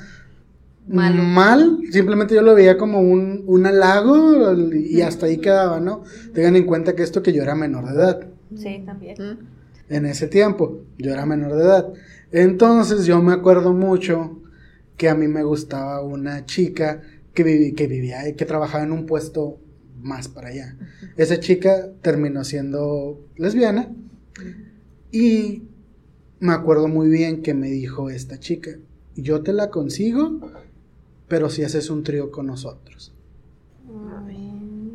Malo. 0.89 1.23
mal, 1.23 1.79
simplemente 1.93 2.35
yo 2.35 2.43
lo 2.43 2.55
veía 2.55 2.77
como 2.77 3.01
un, 3.01 3.45
un 3.47 3.67
halago 3.67 4.53
y 4.75 5.01
hasta 5.03 5.27
ahí 5.27 5.37
quedaba, 5.39 5.79
¿no? 5.81 6.03
Tengan 6.35 6.57
en 6.57 6.65
cuenta 6.65 6.95
que 6.97 7.03
esto 7.05 7.23
que 7.23 7.33
yo 7.33 7.43
era 7.43 7.55
menor 7.55 7.87
de 7.87 7.95
edad 7.95 8.21
Sí, 8.57 8.83
también. 8.85 9.17
en 9.91 10.07
ese 10.07 10.27
tiempo, 10.29 10.81
yo 10.97 11.13
era 11.13 11.25
menor 11.27 11.55
de 11.55 11.63
edad. 11.63 11.93
Entonces 12.33 13.05
yo 13.07 13.21
me 13.23 13.33
acuerdo 13.35 13.73
mucho 13.75 14.38
que 14.99 15.09
a 15.09 15.15
mí 15.15 15.27
me 15.29 15.43
gustaba 15.45 16.03
una 16.03 16.45
chica 16.45 17.01
que, 17.33 17.45
vivi- 17.47 17.75
que 17.75 17.87
vivía, 17.87 18.31
que 18.37 18.45
trabajaba 18.45 18.85
en 18.85 18.93
un 18.93 19.07
puesto 19.07 19.59
más 20.03 20.29
para 20.29 20.49
allá. 20.49 20.77
Esa 21.17 21.41
chica 21.41 21.89
terminó 22.03 22.45
siendo 22.45 23.19
lesbiana 23.37 23.91
y 25.11 25.63
me 26.41 26.53
acuerdo 26.53 26.89
muy 26.89 27.09
bien 27.09 27.43
que 27.43 27.55
me 27.55 27.69
dijo 27.71 28.11
esta 28.11 28.39
chica, 28.39 28.73
yo 29.17 29.43
te 29.43 29.53
la 29.53 29.71
consigo, 29.71 30.51
pero 31.29 31.49
si 31.51 31.65
haces 31.65 31.91
un 31.91 32.03
trío 32.05 32.31
con 32.31 32.47
nosotros. 32.47 33.13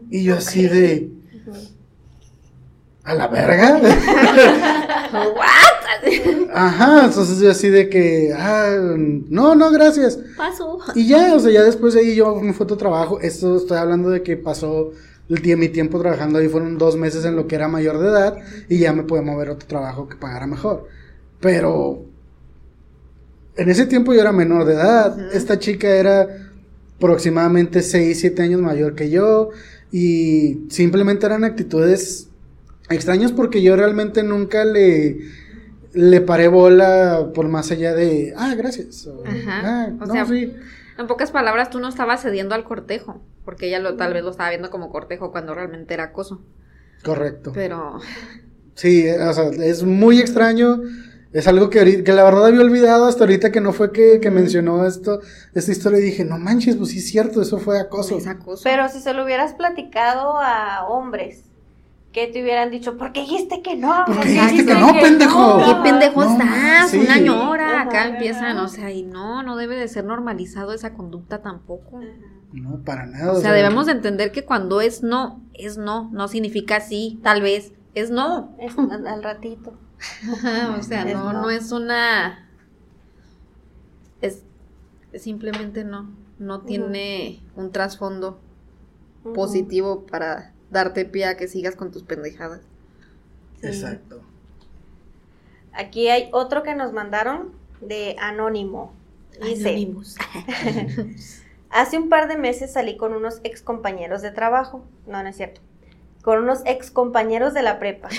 Y 0.09 0.23
yo 0.23 0.35
así 0.35 0.67
de... 0.67 1.09
¿A 3.03 3.13
la 3.15 3.27
verga? 3.27 3.81
Ajá, 6.53 7.05
entonces 7.05 7.39
yo 7.39 7.51
así 7.51 7.69
de 7.69 7.89
que, 7.89 8.33
ah, 8.35 8.75
no, 9.29 9.55
no, 9.55 9.71
gracias. 9.71 10.19
Paso. 10.37 10.79
Y 10.95 11.07
ya, 11.07 11.35
o 11.35 11.39
sea, 11.39 11.51
ya 11.51 11.63
después 11.63 11.93
de 11.93 12.01
ahí 12.01 12.15
yo 12.15 12.35
me 12.35 12.53
fue 12.53 12.65
a 12.65 12.65
otro 12.65 12.77
trabajo. 12.77 13.19
Esto 13.21 13.57
estoy 13.57 13.77
hablando 13.77 14.09
de 14.09 14.21
que 14.21 14.37
pasó 14.37 14.91
el 15.29 15.57
mi 15.57 15.69
tiempo 15.69 15.99
trabajando 15.99 16.39
ahí 16.39 16.47
fueron 16.47 16.77
dos 16.77 16.97
meses 16.97 17.25
en 17.25 17.35
lo 17.35 17.47
que 17.47 17.55
era 17.55 17.67
mayor 17.67 17.97
de 17.97 18.07
edad 18.09 18.37
y 18.69 18.79
ya 18.79 18.93
me 18.93 19.03
pude 19.03 19.21
mover 19.21 19.49
a 19.49 19.53
otro 19.53 19.67
trabajo 19.67 20.07
que 20.07 20.15
pagara 20.15 20.47
mejor. 20.47 20.87
Pero 21.39 22.05
en 23.55 23.69
ese 23.69 23.85
tiempo 23.85 24.13
yo 24.13 24.21
era 24.21 24.31
menor 24.31 24.65
de 24.65 24.73
edad. 24.73 25.33
Esta 25.33 25.57
chica 25.59 25.87
era 25.87 26.51
aproximadamente 26.97 27.81
6, 27.81 28.19
7 28.19 28.41
años 28.43 28.61
mayor 28.61 28.95
que 28.95 29.09
yo 29.09 29.49
y 29.91 30.65
simplemente 30.69 31.25
eran 31.25 31.43
actitudes 31.43 32.29
extrañas 32.89 33.31
porque 33.31 33.61
yo 33.61 33.75
realmente 33.75 34.23
nunca 34.23 34.65
le 34.65 35.19
le 35.93 36.21
paré 36.21 36.47
bola 36.47 37.29
por 37.33 37.47
más 37.47 37.71
allá 37.71 37.93
de, 37.93 38.33
ah, 38.37 38.53
gracias. 38.55 39.07
o, 39.07 39.23
Ajá. 39.25 39.61
"Ah, 39.63 39.87
O 40.01 40.05
no, 40.05 40.13
sea, 40.13 40.25
sí". 40.25 40.53
En 40.97 41.07
pocas 41.07 41.31
palabras, 41.31 41.69
tú 41.69 41.79
no 41.79 41.87
estabas 41.89 42.21
cediendo 42.21 42.53
al 42.55 42.63
cortejo, 42.63 43.21
porque 43.45 43.67
ella 43.67 43.79
lo, 43.79 43.95
tal 43.95 44.13
vez 44.13 44.23
lo 44.23 44.29
estaba 44.31 44.49
viendo 44.49 44.69
como 44.69 44.89
cortejo 44.91 45.31
cuando 45.31 45.53
realmente 45.55 45.93
era 45.93 46.05
acoso. 46.05 46.41
Correcto. 47.03 47.51
Pero 47.53 47.99
Sí, 48.75 49.07
o 49.09 49.33
sea, 49.33 49.45
es 49.49 49.83
muy 49.83 50.19
extraño. 50.19 50.81
Es 51.31 51.47
algo 51.47 51.69
que, 51.71 51.79
ahorita- 51.79 52.03
que 52.03 52.11
la 52.13 52.23
verdad 52.23 52.45
había 52.45 52.61
olvidado 52.61 53.05
hasta 53.05 53.23
ahorita 53.23 53.51
que 53.51 53.59
no 53.61 53.73
fue 53.73 53.91
que, 53.91 54.19
que 54.19 54.29
mencionó 54.31 54.85
esto, 54.85 55.19
esta 55.55 55.71
historia 55.71 55.97
y 55.99 56.03
dije, 56.03 56.25
no 56.25 56.37
manches, 56.37 56.75
pues 56.75 56.89
sí 56.89 56.99
es 56.99 57.07
cierto, 57.07 57.41
eso 57.41 57.57
fue 57.57 57.79
acoso. 57.79 58.17
es 58.17 58.27
acoso. 58.27 58.61
Pero 58.63 58.87
si 58.89 58.99
se 58.99 59.13
lo 59.13 59.23
hubieras 59.23 59.53
platicado 59.53 60.37
a 60.39 60.85
hombres, 60.87 61.43
que 62.13 62.27
te 62.27 62.41
hubieran 62.41 62.69
dicho, 62.71 62.95
¿por 62.97 63.11
qué 63.11 63.21
dijiste 63.21 63.61
que 63.61 63.75
no? 63.75 64.05
¿Por 64.05 64.19
qué 64.21 64.35
¿Por 64.35 64.45
dijiste 64.51 64.65
que 64.73 64.79
no, 64.79 64.93
pendejo? 64.93 65.57
¿Qué 65.65 65.75
pendejo 65.83 66.23
No, 66.23 66.31
estás? 66.31 66.91
sí. 66.91 66.99
Una 66.99 67.17
ñora. 67.17 67.81
Acá 67.81 68.07
empiezan, 68.07 68.57
o 68.59 68.67
sea, 68.67 68.91
y 68.91 69.03
no, 69.03 69.43
no 69.43 69.57
debe 69.57 69.75
de 69.75 69.87
ser 69.87 70.05
normalizado 70.05 70.73
esa 70.73 70.93
conducta 70.93 71.41
tampoco. 71.41 71.99
No, 72.53 72.79
para 72.83 73.07
nada. 73.07 73.33
O 73.33 73.41
sea, 73.41 73.51
debemos 73.51 73.87
de 73.87 73.93
entender 73.93 74.31
que 74.31 74.45
cuando 74.45 74.79
es 74.79 75.01
no, 75.01 75.41
es 75.55 75.77
no, 75.77 76.09
no 76.13 76.27
significa 76.27 76.79
sí, 76.79 77.19
tal 77.23 77.41
vez, 77.41 77.73
es 77.95 78.11
no. 78.11 78.55
Es 78.59 78.77
al, 78.77 79.07
al 79.07 79.23
ratito. 79.23 79.73
O 80.77 80.83
sea, 80.83 81.01
Es 81.03 81.15
no, 81.15 81.33
no. 81.33 81.41
no 81.41 81.49
es 81.49 81.71
una. 81.71 82.47
Es, 84.21 84.43
simplemente 85.15 85.83
no. 85.83 86.09
No 86.39 86.61
tiene 86.61 87.41
un 87.55 87.71
trasfondo 87.71 88.39
positivo 89.33 90.05
para 90.05 90.52
darte 90.73 91.05
pie 91.05 91.25
a 91.25 91.37
que 91.37 91.47
sigas 91.47 91.75
con 91.75 91.91
tus 91.91 92.03
pendejadas. 92.03 92.61
Sí. 93.61 93.67
Exacto. 93.67 94.21
Aquí 95.73 96.09
hay 96.09 96.29
otro 96.31 96.61
que 96.63 96.75
nos 96.75 96.93
mandaron 96.93 97.51
de 97.81 98.15
Anónimo. 98.19 98.93
Dice, 99.41 99.87
hace 101.71 101.97
un 101.97 102.09
par 102.09 102.27
de 102.27 102.37
meses 102.37 102.73
salí 102.73 102.97
con 102.97 103.13
unos 103.13 103.41
ex 103.43 103.61
compañeros 103.61 104.21
de 104.21 104.31
trabajo. 104.31 104.85
No, 105.07 105.23
no 105.23 105.29
es 105.29 105.35
cierto. 105.35 105.61
Con 106.21 106.43
unos 106.43 106.61
ex 106.65 106.91
compañeros 106.91 107.53
de 107.53 107.63
la 107.63 107.79
prepa. 107.79 108.09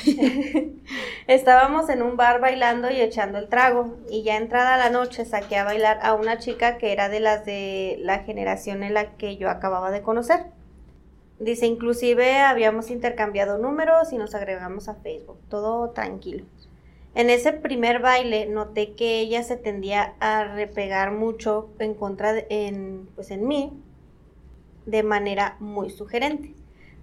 Estábamos 1.28 1.88
en 1.88 2.02
un 2.02 2.16
bar 2.16 2.40
bailando 2.40 2.90
y 2.90 3.00
echando 3.00 3.38
el 3.38 3.48
trago. 3.48 3.96
Y 4.11 4.24
ya 4.24 4.36
entrada 4.36 4.76
la 4.76 4.90
noche 4.90 5.24
saqué 5.24 5.57
a 5.57 5.64
bailar 5.64 6.00
a 6.02 6.14
una 6.14 6.38
chica 6.38 6.76
que 6.76 6.92
era 6.92 7.09
de 7.09 7.20
las 7.20 7.46
de 7.46 7.96
la 8.00 8.18
generación 8.18 8.82
en 8.82 8.94
la 8.94 9.16
que 9.16 9.36
yo 9.36 9.48
acababa 9.48 9.90
de 9.90 10.02
conocer. 10.02 10.46
Dice, 11.39 11.66
inclusive 11.66 12.41
habíamos 12.41 12.91
intercambiado 12.91 13.59
números 13.59 14.12
y 14.12 14.16
nos 14.18 14.35
agregamos 14.35 14.89
a 14.89 14.95
Facebook. 14.95 15.39
Todo 15.49 15.91
tranquilo. 15.91 16.45
En 17.14 17.30
ese 17.30 17.53
primer 17.53 18.01
baile 18.01 18.47
noté 18.47 18.95
que 18.95 19.20
ella 19.20 19.43
se 19.43 19.57
tendía 19.57 20.14
a 20.20 20.45
repegar 20.45 21.12
mucho 21.12 21.70
en 21.78 21.95
contra 21.95 22.32
de, 22.32 22.47
en, 22.51 23.09
pues 23.14 23.30
en 23.30 23.47
mí 23.47 23.72
de 24.87 25.03
manera 25.03 25.57
muy 25.61 25.91
sugerente. 25.91 26.55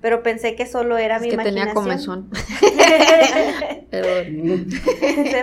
Pero 0.01 0.23
pensé 0.23 0.55
que 0.55 0.65
solo 0.65 0.97
era 0.97 1.17
Es 1.17 1.21
mi 1.21 1.27
que 1.29 1.33
imaginación. 1.35 1.63
tenía 1.63 1.73
comezón. 1.73 2.29
Pero 3.91 4.07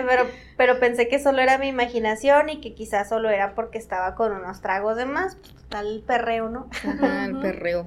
pero, 0.07 0.23
pero 0.57 0.79
pensé 0.79 1.07
que 1.07 1.19
solo 1.19 1.39
era 1.39 1.59
mi 1.59 1.67
imaginación 1.67 2.49
y 2.49 2.59
que 2.61 2.73
quizás 2.73 3.07
solo 3.09 3.29
era 3.29 3.53
porque 3.53 3.77
estaba 3.77 4.15
con 4.15 4.31
unos 4.31 4.59
tragos 4.61 4.97
de 4.97 5.05
más. 5.05 5.37
Tal 5.69 6.03
perreo, 6.05 6.49
¿no? 6.49 6.67
ajá, 6.71 7.25
el 7.25 7.39
perreo. 7.39 7.85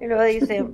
Y 0.00 0.06
luego 0.06 0.22
dice, 0.24 0.64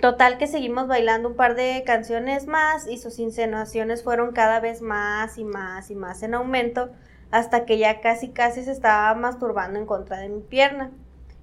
total 0.00 0.38
que 0.38 0.46
seguimos 0.46 0.86
bailando 0.88 1.28
un 1.28 1.36
par 1.36 1.54
de 1.54 1.82
canciones 1.86 2.46
más 2.46 2.86
y 2.86 2.98
sus 2.98 3.18
insinuaciones 3.18 4.02
fueron 4.02 4.32
cada 4.32 4.60
vez 4.60 4.82
más 4.82 5.38
y 5.38 5.44
más 5.44 5.90
y 5.90 5.94
más 5.94 6.22
en 6.22 6.34
aumento 6.34 6.90
hasta 7.30 7.64
que 7.64 7.78
ya 7.78 8.00
casi 8.00 8.28
casi 8.28 8.62
se 8.62 8.72
estaba 8.72 9.14
masturbando 9.14 9.78
en 9.78 9.86
contra 9.86 10.18
de 10.18 10.28
mi 10.28 10.40
pierna. 10.42 10.90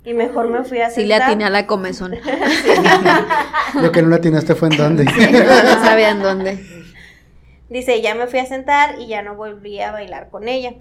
Y 0.06 0.14
mejor 0.14 0.50
me 0.50 0.64
fui 0.64 0.80
a 0.80 0.90
Sí 0.90 1.04
le 1.04 1.16
sentar. 1.16 1.30
atiné 1.30 1.46
a 1.46 1.50
la 1.50 1.68
comezón. 1.68 2.14
Lo 3.82 3.92
que 3.92 4.02
no 4.02 4.08
le 4.10 4.16
atinaste 4.16 4.56
fue 4.56 4.70
en 4.70 4.78
dónde. 4.78 5.04
no 5.04 5.84
sabía 5.84 6.12
en 6.12 6.22
dónde. 6.22 6.60
Dice, 7.70 8.02
ya 8.02 8.16
me 8.16 8.28
fui 8.28 8.40
a 8.40 8.46
sentar 8.46 8.96
y 9.00 9.08
ya 9.08 9.22
no 9.24 9.36
volví 9.36 9.82
a 9.82 9.92
bailar 9.92 10.30
con 10.30 10.48
ella. 10.48 10.74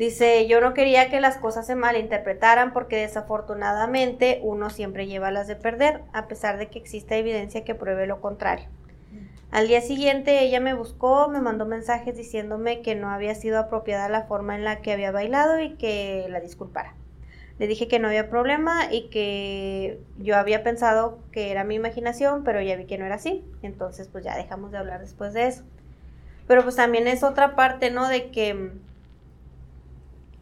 Dice, 0.00 0.46
yo 0.46 0.62
no 0.62 0.72
quería 0.72 1.10
que 1.10 1.20
las 1.20 1.36
cosas 1.36 1.66
se 1.66 1.74
malinterpretaran 1.74 2.72
porque 2.72 2.96
desafortunadamente 2.96 4.40
uno 4.42 4.70
siempre 4.70 5.06
lleva 5.06 5.30
las 5.30 5.46
de 5.46 5.56
perder, 5.56 6.00
a 6.14 6.26
pesar 6.26 6.56
de 6.56 6.68
que 6.68 6.78
existe 6.78 7.18
evidencia 7.18 7.64
que 7.64 7.74
pruebe 7.74 8.06
lo 8.06 8.22
contrario. 8.22 8.66
Al 9.50 9.68
día 9.68 9.82
siguiente 9.82 10.40
ella 10.40 10.58
me 10.58 10.72
buscó, 10.72 11.28
me 11.28 11.42
mandó 11.42 11.66
mensajes 11.66 12.16
diciéndome 12.16 12.80
que 12.80 12.94
no 12.94 13.10
había 13.10 13.34
sido 13.34 13.58
apropiada 13.58 14.08
la 14.08 14.22
forma 14.22 14.54
en 14.54 14.64
la 14.64 14.80
que 14.80 14.94
había 14.94 15.12
bailado 15.12 15.60
y 15.60 15.74
que 15.74 16.24
la 16.30 16.40
disculpara. 16.40 16.94
Le 17.58 17.66
dije 17.66 17.86
que 17.86 17.98
no 17.98 18.08
había 18.08 18.30
problema 18.30 18.90
y 18.90 19.10
que 19.10 20.00
yo 20.16 20.38
había 20.38 20.62
pensado 20.62 21.18
que 21.30 21.50
era 21.50 21.62
mi 21.62 21.74
imaginación, 21.74 22.42
pero 22.42 22.62
ya 22.62 22.74
vi 22.76 22.86
que 22.86 22.96
no 22.96 23.04
era 23.04 23.16
así. 23.16 23.44
Entonces 23.60 24.08
pues 24.08 24.24
ya 24.24 24.34
dejamos 24.34 24.72
de 24.72 24.78
hablar 24.78 25.02
después 25.02 25.34
de 25.34 25.48
eso. 25.48 25.62
Pero 26.46 26.62
pues 26.62 26.76
también 26.76 27.06
es 27.06 27.22
otra 27.22 27.54
parte, 27.54 27.90
¿no? 27.90 28.08
De 28.08 28.30
que 28.30 28.72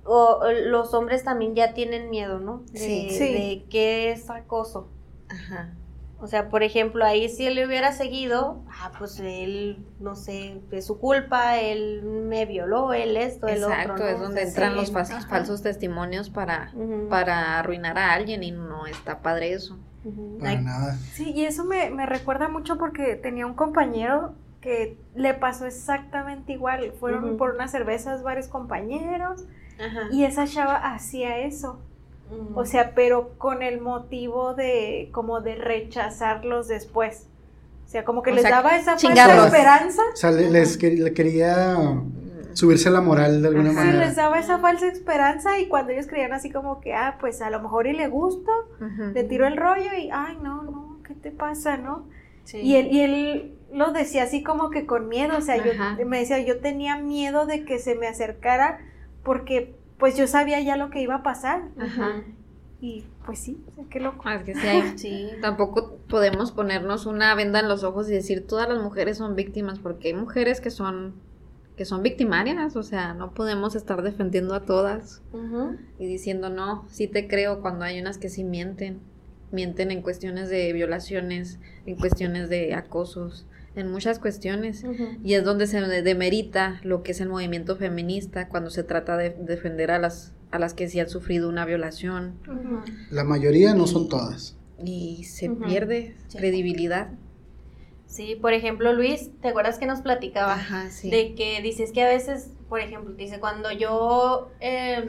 o, 0.08 0.40
los 0.66 0.94
hombres 0.94 1.22
también 1.24 1.54
ya 1.54 1.74
tienen 1.74 2.10
miedo, 2.10 2.38
¿no? 2.40 2.62
De, 2.72 2.78
Sí. 2.78 3.10
Sí. 3.10 3.18
de 3.32 3.64
qué 3.70 4.10
es 4.12 4.28
acoso. 4.30 4.88
Ajá. 5.28 5.74
O 6.20 6.26
sea, 6.26 6.48
por 6.48 6.64
ejemplo, 6.64 7.04
ahí 7.04 7.28
si 7.28 7.46
él 7.46 7.54
le 7.54 7.64
hubiera 7.64 7.92
seguido, 7.92 8.64
ah, 8.68 8.90
pues 8.98 9.20
él, 9.20 9.86
no 10.00 10.16
sé, 10.16 10.60
es 10.72 10.84
su 10.86 10.98
culpa, 10.98 11.60
él 11.60 12.02
me 12.02 12.44
violó, 12.44 12.92
él 12.92 13.16
esto, 13.16 13.46
el 13.46 13.58
Exacto, 13.58 13.92
otro. 13.92 14.04
¿no? 14.04 14.10
es 14.10 14.16
O 14.16 14.22
donde 14.24 14.40
sea, 14.40 14.48
entran 14.48 14.72
sí. 14.72 14.92
los 14.92 15.10
ajá. 15.12 15.28
falsos 15.28 15.62
testimonios 15.62 16.28
para, 16.28 16.72
para 17.08 17.60
arruinar 17.60 17.98
a 17.98 18.14
alguien 18.14 18.42
y 18.42 18.50
no 18.50 18.86
está 18.86 19.20
padre 19.20 19.52
eso. 19.52 19.78
Para 20.40 20.50
Ay, 20.50 20.58
nada. 20.64 20.96
Sí, 21.12 21.30
y 21.30 21.44
eso 21.44 21.64
me, 21.64 21.90
me 21.90 22.04
recuerda 22.06 22.48
mucho 22.48 22.78
porque 22.78 23.14
tenía 23.14 23.46
un 23.46 23.54
compañero 23.54 24.34
que 24.60 24.98
le 25.14 25.34
pasó 25.34 25.66
exactamente 25.66 26.52
igual. 26.52 26.92
Fueron 26.98 27.36
por 27.36 27.54
unas 27.54 27.70
cervezas 27.70 28.24
varios 28.24 28.48
compañeros 28.48 29.44
Ajá. 29.78 30.08
y 30.10 30.24
esa 30.24 30.46
chava 30.46 30.76
hacía 30.76 31.38
eso. 31.38 31.80
Ujú. 32.30 32.60
O 32.60 32.64
sea, 32.66 32.92
pero 32.94 33.30
con 33.38 33.62
el 33.62 33.80
motivo 33.80 34.54
de 34.54 35.08
como 35.12 35.40
de 35.40 35.54
rechazarlos 35.54 36.68
después. 36.68 37.26
O 37.86 37.88
sea, 37.90 38.04
como 38.04 38.22
que 38.22 38.32
O 38.32 38.34
les 38.34 38.42
sea, 38.42 38.50
daba 38.56 38.76
esa 38.76 38.98
falsa 38.98 39.46
esperanza. 39.46 40.02
O 40.12 40.16
sea, 40.16 40.30
le- 40.30 40.50
les 40.50 40.78
quer- 40.78 40.98
le 41.02 41.14
quería 41.14 41.76
subirse 42.52 42.90
la 42.90 43.00
moral 43.00 43.40
de 43.40 43.48
alguna 43.48 43.70
Ajá. 43.70 43.80
Sí, 43.80 43.86
manera. 43.86 44.04
les 44.06 44.16
daba 44.16 44.38
esa 44.38 44.58
falsa 44.58 44.86
esperanza 44.88 45.58
y 45.58 45.68
cuando 45.68 45.92
ellos 45.92 46.06
creían 46.06 46.32
así 46.34 46.50
como 46.50 46.80
que, 46.80 46.92
ah, 46.94 47.16
pues 47.20 47.40
a 47.40 47.48
lo 47.50 47.60
mejor 47.60 47.86
y 47.86 47.92
le 47.94 48.08
gusto, 48.08 48.50
le 49.14 49.24
tiró 49.24 49.46
el 49.46 49.56
rollo 49.56 49.94
y, 49.96 50.10
ay, 50.12 50.36
no, 50.42 50.62
no, 50.64 50.98
¿qué 51.06 51.14
te 51.14 51.30
pasa, 51.30 51.76
no? 51.78 52.06
Sí. 52.44 52.58
Y 52.58 52.76
él, 52.76 52.88
y 52.90 53.00
él 53.00 53.54
lo 53.72 53.92
decía 53.92 54.24
así 54.24 54.42
como 54.42 54.70
que 54.70 54.84
con 54.86 55.08
miedo, 55.08 55.36
o 55.38 55.40
sea, 55.40 55.54
Ajá. 55.54 55.96
yo 55.98 56.04
me 56.06 56.18
decía, 56.18 56.40
yo 56.40 56.58
tenía 56.60 56.96
miedo 56.98 57.46
de 57.46 57.64
que 57.64 57.78
se 57.78 57.94
me 57.94 58.06
acercara 58.08 58.80
porque 59.28 59.74
pues 59.98 60.16
yo 60.16 60.26
sabía 60.26 60.58
ya 60.62 60.76
lo 60.78 60.88
que 60.88 61.02
iba 61.02 61.16
a 61.16 61.22
pasar. 61.22 61.68
Ajá. 61.78 62.22
Y 62.80 63.04
pues 63.26 63.40
sí, 63.40 63.62
o 63.70 63.74
sea, 63.74 63.84
qué 63.90 64.00
loco. 64.00 64.22
Ah, 64.24 64.36
es 64.36 64.42
que 64.44 64.54
sí 64.54 64.66
hay- 64.66 64.92
Sí. 64.98 65.28
Tampoco 65.42 65.98
podemos 66.08 66.50
ponernos 66.52 67.04
una 67.04 67.34
venda 67.34 67.60
en 67.60 67.68
los 67.68 67.84
ojos 67.84 68.08
y 68.08 68.12
decir 68.14 68.46
todas 68.46 68.68
las 68.70 68.82
mujeres 68.82 69.18
son 69.18 69.36
víctimas, 69.36 69.78
porque 69.80 70.08
hay 70.08 70.14
mujeres 70.14 70.60
que 70.62 70.70
son 70.70 71.14
que 71.76 71.84
son 71.84 72.02
victimarias, 72.02 72.74
o 72.74 72.82
sea, 72.82 73.12
no 73.14 73.34
podemos 73.34 73.76
estar 73.76 74.02
defendiendo 74.02 74.54
a 74.56 74.64
todas 74.64 75.22
y 76.00 76.06
diciendo 76.06 76.48
no, 76.50 76.84
sí 76.88 77.06
te 77.06 77.28
creo 77.28 77.60
cuando 77.60 77.84
hay 77.84 78.00
unas 78.00 78.18
que 78.18 78.28
sí 78.30 78.42
mienten, 78.42 78.98
mienten 79.52 79.92
en 79.92 80.02
cuestiones 80.02 80.48
de 80.48 80.72
violaciones, 80.72 81.60
en 81.86 81.94
cuestiones 81.94 82.48
de 82.48 82.74
acosos, 82.74 83.46
en 83.78 83.90
muchas 83.90 84.18
cuestiones. 84.18 84.84
Y 85.24 85.34
es 85.34 85.44
donde 85.44 85.66
se 85.66 85.80
demerita 85.80 86.80
lo 86.82 87.02
que 87.02 87.12
es 87.12 87.20
el 87.20 87.28
movimiento 87.28 87.76
feminista 87.76 88.48
cuando 88.48 88.70
se 88.70 88.82
trata 88.84 89.16
de 89.16 89.30
defender 89.30 89.90
a 89.90 89.98
las 89.98 90.34
a 90.50 90.58
las 90.58 90.72
que 90.72 90.88
sí 90.88 90.98
han 90.98 91.10
sufrido 91.10 91.48
una 91.50 91.66
violación. 91.66 92.34
La 93.10 93.22
mayoría 93.24 93.74
no 93.74 93.86
son 93.86 94.08
todas. 94.08 94.56
y 94.84 95.24
se 95.24 95.50
pierde 95.50 96.14
Sí. 96.28 96.38
credibilidad. 96.38 97.08
Sí, 98.06 98.36
por 98.40 98.52
ejemplo, 98.54 98.92
Luis, 98.94 99.30
¿te 99.42 99.48
acuerdas 99.48 99.78
que 99.78 99.84
nos 99.86 100.00
platicaba? 100.00 100.54
Ajá, 100.54 100.88
sí. 100.90 101.10
De 101.10 101.34
que 101.34 101.60
dices 101.62 101.92
que 101.92 102.02
a 102.02 102.08
veces, 102.08 102.50
por 102.68 102.80
ejemplo, 102.80 103.12
dice, 103.14 103.40
cuando 103.40 103.70
yo, 103.72 104.50
em, 104.60 105.06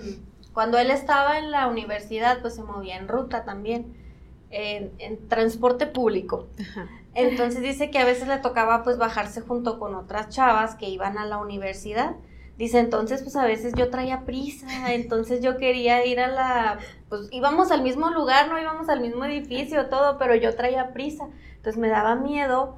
cuando 0.53 0.78
él 0.80 0.91
estaba 0.91 1.38
en 1.39 1.51
la 1.51 1.67
universidad, 1.67 2.41
pues 2.41 2.55
se 2.55 2.63
movía 2.63 2.97
en 2.97 3.07
ruta 3.07 3.45
también, 3.45 3.93
en, 4.49 4.91
en 4.99 5.28
transporte 5.30 5.86
público. 5.88 6.47
Ajá. 6.59 6.89
Entonces 7.16 7.62
dice 7.62 7.89
que 7.91 7.99
a 7.99 8.05
veces 8.05 8.28
le 8.28 8.38
tocaba 8.38 8.84
pues 8.84 8.97
bajarse 8.97 9.41
junto 9.41 9.80
con 9.80 9.95
otras 9.95 10.30
chavas 10.30 10.76
que 10.76 10.89
iban 10.89 11.18
a 11.18 11.26
la 11.26 11.38
universidad. 11.38 12.16
Dice, 12.57 12.80
entonces 12.80 13.22
pues 13.24 13.36
a 13.38 13.45
veces 13.45 13.74
yo 13.76 13.89
traía 13.89 14.26
prisa, 14.26 14.68
entonces 14.93 15.41
yo 15.41 15.57
quería 15.57 16.05
ir 16.05 16.20
a 16.20 16.28
la, 16.28 16.80
pues 17.10 17.28
íbamos 17.32 17.72
al 17.72 17.82
mismo 17.84 18.10
lugar, 18.12 18.49
no 18.49 18.60
íbamos 18.60 18.89
al 18.89 19.01
mismo 19.01 19.26
edificio, 19.26 19.88
todo, 19.88 20.18
pero 20.18 20.36
yo 20.36 20.55
traía 20.55 20.93
prisa. 20.93 21.26
Entonces 21.57 21.78
me 21.78 21.89
daba 21.89 22.16
miedo 22.16 22.78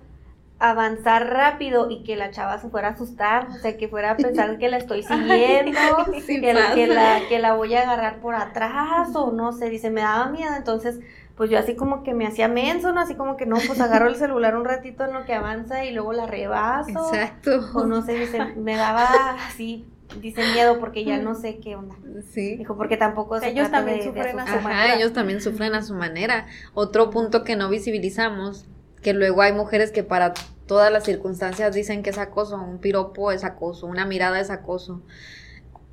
avanzar 0.59 1.27
rápido 1.27 1.89
y 1.89 2.03
que 2.03 2.15
la 2.15 2.29
chava 2.29 2.59
se 2.59 2.69
fuera 2.69 2.89
a 2.89 2.91
asustar, 2.91 3.47
o 3.49 3.59
sea, 3.59 3.77
que 3.77 3.87
fuera 3.87 4.11
a 4.11 4.17
pensar 4.17 4.59
que 4.59 4.69
la 4.69 4.77
estoy 4.77 5.01
siguiendo, 5.07 5.79
Sí 6.25 6.39
que, 6.39 6.53
la- 6.53 6.73
que, 6.75 6.87
la, 6.87 7.27
que 7.27 7.39
la 7.39 7.53
voy 7.55 7.73
a 7.73 7.81
agarrar 7.81 8.19
por 8.21 8.35
atrás 8.35 9.15
o 9.15 9.31
no 9.31 9.53
sé, 9.53 9.69
dice, 9.69 9.89
me 9.89 10.01
daba 10.01 10.27
miedo, 10.29 10.53
entonces 10.55 10.99
pues 11.41 11.49
yo 11.49 11.57
así 11.57 11.73
como 11.75 12.03
que 12.03 12.13
me 12.13 12.27
hacía 12.27 12.47
menso, 12.47 12.93
¿no? 12.93 12.99
Así 13.01 13.15
como 13.15 13.35
que 13.35 13.47
no, 13.47 13.55
pues 13.65 13.81
agarro 13.81 14.07
el 14.07 14.15
celular 14.15 14.55
un 14.55 14.63
ratito 14.63 15.05
en 15.05 15.13
lo 15.13 15.25
que 15.25 15.33
avanza 15.33 15.83
y 15.85 15.91
luego 15.91 16.13
la 16.13 16.27
rebaso. 16.27 16.91
Exacto. 17.11 17.67
O 17.73 17.87
no 17.87 18.05
sé, 18.05 18.13
dice, 18.13 18.53
me 18.57 18.75
daba 18.75 19.07
así, 19.47 19.87
dice 20.21 20.43
miedo 20.53 20.77
porque 20.79 21.03
ya 21.03 21.17
no 21.17 21.33
sé 21.33 21.57
qué 21.57 21.75
onda. 21.75 21.95
Sí. 22.31 22.57
Dijo, 22.57 22.77
porque 22.77 22.95
tampoco 22.95 23.39
se 23.39 23.47
Ellos 23.49 23.69
trata 23.69 23.77
también 23.77 23.97
de- 23.97 24.03
de 24.03 24.09
sufren 24.11 24.39
a 24.39 24.43
su 24.43 24.51
asustar. 24.51 24.61
manera. 24.63 24.83
Ajá, 24.83 24.95
ellos 24.99 25.13
también 25.13 25.41
sufren 25.41 25.73
a 25.73 25.81
su 25.81 25.95
manera. 25.95 26.45
Otro 26.75 27.09
punto 27.09 27.43
que 27.43 27.55
no 27.55 27.69
visibilizamos, 27.69 28.67
que 29.01 29.13
luego 29.15 29.41
hay 29.41 29.53
mujeres 29.53 29.91
que 29.91 30.03
para 30.03 30.35
todas 30.67 30.91
las 30.91 31.05
circunstancias 31.05 31.73
dicen 31.73 32.03
que 32.03 32.11
es 32.11 32.19
acoso, 32.19 32.55
un 32.61 32.77
piropo 32.77 33.31
es 33.31 33.43
acoso, 33.43 33.87
una 33.87 34.05
mirada 34.05 34.39
es 34.39 34.51
acoso. 34.51 35.01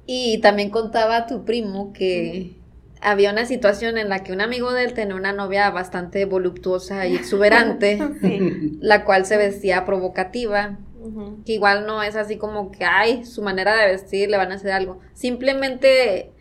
Y 0.05 0.42
también 0.42 0.68
contaba 0.68 1.26
tu 1.26 1.46
primo 1.46 1.94
que 1.94 2.58
había 3.01 3.30
una 3.32 3.46
situación 3.46 3.99
en 3.99 4.09
la 4.09 4.22
que 4.24 4.32
un 4.32 4.40
amigo 4.40 4.72
de 4.72 4.84
él 4.84 4.92
tenía 4.94 5.14
una 5.14 5.32
novia 5.32 5.70
bastante 5.70 6.24
voluptuosa 6.24 7.07
y 7.07 7.14
exuberante, 7.14 7.99
Sí. 8.20 8.78
la 8.80 9.05
cual 9.05 9.26
se 9.26 9.36
vestía 9.36 9.84
provocativa, 9.84 10.78
que 11.46 11.53
igual 11.53 11.86
no 11.86 12.03
es 12.03 12.16
así 12.16 12.36
como 12.36 12.70
que, 12.70 12.84
ay, 12.84 13.24
su 13.24 13.40
manera 13.42 13.74
de 13.76 13.86
vestir 13.86 14.28
le 14.28 14.36
van 14.36 14.53
a 14.53 14.57
hacer 14.57 14.72
algo. 14.72 14.99
Simplemente 15.14 16.32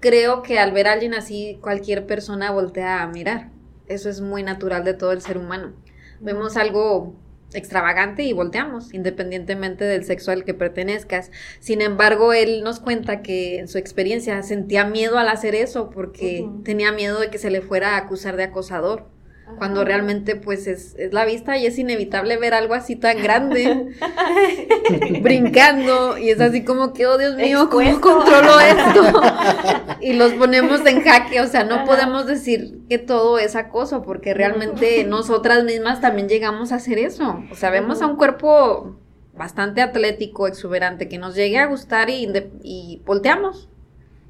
creo 0.00 0.42
que 0.42 0.58
al 0.58 0.72
ver 0.72 0.88
a 0.88 0.92
alguien 0.92 1.14
así, 1.14 1.58
cualquier 1.62 2.04
persona 2.06 2.50
voltea 2.50 3.02
a 3.02 3.06
mirar. 3.06 3.48
Eso 3.86 4.10
es 4.10 4.20
muy 4.20 4.42
natural 4.42 4.84
de 4.84 4.94
todo 4.94 5.12
el 5.12 5.20
ser 5.22 5.38
humano. 5.38 5.72
Vemos 6.20 6.56
algo 6.56 7.14
extravagante 7.54 8.24
y 8.24 8.32
volteamos, 8.32 8.92
independientemente 8.92 9.84
del 9.84 10.04
sexo 10.04 10.30
al 10.30 10.44
que 10.44 10.54
pertenezcas. 10.54 11.30
Sin 11.60 11.80
embargo, 11.80 12.32
él 12.32 12.62
nos 12.62 12.80
cuenta 12.80 13.22
que 13.22 13.58
en 13.58 13.68
su 13.68 13.78
experiencia 13.78 14.42
sentía 14.42 14.84
miedo 14.84 15.18
al 15.18 15.28
hacer 15.28 15.54
eso 15.54 15.90
porque 15.90 16.46
tenía 16.64 16.92
miedo 16.92 17.20
de 17.20 17.30
que 17.30 17.38
se 17.38 17.50
le 17.50 17.60
fuera 17.60 17.94
a 17.94 17.98
acusar 17.98 18.36
de 18.36 18.44
acosador 18.44 19.13
cuando 19.58 19.80
Ajá. 19.80 19.88
realmente 19.88 20.36
pues 20.36 20.66
es, 20.66 20.94
es 20.98 21.12
la 21.12 21.24
vista 21.24 21.56
y 21.58 21.66
es 21.66 21.78
inevitable 21.78 22.36
ver 22.38 22.54
algo 22.54 22.74
así 22.74 22.96
tan 22.96 23.22
grande 23.22 23.90
brincando 25.22 26.18
y 26.18 26.30
es 26.30 26.40
así 26.40 26.64
como 26.64 26.92
que, 26.92 27.06
oh 27.06 27.18
Dios 27.18 27.36
mío, 27.36 27.68
¿cómo 27.70 27.82
Expuesto. 27.82 28.18
controlo 28.24 28.60
esto? 28.60 29.22
y 30.00 30.14
los 30.14 30.32
ponemos 30.32 30.84
en 30.86 31.02
jaque, 31.02 31.40
o 31.40 31.46
sea, 31.46 31.64
no 31.64 31.76
Ajá. 31.76 31.84
podemos 31.84 32.26
decir 32.26 32.78
que 32.88 32.98
todo 32.98 33.38
es 33.38 33.54
acoso 33.56 34.02
porque 34.02 34.34
realmente 34.34 35.04
nosotras 35.04 35.64
mismas 35.64 36.00
también 36.00 36.28
llegamos 36.28 36.72
a 36.72 36.76
hacer 36.76 36.98
eso, 36.98 37.42
o 37.50 37.54
sea, 37.54 37.70
vemos 37.70 38.02
a 38.02 38.06
un 38.06 38.16
cuerpo 38.16 38.96
bastante 39.36 39.82
atlético, 39.82 40.46
exuberante, 40.46 41.08
que 41.08 41.18
nos 41.18 41.34
llegue 41.34 41.58
a 41.58 41.66
gustar 41.66 42.08
y, 42.10 42.28
y 42.62 43.02
volteamos, 43.04 43.68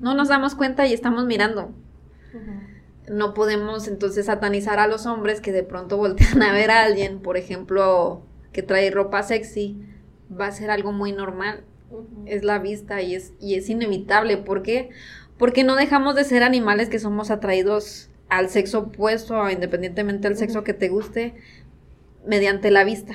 no 0.01 0.15
nos 0.15 0.29
damos 0.29 0.55
cuenta 0.55 0.87
y 0.87 0.93
estamos 0.93 1.25
mirando 1.27 1.71
Ujú. 2.33 2.64
No 3.09 3.35
podemos 3.35 3.87
entonces 3.89 4.27
satanizar 4.27 4.79
a 4.79 4.87
los 4.87 5.07
hombres 5.07 5.41
que 5.41 5.53
de 5.53 5.63
pronto 5.63 5.97
voltean 5.97 6.43
a 6.43 6.53
ver 6.53 6.71
a 6.71 6.83
alguien, 6.83 7.21
por 7.21 7.37
ejemplo, 7.37 8.23
que 8.53 8.63
trae 8.63 8.91
ropa 8.91 9.23
sexy, 9.23 9.77
va 10.31 10.47
a 10.47 10.53
ser 10.53 10.71
algo 10.71 10.93
muy 10.93 11.13
normal. 11.13 11.65
Es 12.27 12.45
la 12.45 12.59
vista 12.59 13.03
y 13.03 13.15
es, 13.15 13.35
y 13.41 13.55
es 13.55 13.69
inevitable. 13.69 14.37
¿Por 14.37 14.63
qué? 14.63 14.91
Porque 15.39 15.65
no 15.65 15.77
dejamos 15.77 16.15
de 16.15 16.25
ser 16.25 16.43
animales 16.43 16.89
que 16.89 16.99
somos 16.99 17.31
atraídos 17.31 18.11
al 18.29 18.49
sexo 18.49 18.81
opuesto, 18.81 19.49
independientemente 19.51 20.29
del 20.29 20.37
sexo 20.37 20.65
que 20.65 20.75
te 20.75 20.89
guste, 20.89 21.35
mediante 22.27 22.71
la 22.71 22.85
vista. 22.85 23.15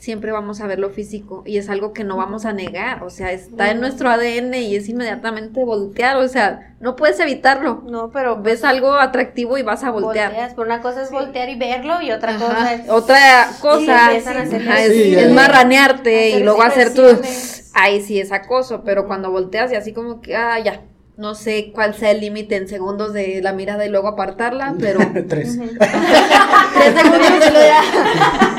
Siempre 0.00 0.32
vamos 0.32 0.60
a 0.60 0.66
ver 0.66 0.78
lo 0.78 0.90
físico 0.90 1.42
y 1.46 1.58
es 1.58 1.68
algo 1.68 1.92
que 1.92 2.04
no 2.04 2.16
vamos 2.16 2.44
a 2.44 2.52
negar, 2.52 3.02
o 3.02 3.10
sea, 3.10 3.32
está 3.32 3.70
en 3.70 3.80
nuestro 3.80 4.08
ADN 4.10 4.54
y 4.54 4.76
es 4.76 4.88
inmediatamente 4.88 5.64
voltear, 5.64 6.16
o 6.16 6.26
sea, 6.28 6.74
no 6.80 6.96
puedes 6.96 7.20
evitarlo 7.20 7.82
No, 7.86 8.10
pero 8.10 8.42
ves 8.42 8.64
algo 8.64 8.94
atractivo 8.94 9.58
y 9.58 9.62
vas 9.62 9.84
a 9.84 9.90
voltear. 9.90 10.30
volteas, 10.30 10.54
pero 10.54 10.66
una 10.66 10.80
cosa 10.82 11.02
es 11.02 11.08
Sí. 11.08 11.14
voltear 11.14 11.48
y 11.50 11.56
verlo 11.56 12.00
y 12.02 12.10
otra 12.10 12.34
Ajá. 12.36 12.46
cosa 12.46 12.74
es 12.74 12.88
Otra 12.90 13.50
cosa 13.60 14.06
ajá, 14.08 14.82
es, 14.82 14.90
es 14.90 15.32
marranearte 15.32 16.30
y 16.30 16.32
Hacer 16.32 16.44
luego 16.44 16.62
hacer 16.62 16.94
tu 16.94 17.02
expresiones. 17.02 17.70
ahí 17.74 18.00
sí 18.02 18.20
es 18.20 18.32
acoso, 18.32 18.82
pero 18.84 19.06
cuando 19.06 19.30
volteas 19.30 19.70
y 19.72 19.76
así 19.76 19.92
como 19.92 20.20
que, 20.20 20.34
ah, 20.36 20.58
ya, 20.58 20.80
no 21.16 21.34
sé 21.34 21.70
cuál 21.74 21.94
sea 21.94 22.10
el 22.10 22.20
límite 22.20 22.56
en 22.56 22.68
segundos 22.68 23.12
de 23.12 23.40
la 23.42 23.52
mirada 23.52 23.84
y 23.86 23.90
luego 23.90 24.08
apartarla, 24.08 24.74
pero... 24.78 24.98
Tres. 25.28 25.58
Tres 25.58 26.94
segundos. 26.94 27.48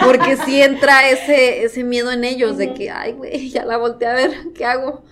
Porque 0.05 0.37
sí 0.45 0.61
entra 0.61 1.09
ese, 1.09 1.63
ese 1.65 1.83
miedo 1.83 2.11
en 2.11 2.23
ellos 2.23 2.57
de 2.57 2.73
que, 2.73 2.89
ay, 2.91 3.13
güey, 3.13 3.49
ya 3.49 3.65
la 3.65 3.77
volteé 3.77 4.07
a 4.07 4.13
ver, 4.13 4.31
¿qué 4.53 4.65
hago? 4.65 5.03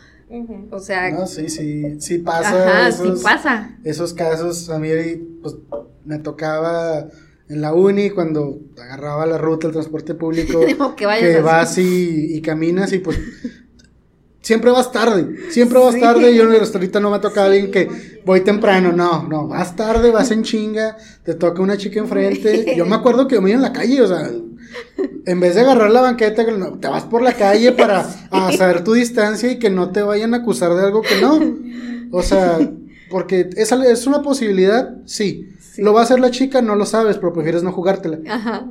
O 0.71 0.79
sea, 0.79 1.09
No, 1.11 1.27
sí, 1.27 1.49
sí, 1.49 1.99
sí 1.99 2.19
pasa. 2.19 2.49
ajá, 2.69 2.87
esos, 2.87 3.19
sí 3.19 3.23
pasa. 3.23 3.77
esos 3.83 4.13
casos 4.13 4.69
a 4.69 4.79
mí 4.79 4.89
pues, 5.41 5.55
me 6.05 6.19
tocaba 6.19 7.07
en 7.49 7.59
la 7.61 7.73
uni 7.73 8.11
cuando 8.11 8.59
agarraba 8.81 9.25
la 9.25 9.37
ruta 9.37 9.67
del 9.67 9.73
transporte 9.73 10.13
público 10.13 10.59
Digo, 10.65 10.95
que 10.95 11.05
vayas 11.05 11.27
que 11.29 11.35
así. 11.35 11.43
vas 11.43 11.77
y, 11.79 12.37
y 12.37 12.41
caminas 12.41 12.93
y 12.93 12.99
pues 12.99 13.19
siempre 14.41 14.71
vas 14.71 14.91
tarde, 14.91 15.27
siempre 15.49 15.79
vas 15.79 15.93
Sí. 15.93 16.01
tarde, 16.01 16.35
yo 16.35 16.49
hasta 16.61 16.77
ahorita 16.77 16.99
no 16.99 17.09
me 17.09 17.17
ha 17.17 17.21
tocado 17.21 17.47
alguien 17.47 17.71
que 17.71 17.87
voy 18.25 18.41
temprano, 18.41 18.91
no, 18.91 19.23
no, 19.27 19.47
vas 19.47 19.75
tarde, 19.75 20.11
vas 20.11 20.31
en 20.31 20.43
chinga, 20.43 20.97
te 21.23 21.35
toca 21.35 21.61
una 21.61 21.77
chica 21.77 21.99
enfrente, 21.99 22.75
yo 22.75 22.85
me 22.85 22.95
acuerdo 22.95 23.27
que 23.27 23.35
yo 23.35 23.41
me 23.41 23.49
iba 23.51 23.57
en 23.57 23.61
la 23.61 23.73
calle, 23.73 24.01
o 24.01 24.07
sea, 24.07 24.29
en 25.25 25.39
vez 25.39 25.55
de 25.55 25.61
agarrar 25.61 25.91
la 25.91 26.01
banqueta, 26.01 26.45
te 26.45 26.87
vas 26.87 27.03
por 27.03 27.21
la 27.21 27.33
calle 27.33 27.71
para 27.73 28.07
a 28.31 28.51
saber 28.53 28.83
tu 28.83 28.93
distancia 28.93 29.51
y 29.51 29.59
que 29.59 29.69
no 29.69 29.91
te 29.91 30.01
vayan 30.01 30.33
a 30.33 30.37
acusar 30.37 30.73
de 30.73 30.83
algo 30.83 31.01
que 31.01 31.21
no. 31.21 31.39
O 32.11 32.23
sea, 32.23 32.57
porque 33.09 33.49
es, 33.55 33.71
es 33.71 34.07
una 34.07 34.21
posibilidad, 34.21 34.95
sí. 35.05 35.49
Sí. 35.59 35.81
Lo 35.81 35.93
va 35.93 36.01
a 36.01 36.03
hacer 36.03 36.19
la 36.19 36.31
chica, 36.31 36.61
no 36.61 36.75
lo 36.75 36.85
sabes, 36.85 37.17
pero 37.17 37.31
prefieres 37.31 37.63
no 37.63 37.71
jugártela. 37.71 38.19
Ajá. 38.29 38.65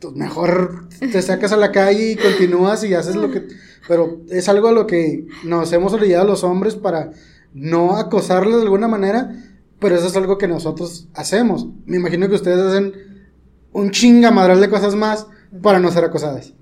Pues 0.00 0.14
mejor 0.14 0.88
te 0.98 1.20
sacas 1.20 1.52
a 1.52 1.56
la 1.56 1.72
calle 1.72 2.12
y 2.12 2.16
continúas 2.16 2.82
y 2.84 2.94
haces 2.94 3.16
lo 3.16 3.30
que... 3.30 3.46
Pero 3.86 4.20
es 4.30 4.48
algo 4.48 4.68
a 4.68 4.72
lo 4.72 4.86
que 4.86 5.26
nos 5.44 5.72
hemos 5.72 5.92
olvidado 5.92 6.26
los 6.26 6.44
hombres 6.44 6.74
para 6.74 7.10
no 7.52 7.96
acosarles 7.96 8.56
de 8.56 8.62
alguna 8.62 8.88
manera, 8.88 9.34
pero 9.78 9.96
eso 9.96 10.06
es 10.06 10.16
algo 10.16 10.38
que 10.38 10.48
nosotros 10.48 11.08
hacemos. 11.14 11.66
Me 11.84 11.96
imagino 11.96 12.28
que 12.28 12.34
ustedes 12.34 12.58
hacen 12.58 12.94
un 13.72 13.90
chingamadral 13.90 14.60
de 14.60 14.70
cosas 14.70 14.94
más 14.94 15.26
para 15.62 15.80
no 15.80 15.90
ser 15.90 16.04
acosadas. 16.04 16.54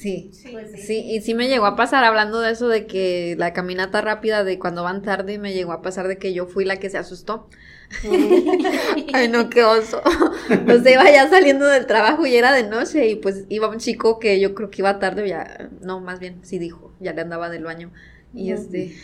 Sí. 0.00 0.30
Pues 0.50 0.72
sí. 0.72 0.78
Sí, 0.78 0.98
y 1.10 1.20
sí 1.20 1.34
me 1.34 1.48
llegó 1.48 1.66
a 1.66 1.76
pasar 1.76 2.04
hablando 2.04 2.40
de 2.40 2.52
eso 2.52 2.68
de 2.68 2.86
que 2.86 3.34
la 3.38 3.52
caminata 3.52 4.00
rápida 4.00 4.44
de 4.44 4.58
cuando 4.58 4.82
van 4.82 5.02
tarde 5.02 5.38
me 5.38 5.52
llegó 5.52 5.72
a 5.72 5.82
pasar 5.82 6.08
de 6.08 6.16
que 6.16 6.32
yo 6.32 6.46
fui 6.46 6.64
la 6.64 6.78
que 6.78 6.88
se 6.88 6.96
asustó. 6.96 7.48
Ay, 9.12 9.28
no, 9.28 9.50
qué 9.50 9.62
oso. 9.62 10.00
O 10.02 10.82
sea, 10.82 10.92
iba 10.92 11.10
ya 11.10 11.28
saliendo 11.28 11.66
del 11.66 11.84
trabajo 11.84 12.24
y 12.24 12.34
era 12.34 12.52
de 12.52 12.62
noche 12.62 13.08
y 13.08 13.16
pues 13.16 13.44
iba 13.50 13.68
un 13.68 13.76
chico 13.76 14.18
que 14.18 14.40
yo 14.40 14.54
creo 14.54 14.70
que 14.70 14.80
iba 14.80 14.98
tarde, 14.98 15.28
ya, 15.28 15.68
no, 15.82 16.00
más 16.00 16.18
bien, 16.18 16.40
sí 16.44 16.58
dijo, 16.58 16.94
ya 16.98 17.12
le 17.12 17.20
andaba 17.20 17.50
del 17.50 17.64
baño. 17.64 17.92
Y 18.32 18.52
este... 18.52 18.96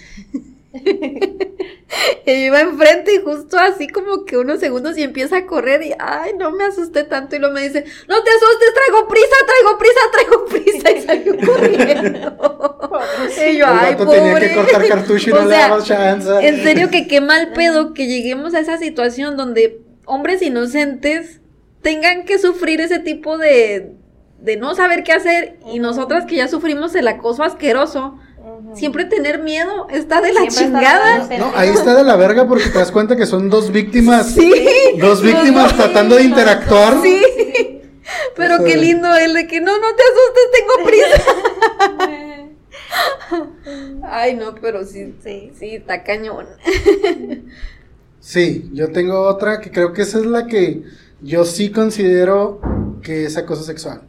y 2.27 2.33
iba 2.33 2.61
enfrente 2.61 3.14
y 3.14 3.18
justo 3.18 3.59
así 3.59 3.89
como 3.89 4.24
que 4.24 4.37
unos 4.37 4.61
segundos 4.61 4.99
y 4.99 5.03
empieza 5.03 5.39
a 5.39 5.47
correr 5.47 5.83
y, 5.83 5.93
ay, 5.99 6.33
no 6.39 6.51
me 6.51 6.64
asusté 6.64 7.05
tanto 7.05 7.37
y 7.37 7.39
luego 7.39 7.55
me 7.55 7.62
dice, 7.62 7.85
no 8.09 8.22
te 8.22 8.31
asustes, 8.31 8.74
traigo 8.74 9.09
prisa, 9.09 9.37
traigo 9.47 9.79
prisa, 9.79 10.01
traigo 10.12 10.45
prisa 10.47 10.91
y 10.91 11.03
salió 11.03 11.47
corriendo. 11.47 13.01
y 13.51 13.57
yo, 13.57 13.66
ay, 13.68 13.95
pobre. 13.97 14.18
tenía 14.18 14.41
que 14.41 14.55
cortar 14.55 14.89
cartucho 14.89 15.31
y 15.31 15.33
no 15.33 15.41
O 15.74 15.79
le 15.79 15.85
chance. 15.85 16.31
En 16.43 16.62
serio 16.62 16.91
que 16.91 17.07
qué 17.07 17.20
mal 17.20 17.53
pedo 17.53 17.95
que 17.95 18.07
lleguemos 18.07 18.55
a 18.55 18.61
esa 18.61 18.79
situación 18.79 19.37
donde 19.37 19.81
hombres 20.05 20.43
inocentes 20.43 21.41
tengan 21.83 22.24
que 22.24 22.39
sufrir 22.39 22.81
ese 22.81 22.99
tipo 22.99 23.39
de, 23.39 23.93
de 24.41 24.57
no 24.57 24.74
saber 24.74 25.05
qué 25.05 25.12
hacer 25.12 25.59
y 25.72 25.79
nosotras 25.79 26.27
que 26.27 26.37
ya 26.37 26.49
sufrimos 26.49 26.95
el 26.95 27.07
acoso 27.09 27.43
asqueroso. 27.43 28.18
Siempre 28.74 29.04
tener 29.04 29.38
miedo 29.42 29.88
está 29.90 30.20
de 30.20 30.32
la 30.32 30.40
Siempre 30.50 30.80
chingada. 30.80 31.28
No, 31.38 31.52
ahí 31.54 31.70
está 31.70 31.94
de 31.94 32.04
la 32.04 32.16
verga 32.16 32.46
porque 32.46 32.68
te 32.68 32.78
das 32.78 32.90
cuenta 32.90 33.16
que 33.16 33.26
son 33.26 33.48
dos 33.50 33.70
víctimas. 33.72 34.32
Sí, 34.34 34.52
Dos 35.00 35.22
víctimas 35.22 35.74
tratando 35.76 36.16
de 36.16 36.24
interactuar. 36.24 37.00
sí. 37.02 37.22
Pero 38.36 38.62
qué 38.64 38.76
lindo 38.76 39.14
el 39.16 39.34
de 39.34 39.46
que 39.46 39.60
no, 39.60 39.72
no 39.78 39.86
te 39.94 40.02
asustes, 40.02 40.50
tengo 40.52 40.84
prisa. 40.86 41.22
Ay, 44.04 44.34
no, 44.34 44.54
pero 44.54 44.84
sí, 44.84 45.14
sí, 45.22 45.52
sí, 45.58 45.74
está 45.76 46.02
cañón. 46.04 46.46
Sí, 48.20 48.70
yo 48.72 48.90
tengo 48.92 49.22
otra 49.22 49.60
que 49.60 49.70
creo 49.70 49.92
que 49.92 50.02
esa 50.02 50.18
es 50.18 50.26
la 50.26 50.46
que 50.46 50.82
yo 51.20 51.44
sí 51.44 51.70
considero 51.70 52.60
que 53.02 53.24
es 53.24 53.36
acoso 53.36 53.62
sexual. 53.62 54.02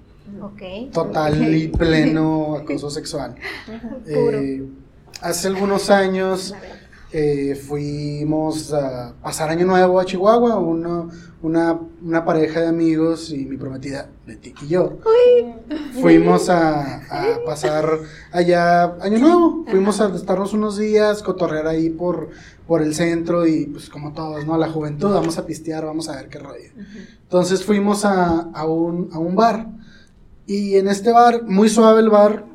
Total 0.94 1.56
y 1.56 1.68
pleno 1.70 2.56
acoso 2.62 2.90
sexual. 2.90 3.36
Eh, 4.08 4.64
hace 5.22 5.48
algunos 5.48 5.90
años 5.90 6.54
eh, 7.14 7.56
fuimos 7.56 8.74
a 8.74 9.14
pasar 9.22 9.50
Año 9.50 9.66
Nuevo 9.66 10.00
a 10.00 10.06
Chihuahua, 10.06 10.58
uno- 10.58 11.10
una, 11.42 11.80
una 12.04 12.26
pareja 12.26 12.62
de 12.62 12.68
amigos 12.68 13.30
y 13.30 13.46
mi 13.46 13.58
prometida, 13.58 14.10
Betty 14.26 14.54
y 14.64 14.68
yo. 14.68 14.98
Fuimos 16.02 16.50
a, 16.50 16.98
a 17.10 17.44
pasar 17.46 18.00
allá 18.32 18.96
Año 19.02 19.20
Nuevo, 19.20 19.64
fuimos 19.70 20.02
a 20.02 20.14
estarnos 20.16 20.54
unos 20.54 20.78
días, 20.78 21.22
cotorrear 21.24 21.68
ahí 21.68 21.90
por, 21.92 22.30
por 22.68 22.82
el 22.82 22.94
centro 22.96 23.46
y 23.48 23.68
pues 23.68 23.90
como 23.90 24.14
todos, 24.14 24.46
¿no? 24.46 24.58
La 24.58 24.68
juventud, 24.70 25.14
vamos 25.14 25.38
a 25.38 25.46
pistear, 25.46 25.86
vamos 25.86 26.10
a 26.10 26.16
ver 26.16 26.28
qué 26.28 26.40
rollo. 26.40 26.72
Entonces 27.22 27.64
fuimos 27.64 28.04
a, 28.04 28.50
a 28.54 28.66
un, 28.66 29.10
a 29.14 29.20
un 29.20 29.36
bar 29.36 29.68
y 30.48 30.76
en 30.78 30.88
este 30.88 31.12
bar, 31.12 31.44
muy 31.46 31.70
suave 31.70 32.00
el 32.02 32.10
bar, 32.10 32.46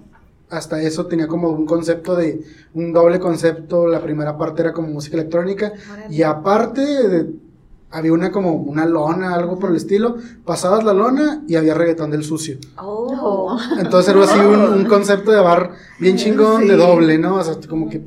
hasta 0.51 0.82
eso 0.82 1.07
tenía 1.07 1.26
como 1.28 1.49
un 1.51 1.64
concepto 1.66 2.16
de, 2.16 2.43
un 2.74 2.93
doble 2.93 3.20
concepto, 3.20 3.86
la 3.86 4.03
primera 4.03 4.36
parte 4.36 4.62
era 4.62 4.72
como 4.72 4.88
música 4.88 5.16
electrónica 5.16 5.72
y 6.11 6.22
aparte 6.22 6.80
de- 6.82 7.30
había 7.95 8.12
una 8.14 8.32
como 8.32 8.55
una 8.55 8.86
lona, 8.86 9.34
algo 9.34 9.59
por 9.59 9.68
el 9.70 9.76
estilo, 9.76 10.16
pasabas 10.47 10.82
la 10.82 10.95
lona 10.95 11.43
y 11.47 11.57
había 11.57 11.74
reggaetón 11.74 12.11
del 12.11 12.24
sucio. 12.24 12.57
Oh. 12.78 13.59
Entonces 13.78 14.14
era 14.14 14.24
así 14.24 14.38
un, 14.38 14.61
un 14.80 14.84
concepto 14.86 15.30
de 15.30 15.40
bar 15.40 15.72
bien 16.01 16.16
chingón, 16.16 16.66
de 16.66 16.76
doble, 16.76 17.18
¿no? 17.18 17.36
O 17.36 17.45
sea, 17.45 17.55
como 17.68 17.90
que 17.90 18.01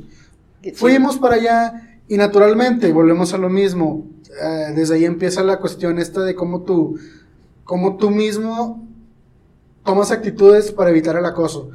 Fuimos 0.73 1.17
para 1.17 1.36
allá 1.36 1.99
y 2.07 2.17
naturalmente 2.17 2.91
volvemos 2.91 3.33
a 3.36 3.38
lo 3.38 3.49
mismo. 3.49 4.07
eh, 4.41 4.73
desde 4.75 4.95
ahí 4.95 5.05
empieza 5.05 5.43
la 5.43 5.57
cuestión 5.57 5.99
esta 5.99 6.21
de 6.21 6.33
cómo 6.33 6.61
tú, 6.61 6.97
cómo 7.63 7.97
tú 7.97 8.09
mismo 8.09 8.88
tomas 9.86 10.11
actitudes 10.11 10.71
para 10.71 10.89
evitar 10.89 11.15
el 11.15 11.25
acoso. 11.25 11.69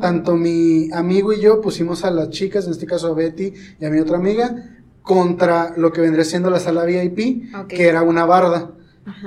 Tanto 0.00 0.36
mi 0.36 0.92
amigo 0.92 1.32
y 1.32 1.40
yo 1.40 1.60
pusimos 1.60 2.04
a 2.04 2.10
las 2.10 2.30
chicas, 2.30 2.66
en 2.66 2.72
este 2.72 2.86
caso 2.86 3.08
a 3.08 3.14
Betty 3.14 3.52
y 3.80 3.84
a 3.84 3.90
mi 3.90 3.98
otra 3.98 4.18
amiga, 4.18 4.54
contra 5.02 5.72
lo 5.76 5.90
que 5.90 6.00
vendría 6.00 6.24
siendo 6.24 6.50
la 6.50 6.60
sala 6.60 6.84
VIP, 6.84 7.52
que 7.66 7.88
era 7.88 8.02
una 8.02 8.24
barda. 8.26 8.70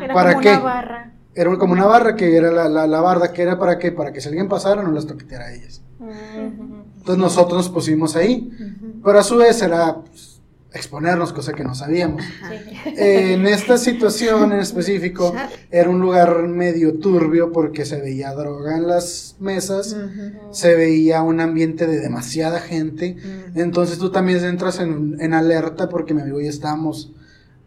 Era 0.01 0.13
¿Para 0.13 0.29
como 0.33 0.41
qué? 0.41 0.49
una 0.49 0.59
barra. 0.59 1.13
Era 1.35 1.57
como 1.57 1.73
una 1.73 1.85
barra 1.85 2.15
que 2.15 2.35
era 2.35 2.51
la, 2.51 2.67
la, 2.67 2.87
la 2.87 3.01
barda, 3.01 3.31
que 3.31 3.41
era 3.43 3.59
para 3.59 3.77
qué? 3.77 3.91
Para 3.91 4.11
que 4.11 4.21
si 4.21 4.27
alguien 4.27 4.47
pasara 4.47 4.81
no 4.81 4.91
las 4.91 5.05
toqueteara 5.05 5.45
a 5.45 5.53
ellas. 5.53 5.81
Entonces 5.99 7.17
nosotros 7.17 7.57
nos 7.57 7.69
pusimos 7.69 8.15
ahí. 8.15 8.51
Pero 9.03 9.19
a 9.19 9.23
su 9.23 9.37
vez 9.37 9.61
era 9.61 9.95
pues, 10.01 10.26
exponernos, 10.77 11.33
cosa 11.33 11.53
que 11.53 11.63
no 11.63 11.75
sabíamos. 11.75 12.23
Sí. 12.23 12.93
En 12.97 13.45
esta 13.47 13.77
situación 13.77 14.51
en 14.51 14.59
específico, 14.59 15.35
era 15.71 15.89
un 15.89 15.99
lugar 15.99 16.47
medio 16.47 16.99
turbio 16.99 17.51
porque 17.51 17.85
se 17.85 18.01
veía 18.01 18.33
droga 18.33 18.77
en 18.77 18.87
las 18.87 19.35
mesas, 19.39 19.95
se 20.51 20.75
veía 20.75 21.21
un 21.21 21.39
ambiente 21.39 21.87
de 21.87 21.99
demasiada 21.99 22.59
gente. 22.59 23.17
Entonces 23.55 23.97
tú 23.97 24.11
también 24.11 24.43
entras 24.43 24.79
en, 24.79 25.17
en 25.19 25.33
alerta 25.33 25.89
porque 25.89 26.13
mi 26.13 26.21
amigo 26.21 26.39
y 26.39 26.45
yo 26.45 26.49
estábamos 26.49 27.11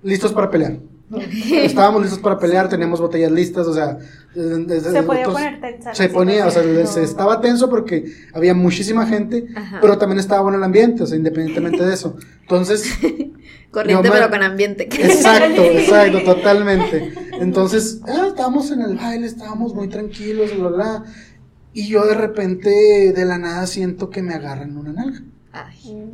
listos 0.02 0.32
para 0.32 0.50
pelear. 0.50 0.78
Estábamos 1.52 2.02
listos 2.02 2.20
para 2.20 2.38
pelear, 2.38 2.68
teníamos 2.68 3.00
botellas 3.00 3.32
listas, 3.32 3.66
o 3.66 3.74
sea, 3.74 3.98
Se 4.32 5.02
podía 5.02 5.22
otros- 5.28 5.32
poner 5.34 5.60
tensa. 5.60 5.94
se 5.94 6.08
ponía, 6.08 6.46
o 6.46 6.50
sea, 6.50 6.62
se 6.86 7.02
estaba 7.02 7.40
tenso 7.40 7.68
porque 7.68 8.04
había 8.32 8.54
muchísima 8.54 9.06
gente, 9.06 9.46
Ajá. 9.56 9.78
pero 9.80 9.98
también 9.98 10.20
estaba 10.20 10.42
bueno 10.42 10.58
el 10.58 10.64
ambiente, 10.64 11.02
o 11.02 11.06
sea, 11.06 11.16
independientemente 11.16 11.84
de 11.84 11.94
eso. 11.94 12.16
Entonces, 12.42 12.84
Corriente, 13.70 14.10
pero 14.10 14.30
con 14.30 14.42
ambiente. 14.42 14.84
exacto, 14.92 15.62
exacto, 15.62 16.22
totalmente. 16.24 17.12
Entonces, 17.40 18.00
ah, 18.06 18.26
estábamos 18.28 18.70
en 18.70 18.82
el 18.82 18.96
baile, 18.96 19.26
estábamos 19.26 19.74
muy 19.74 19.88
tranquilos, 19.88 20.56
bla, 20.58 20.68
bla, 20.68 21.04
y 21.72 21.88
yo 21.88 22.04
de 22.04 22.14
repente, 22.14 23.12
de 23.12 23.24
la 23.24 23.38
nada, 23.38 23.66
siento 23.66 24.10
que 24.10 24.22
me 24.22 24.34
agarran 24.34 24.76
una 24.76 24.92
nalga. 24.92 25.22
Ay. 25.52 26.04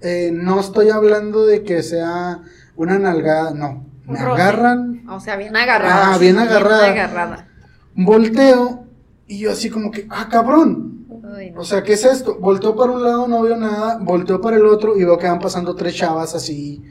Eh, 0.00 0.30
no 0.32 0.58
estoy 0.60 0.88
hablando 0.90 1.46
de 1.46 1.62
que 1.62 1.82
sea 1.82 2.42
una 2.76 2.98
nalgada, 2.98 3.52
no. 3.54 3.89
Me 4.10 4.18
agarran, 4.18 5.04
O 5.08 5.20
sea, 5.20 5.36
bien 5.36 5.56
agarrada. 5.56 6.14
Ah, 6.14 6.18
bien 6.18 6.38
agarrada. 6.38 6.86
agarrada. 6.90 7.48
volteo, 7.94 8.84
y 9.26 9.38
yo 9.38 9.52
así 9.52 9.70
como 9.70 9.90
que, 9.90 10.06
ah, 10.10 10.28
cabrón, 10.30 11.06
no. 11.08 11.60
O 11.60 11.64
sea, 11.64 11.82
¿qué 11.82 11.94
es 11.94 12.04
esto? 12.04 12.36
Volteo 12.40 12.74
para 12.76 12.92
un 12.92 13.02
lado, 13.02 13.28
no 13.28 13.42
veo 13.42 13.56
nada, 13.56 13.98
volteo 14.00 14.40
para 14.40 14.56
el 14.56 14.66
otro 14.66 14.96
y 14.96 15.04
veo 15.04 15.16
que 15.18 15.26
van 15.28 15.38
pasando 15.38 15.74
tres 15.74 15.94
chavas 15.94 16.34
así. 16.34 16.82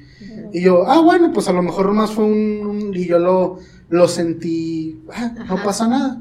Y 0.51 0.61
yo, 0.61 0.87
ah, 0.89 1.01
bueno, 1.01 1.31
pues 1.33 1.47
a 1.47 1.53
lo 1.53 1.61
mejor 1.61 1.85
nomás 1.87 2.11
fue 2.11 2.23
un... 2.25 2.65
un- 2.65 2.95
y 2.95 3.05
yo 3.05 3.19
lo, 3.19 3.59
lo 3.89 4.07
sentí, 4.07 5.01
ah, 5.13 5.33
no 5.47 5.61
pasa 5.63 5.87
nada. 5.87 6.19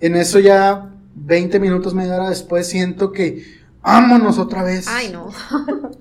En 0.00 0.16
eso 0.16 0.38
ya 0.38 0.90
20 1.14 1.58
minutos, 1.60 1.94
media 1.94 2.14
hora 2.16 2.28
después, 2.28 2.68
siento 2.68 3.10
que 3.12 3.44
vámonos 3.82 4.38
otra 4.38 4.62
vez. 4.62 4.86
Ay, 4.88 5.10
no. 5.12 5.28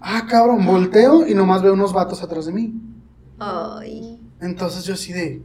Ah, 0.04 0.26
cabrón, 0.28 0.66
volteo 0.66 1.28
y 1.28 1.36
nomás 1.36 1.62
veo 1.62 1.74
unos 1.74 1.94
vatos 1.94 2.24
atrás 2.24 2.48
de 2.48 2.52
mí. 2.52 2.74
Ay. 3.44 4.20
Entonces 4.40 4.84
yo 4.84 4.94
así 4.94 5.14
de, 5.14 5.42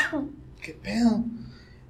¿qué 0.62 0.74
pedo? 0.74 1.24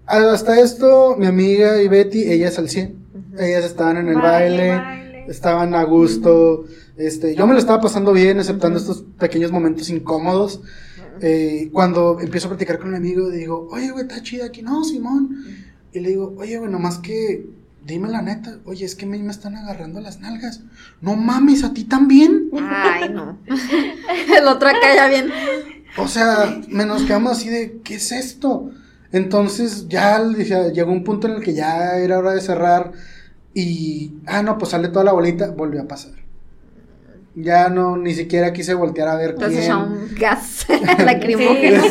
Hasta 0.07 0.61
esto, 0.61 1.17
mi 1.19 1.27
amiga 1.27 1.83
y 1.83 1.89
Betty, 1.89 2.31
ellas 2.31 2.57
al 2.59 2.69
100. 2.69 3.01
Ellas 3.37 3.65
estaban 3.65 3.97
en 3.97 4.09
el 4.09 4.17
baile, 4.17 4.69
baile. 4.69 5.25
estaban 5.29 5.75
a 5.75 5.83
gusto. 5.83 6.67
Este, 6.97 7.35
yo 7.35 7.49
me 7.49 7.55
lo 7.55 7.59
estaba 7.59 7.81
pasando 7.81 8.13
bien, 8.13 8.39
exceptando 8.39 8.79
estos 8.79 9.05
pequeños 9.19 9.51
momentos 9.51 9.91
incómodos. 9.91 10.61
Eh, 11.21 11.69
cuando 11.73 12.21
empiezo 12.21 12.47
a 12.47 12.51
platicar 12.51 12.79
con 12.79 12.91
mi 12.91 12.97
amigo, 12.97 13.29
digo, 13.29 13.69
oye, 13.73 13.91
güey, 13.91 14.03
está 14.03 14.23
chida 14.23 14.47
aquí. 14.47 14.63
No, 14.63 14.85
Simón. 14.85 15.37
Y 15.93 15.99
le 15.99 16.11
digo, 16.11 16.33
oye, 16.39 16.59
güey, 16.59 16.71
nomás 16.71 16.99
que, 16.99 17.47
dime 17.85 18.09
la 18.09 18.23
neta. 18.23 18.59
Oye, 18.65 18.85
es 18.85 18.95
que 18.95 19.05
a 19.05 19.09
mí 19.09 19.19
me 19.19 19.31
están 19.31 19.57
agarrando 19.57 20.01
las 20.01 20.21
nalgas. 20.21 20.61
No 21.01 21.17
mames, 21.17 21.65
¿a 21.65 21.73
ti 21.73 21.85
también? 21.85 22.51
Ay, 22.61 23.09
no. 23.09 23.39
El 24.37 24.47
otro 24.47 24.69
acá 24.69 24.95
ya 24.95 25.09
bien. 25.09 25.29
O 25.97 26.09
sea, 26.09 26.61
me 26.69 26.85
nos 26.87 27.03
quedamos 27.03 27.33
así 27.33 27.49
de, 27.49 27.81
¿qué 27.83 27.97
es 27.97 28.13
esto? 28.13 28.71
Entonces 29.13 29.89
ya 29.89 30.23
dije, 30.23 30.73
llegó 30.73 30.93
un 30.93 31.05
punto 31.05 31.27
en 31.27 31.35
el 31.35 31.43
que 31.43 31.55
ya 31.55 31.97
era 31.97 32.19
hora 32.19 32.33
de 32.33 32.41
cerrar 32.41 32.93
y, 33.55 34.13
ah, 34.27 34.43
no, 34.43 34.57
pues 34.57 34.71
sale 34.71 34.89
toda 34.89 35.05
la 35.05 35.13
bolita, 35.13 35.51
volvió 35.51 35.83
a 35.83 35.89
pasar. 35.89 36.13
Ya 37.43 37.69
no, 37.69 37.97
ni 37.97 38.15
siquiera 38.15 38.53
quise 38.53 38.75
voltear 38.75 39.09
a 39.09 39.17
ver 39.17 39.31
Entonces 39.31 39.61
quién. 39.61 39.69
ya 39.69 39.79
un 39.79 40.09
gas 40.19 40.67
lacrimógeno. 41.05 41.83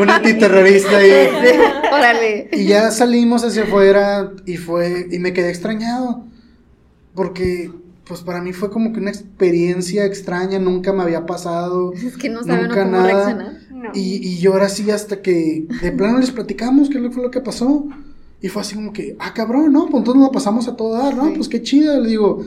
un 0.00 0.10
antiterrorista 0.10 0.96
ahí. 0.96 1.10
Órale. 1.92 2.48
Y 2.52 2.64
ya 2.66 2.90
salimos 2.90 3.44
hacia 3.44 3.64
afuera 3.64 4.32
y 4.46 4.56
fue, 4.56 5.06
y 5.10 5.18
me 5.18 5.32
quedé 5.32 5.50
extrañado. 5.50 6.24
Porque, 7.14 7.70
pues 8.06 8.20
para 8.22 8.40
mí 8.40 8.52
fue 8.52 8.70
como 8.70 8.92
que 8.92 9.00
una 9.00 9.10
experiencia 9.10 10.04
extraña, 10.06 10.58
nunca 10.58 10.92
me 10.92 11.02
había 11.02 11.26
pasado. 11.26 11.92
Es 11.92 12.16
que 12.16 12.28
no 12.28 12.42
saben 12.42 12.68
Nunca 12.68 12.84
cómo 12.84 12.96
nada. 12.98 13.06
reaccionar. 13.06 13.52
No. 13.70 13.90
Y, 13.94 14.16
y 14.26 14.38
yo 14.38 14.52
ahora 14.52 14.68
sí, 14.68 14.90
hasta 14.90 15.20
que 15.22 15.66
de 15.82 15.92
plano 15.92 16.18
les 16.18 16.30
platicamos 16.30 16.88
qué 16.88 16.98
fue 17.10 17.22
lo 17.22 17.30
que 17.30 17.40
pasó. 17.40 17.86
Y 18.40 18.48
fue 18.48 18.62
así 18.62 18.74
como 18.74 18.92
que, 18.92 19.14
ah, 19.20 19.32
cabrón, 19.34 19.72
¿no? 19.72 19.82
Pues 19.86 19.98
entonces 20.00 20.20
nos 20.20 20.28
lo 20.28 20.32
pasamos 20.32 20.66
a 20.68 20.74
todo 20.76 20.96
dar, 20.98 21.14
¿no? 21.14 21.26
Sí. 21.28 21.32
Pues 21.36 21.48
qué 21.48 21.62
chido, 21.62 22.00
le 22.00 22.08
digo. 22.08 22.44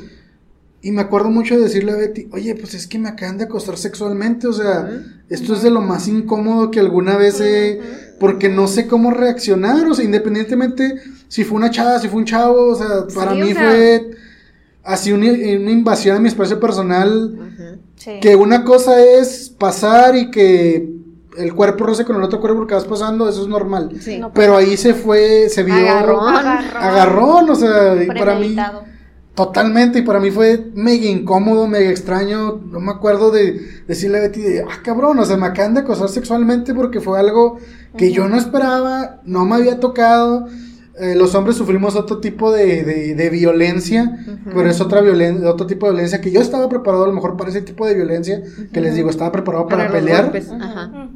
Y 0.82 0.92
me 0.92 1.02
acuerdo 1.02 1.30
mucho 1.32 1.56
de 1.56 1.64
decirle 1.64 1.94
a 1.94 1.96
Betty, 1.96 2.28
oye, 2.32 2.54
pues 2.56 2.76
es 2.76 2.86
que 2.86 3.00
me 3.00 3.10
acaban 3.10 3.38
de 3.40 3.46
acostar 3.46 3.76
sexualmente, 3.78 4.46
o 4.48 4.54
sea, 4.54 4.88
esto 5.30 5.56
es 5.56 5.64
de 5.64 5.72
lo 5.72 5.82
más 5.82 6.08
incómodo 6.08 6.70
que 6.70 6.80
alguna 6.80 7.18
vez 7.18 7.42
he... 7.42 7.80
Porque 8.20 8.50
no 8.50 8.68
sé 8.68 8.86
cómo 8.88 9.10
reaccionar, 9.12 9.86
o 9.88 9.94
sea, 9.96 10.06
independientemente 10.06 11.02
si 11.28 11.44
fue 11.44 11.58
una 11.58 11.72
chava, 11.72 12.00
si 12.00 12.08
fue 12.08 12.20
un 12.20 12.26
chavo, 12.26 12.68
o 12.68 12.76
sea, 12.76 13.08
para 13.14 13.34
Sí, 13.34 13.42
o 13.42 13.46
mí 13.46 13.54
sea- 13.54 13.70
fue 13.72 14.12
así 14.84 15.12
una, 15.12 15.32
una 15.32 15.72
invasión 15.72 16.16
a 16.18 16.20
mi 16.20 16.28
espacio 16.30 16.60
personal. 16.60 17.36
Sí. 17.98 18.20
que 18.22 18.36
una 18.36 18.64
cosa 18.66 19.02
es 19.02 19.50
pasar 19.58 20.16
y 20.16 20.30
que 20.30 20.88
el 21.38 21.54
cuerpo 21.56 21.86
roce 21.86 22.06
con 22.06 22.18
el 22.18 22.24
otro 22.24 22.40
cuerpo 22.42 22.60
porque 22.60 22.76
vas 22.76 22.86
pasando, 22.86 23.28
eso 23.28 23.42
es 23.42 23.48
normal. 23.48 23.90
Sí. 24.00 24.20
No, 24.20 24.32
Pero 24.34 24.56
ahí 24.58 24.78
se 24.78 24.94
fue, 24.94 25.50
se 25.50 25.64
vio 25.64 25.74
Agarrón. 25.76 26.28
agarrón, 26.76 27.50
o 27.50 27.56
sea, 27.56 28.02
y 28.04 28.08
para 28.08 28.36
mí. 28.38 28.56
Totalmente, 29.36 30.00
y 30.00 30.02
para 30.02 30.20
mí 30.20 30.32
fue 30.32 30.72
mega 30.74 31.06
incómodo, 31.06 31.68
mega 31.68 31.90
extraño. 31.90 32.62
No 32.72 32.80
me 32.80 32.92
acuerdo 32.92 33.32
de 33.32 33.84
decirle 33.88 34.18
a 34.18 34.22
Betty 34.22 34.42
de, 34.42 34.62
ah, 34.62 34.82
cabrón, 34.84 35.20
o 35.20 35.26
sea, 35.26 35.38
me 35.38 35.46
acaban 35.46 35.74
de 35.74 35.82
acosar 35.82 36.10
sexualmente 36.10 36.74
porque 36.74 37.02
fue 37.02 37.20
algo 37.20 37.58
que 37.98 38.12
yo 38.12 38.28
no 38.28 38.38
esperaba, 38.38 39.22
no 39.26 39.46
me 39.46 39.56
había 39.56 39.80
tocado. 39.80 40.48
Eh, 40.98 41.14
los 41.14 41.36
hombres 41.36 41.58
sufrimos 41.58 41.98
otro 41.98 42.20
tipo 42.20 42.54
de, 42.54 42.86
de, 42.86 43.16
de 43.16 43.30
violencia, 43.30 44.18
pero 44.46 44.70
es 44.70 44.80
otra 44.80 45.02
violencia, 45.02 45.50
otro 45.50 45.68
tipo 45.68 45.88
de 45.88 45.92
violencia 45.92 46.22
que 46.22 46.32
yo 46.32 46.40
estaba 46.40 46.70
preparado 46.70 47.04
a 47.04 47.08
lo 47.08 47.14
mejor 47.14 47.36
para 47.36 47.50
ese 47.50 47.62
tipo 47.62 47.86
de 47.86 47.96
violencia, 47.96 48.42
que 48.72 48.80
les 48.80 48.96
digo, 48.96 49.10
estaba 49.10 49.30
preparado 49.30 49.68
para, 49.68 49.92
pelear. 49.92 50.32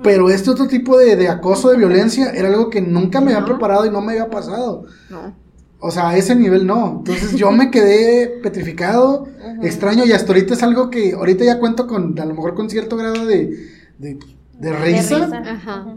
Pero 0.03 0.29
este 0.29 0.49
otro 0.49 0.67
tipo 0.67 0.97
de, 0.97 1.15
de 1.15 1.29
acoso, 1.29 1.69
de 1.69 1.77
violencia, 1.77 2.31
era 2.31 2.49
algo 2.49 2.69
que 2.69 2.81
nunca 2.81 3.21
me 3.21 3.33
había 3.33 3.45
preparado 3.45 3.85
y 3.85 3.89
no 3.89 4.01
me 4.01 4.11
había 4.11 4.29
pasado. 4.29 4.83
No. 5.09 5.48
O 5.81 5.91
sea, 5.91 6.09
a 6.09 6.17
ese 6.17 6.35
nivel 6.35 6.67
no. 6.67 6.97
Entonces 6.99 7.35
yo 7.35 7.51
me 7.51 7.71
quedé 7.71 8.27
petrificado, 8.43 9.27
extraño, 9.61 10.05
y 10.05 10.11
hasta 10.11 10.27
ahorita 10.33 10.53
es 10.53 10.63
algo 10.63 10.89
que 10.89 11.13
ahorita 11.13 11.45
ya 11.45 11.57
cuento 11.59 11.87
con, 11.87 12.19
a 12.19 12.25
lo 12.25 12.33
mejor 12.33 12.53
con 12.53 12.69
cierto 12.69 12.97
grado 12.97 13.25
de, 13.25 13.67
de, 13.97 14.19
de 14.59 14.73
risa. 14.73 15.29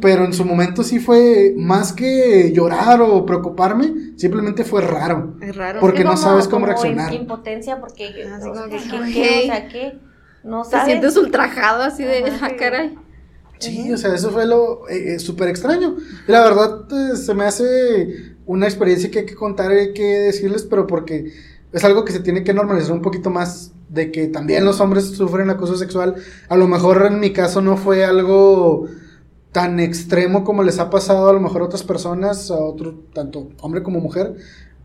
Pero 0.01 0.25
en 0.25 0.33
su 0.35 0.45
momento 0.45 0.85
sí 0.85 1.01
fue 1.01 1.53
más 1.57 1.93
que 1.93 2.53
llorar 2.53 3.01
o 3.03 3.27
preocuparme, 3.27 4.13
simplemente 4.17 4.63
fue 4.63 4.83
raro. 4.83 5.35
Es 5.41 5.57
raro. 5.57 5.81
Porque 5.81 5.99
Es 6.01 6.05
no 6.05 6.11
como- 6.13 6.23
sabes 6.23 6.45
cómo 6.45 6.55
como 6.55 6.67
reaccionar. 6.67 7.13
impotencia 7.13 7.81
porque 7.81 8.07
Así 8.33 8.49
como 8.49 8.65
que, 8.67 8.77
¿qué- 8.77 8.97
ok. 8.97 9.05
qué? 9.13 9.41
o 9.43 9.47
sea, 9.47 9.69
¿qué? 9.69 9.99
No 10.45 10.63
Te 10.63 10.71
sabes. 10.71 10.87
sientes 10.87 11.17
ultrajado 11.17 11.83
así 11.83 12.05
de, 12.05 12.19
Ajá. 12.25 12.47
ah, 12.53 12.57
caray. 12.57 12.95
Sí, 13.59 13.93
o 13.93 13.97
sea, 13.97 14.13
eso 14.15 14.31
fue 14.31 14.45
lo 14.47 14.89
eh, 14.89 15.15
eh, 15.15 15.19
súper 15.21 15.49
extraño. 15.49 15.97
Y 16.27 16.33
la 16.33 16.41
verdad, 16.43 16.81
eh, 16.91 17.17
se 17.17 17.33
me 17.33 17.45
hace 17.45 18.32
una 18.53 18.67
experiencia 18.67 19.11
que 19.11 19.21
hay 19.21 19.27
que 19.27 19.35
contar 19.35 19.73
y 19.73 19.79
hay 19.79 19.93
que 19.93 20.05
decirles, 20.05 20.63
pero 20.63 20.87
porque 20.87 21.33
es 21.73 21.85
algo 21.85 22.05
que 22.05 22.13
se 22.13 22.21
tiene 22.21 22.45
que 22.45 22.53
normalizar 22.53 22.93
un 22.93 23.03
poquito 23.03 23.31
más 23.31 23.73
de 23.89 24.11
que 24.11 24.27
también 24.27 24.65
los 24.65 24.81
hombres 24.81 25.07
sufren 25.11 25.51
acoso 25.51 25.77
sexual. 25.77 26.17
A 26.49 26.57
lo 26.57 26.69
mejor 26.69 27.07
en 27.07 27.21
mi 27.21 27.33
caso 27.33 27.61
no 27.61 27.77
fue 27.77 28.05
algo 28.05 28.87
tan 29.53 29.81
extremo 29.81 30.45
como 30.45 30.63
les 30.63 30.79
ha 30.79 30.91
pasado 30.91 31.29
a 31.29 31.33
lo 31.33 31.41
mejor 31.41 31.63
a 31.63 31.65
otras 31.67 31.83
personas, 31.83 32.51
a 32.51 32.57
otro, 32.57 33.05
tanto 33.13 33.51
hombre 33.61 33.83
como 33.83 34.01
mujer, 34.01 34.35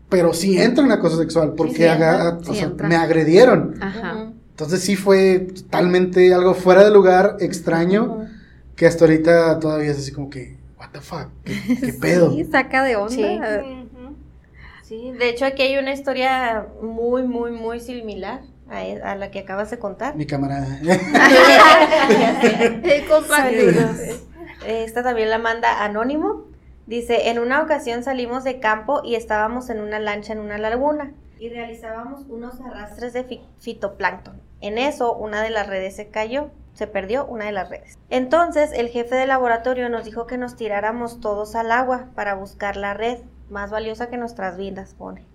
pero 0.08 0.32
sí 0.32 0.58
entra 0.58 0.84
en 0.84 0.92
acoso 0.92 1.18
sexual 1.18 1.54
porque 1.56 1.74
sí 1.74 2.50
o 2.50 2.54
sea, 2.54 2.72
me 2.86 2.96
agredieron. 2.96 3.76
Ajá. 3.80 4.32
Entonces 4.50 4.80
sí 4.80 4.96
fue 4.96 5.48
totalmente 5.54 6.34
algo 6.34 6.54
fuera 6.54 6.84
de 6.84 6.90
lugar, 6.90 7.36
extraño 7.40 8.26
que 8.78 8.86
hasta 8.86 9.04
ahorita 9.04 9.58
todavía 9.58 9.90
es 9.90 9.98
así 9.98 10.12
como 10.12 10.30
que, 10.30 10.57
what 10.88 10.92
the 10.92 11.00
fuck, 11.00 11.28
qué, 11.44 11.76
qué 11.86 11.92
pedo. 11.92 12.32
Sí, 12.32 12.44
saca 12.44 12.82
de 12.82 12.96
onda. 12.96 13.62
Sí. 14.82 15.12
De 15.18 15.28
hecho 15.28 15.44
aquí 15.44 15.62
hay 15.62 15.76
una 15.76 15.92
historia 15.92 16.66
muy, 16.82 17.22
muy, 17.22 17.50
muy 17.50 17.78
similar 17.80 18.40
a, 18.70 18.84
e- 18.86 19.02
a 19.02 19.14
la 19.16 19.30
que 19.30 19.40
acabas 19.40 19.70
de 19.70 19.78
contar. 19.78 20.16
Mi 20.16 20.24
camarada. 20.26 20.66
Esta 24.66 25.02
también 25.02 25.30
la 25.30 25.38
manda 25.38 25.84
Anónimo. 25.84 26.44
Dice, 26.86 27.28
en 27.28 27.38
una 27.38 27.60
ocasión 27.62 28.02
salimos 28.02 28.44
de 28.44 28.60
campo 28.60 29.02
y 29.04 29.14
estábamos 29.14 29.68
en 29.68 29.80
una 29.80 29.98
lancha 29.98 30.32
en 30.32 30.38
una 30.38 30.56
laguna 30.56 31.12
y 31.38 31.50
realizábamos 31.50 32.22
unos 32.30 32.58
arrastres 32.62 33.12
de 33.12 33.24
fi- 33.24 33.42
fitoplancton. 33.60 34.40
En 34.62 34.78
eso, 34.78 35.14
una 35.14 35.42
de 35.42 35.50
las 35.50 35.66
redes 35.68 35.94
se 35.96 36.08
cayó, 36.08 36.48
se 36.78 36.86
perdió 36.86 37.26
una 37.26 37.46
de 37.46 37.52
las 37.52 37.70
redes. 37.70 37.98
Entonces, 38.08 38.70
el 38.72 38.86
jefe 38.88 39.16
de 39.16 39.26
laboratorio 39.26 39.88
nos 39.88 40.04
dijo 40.04 40.28
que 40.28 40.38
nos 40.38 40.54
tiráramos 40.54 41.18
todos 41.18 41.56
al 41.56 41.72
agua 41.72 42.06
para 42.14 42.36
buscar 42.36 42.76
la 42.76 42.94
red, 42.94 43.18
más 43.50 43.72
valiosa 43.72 44.08
que 44.08 44.16
nuestras 44.16 44.56
vidas, 44.56 44.94
pone. 44.94 45.26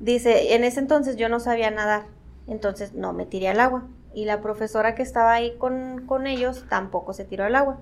Dice, 0.00 0.56
en 0.56 0.64
ese 0.64 0.80
entonces 0.80 1.14
yo 1.14 1.28
no 1.28 1.38
sabía 1.38 1.70
nadar, 1.70 2.06
entonces 2.48 2.92
no 2.92 3.12
me 3.12 3.24
tiré 3.24 3.50
al 3.50 3.60
agua. 3.60 3.86
Y 4.12 4.24
la 4.24 4.40
profesora 4.40 4.96
que 4.96 5.02
estaba 5.02 5.32
ahí 5.32 5.56
con, 5.58 6.04
con 6.08 6.26
ellos 6.26 6.64
tampoco 6.68 7.12
se 7.12 7.24
tiró 7.24 7.44
al 7.44 7.54
agua. 7.54 7.78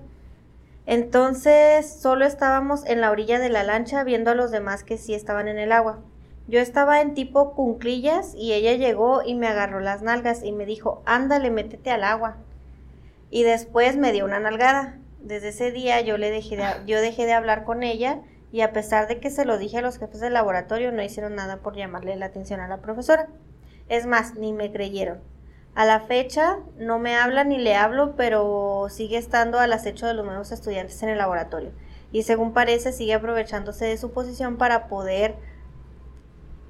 Entonces 0.85 1.99
solo 1.99 2.25
estábamos 2.25 2.85
en 2.85 3.01
la 3.01 3.09
orilla 3.09 3.39
de 3.39 3.49
la 3.49 3.63
lancha 3.63 4.03
viendo 4.03 4.29
a 4.29 4.35
los 4.35 4.51
demás 4.51 4.83
que 4.83 4.99
sí 4.99 5.15
estaban 5.15 5.47
en 5.47 5.57
el 5.57 5.71
agua. 5.71 5.97
Yo 6.47 6.59
estaba 6.59 7.01
en 7.01 7.15
tipo 7.15 7.55
cunclillas 7.55 8.35
y 8.35 8.53
ella 8.53 8.73
llegó 8.73 9.23
y 9.23 9.33
me 9.33 9.47
agarró 9.47 9.79
las 9.79 10.03
nalgas 10.03 10.43
y 10.43 10.51
me 10.51 10.67
dijo, 10.67 11.01
ándale, 11.07 11.49
métete 11.49 11.89
al 11.89 12.03
agua. 12.03 12.37
Y 13.29 13.43
después 13.43 13.97
me 13.97 14.11
dio 14.11 14.25
una 14.25 14.39
nalgada. 14.39 14.97
Desde 15.19 15.49
ese 15.49 15.71
día 15.71 16.01
yo, 16.01 16.17
le 16.17 16.31
dejé 16.31 16.57
de, 16.57 16.65
yo 16.85 17.01
dejé 17.01 17.25
de 17.25 17.33
hablar 17.33 17.63
con 17.63 17.83
ella 17.83 18.21
y 18.51 18.61
a 18.61 18.71
pesar 18.71 19.07
de 19.07 19.19
que 19.19 19.29
se 19.29 19.45
lo 19.45 19.57
dije 19.57 19.79
a 19.79 19.81
los 19.81 19.97
jefes 19.97 20.21
del 20.21 20.33
laboratorio 20.33 20.91
no 20.91 21.03
hicieron 21.03 21.35
nada 21.35 21.57
por 21.57 21.75
llamarle 21.75 22.15
la 22.15 22.27
atención 22.27 22.59
a 22.59 22.67
la 22.67 22.81
profesora. 22.81 23.27
Es 23.89 24.05
más, 24.05 24.35
ni 24.35 24.53
me 24.53 24.71
creyeron. 24.71 25.19
A 25.75 25.85
la 25.85 25.99
fecha 25.99 26.57
no 26.77 26.97
me 26.97 27.15
habla 27.15 27.43
ni 27.43 27.59
le 27.59 27.75
hablo, 27.75 28.15
pero 28.15 28.87
sigue 28.89 29.17
estando 29.17 29.59
al 29.59 29.73
acecho 29.73 30.07
de 30.07 30.13
los 30.13 30.25
nuevos 30.25 30.51
estudiantes 30.51 31.03
en 31.03 31.09
el 31.09 31.19
laboratorio. 31.19 31.71
Y 32.11 32.23
según 32.23 32.53
parece 32.53 32.93
sigue 32.93 33.13
aprovechándose 33.13 33.85
de 33.85 33.97
su 33.97 34.11
posición 34.11 34.57
para 34.57 34.87
poder 34.87 35.35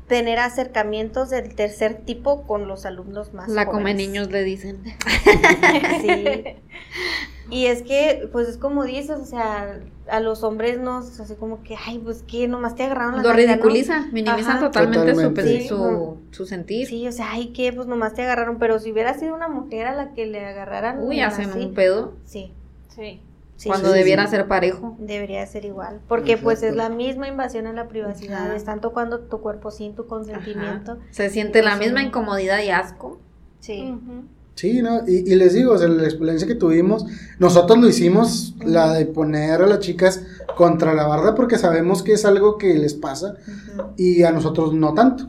tener 0.07 0.39
acercamientos 0.39 1.29
del 1.29 1.53
tercer 1.55 1.95
tipo 2.05 2.43
con 2.43 2.67
los 2.67 2.85
alumnos 2.85 3.33
más 3.33 3.49
La 3.49 3.65
come 3.65 3.91
jóvenes. 3.91 4.07
niños 4.07 4.31
le 4.31 4.43
dicen. 4.43 4.81
Sí. 6.01 6.43
Y 7.49 7.67
es 7.67 7.81
que, 7.81 8.27
pues 8.33 8.49
es 8.49 8.57
como 8.57 8.83
dices, 8.83 9.09
o 9.21 9.25
sea, 9.25 9.79
a 10.09 10.19
los 10.19 10.43
hombres 10.43 10.79
nos, 10.79 11.17
así 11.21 11.33
como 11.35 11.63
que, 11.63 11.77
ay, 11.85 11.97
pues 11.97 12.21
que 12.23 12.45
nomás 12.49 12.75
te 12.75 12.83
agarraron 12.83 13.15
la 13.15 13.21
Lo 13.23 13.29
nalga, 13.29 13.45
¿no? 13.45 13.53
ridiculiza, 13.53 14.07
minimiza 14.11 14.49
Ajá. 14.55 14.59
totalmente, 14.59 15.15
su, 15.15 15.67
su, 15.69 16.17
su 16.31 16.45
sentir. 16.45 16.87
Sí, 16.87 17.07
o 17.07 17.11
sea, 17.13 17.31
ay, 17.31 17.53
que 17.53 17.71
pues 17.71 17.87
nomás 17.87 18.13
te 18.15 18.23
agarraron, 18.23 18.59
pero 18.59 18.79
si 18.79 18.91
hubiera 18.91 19.13
sido 19.13 19.33
una 19.33 19.47
mujer 19.47 19.87
a 19.87 19.95
la 19.95 20.13
que 20.13 20.25
le 20.25 20.45
agarraran 20.45 21.01
Uy, 21.01 21.21
hacen 21.21 21.51
así, 21.51 21.59
un 21.59 21.73
pedo. 21.73 22.15
Sí. 22.25 22.51
Sí. 22.89 23.21
Sí. 23.57 23.69
cuando 23.69 23.91
Sí, 23.91 23.97
debiera 23.97 24.25
sí. 24.25 24.31
ser 24.31 24.47
parejo. 24.47 24.95
Debería 24.99 25.45
ser 25.47 25.65
igual, 25.65 25.99
porque 26.07 26.37
pues 26.37 26.63
es 26.63 26.75
la 26.75 26.89
misma 26.89 27.27
invasión 27.27 27.67
en 27.67 27.75
la 27.75 27.87
privacidad, 27.87 28.45
Ajá. 28.47 28.55
es 28.55 28.63
tanto 28.63 28.93
cuando 28.93 29.19
tu 29.21 29.41
cuerpo 29.41 29.71
sin 29.71 29.95
tu 29.95 30.05
consentimiento. 30.05 30.91
Ajá. 30.93 31.01
Se 31.11 31.29
siente 31.29 31.61
la 31.63 31.71
Eso 31.71 31.79
misma 31.79 32.03
incomodidad 32.03 32.61
y 32.63 32.69
asco. 32.69 33.19
Sí. 33.59 33.93
Sí, 34.55 34.81
¿no? 34.81 35.01
Y, 35.07 35.31
y 35.31 35.35
les 35.35 35.53
digo, 35.53 35.73
o 35.73 35.77
sea, 35.77 35.87
la 35.87 36.03
experiencia 36.05 36.47
que 36.47 36.55
tuvimos, 36.55 37.05
nosotros 37.37 37.77
lo 37.79 37.87
hicimos, 37.87 38.55
la 38.65 38.93
de 38.93 39.05
poner 39.05 39.61
a 39.61 39.67
las 39.67 39.79
chicas 39.79 40.23
contra 40.55 40.93
la 40.95 41.05
barda 41.05 41.35
porque 41.35 41.57
sabemos 41.59 42.01
que 42.01 42.13
es 42.13 42.25
algo 42.25 42.57
que 42.57 42.73
les 42.75 42.93
pasa 42.95 43.35
y 43.97 44.23
a 44.23 44.31
nosotros 44.31 44.73
no 44.73 44.93
tanto. 44.95 45.27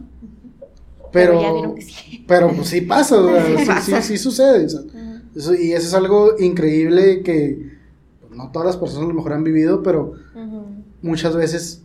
Pero, 1.12 1.32
Pero 1.32 1.40
ya 1.42 1.52
vieron 1.52 1.74
que 1.74 1.82
sí. 1.82 2.24
pero 2.28 2.52
pues 2.54 2.68
sí 2.68 2.82
pasa, 2.82 3.16
o 3.20 3.26
sea, 3.28 3.44
sí, 3.58 3.64
Pasa. 3.66 4.02
sí, 4.02 4.08
sí 4.08 4.18
sucede. 4.18 4.66
o 4.66 4.68
sea, 4.68 4.80
eso- 5.34 5.54
y 5.54 5.72
eso 5.72 5.86
es 5.88 5.94
algo 5.94 6.32
increíble 6.38 7.22
que 7.22 7.58
pues, 7.58 7.77
no 8.39 8.51
todas 8.53 8.66
las 8.66 8.76
personas 8.76 9.05
a 9.05 9.09
lo 9.09 9.14
mejor 9.14 9.32
han 9.34 9.45
vivido, 9.45 9.82
pero 9.82 10.12
muchas 11.03 11.36
veces, 11.36 11.82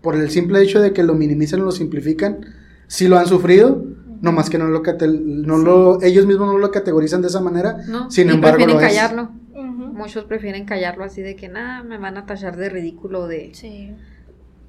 por 0.00 0.14
el 0.14 0.30
simple 0.30 0.62
hecho 0.62 0.80
de 0.80 0.92
que 0.92 1.02
lo 1.02 1.14
minimizan 1.14 1.60
o 1.60 1.64
lo 1.64 1.72
simplifican, 1.72 2.40
sí 2.86 3.08
lo 3.08 3.18
han 3.18 3.26
sufrido, 3.26 3.84
nomás 4.22 4.48
que 4.48 4.56
no 4.58 4.68
lo, 4.68 4.82
no 4.82 5.58
lo 5.58 6.02
ellos 6.02 6.26
mismos 6.26 6.46
no 6.46 6.58
lo 6.58 6.70
categorizan 6.70 7.20
de 7.20 7.28
esa 7.28 7.40
manera, 7.40 7.78
¿no? 7.88 8.10
sin 8.10 8.28
y 8.28 8.32
embargo 8.32 8.56
prefieren 8.56 8.76
lo 8.76 8.80
es. 8.82 8.88
callarlo. 8.88 9.30
Ujú. 9.52 9.92
Muchos 9.92 10.24
prefieren 10.24 10.64
callarlo 10.64 11.04
así 11.04 11.20
de 11.22 11.36
que 11.36 11.48
nada, 11.48 11.82
me 11.82 11.98
van 11.98 12.16
a 12.16 12.24
tachar 12.26 12.56
de 12.56 12.68
ridículo 12.68 13.26
de, 13.26 13.50
Sí. 13.54 13.92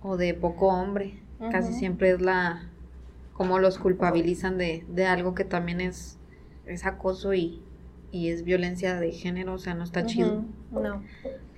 o 0.02 0.18
de 0.18 0.34
poco 0.34 0.68
hombre. 0.68 1.22
Casi 1.52 1.74
siempre 1.74 2.12
es 2.12 2.22
la 2.22 2.70
como 3.34 3.60
los 3.60 3.78
culpabilizan 3.78 4.58
de, 4.58 4.86
de 4.88 5.06
algo 5.06 5.36
que 5.36 5.44
también 5.44 5.82
es, 5.82 6.18
es 6.66 6.86
acoso 6.86 7.34
y, 7.34 7.62
y 8.16 8.30
es 8.30 8.46
violencia 8.46 8.98
de 8.98 9.12
género, 9.12 9.56
o 9.56 9.58
sea, 9.58 9.74
no 9.74 9.84
está 9.84 10.06
chido. 10.06 10.46
No. 10.72 11.04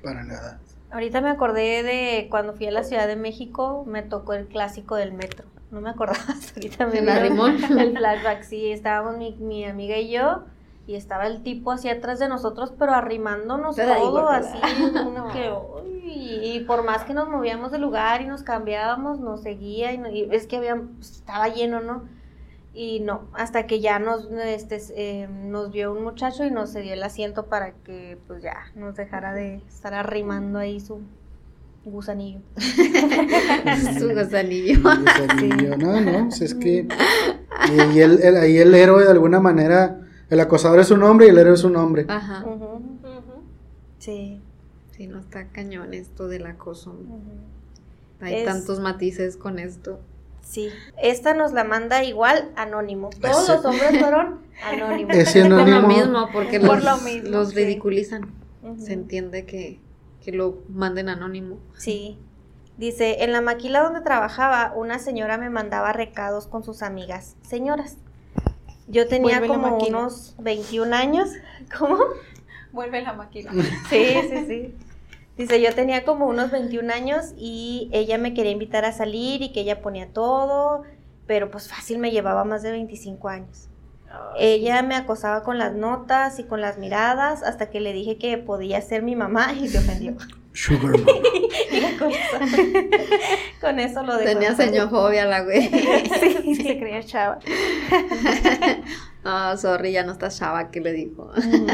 Para 0.04 0.24
nada. 0.24 0.60
Ahorita 0.90 1.22
me 1.22 1.30
acordé 1.30 1.84
de 1.84 2.28
cuando 2.32 2.54
fui 2.54 2.66
a 2.66 2.72
la 2.72 2.84
Ciudad 2.84 3.08
de 3.08 3.16
México, 3.16 3.86
me 3.86 4.02
tocó 4.02 4.34
el 4.34 4.48
clásico 4.48 4.96
del 4.96 5.14
metro. 5.14 5.46
No 5.70 5.82
me 5.82 5.92
acordaba 5.92 6.18
hasta 6.28 6.56
ahorita 6.56 6.88
me 6.88 6.98
¿El? 6.98 7.80
El 7.80 7.96
flashback, 7.96 8.42
sí, 8.42 8.72
estábamos 8.72 9.20
mi, 9.20 9.36
mi 9.36 9.66
amiga 9.66 9.98
y 9.98 10.10
yo, 10.10 10.46
y 10.88 10.96
estaba 10.96 11.28
el 11.28 11.44
tipo 11.44 11.72
así 11.72 11.90
atrás 11.90 12.18
de 12.18 12.28
nosotros, 12.28 12.74
pero 12.80 12.94
arrimándonos 12.94 13.76
todo, 13.76 14.28
así, 14.28 14.58
que, 15.34 15.54
y 16.06 16.62
por 16.62 16.84
más 16.84 17.04
que 17.04 17.14
nos 17.14 17.30
movíamos 17.30 17.72
de 17.72 17.78
lugar 17.78 18.22
y 18.24 18.26
nos 18.26 18.42
cambiábamos, 18.42 19.20
nos 19.20 19.44
seguía, 19.44 19.94
y, 19.94 20.02
y 20.12 20.28
es 20.32 20.48
que 20.48 20.58
había, 20.58 20.82
estaba 21.00 21.50
lleno, 21.50 21.82
¿no? 21.82 22.17
Y 22.80 23.00
no, 23.00 23.24
hasta 23.34 23.66
que 23.66 23.80
ya 23.80 23.98
nos, 23.98 24.30
este, 24.32 24.80
eh, 24.96 25.28
nos 25.28 25.72
vio 25.72 25.92
un 25.94 26.04
muchacho 26.04 26.46
y 26.46 26.52
nos 26.52 26.72
cedió 26.74 26.94
el 26.94 27.02
asiento 27.02 27.48
para 27.48 27.72
que, 27.72 28.20
pues 28.28 28.44
ya, 28.44 28.54
nos 28.76 28.96
dejara 28.96 29.34
de 29.34 29.64
estar 29.68 29.96
arrimando 29.96 30.60
ahí 30.60 30.80
su 30.80 31.00
gusanillo. 31.86 32.40
Su 33.98 34.10
gusanillo. 34.14 34.80
Gusanillo, 34.84 35.78
No, 35.78 36.00
no, 36.02 36.24
pues 36.30 36.42
es 36.42 36.54
que 36.54 36.88
y, 37.72 37.98
y 37.98 38.02
el, 38.02 38.22
el- 38.22 38.38
ahí 38.38 38.58
el 38.58 38.76
héroe 38.76 39.04
de 39.06 39.10
alguna 39.12 39.40
manera, 39.40 40.00
el 40.30 40.40
acosador 40.40 40.80
es 40.80 40.92
un 40.92 41.02
hombre 41.04 41.28
y 41.28 41.30
el 41.30 41.38
héroe 41.40 41.54
es 41.56 41.64
un 41.64 41.76
hombre. 41.78 42.06
Ajá. 42.10 42.44
Ujú, 42.46 42.66
Ujú. 42.66 43.44
Sí. 44.00 44.42
Sí, 44.92 45.08
no 45.08 45.20
está 45.20 45.48
cañón 45.48 45.94
esto 45.94 46.28
del 46.28 46.46
acoso. 46.46 46.96
Hay 48.20 48.36
Es- 48.36 48.46
tantos 48.46 48.80
matices 48.80 49.36
con 49.38 49.58
esto. 49.60 50.00
Sí, 50.50 50.70
esta 51.02 51.34
nos 51.34 51.52
la 51.52 51.64
manda 51.66 52.04
igual 52.04 52.52
anónimo. 52.56 53.10
Todos 53.22 53.44
Ese- 53.44 53.54
los 53.56 53.66
hombres 53.66 54.00
fueron 54.00 54.40
anónimos. 54.64 55.16
Ese 55.16 55.42
Por 55.42 55.50
lo 55.50 55.58
anónimo. 55.60 55.88
mismo, 55.88 56.30
porque 56.32 56.60
Por 56.60 56.82
los, 56.82 56.84
lo 56.86 56.98
mismo, 57.04 57.30
los 57.30 57.50
sí. 57.50 57.56
ridiculizan. 57.56 58.32
Se 58.80 58.94
entiende 58.94 59.46
que, 59.46 59.80
que 60.24 60.32
lo 60.32 60.60
manden 60.70 61.10
anónimo. 61.10 61.58
Sí. 61.78 62.18
Dice, 62.78 63.24
en 63.24 63.32
la 63.34 63.42
maquila 63.42 63.82
donde 63.82 64.02
trabajaba, 64.02 64.74
una 64.76 65.00
señora 65.00 65.38
me 65.38 65.50
mandaba 65.50 65.94
recados 65.94 66.48
con 66.48 66.64
sus 66.64 66.82
amigas, 66.82 67.36
señoras. 67.42 67.98
Yo 68.88 69.08
tenía 69.08 69.40
Vuelve 69.40 69.48
como 69.56 69.72
maquila. 69.72 69.98
unos 70.00 70.36
21 70.40 70.96
años. 70.96 71.30
¿Cómo? 71.78 71.98
Vuelve 72.72 73.02
la 73.02 73.14
máquina. 73.14 73.52
Sí, 73.90 74.16
sí, 74.30 74.46
sí. 74.48 74.76
Dice, 75.38 75.62
yo 75.62 75.74
tenía 75.76 76.04
como 76.04 76.26
unos 76.26 76.50
21 76.52 76.92
años 76.92 77.34
y 77.38 77.90
ella 77.94 78.18
me 78.18 78.34
quería 78.34 78.52
invitar 78.52 78.86
a 78.86 78.92
salir 78.92 79.42
y 79.42 79.52
que 79.52 79.62
ella 79.62 79.82
ponía 79.82 80.08
todo, 80.12 80.84
pero 81.28 81.52
pues 81.52 81.70
fácil 81.70 82.00
me 82.00 82.12
llevaba 82.12 82.44
más 82.44 82.64
de 82.64 82.72
25 82.72 83.30
años. 83.30 83.70
Ella 84.38 84.82
me 84.82 84.96
acosaba 84.96 85.44
con 85.44 85.58
las 85.58 85.74
notas 85.76 86.40
y 86.40 86.44
con 86.46 86.62
las 86.62 86.78
miradas 86.78 87.44
hasta 87.44 87.70
que 87.70 87.82
le 87.82 87.94
dije 87.94 88.18
que 88.18 88.38
podía 88.38 88.82
ser 88.82 89.04
mi 89.04 89.16
mamá 89.16 89.54
y 89.54 89.68
se 89.68 89.78
ofendió. 89.80 90.16
Sugar 90.54 90.98
mama. 90.98 91.20
Y 91.72 91.98
con 91.98 92.10
eso, 92.10 92.38
con 93.62 93.80
eso 93.80 94.04
lo 94.04 94.18
dejó. 94.18 94.32
Tenía 94.32 94.56
señofobia 94.56 95.26
la 95.26 95.42
güey. 95.42 95.70
Sí, 96.20 96.56
Se 96.56 96.80
creía 96.80 97.04
chava. 97.04 97.38
Ah, 99.30 99.56
sorry, 99.58 99.92
ya 99.92 100.04
no 100.06 100.14
está 100.14 100.30
chava, 100.30 100.72
¿qué 100.72 100.80
le 100.80 100.94
dijo? 100.94 101.32
Ujú. 101.38 101.68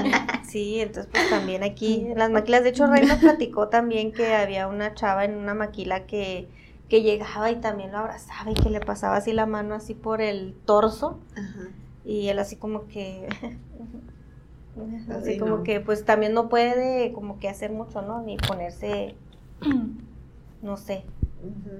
Sí, 0.43 0.79
entonces 0.81 1.07
pues 1.11 1.29
también 1.29 1.61
aquí 1.63 2.07
en 2.07 2.17
las 2.17 2.31
maquilas, 2.31 2.63
de 2.63 2.69
hecho 2.69 2.87
Rey 2.87 3.05
nos 3.05 3.19
platicó 3.19 3.67
también 3.67 4.11
que 4.11 4.33
había 4.33 4.67
una 4.67 4.95
chava 4.95 5.23
en 5.25 5.35
una 5.37 5.53
maquila 5.53 6.05
que, 6.07 6.47
que 6.89 7.01
llegaba 7.03 7.51
y 7.51 7.57
también 7.57 7.91
lo 7.91 7.99
abrazaba 7.99 8.49
y 8.51 8.55
que 8.55 8.69
le 8.71 8.79
pasaba 8.79 9.17
así 9.17 9.33
la 9.33 9.45
mano 9.45 9.75
así 9.75 9.93
por 9.93 10.19
el 10.21 10.55
torso 10.65 11.19
Ajá. 11.35 11.69
y 12.05 12.27
él 12.29 12.39
así 12.39 12.55
como 12.55 12.87
que 12.87 13.27
así 15.11 15.29
Ay, 15.31 15.37
como 15.37 15.57
no. 15.57 15.63
que 15.63 15.79
pues 15.79 16.05
también 16.05 16.33
no 16.33 16.49
puede 16.49 17.13
como 17.13 17.39
que 17.39 17.49
hacer 17.49 17.71
mucho, 17.71 18.01
¿no? 18.01 18.21
Ni 18.23 18.37
ponerse 18.37 19.13
no 20.63 20.77
sé, 20.77 21.03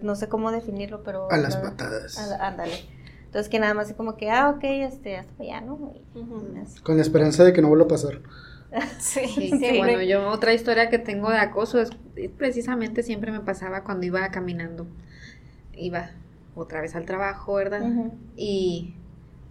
no 0.02 0.16
sé 0.16 0.28
cómo 0.30 0.52
definirlo, 0.52 1.04
pero 1.04 1.32
A 1.32 1.38
las 1.38 1.56
no- 1.58 1.64
patadas. 1.64 2.18
ándale. 2.40 2.74
Entonces 3.34 3.50
que 3.50 3.58
nada 3.58 3.74
más 3.74 3.88
así 3.88 3.96
como 3.96 4.16
que, 4.16 4.30
ah, 4.30 4.50
ok, 4.52 4.64
este, 4.64 5.18
hasta 5.18 5.42
allá, 5.42 5.60
¿no? 5.60 5.92
Y- 6.14 6.20
Ujú. 6.20 6.54
así. 6.62 6.80
Con 6.82 6.98
la 6.98 7.02
esperanza 7.02 7.44
de 7.44 7.52
que 7.52 7.64
no 7.64 7.68
vuelva 7.68 7.86
a 7.86 7.88
pasar. 7.88 8.20
Sí, 9.00 9.26
Sí, 9.28 9.50
Sí. 9.60 9.78
bueno, 9.80 10.04
yo 10.04 10.30
otra 10.30 10.54
historia 10.54 10.90
que 10.90 11.00
tengo 11.00 11.32
de 11.32 11.38
acoso 11.38 11.80
es 11.82 11.90
es 12.16 12.30
precisamente 12.30 13.02
siempre 13.02 13.32
me 13.32 13.40
pasaba 13.40 13.84
cuando 13.84 14.06
iba 14.06 14.30
caminando. 14.30 14.86
Iba 15.76 16.12
otra 16.54 16.80
vez 16.82 16.96
al 16.96 17.06
trabajo, 17.08 17.56
¿verdad? 17.56 17.82
Ujú. 17.82 18.14
Y 18.38 18.94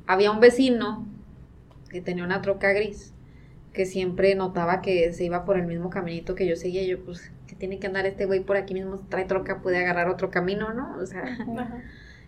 había 0.06 0.30
un 0.30 0.38
vecino 0.38 1.04
que 1.90 2.00
tenía 2.00 2.22
una 2.22 2.40
troca 2.40 2.72
gris 2.72 3.12
que 3.72 3.84
siempre 3.84 4.36
notaba 4.36 4.80
que 4.80 5.12
se 5.12 5.24
iba 5.24 5.44
por 5.44 5.56
el 5.58 5.66
mismo 5.66 5.90
caminito 5.90 6.36
que 6.36 6.46
yo 6.46 6.54
seguía. 6.54 6.82
Y 6.82 6.88
yo, 6.88 7.04
pues, 7.04 7.32
que 7.48 7.56
tiene 7.56 7.80
que 7.80 7.88
andar 7.88 8.06
este 8.06 8.26
güey 8.26 8.40
por 8.44 8.56
aquí 8.56 8.74
mismo, 8.74 9.00
trae 9.08 9.24
troca, 9.24 9.60
puede 9.60 9.78
agarrar 9.78 10.08
otro 10.08 10.30
camino, 10.30 10.72
¿no? 10.72 10.96
O 11.02 11.06
sea, 11.06 11.22
Ajá. 11.24 11.82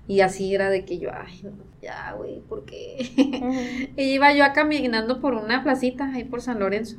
Y 0.06 0.20
así 0.20 0.54
era 0.54 0.68
de 0.68 0.84
que 0.84 0.98
yo, 0.98 1.10
ay, 1.14 1.40
no, 1.42 1.52
ya, 1.80 2.12
güey, 2.12 2.40
¿por 2.40 2.64
qué? 2.64 3.10
Ujú. 3.16 3.92
Y 4.00 4.14
iba 4.14 4.32
yo 4.34 4.44
caminando 4.54 5.20
por 5.20 5.34
una 5.34 5.62
placita 5.62 6.12
ahí 6.12 6.24
por 6.24 6.42
San 6.42 6.58
Lorenzo. 6.58 6.96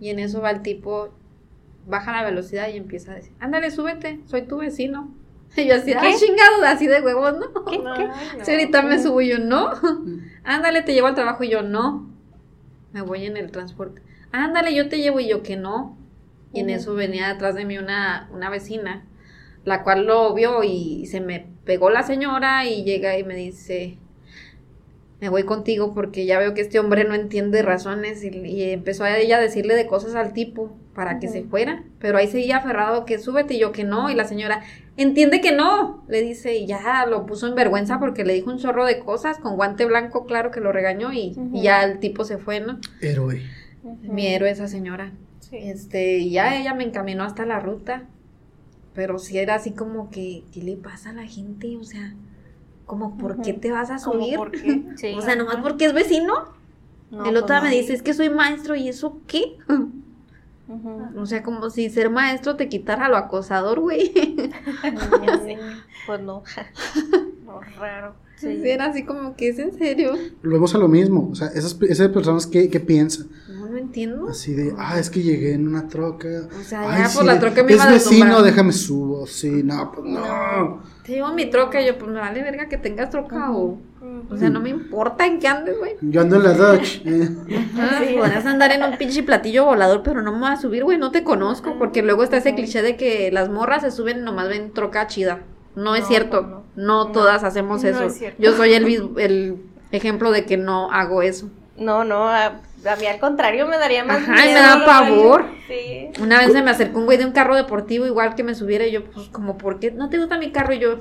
Y 0.00 0.10
en 0.10 0.18
eso 0.18 0.40
va 0.40 0.50
el 0.50 0.62
tipo, 0.62 1.10
baja 1.86 2.12
la 2.12 2.24
velocidad 2.24 2.68
y 2.68 2.76
empieza 2.76 3.12
a 3.12 3.14
decir, 3.14 3.32
ándale, 3.38 3.70
súbete, 3.70 4.20
soy 4.26 4.42
tu 4.42 4.58
vecino. 4.58 5.14
Y 5.56 5.68
yo 5.68 5.76
así, 5.76 5.92
ay, 5.92 6.14
chingado, 6.18 6.64
así 6.66 6.86
de 6.86 7.00
huevos, 7.00 7.34
¿no? 7.38 7.64
¿Qué? 7.64 7.78
¿Qué? 7.78 7.82
no. 7.82 8.44
Sí, 8.44 8.50
ahorita 8.50 8.82
me 8.82 9.00
subo 9.00 9.20
y 9.20 9.28
yo, 9.28 9.38
no. 9.38 9.70
Ándale, 10.44 10.82
te 10.82 10.92
llevo 10.92 11.06
al 11.06 11.14
trabajo 11.14 11.44
y 11.44 11.50
yo, 11.50 11.62
no. 11.62 12.10
Me 12.92 13.00
voy 13.00 13.24
en 13.24 13.36
el 13.36 13.52
transporte. 13.52 14.02
Ándale, 14.32 14.74
yo 14.74 14.88
te 14.88 14.98
llevo 14.98 15.20
y 15.20 15.28
yo, 15.28 15.42
que 15.42 15.56
no. 15.56 15.96
Y 16.52 16.60
en 16.60 16.70
eso 16.70 16.94
venía 16.94 17.28
detrás 17.28 17.54
de 17.54 17.64
mí 17.64 17.78
una, 17.78 18.28
una 18.32 18.50
vecina, 18.50 19.04
la 19.64 19.82
cual 19.82 20.06
lo 20.06 20.34
vio 20.34 20.62
y 20.62 21.06
se 21.06 21.20
me 21.20 21.55
pegó 21.66 21.90
la 21.90 22.02
señora 22.02 22.64
y 22.64 22.84
llega 22.84 23.18
y 23.18 23.24
me 23.24 23.34
dice, 23.34 23.98
me 25.20 25.28
voy 25.28 25.42
contigo 25.42 25.92
porque 25.92 26.24
ya 26.24 26.38
veo 26.38 26.54
que 26.54 26.62
este 26.62 26.78
hombre 26.78 27.04
no 27.04 27.14
entiende 27.14 27.60
razones 27.62 28.24
y, 28.24 28.28
y 28.28 28.70
empezó 28.70 29.04
a 29.04 29.18
ella 29.18 29.36
a 29.36 29.40
decirle 29.40 29.74
de 29.74 29.86
cosas 29.86 30.14
al 30.14 30.32
tipo 30.32 30.74
para 30.94 31.18
que 31.18 31.28
se 31.28 31.42
fuera, 31.42 31.84
pero 31.98 32.16
ahí 32.16 32.26
seguía 32.26 32.56
aferrado 32.56 33.04
que 33.04 33.18
súbete 33.18 33.54
y 33.54 33.58
yo 33.58 33.70
que 33.70 33.84
no 33.84 34.08
y 34.08 34.14
la 34.14 34.24
señora 34.24 34.62
entiende 34.96 35.42
que 35.42 35.52
no, 35.52 36.04
le 36.08 36.22
dice 36.22 36.56
y 36.56 36.66
ya 36.66 37.04
lo 37.06 37.26
puso 37.26 37.46
en 37.46 37.54
vergüenza 37.54 38.00
porque 38.00 38.24
le 38.24 38.32
dijo 38.32 38.50
un 38.50 38.58
chorro 38.58 38.86
de 38.86 38.98
cosas 39.00 39.38
con 39.38 39.56
guante 39.56 39.84
blanco, 39.84 40.24
claro 40.24 40.50
que 40.50 40.60
lo 40.60 40.72
regañó 40.72 41.12
y, 41.12 41.36
ya 41.52 41.84
el 41.84 41.98
tipo 41.98 42.24
se 42.24 42.38
fue, 42.38 42.60
¿no? 42.60 42.78
Héroe. 43.02 43.42
Mi 44.02 44.26
héroe 44.26 44.50
esa 44.50 44.68
señora. 44.68 45.12
Sí. 45.40 45.58
Este, 45.58 46.18
y 46.18 46.30
ya 46.30 46.58
ella 46.58 46.74
me 46.74 46.84
encaminó 46.84 47.24
hasta 47.24 47.44
la 47.44 47.60
ruta. 47.60 48.04
Pero 48.96 49.18
sí 49.18 49.38
era 49.38 49.54
así 49.56 49.72
como 49.72 50.10
que, 50.10 50.42
¿qué 50.52 50.62
le 50.62 50.76
pasa 50.76 51.10
a 51.10 51.12
la 51.12 51.26
gente? 51.26 51.76
O 51.76 51.84
sea, 51.84 52.14
como, 52.86 53.18
¿por 53.18 53.42
qué 53.42 53.52
te 53.52 53.70
vas 53.70 53.90
a 53.90 53.98
¿Cómo 53.98 54.24
subir? 54.24 54.36
por 54.36 54.50
qué? 54.50 54.82
Sí. 54.96 55.14
O 55.16 55.20
sea, 55.20 55.36
nomás 55.36 55.56
porque 55.56 55.84
es 55.84 55.92
vecino. 55.92 56.32
No, 57.10 57.24
el 57.26 57.32
pues 57.32 57.42
otro 57.42 57.56
no. 57.56 57.62
me 57.62 57.70
dice, 57.70 57.92
es 57.92 58.02
que 58.02 58.14
soy 58.14 58.30
maestro, 58.30 58.74
¿y 58.74 58.88
eso 58.88 59.20
qué? 59.28 59.58
O 61.16 61.26
sea, 61.26 61.44
como 61.44 61.70
si 61.70 61.88
ser 61.90 62.10
maestro 62.10 62.56
te 62.56 62.68
quitara 62.68 63.08
lo 63.08 63.16
acosador, 63.16 63.78
güey. 63.78 64.12
Pues 66.06 66.20
no. 66.20 66.42
No, 67.44 67.60
raro. 67.78 68.14
Sí. 68.36 68.60
Era 68.64 68.86
así 68.86 69.04
como 69.04 69.34
que 69.36 69.48
es 69.48 69.58
en 69.58 69.72
serio. 69.72 70.12
Volvemos 70.42 70.74
a 70.74 70.78
lo 70.78 70.88
mismo. 70.88 71.28
O 71.30 71.34
sea, 71.34 71.48
esas, 71.48 71.80
esas 71.82 72.08
personas 72.08 72.46
que, 72.46 72.68
que 72.68 72.80
piensan. 72.80 73.28
Entiendo. 73.86 74.28
Así 74.28 74.52
de, 74.54 74.74
ah, 74.78 74.98
es 74.98 75.10
que 75.10 75.22
llegué 75.22 75.54
en 75.54 75.66
una 75.68 75.88
troca. 75.88 76.28
O 76.58 76.62
sea, 76.62 76.90
Ay, 76.90 77.02
ya 77.02 77.08
sí, 77.08 77.16
por 77.16 77.26
la 77.26 77.34
de- 77.34 77.40
troca 77.40 77.62
me 77.62 77.70
Es 77.70 77.76
iban 77.76 77.88
a 77.88 77.92
vecino, 77.92 78.24
tumbar. 78.26 78.42
déjame 78.44 78.72
subo. 78.72 79.26
Sí, 79.26 79.62
no, 79.62 79.92
pues 79.92 80.06
no. 80.06 80.82
Te 81.04 81.12
digo 81.12 81.32
mi 81.32 81.46
troca, 81.46 81.80
y 81.80 81.86
yo, 81.86 81.96
pues 81.98 82.10
me 82.10 82.18
vale 82.18 82.42
verga 82.42 82.68
que 82.68 82.76
tengas 82.76 83.10
troca 83.10 83.52
o. 83.52 83.78
O 84.30 84.36
sea, 84.36 84.50
no 84.50 84.60
me 84.60 84.70
importa 84.70 85.26
en 85.26 85.38
qué 85.40 85.48
andes, 85.48 85.76
güey. 85.78 85.92
Yo 86.00 86.20
ando 86.20 86.36
en 86.36 86.42
la 86.44 86.52
Dodge. 86.54 87.02
eh. 87.04 87.28
Ajá, 87.78 87.98
Podrías 88.18 88.46
andar 88.46 88.70
en 88.72 88.82
un 88.82 88.96
pinche 88.98 89.22
platillo 89.22 89.64
volador, 89.66 90.02
pero 90.02 90.22
no 90.22 90.32
me 90.32 90.40
voy 90.40 90.50
a 90.50 90.56
subir, 90.56 90.84
güey, 90.84 90.96
no 90.98 91.10
te 91.10 91.22
conozco. 91.24 91.76
Porque 91.78 92.02
luego 92.02 92.22
está 92.22 92.36
ese 92.38 92.54
cliché 92.54 92.82
de 92.82 92.96
que 92.96 93.30
las 93.32 93.48
morras 93.50 93.82
se 93.82 93.90
suben 93.90 94.18
y 94.18 94.22
nomás 94.22 94.48
ven 94.48 94.72
troca 94.72 95.06
chida. 95.06 95.40
No, 95.76 95.94
es 95.94 96.02
No, 96.02 96.08
cierto. 96.08 96.42
no, 96.42 96.64
No, 96.76 97.04
no. 97.06 97.12
todas 97.12 97.44
hacemos 97.44 97.82
No 97.82 97.88
eso. 97.88 98.04
es 98.04 98.14
cierto. 98.14 98.42
Yo 98.42 98.56
soy 98.56 98.72
el, 98.72 98.86
el 99.18 99.56
ejemplo 99.92 100.30
de 100.32 100.44
que 100.46 100.56
no 100.56 100.90
hago 100.90 101.22
eso. 101.22 101.50
No, 101.76 102.04
no, 102.04 102.28
a, 102.28 102.60
a 102.88 102.96
mí 102.96 103.06
al 103.06 103.18
contrario 103.18 103.66
me 103.66 103.76
daría 103.78 104.04
más 104.04 104.18
Ajá, 104.18 104.44
y 104.44 104.48
me 104.48 104.54
miedo, 104.54 104.62
da 104.62 104.84
pavor. 104.86 105.44
Sí. 105.68 106.08
Una 106.20 106.38
vez 106.38 106.52
se 106.52 106.62
me 106.62 106.70
acercó 106.70 106.98
un 106.98 107.06
güey 107.06 107.18
de 107.18 107.26
un 107.26 107.32
carro 107.32 107.54
deportivo 107.56 108.06
igual 108.06 108.34
que 108.34 108.42
me 108.42 108.54
subiera 108.54 108.86
y 108.86 108.92
yo, 108.92 109.04
pues, 109.04 109.28
como, 109.28 109.58
¿por 109.58 109.78
qué 109.78 109.90
no 109.90 110.08
te 110.08 110.18
gusta 110.18 110.38
mi 110.38 110.52
carro? 110.52 110.72
Y 110.74 110.78
yo, 110.78 110.98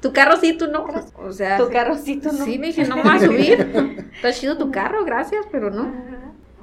tu 0.00 0.12
carro 0.12 0.36
sí, 0.36 0.52
tú 0.56 0.66
no. 0.68 0.84
O 1.16 1.32
sea, 1.32 1.56
Tu 1.56 1.70
carrocito 1.70 2.30
no. 2.32 2.44
sí, 2.44 2.58
le 2.58 2.66
dije, 2.68 2.84
no 2.84 2.96
me 2.96 3.02
voy 3.04 3.16
a 3.16 3.20
subir. 3.20 4.10
Está 4.16 4.32
chido 4.32 4.58
tu 4.58 4.70
carro, 4.70 5.04
gracias, 5.04 5.46
pero 5.50 5.70
no. 5.70 5.92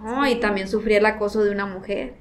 No, 0.04 0.28
y 0.28 0.36
también 0.36 0.68
sufrí 0.68 0.96
el 0.96 1.06
acoso 1.06 1.44
de 1.44 1.52
una 1.52 1.66
mujer. 1.66 2.16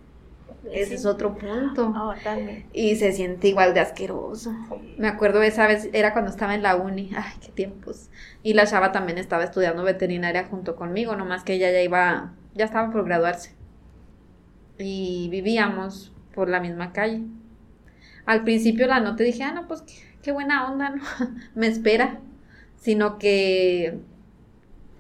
Ese 0.73 0.87
Sí. 0.89 0.95
es 0.95 1.07
otro 1.07 1.37
punto. 1.39 1.93
Oh, 1.97 2.15
también. 2.23 2.67
Y 2.73 2.97
se 2.97 3.13
siente 3.13 3.49
igual 3.49 3.75
de 3.75 3.81
asqueroso. 3.81 4.53
Me 4.97 5.09
acuerdo 5.09 5.43
esa 5.43 5.67
vez, 5.67 5.89
era 5.93 6.13
cuando 6.13 6.31
estaba 6.31 6.55
en 6.55 6.63
la 6.63 6.77
uni. 6.77 7.11
Ay, 7.17 7.33
qué 7.41 7.51
tiempos. 7.53 8.11
Y 8.43 8.55
la 8.55 8.67
chava 8.67 8.93
también 8.93 9.19
estaba 9.19 9.45
estudiando 9.45 9.83
veterinaria 9.85 10.45
junto 10.45 10.77
conmigo, 10.77 11.17
nomás 11.17 11.45
que 11.45 11.55
ella 11.55 11.71
ya 11.71 11.83
iba, 11.83 12.35
ya 12.55 12.65
estaba 12.67 12.91
por 12.91 13.05
graduarse. 13.05 13.55
Y 14.79 15.29
vivíamos 15.31 16.13
por 16.35 16.49
la 16.49 16.61
misma 16.61 16.93
calle. 16.93 17.23
Al 18.27 18.45
principio 18.45 18.87
la 18.87 19.01
noté, 19.01 19.25
dije, 19.25 19.43
ah, 19.43 19.53
no, 19.53 19.67
pues 19.69 19.83
qué, 19.83 19.95
qué 20.23 20.33
buena 20.33 20.71
onda, 20.71 20.91
¿no? 20.91 21.03
Me 21.55 21.67
espera. 21.67 22.21
Sino 22.77 23.19
que, 23.19 23.99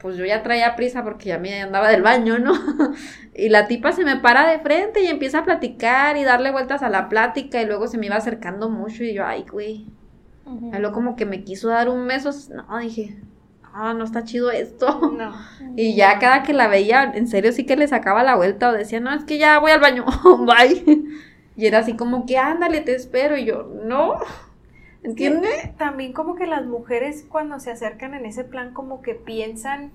pues 0.00 0.16
yo 0.16 0.24
ya 0.24 0.42
traía 0.42 0.76
prisa 0.76 1.04
porque 1.04 1.28
ya 1.28 1.38
me 1.38 1.62
andaba 1.62 1.88
del 1.88 2.02
baño, 2.02 2.38
¿no? 2.38 2.52
Y 3.34 3.48
la 3.48 3.68
tipa 3.68 3.92
se 3.92 4.04
me 4.04 4.16
para 4.16 4.50
de 4.50 4.58
frente 4.58 5.02
y 5.02 5.06
empieza 5.06 5.38
a 5.38 5.44
platicar 5.44 6.16
y 6.16 6.24
darle 6.24 6.50
vueltas 6.50 6.82
a 6.82 6.90
la 6.90 7.08
plática 7.08 7.62
y 7.62 7.66
luego 7.66 7.86
se 7.86 7.96
me 7.96 8.06
iba 8.06 8.16
acercando 8.16 8.68
mucho 8.68 9.04
y 9.04 9.14
yo, 9.14 9.24
ay, 9.24 9.46
güey. 9.50 9.86
Ujú. 10.44 10.70
Luego 10.72 10.92
como 10.92 11.16
que 11.16 11.26
me 11.26 11.44
quiso 11.44 11.68
dar 11.68 11.88
un 11.88 12.06
beso. 12.06 12.30
No, 12.54 12.78
dije, 12.78 13.16
ah, 13.72 13.94
no 13.94 14.04
está 14.04 14.24
chido 14.24 14.50
esto. 14.50 15.12
No. 15.16 15.32
Y 15.76 15.94
ya 15.94 16.18
cada 16.18 16.42
que 16.42 16.52
la 16.52 16.66
veía, 16.68 17.04
en 17.14 17.28
serio 17.28 17.52
sí 17.52 17.64
que 17.64 17.76
le 17.76 17.86
sacaba 17.88 18.24
la 18.24 18.34
vuelta 18.34 18.68
o 18.68 18.72
decía, 18.72 19.00
no, 19.00 19.14
es 19.14 19.24
que 19.24 19.38
ya 19.38 19.58
voy 19.58 19.70
al 19.70 19.80
baño, 19.80 20.04
bye. 20.40 21.04
Y 21.56 21.66
era 21.66 21.78
así 21.78 21.94
como 21.94 22.26
que, 22.26 22.36
ándale, 22.36 22.80
te 22.80 22.94
espero. 22.94 23.36
Y 23.36 23.44
yo, 23.44 23.70
no. 23.84 24.14
¿Entiendes? 25.02 25.76
También 25.76 26.12
como 26.12 26.34
que 26.34 26.46
las 26.46 26.66
mujeres 26.66 27.24
cuando 27.28 27.58
se 27.60 27.70
acercan 27.70 28.14
en 28.14 28.26
ese 28.26 28.44
plan 28.44 28.72
como 28.74 29.02
que 29.02 29.14
piensan 29.14 29.92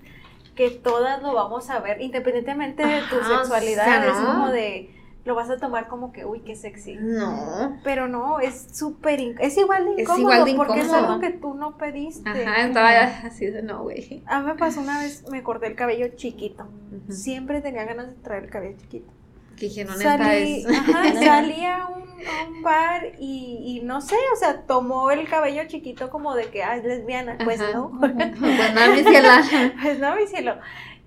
que 0.54 0.70
todas 0.70 1.22
lo 1.22 1.34
vamos 1.34 1.70
a 1.70 1.80
ver, 1.80 2.00
independientemente 2.00 2.84
de 2.84 3.00
tu 3.10 3.16
Ajá, 3.16 3.38
sexualidad, 3.38 3.86
o 3.86 4.02
sea, 4.02 4.06
es 4.10 4.26
como 4.26 4.48
de, 4.48 4.90
lo 5.26 5.34
vas 5.34 5.50
a 5.50 5.58
tomar 5.58 5.86
como 5.86 6.12
que, 6.12 6.24
uy, 6.24 6.40
qué 6.40 6.56
sexy. 6.56 6.96
No. 6.98 7.78
Pero 7.84 8.08
no, 8.08 8.40
es 8.40 8.68
súper, 8.72 9.20
es 9.38 9.58
igual 9.58 9.84
de 9.84 9.92
Es 9.92 9.98
incómodo, 10.00 10.20
igual 10.22 10.44
de 10.46 10.54
porque 10.54 10.80
es 10.80 10.86
incómodo. 10.86 11.06
algo 11.08 11.20
que 11.20 11.30
tú 11.30 11.54
no 11.54 11.76
pediste. 11.76 12.28
Ajá, 12.30 12.66
estaba 12.66 12.88
así 13.24 13.46
de 13.46 13.62
no, 13.62 13.82
güey. 13.82 14.22
A 14.26 14.40
mí 14.40 14.46
me 14.46 14.54
pasó 14.54 14.80
una 14.80 15.00
vez, 15.00 15.28
me 15.30 15.42
corté 15.42 15.66
el 15.66 15.74
cabello 15.76 16.08
chiquito. 16.16 16.66
Siempre 17.10 17.60
tenía 17.60 17.84
ganas 17.84 18.08
de 18.08 18.14
traer 18.22 18.44
el 18.44 18.50
cabello 18.50 18.76
chiquito. 18.78 19.12
Que 19.58 19.66
dije, 19.66 19.84
no, 19.84 19.92
Salí, 19.94 20.64
es. 20.66 20.78
ajá, 20.78 21.12
salí 21.24 21.64
a 21.64 21.86
un, 21.86 22.02
a 22.26 22.48
un 22.48 22.62
bar 22.62 23.02
y, 23.18 23.62
y 23.64 23.80
no 23.84 24.00
sé, 24.00 24.16
o 24.32 24.36
sea, 24.36 24.62
tomó 24.62 25.10
el 25.10 25.26
cabello 25.28 25.62
chiquito 25.66 26.10
como 26.10 26.34
de 26.34 26.46
que, 26.46 26.62
ah, 26.62 26.76
es 26.76 26.84
lesbiana. 26.84 27.38
Pues 27.42 27.60
Ajá. 27.60 27.72
no, 27.72 27.88
Bueno, 27.98 28.92
mi 28.94 29.02
ciela. 29.02 29.42
pues 29.82 29.98
no, 29.98 30.14
mi 30.16 30.26
cielo. 30.26 30.56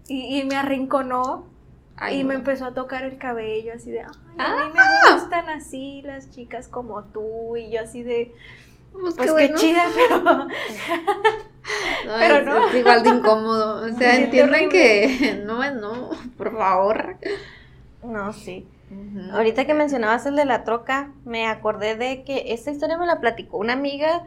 Y, 0.08 0.40
y 0.40 0.44
me 0.46 0.56
arrinconó 0.56 1.46
Ay, 1.98 2.20
y 2.20 2.24
no. 2.24 2.30
me 2.30 2.36
empezó 2.36 2.66
a 2.66 2.74
tocar 2.74 3.04
el 3.04 3.18
cabello 3.20 3.74
así 3.76 3.92
de, 3.92 4.00
ay, 4.02 4.08
a 4.08 4.46
Ah. 4.46 4.66
mí 4.66 4.74
me 4.74 5.14
gustan 5.14 5.50
así 5.50 6.02
las 6.04 6.32
chicas 6.32 6.68
como 6.68 7.04
tú. 7.04 7.56
Y 7.58 7.70
yo 7.72 7.82
así 7.82 8.02
de, 8.04 8.34
Pues, 8.94 9.14
pues 9.16 9.32
qué 9.34 9.54
chida, 9.54 9.84
pero 9.96 10.20
No, 10.22 10.48
Pero 12.18 12.36
es, 12.38 12.46
no. 12.46 12.68
es 12.70 12.76
igual 12.76 13.04
de 13.04 13.10
incómodo. 13.10 13.82
O 13.86 13.90
sea, 13.90 14.16
siente 14.16 14.40
entienden 14.40 14.66
horrible. 14.68 15.18
que 15.20 15.42
no 15.46 15.64
es 15.64 15.74
no, 15.76 16.10
por 16.38 16.58
favor. 16.58 17.18
No, 18.04 18.34
sí. 18.34 18.68
Ahorita 19.34 19.66
que 19.66 19.74
mencionabas 19.74 20.26
el 20.26 20.36
de 20.36 20.46
la 20.46 20.64
troca, 20.64 21.12
me 21.26 21.46
acordé 21.48 21.96
de 21.96 22.24
que 22.24 22.54
esta 22.54 22.72
historia 22.72 22.98
me 22.98 23.06
la 23.06 23.20
platicó 23.20 23.58
una 23.58 23.74
amiga, 23.74 24.24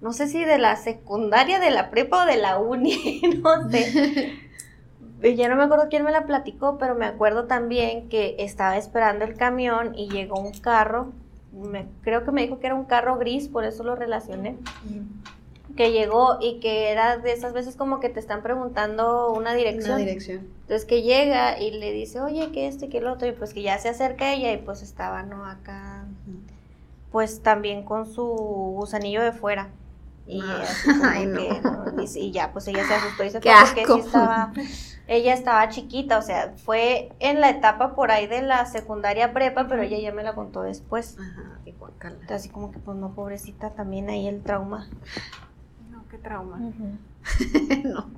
no 0.00 0.12
sé 0.12 0.28
si 0.28 0.44
de 0.44 0.58
la 0.58 0.76
secundaria, 0.76 1.58
de 1.58 1.70
la 1.70 1.90
prepa 1.90 2.22
o 2.22 2.26
de 2.26 2.36
la 2.36 2.58
uni, 2.58 3.20
no 3.42 3.70
sé. 3.70 4.32
Ya 5.36 5.48
no 5.48 5.56
me 5.56 5.62
acuerdo 5.64 5.86
quién 5.88 6.04
me 6.04 6.10
la 6.12 6.26
platicó, 6.26 6.76
pero 6.78 6.94
me 6.94 7.06
acuerdo 7.06 7.46
también 7.46 8.08
que 8.10 8.36
estaba 8.38 8.76
esperando 8.76 9.24
el 9.24 9.34
camión 9.34 9.94
y 9.94 10.08
llegó 10.10 10.38
un 10.38 10.52
carro, 10.52 11.12
me- 11.52 11.86
creo 12.02 12.22
que 12.24 12.32
me 12.32 12.42
dijo 12.42 12.60
que 12.60 12.66
era 12.66 12.76
un 12.76 12.84
carro 12.84 13.16
gris, 13.16 13.48
por 13.48 13.64
eso 13.64 13.82
lo 13.82 13.96
relacioné, 13.96 14.56
que 15.76 15.92
llegó 15.92 16.38
y 16.40 16.58
que 16.60 16.90
era 16.90 17.18
de 17.18 17.32
esas 17.32 17.52
veces 17.52 17.76
como 17.76 18.00
que 18.00 18.08
te 18.08 18.18
están 18.18 18.42
preguntando 18.42 19.32
una 19.32 19.54
dirección. 19.54 19.96
Una 19.96 20.04
dirección. 20.04 20.38
Entonces 20.62 20.84
que 20.84 21.02
llega 21.02 21.60
y 21.60 21.70
le 21.70 21.92
dice, 21.92 22.20
oye, 22.20 22.50
que 22.50 22.66
este, 22.66 22.88
que 22.88 22.98
el 22.98 23.06
otro, 23.06 23.28
y 23.28 23.32
pues 23.32 23.54
que 23.54 23.62
ya 23.62 23.78
se 23.78 23.88
acerca 23.88 24.24
a 24.26 24.32
ella 24.32 24.52
y 24.52 24.56
pues 24.58 24.82
estaba, 24.82 25.22
¿no? 25.22 25.44
Acá, 25.46 26.04
pues 27.12 27.42
también 27.42 27.84
con 27.84 28.06
su 28.12 28.24
gusanillo 28.26 29.22
de 29.22 29.32
fuera. 29.32 29.68
Y 30.26 30.40
Ah, 30.42 30.62
así 30.62 30.90
como 30.90 31.04
ay, 31.08 31.26
no. 31.26 31.38
que, 31.38 31.60
¿no? 31.60 32.02
Y, 32.02 32.32
ya, 32.32 32.52
pues 32.52 32.66
ella 32.66 32.84
se 32.84 32.94
asustó 32.94 33.22
y 33.24 33.30
se 33.30 33.40
Qué 33.40 33.50
fue 33.52 33.64
porque 33.66 33.80
asco. 33.82 33.94
sí 33.94 34.00
estaba, 34.00 34.52
ella 35.06 35.34
estaba 35.34 35.68
chiquita, 35.68 36.18
o 36.18 36.22
sea, 36.22 36.52
fue 36.56 37.10
en 37.20 37.40
la 37.40 37.50
etapa 37.50 37.94
por 37.94 38.10
ahí 38.10 38.26
de 38.26 38.42
la 38.42 38.66
secundaria 38.66 39.32
prepa, 39.32 39.68
pero 39.68 39.82
ella 39.82 39.98
ya 40.00 40.12
me 40.12 40.24
la 40.24 40.34
contó 40.34 40.62
después. 40.62 41.16
Ajá. 41.20 41.52
Entonces, 41.64 42.30
así 42.32 42.48
como 42.48 42.70
que, 42.72 42.78
pues 42.78 42.96
no, 42.96 43.14
pobrecita, 43.14 43.70
también 43.70 44.08
ahí 44.10 44.26
el 44.28 44.42
trauma. 44.42 44.88
Qué 46.10 46.18
trauma. 46.18 46.58
no, 47.84 48.10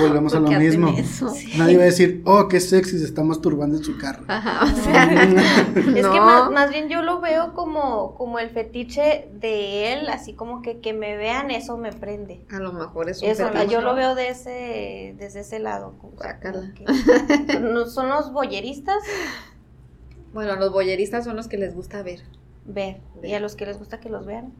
Volvemos 0.00 0.34
a 0.34 0.40
¿por 0.40 0.50
lo 0.52 0.58
mismo. 0.58 0.92
Nadie 1.56 1.76
va 1.76 1.82
a 1.84 1.86
decir, 1.86 2.22
oh, 2.24 2.48
qué 2.48 2.58
sexy, 2.58 2.98
se 2.98 3.04
está 3.04 3.22
masturbando 3.22 3.76
en 3.76 3.84
su 3.84 3.96
carro. 3.98 4.24
Ajá, 4.26 4.64
o 4.64 4.76
sea, 4.82 5.12
Es 5.76 6.06
que 6.08 6.20
más, 6.20 6.50
más 6.50 6.70
bien 6.70 6.88
yo 6.88 7.02
lo 7.02 7.20
veo 7.20 7.52
como, 7.54 8.14
como 8.16 8.40
el 8.40 8.50
fetiche 8.50 9.28
de 9.32 9.92
él, 9.92 10.08
así 10.08 10.32
como 10.34 10.60
que 10.62 10.80
que 10.80 10.92
me 10.92 11.16
vean, 11.16 11.52
eso 11.52 11.76
me 11.76 11.92
prende. 11.92 12.44
A 12.50 12.58
lo 12.58 12.72
mejor 12.72 13.08
es 13.08 13.22
un 13.22 13.28
Eso, 13.28 13.46
fetiche. 13.48 13.68
yo 13.72 13.80
lo 13.82 13.94
veo 13.94 14.16
de 14.16 14.28
ese, 14.30 15.14
desde 15.18 15.40
ese 15.40 15.60
lado. 15.60 15.94
como- 16.00 16.16
que- 16.16 17.60
no 17.60 17.86
son 17.86 18.08
los 18.08 18.32
boyeristas, 18.32 18.98
Bueno, 20.32 20.56
los 20.56 20.72
boyeristas 20.72 21.24
son 21.24 21.36
los 21.36 21.46
que 21.46 21.58
les 21.58 21.74
gusta 21.76 22.02
ver. 22.02 22.20
ver. 22.64 23.00
Y 23.22 23.34
a 23.34 23.40
los 23.40 23.54
que 23.54 23.66
les 23.66 23.78
gusta 23.78 24.00
que 24.00 24.08
los 24.08 24.26
vean. 24.26 24.52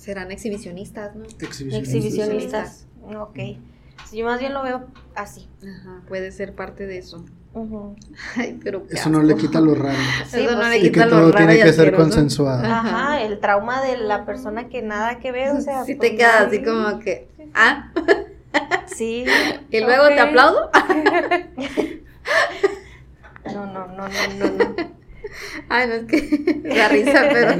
Serán 0.00 0.30
exhibicionistas, 0.30 1.14
¿no? 1.14 1.24
Exhibicionistas. 1.24 1.76
Exhibicionistas. 1.94 2.86
Ok. 3.18 3.38
Sí, 4.08 4.16
yo 4.16 4.24
más 4.24 4.40
bien 4.40 4.54
lo 4.54 4.62
veo 4.62 4.86
así. 5.14 5.46
Ajá, 5.62 6.00
puede 6.08 6.32
ser 6.32 6.54
parte 6.54 6.86
de 6.86 6.96
eso. 6.96 7.22
Ujú. 7.52 7.96
Ay, 8.34 8.58
pero 8.64 8.86
qué 8.86 8.94
Eso 8.94 9.10
no 9.10 9.22
le 9.22 9.34
quita 9.36 9.60
lo 9.60 9.74
raro. 9.74 9.98
Sí, 10.26 10.40
Eso 10.40 10.52
no 10.52 10.56
pues 10.56 10.70
le 10.70 10.74
sí. 10.76 10.80
Y 10.80 10.82
que 10.84 10.92
quita 10.92 11.04
lo 11.04 11.10
todo 11.10 11.32
raro 11.32 11.36
tiene 11.36 11.52
que 11.62 11.72
ser 11.74 11.88
asqueroso. 11.88 12.02
consensuado. 12.02 12.64
Ajá, 12.64 13.20
el 13.22 13.40
trauma 13.40 13.82
de 13.82 13.98
la 13.98 14.24
persona 14.24 14.68
que 14.70 14.80
nada 14.80 15.18
que 15.18 15.32
ver, 15.32 15.50
o 15.50 15.60
sea. 15.60 15.84
Si 15.84 15.96
pues, 15.96 16.12
te 16.12 16.16
quedas 16.16 16.40
no. 16.40 16.46
así 16.46 16.62
como 16.62 16.98
que, 17.00 17.28
ah, 17.52 17.92
Sí. 18.86 19.26
y 19.70 19.80
luego 19.80 20.08
te 20.08 20.20
aplaudo. 20.20 20.70
No, 23.52 23.66
no, 23.66 23.86
no, 23.88 24.08
no, 24.08 24.28
no, 24.38 24.46
no. 24.64 24.76
Ay, 25.68 25.88
no 25.88 25.94
es 25.94 26.04
que 26.04 26.62
da 26.74 26.88
risa, 26.88 27.28
pero 27.32 27.52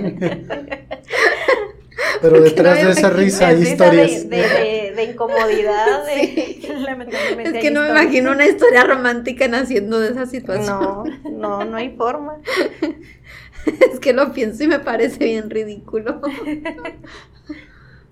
Pero 2.22 2.40
detrás 2.40 2.82
no 2.82 2.86
de 2.88 2.92
esa 2.92 3.10
risa 3.10 3.48
hay 3.48 3.62
historias. 3.62 4.28
De, 4.28 4.36
de, 4.36 4.48
de- 4.48 4.92
de 4.96 5.04
incomodidad. 5.04 6.04
De... 6.06 6.14
Sí. 6.60 6.68
Lamentablemente 6.78 7.58
es 7.58 7.62
que 7.64 7.70
no 7.70 7.82
me 7.82 7.88
imagino 7.90 8.32
una 8.32 8.46
historia 8.46 8.84
romántica 8.84 9.48
naciendo 9.48 10.00
de 10.00 10.08
esa 10.10 10.26
situación. 10.26 10.66
No, 10.66 11.04
no, 11.30 11.64
no 11.64 11.76
hay 11.76 11.90
forma. 11.96 12.38
Es 13.92 14.00
que 14.00 14.14
lo 14.14 14.32
pienso 14.32 14.64
y 14.64 14.68
me 14.68 14.78
parece 14.78 15.22
bien 15.22 15.50
ridículo. 15.50 16.22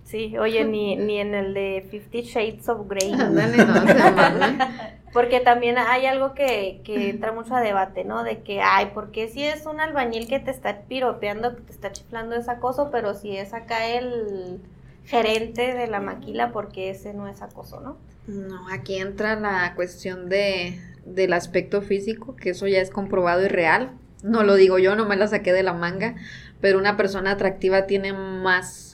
Sí, 0.09 0.39
oye, 0.39 0.65
ni, 0.65 0.97
ni 0.97 1.21
en 1.21 1.35
el 1.35 1.53
de 1.53 1.87
Fifty 1.91 2.23
Shades 2.23 2.67
of 2.69 2.89
Grey. 2.89 3.13
No. 3.19 3.27
Porque 5.13 5.41
también 5.41 5.77
hay 5.77 6.07
algo 6.07 6.33
que, 6.33 6.81
que 6.83 7.11
entra 7.11 7.33
mucho 7.33 7.55
a 7.55 7.61
debate, 7.61 8.05
¿no? 8.05 8.25
De 8.25 8.43
que, 8.43 8.61
ay, 8.61 8.91
porque 8.93 9.29
si 9.29 9.43
es 9.43 9.65
un 9.65 9.81
albañil 9.81 10.29
que 10.29 10.39
te 10.39 10.51
está 10.51 10.83
piropeando, 10.83 11.57
que 11.57 11.63
te 11.63 11.73
está 11.73 11.93
chiflando 11.93 12.37
es 12.37 12.49
acoso, 12.49 12.91
pero 12.93 13.15
si 13.15 13.35
es 13.35 13.55
acá 13.55 13.87
el 13.87 14.61
gerente 15.07 15.75
de 15.75 15.87
la 15.87 16.01
maquila, 16.01 16.53
porque 16.53 16.91
ese 16.91 17.15
no 17.15 17.27
es 17.27 17.41
acoso, 17.41 17.81
¿no? 17.81 17.97
No, 18.27 18.69
aquí 18.71 18.97
entra 18.97 19.41
la 19.41 19.73
cuestión 19.75 20.29
de, 20.29 20.79
del 21.07 21.33
aspecto 21.33 21.81
físico, 21.81 22.37
que 22.37 22.51
eso 22.51 22.67
ya 22.67 22.81
es 22.81 22.91
comprobado 22.91 23.45
y 23.45 23.49
real. 23.49 23.93
No 24.23 24.43
lo 24.43 24.57
digo 24.57 24.79
yo, 24.79 24.95
no 24.95 25.07
me 25.07 25.17
la 25.17 25.27
saqué 25.27 25.55
de 25.55 25.63
la 25.63 25.73
manga, 25.73 26.17
pero 26.61 26.79
una 26.79 26.99
persona 26.99 27.33
atractiva 27.33 27.87
tiene 27.87 28.13
más 28.13 28.88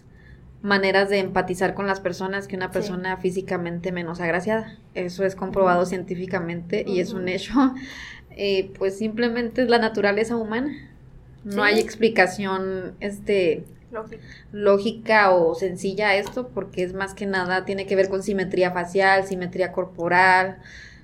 maneras 0.64 1.10
de 1.10 1.18
empatizar 1.18 1.74
con 1.74 1.86
las 1.86 2.00
personas 2.00 2.48
que 2.48 2.56
una 2.56 2.70
persona 2.70 3.18
físicamente 3.18 3.92
menos 3.92 4.20
agraciada. 4.20 4.78
Eso 4.94 5.22
es 5.24 5.36
comprobado 5.36 5.84
científicamente 5.84 6.84
y 6.86 7.00
es 7.00 7.12
un 7.12 7.28
hecho. 7.28 7.52
Eh, 8.36 8.72
pues 8.76 8.98
simplemente 8.98 9.62
es 9.62 9.68
la 9.68 9.78
naturaleza 9.78 10.34
humana. 10.34 10.72
No 11.44 11.62
hay 11.62 11.78
explicación 11.78 12.96
este, 12.98 13.62
lógica 14.50 15.30
o 15.30 15.54
sencilla 15.54 16.08
a 16.08 16.16
esto 16.16 16.48
porque 16.48 16.82
es 16.82 16.94
más 16.94 17.14
que 17.14 17.26
nada 17.26 17.64
tiene 17.64 17.86
que 17.86 17.94
ver 17.94 18.08
con 18.08 18.24
simetría 18.24 18.72
facial, 18.72 19.24
simetría 19.24 19.70
corporal, 19.70 20.58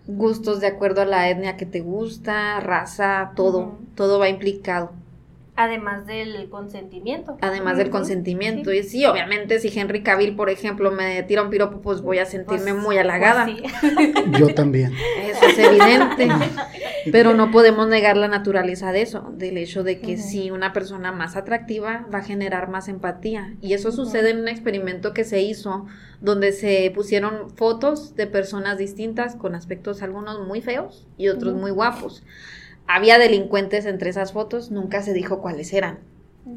gustos 0.08 0.58
de 0.58 0.66
acuerdo 0.66 1.02
a 1.02 1.04
la 1.04 1.30
etnia 1.30 1.56
que 1.56 1.66
te 1.66 1.78
gusta, 1.78 2.58
raza, 2.58 3.30
todo, 3.36 3.78
todo 3.94 4.18
va 4.18 4.28
implicado. 4.28 4.90
Además 5.62 6.06
del 6.06 6.48
consentimiento. 6.48 7.36
Además 7.42 7.76
del 7.76 7.90
consentimiento. 7.90 8.72
Y 8.72 8.82
sí, 8.82 9.04
obviamente, 9.04 9.58
si 9.58 9.78
Henry 9.78 10.02
Cavill, 10.02 10.34
por 10.34 10.48
ejemplo, 10.48 10.90
me 10.90 11.22
tira 11.24 11.42
un 11.42 11.50
piropo, 11.50 11.80
pues 11.82 12.00
voy 12.00 12.18
a 12.18 12.24
sentirme 12.24 12.72
Pues- 12.72 12.82
muy 12.82 12.96
halagada. 12.96 13.44
pues 13.44 13.72
sí. 13.80 14.12
Yo 14.38 14.54
también. 14.54 14.92
Eso 15.22 15.44
es 15.46 15.58
evidente. 15.58 16.28
Pero 17.12 17.34
no 17.34 17.50
podemos 17.50 17.88
negar 17.88 18.16
la 18.16 18.28
naturaleza 18.28 18.92
de 18.92 19.02
eso, 19.02 19.32
del 19.34 19.56
hecho 19.58 19.82
de 19.82 20.00
que 20.00 20.16
si 20.18 20.50
una 20.50 20.72
persona 20.72 21.12
más 21.12 21.36
atractiva 21.36 22.06
va 22.12 22.18
a 22.18 22.22
generar 22.22 22.68
más 22.68 22.88
empatía. 22.88 23.54
Y 23.60 23.72
eso 23.74 23.90
sucede 23.92 24.30
en 24.30 24.40
un 24.40 24.48
experimento 24.48 25.12
que 25.14 25.24
se 25.24 25.40
hizo 25.40 25.86
donde 26.20 26.52
se 26.52 26.90
pusieron 26.94 27.50
fotos 27.56 28.14
de 28.16 28.26
personas 28.26 28.76
distintas 28.78 29.34
con 29.36 29.54
aspectos 29.54 30.02
algunos 30.02 30.46
muy 30.46 30.60
feos 30.60 31.06
y 31.16 31.28
otros 31.28 31.54
muy 31.54 31.70
guapos. 31.70 32.22
Había 32.92 33.18
delincuentes 33.18 33.86
entre 33.86 34.10
esas 34.10 34.32
fotos, 34.32 34.72
nunca 34.72 35.00
se 35.00 35.12
dijo 35.12 35.40
cuáles 35.40 35.72
eran. 35.72 36.00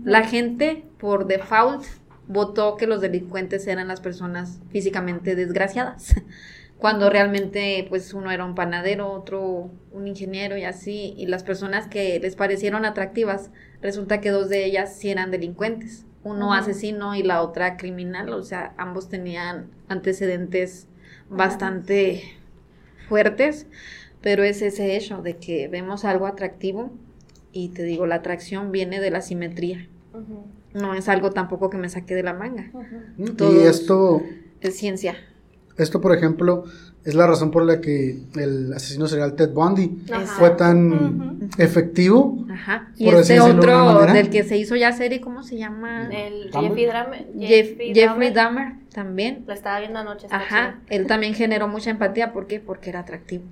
La 0.04 0.24
gente, 0.24 0.84
por 0.98 1.28
default, 1.28 1.84
votó 2.28 2.76
que 2.76 2.88
los 2.88 3.02
delincuentes 3.02 3.68
eran 3.68 3.88
las 3.88 4.02
personas 4.02 4.60
físicamente 4.72 5.36
desgraciadas. 5.36 6.16
Cuando 6.80 7.12
realmente, 7.12 7.86
pues, 7.88 8.16
uno 8.16 8.32
era 8.32 8.46
un 8.46 8.56
panadero, 8.56 9.12
otro 9.12 9.70
un 9.92 10.08
ingeniero 10.08 10.58
y 10.58 10.64
así. 10.64 11.14
Y 11.18 11.28
las 11.28 11.44
personas 11.44 11.88
que 11.88 12.20
les 12.20 12.36
parecieron 12.36 12.84
atractivas, 12.84 13.52
resulta 13.82 14.20
que 14.20 14.32
dos 14.32 14.50
de 14.50 14.66
ellas 14.66 14.96
sí 14.96 15.12
eran 15.12 15.30
delincuentes. 15.30 16.08
Uno 16.24 16.54
asesino 16.54 17.14
y 17.14 17.22
la 17.22 17.44
otra 17.44 17.78
criminal. 17.78 18.30
O 18.34 18.42
sea, 18.42 18.74
ambos 18.78 19.08
tenían 19.08 19.68
antecedentes 19.88 20.88
bastante 21.30 22.24
fuertes. 23.08 23.68
Pero 24.24 24.44
es 24.44 24.62
ese 24.64 24.96
hecho 24.96 25.22
de 25.22 25.36
que 25.38 25.68
vemos 25.68 26.06
algo 26.06 26.26
atractivo 26.26 26.90
y 27.52 27.70
te 27.70 27.84
digo, 27.84 28.08
la 28.08 28.16
atracción 28.16 28.72
viene 28.72 29.00
de 29.00 29.12
la 29.12 29.22
simetría. 29.22 29.88
No 30.74 30.96
es 30.96 31.08
algo 31.10 31.30
tampoco 31.30 31.70
que 31.70 31.78
me 31.78 31.90
saque 31.90 32.16
de 32.16 32.24
la 32.24 32.34
manga. 32.34 32.72
Y 33.18 33.58
esto, 33.68 34.24
Es 34.62 34.76
ciencia. 34.78 35.16
esto, 35.78 36.02
por 36.02 36.16
ejemplo, 36.16 36.64
es 37.04 37.16
la 37.16 37.28
razón 37.28 37.52
por 37.52 37.64
la 37.66 37.82
que 37.82 38.18
el 38.38 38.72
asesino 38.74 39.08
serial 39.08 39.36
Ted 39.36 39.50
Bundy 39.52 40.04
Ajá. 40.12 40.26
fue 40.26 40.50
tan 40.52 41.50
efectivo. 41.58 42.46
Ajá. 42.50 42.92
Y 42.98 43.06
Por 43.06 43.16
este 43.16 43.34
de 43.34 43.40
otro 43.42 44.06
del 44.06 44.30
que 44.30 44.44
se 44.44 44.58
hizo 44.58 44.76
ya 44.78 44.94
serie, 44.94 45.20
¿cómo 45.20 45.44
se 45.44 45.58
llama? 45.58 46.08
El. 46.12 46.50
Jeffrey 46.52 46.86
Dahmer. 46.86 47.28
Jeff- 47.38 47.78
Jeffrey 47.78 47.94
Dahmer. 47.94 48.34
Dahmer 48.34 48.74
también. 48.94 49.44
La 49.48 49.54
estaba 49.54 49.80
viendo 49.80 50.00
anoche. 50.00 50.28
Ajá. 50.32 50.80
Él 50.90 51.08
también 51.08 51.34
generó 51.34 51.68
mucha 51.68 51.90
empatía. 51.92 52.32
¿Por 52.32 52.48
qué? 52.48 52.62
Porque 52.62 52.90
era 52.90 53.02
atractivo. 53.02 53.44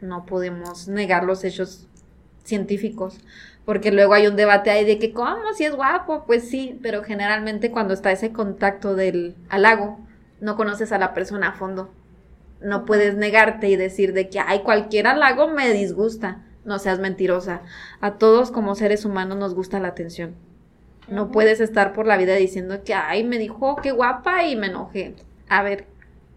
No 0.00 0.26
podemos 0.26 0.88
negar 0.88 1.24
los 1.24 1.44
hechos 1.44 1.86
científicos. 2.44 3.20
Porque 3.64 3.92
luego 3.92 4.14
hay 4.14 4.26
un 4.26 4.36
debate 4.36 4.70
ahí 4.70 4.84
de 4.84 4.98
que, 4.98 5.12
¿cómo? 5.12 5.52
Si 5.54 5.64
es 5.64 5.74
guapo, 5.74 6.24
pues 6.26 6.48
sí, 6.48 6.78
pero 6.82 7.04
generalmente 7.04 7.70
cuando 7.70 7.94
está 7.94 8.10
ese 8.10 8.32
contacto 8.32 8.96
del 8.96 9.36
halago, 9.48 10.00
no 10.40 10.56
conoces 10.56 10.90
a 10.90 10.98
la 10.98 11.14
persona 11.14 11.50
a 11.50 11.52
fondo. 11.52 11.90
No 12.60 12.84
puedes 12.84 13.16
negarte 13.16 13.68
y 13.68 13.76
decir 13.76 14.12
de 14.12 14.28
que, 14.28 14.40
ay, 14.40 14.60
cualquier 14.60 15.06
halago 15.06 15.48
me 15.48 15.72
disgusta. 15.72 16.42
No 16.64 16.78
seas 16.78 16.98
mentirosa. 16.98 17.62
A 18.00 18.14
todos 18.14 18.50
como 18.50 18.74
seres 18.74 19.04
humanos 19.04 19.38
nos 19.38 19.54
gusta 19.54 19.80
la 19.80 19.88
atención. 19.88 20.34
No 21.08 21.30
puedes 21.30 21.60
estar 21.60 21.92
por 21.92 22.06
la 22.06 22.16
vida 22.16 22.34
diciendo 22.34 22.82
que, 22.84 22.94
ay, 22.94 23.24
me 23.24 23.38
dijo 23.38 23.76
qué 23.82 23.92
guapa 23.92 24.44
y 24.44 24.56
me 24.56 24.68
enojé. 24.68 25.14
A 25.48 25.62
ver, 25.62 25.86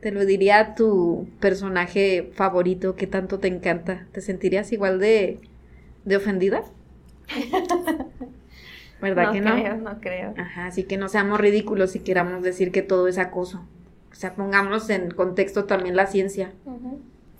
te 0.05 0.11
lo 0.11 0.23
diría 0.23 0.59
a 0.59 0.75
tu 0.75 1.27
personaje 1.39 2.29
favorito 2.35 2.95
que 2.95 3.07
tanto 3.07 3.39
te 3.39 3.47
encanta. 3.47 4.05
¿Te 4.11 4.21
sentirías 4.21 4.71
igual 4.71 4.99
de, 4.99 5.39
de 6.03 6.15
ofendida? 6.15 6.63
¿Verdad 9.01 9.25
no 9.25 9.31
que 9.31 9.41
no? 9.41 9.55
creo, 9.55 9.77
no 9.77 9.99
creo. 9.99 10.35
Ajá, 10.37 10.67
así 10.67 10.83
que 10.83 10.97
no 10.97 11.09
seamos 11.09 11.39
ridículos 11.39 11.89
si 11.89 12.01
queramos 12.01 12.43
decir 12.43 12.71
que 12.71 12.83
todo 12.83 13.07
es 13.07 13.17
acoso. 13.17 13.65
O 14.11 14.13
sea, 14.13 14.35
pongamos 14.35 14.91
en 14.91 15.09
contexto 15.09 15.65
también 15.65 15.95
la 15.95 16.05
ciencia. 16.05 16.51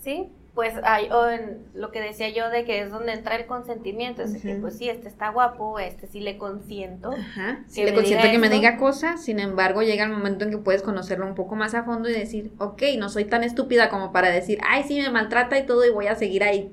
Sí, 0.01 0.31
pues 0.55 0.73
hay, 0.83 1.09
o 1.11 1.29
en 1.29 1.65
lo 1.73 1.91
que 1.91 1.99
decía 1.99 2.29
yo 2.29 2.49
de 2.49 2.63
que 2.63 2.79
es 2.81 2.89
donde 2.89 3.11
entra 3.11 3.35
el 3.35 3.45
consentimiento, 3.45 4.23
es 4.23 4.31
de 4.31 4.39
que 4.39 4.53
Ujú. 4.53 4.61
pues 4.61 4.77
sí, 4.77 4.87
este 4.87 5.09
está 5.09 5.29
guapo, 5.29 5.79
este 5.79 6.07
sí 6.07 6.21
le 6.21 6.37
consiento. 6.37 7.11
Ajá. 7.11 7.59
Si 7.67 7.81
Que 7.81 7.87
le 7.87 7.93
consiento 7.93 8.25
que 8.31 8.39
me 8.39 8.49
diga 8.49 8.77
cosas, 8.77 9.21
sin 9.21 9.39
embargo, 9.39 9.83
llega 9.83 10.05
el 10.05 10.11
momento 10.11 10.45
en 10.45 10.51
que 10.51 10.57
puedes 10.57 10.81
conocerlo 10.81 11.27
un 11.27 11.35
poco 11.35 11.55
más 11.55 11.75
a 11.75 11.83
fondo 11.83 12.09
y 12.09 12.13
decir, 12.13 12.53
ok, 12.57 12.83
no 12.97 13.09
soy 13.09 13.25
tan 13.25 13.43
estúpida 13.43 13.89
como 13.89 14.13
para 14.13 14.29
decir, 14.29 14.59
ay, 14.65 14.83
sí, 14.83 15.01
me 15.01 15.09
maltrata 15.09 15.59
y 15.59 15.65
todo 15.65 15.85
y 15.85 15.91
voy 15.91 16.07
a 16.07 16.15
seguir 16.15 16.43
ahí 16.43 16.71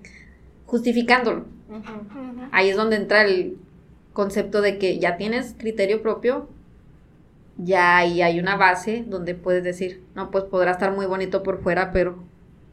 justificándolo. 0.67 1.45
Ahí 2.53 2.71
es 2.71 2.77
donde 2.77 2.97
entra 2.97 3.23
el 3.23 3.59
concepto 4.13 4.61
de 4.61 4.79
que 4.79 5.01
ya 5.01 5.17
tienes 5.17 5.57
criterio 5.59 6.03
propio, 6.03 6.49
ya 7.57 7.97
ahí 7.97 8.23
hay 8.23 8.39
una 8.39 8.57
base 8.57 9.05
donde 9.07 9.35
puedes 9.35 9.65
decir, 9.65 10.05
no, 10.15 10.31
pues 10.31 10.45
podrá 10.45 10.71
estar 10.71 10.93
muy 10.93 11.07
bonito 11.07 11.43
por 11.43 11.63
fuera, 11.63 11.91
pero 11.93 12.31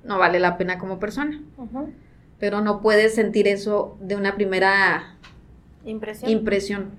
no 0.09 0.17
vale 0.19 0.39
la 0.39 0.57
pena 0.57 0.77
como 0.79 0.99
persona. 0.99 1.39
Pero 2.39 2.59
no 2.61 2.81
puedes 2.81 3.15
sentir 3.15 3.47
eso 3.47 3.95
de 4.01 4.15
una 4.17 4.35
primera 4.35 5.15
Impresión. 5.85 6.89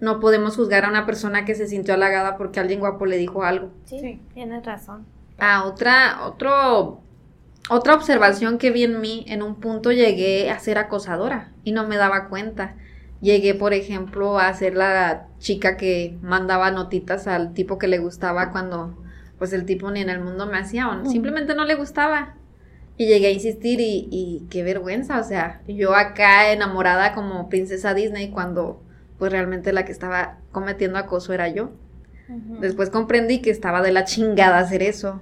No 0.00 0.20
podemos 0.20 0.56
juzgar 0.56 0.84
a 0.84 0.88
una 0.88 1.04
persona 1.04 1.44
que 1.44 1.54
se 1.54 1.66
sintió 1.66 1.94
halagada 1.94 2.36
porque 2.36 2.60
alguien 2.60 2.80
guapo 2.80 3.06
le 3.06 3.16
dijo 3.18 3.42
algo. 3.42 3.70
Sí, 3.84 3.98
Sí. 3.98 4.20
tienes 4.34 4.64
razón. 4.64 5.04
Ah, 5.38 5.64
otra, 5.66 6.24
otro, 6.26 7.00
otra 7.70 7.94
observación 7.94 8.58
que 8.58 8.70
vi 8.70 8.84
en 8.84 9.00
mí, 9.00 9.24
en 9.28 9.42
un 9.42 9.56
punto 9.56 9.90
llegué 9.92 10.50
a 10.50 10.58
ser 10.58 10.78
acosadora 10.78 11.50
y 11.64 11.72
no 11.72 11.86
me 11.88 11.96
daba 11.96 12.28
cuenta. 12.28 12.76
Llegué, 13.22 13.54
por 13.54 13.72
ejemplo, 13.72 14.38
a 14.38 14.52
ser 14.54 14.74
la 14.76 15.26
chica 15.38 15.76
que 15.76 16.16
mandaba 16.22 16.70
notitas 16.70 17.26
al 17.26 17.52
tipo 17.54 17.78
que 17.78 17.88
le 17.88 17.98
gustaba 17.98 18.52
cuando 18.52 18.94
pues 19.38 19.52
el 19.52 19.64
tipo 19.64 19.90
ni 19.90 20.00
en 20.00 20.10
el 20.10 20.20
mundo 20.20 20.46
me 20.46 20.58
hacía 20.58 20.88
o 20.88 21.04
simplemente 21.08 21.54
no 21.54 21.64
le 21.64 21.74
gustaba. 21.74 22.34
Y 22.98 23.06
llegué 23.06 23.26
a 23.26 23.30
insistir 23.30 23.80
y, 23.80 24.08
y 24.10 24.46
qué 24.48 24.62
vergüenza, 24.62 25.20
o 25.20 25.24
sea, 25.24 25.60
yo 25.68 25.94
acá 25.94 26.50
enamorada 26.52 27.14
como 27.14 27.50
princesa 27.50 27.92
Disney 27.92 28.30
cuando 28.30 28.82
pues 29.18 29.32
realmente 29.32 29.72
la 29.72 29.84
que 29.84 29.92
estaba 29.92 30.38
cometiendo 30.52 30.98
acoso 30.98 31.32
era 31.32 31.48
yo. 31.48 31.70
Después 32.60 32.90
comprendí 32.90 33.40
que 33.40 33.50
estaba 33.50 33.82
de 33.82 33.92
la 33.92 34.04
chingada 34.04 34.58
hacer 34.58 34.82
eso. 34.82 35.20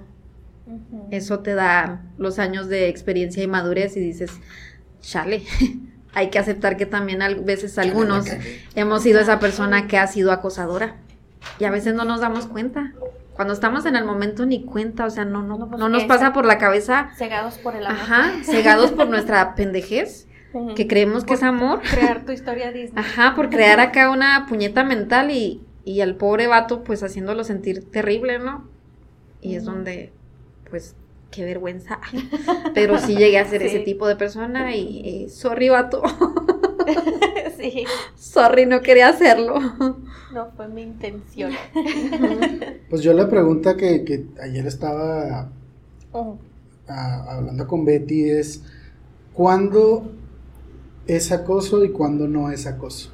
Eso 1.11 1.39
te 1.39 1.53
da 1.53 2.01
los 2.17 2.39
años 2.39 2.67
de 2.67 2.89
experiencia 2.89 3.43
y 3.43 3.47
madurez 3.47 3.95
y 3.95 3.99
dices, 3.99 4.31
chale, 5.01 5.43
hay 6.13 6.29
que 6.29 6.39
aceptar 6.39 6.77
que 6.77 6.87
también 6.87 7.21
a 7.21 7.29
veces 7.29 7.77
algunos 7.77 8.25
hemos 8.75 9.03
sido 9.03 9.19
esa 9.19 9.39
persona 9.39 9.87
que 9.87 9.97
ha 9.99 10.07
sido 10.07 10.31
acosadora 10.31 10.95
y 11.59 11.65
a 11.65 11.71
veces 11.71 11.93
no 11.93 12.05
nos 12.05 12.21
damos 12.21 12.47
cuenta. 12.47 12.93
Cuando 13.35 13.53
estamos 13.53 13.85
en 13.85 13.95
el 13.95 14.05
momento 14.05 14.45
ni 14.45 14.63
cuenta, 14.63 15.05
o 15.05 15.09
sea, 15.09 15.25
no, 15.25 15.41
no, 15.43 15.57
No, 15.57 15.67
pues, 15.69 15.79
no 15.79 15.89
nos 15.89 16.05
pasa 16.05 16.31
por 16.33 16.45
la 16.45 16.57
cabeza, 16.57 17.09
Cegados 17.17 17.57
por 17.57 17.75
el 17.75 17.85
amor. 17.85 17.99
ajá, 18.01 18.31
cegados 18.43 18.91
por 18.91 19.09
nuestra 19.09 19.55
pendejez, 19.55 20.27
que 20.75 20.87
creemos 20.87 21.25
que 21.25 21.33
es 21.33 21.43
amor, 21.43 21.81
Crear 21.81 22.23
tu 22.25 22.31
historia 22.31 22.71
Disney. 22.71 22.93
ajá, 23.03 23.35
por 23.35 23.49
crear 23.49 23.79
acá 23.81 24.09
una 24.09 24.45
puñeta 24.47 24.85
mental 24.85 25.31
y, 25.31 25.61
y 25.83 25.99
al 25.99 26.15
pobre 26.15 26.47
vato 26.47 26.83
pues 26.83 27.03
haciéndolo 27.03 27.43
sentir 27.43 27.91
terrible, 27.91 28.39
¿no? 28.39 28.65
Y 29.41 29.55
es 29.55 29.65
donde, 29.65 30.13
pues, 30.69 30.95
qué 31.31 31.43
vergüenza. 31.45 31.99
Pero 32.73 32.97
sí 32.99 33.15
llegué 33.15 33.39
a 33.39 33.45
ser 33.45 33.63
ese 33.63 33.79
tipo 33.79 34.07
de 34.07 34.15
persona 34.15 34.75
y, 34.75 35.25
eh, 35.25 35.29
sorry, 35.29 35.69
vato. 35.69 36.01
sí, 37.57 37.85
sorry, 38.15 38.65
no 38.65 38.81
quería 38.81 39.09
hacerlo. 39.09 39.59
no 40.33 40.51
fue 40.55 40.67
mi 40.67 40.81
intención. 40.83 41.51
Pues 42.89 43.01
yo 43.01 43.13
la 43.13 43.29
pregunta 43.29 43.75
que, 43.77 44.03
que 44.05 44.25
ayer 44.41 44.65
estaba 44.67 45.49
Ujú. 46.13 46.39
ah, 46.87 47.25
hablando 47.37 47.67
con 47.67 47.85
Betty 47.85 48.29
es, 48.29 48.63
¿cuándo 49.33 50.11
es 51.07 51.31
acoso 51.31 51.83
y 51.85 51.91
cuándo 51.91 52.27
no 52.27 52.51
es 52.51 52.67
acoso? 52.67 53.11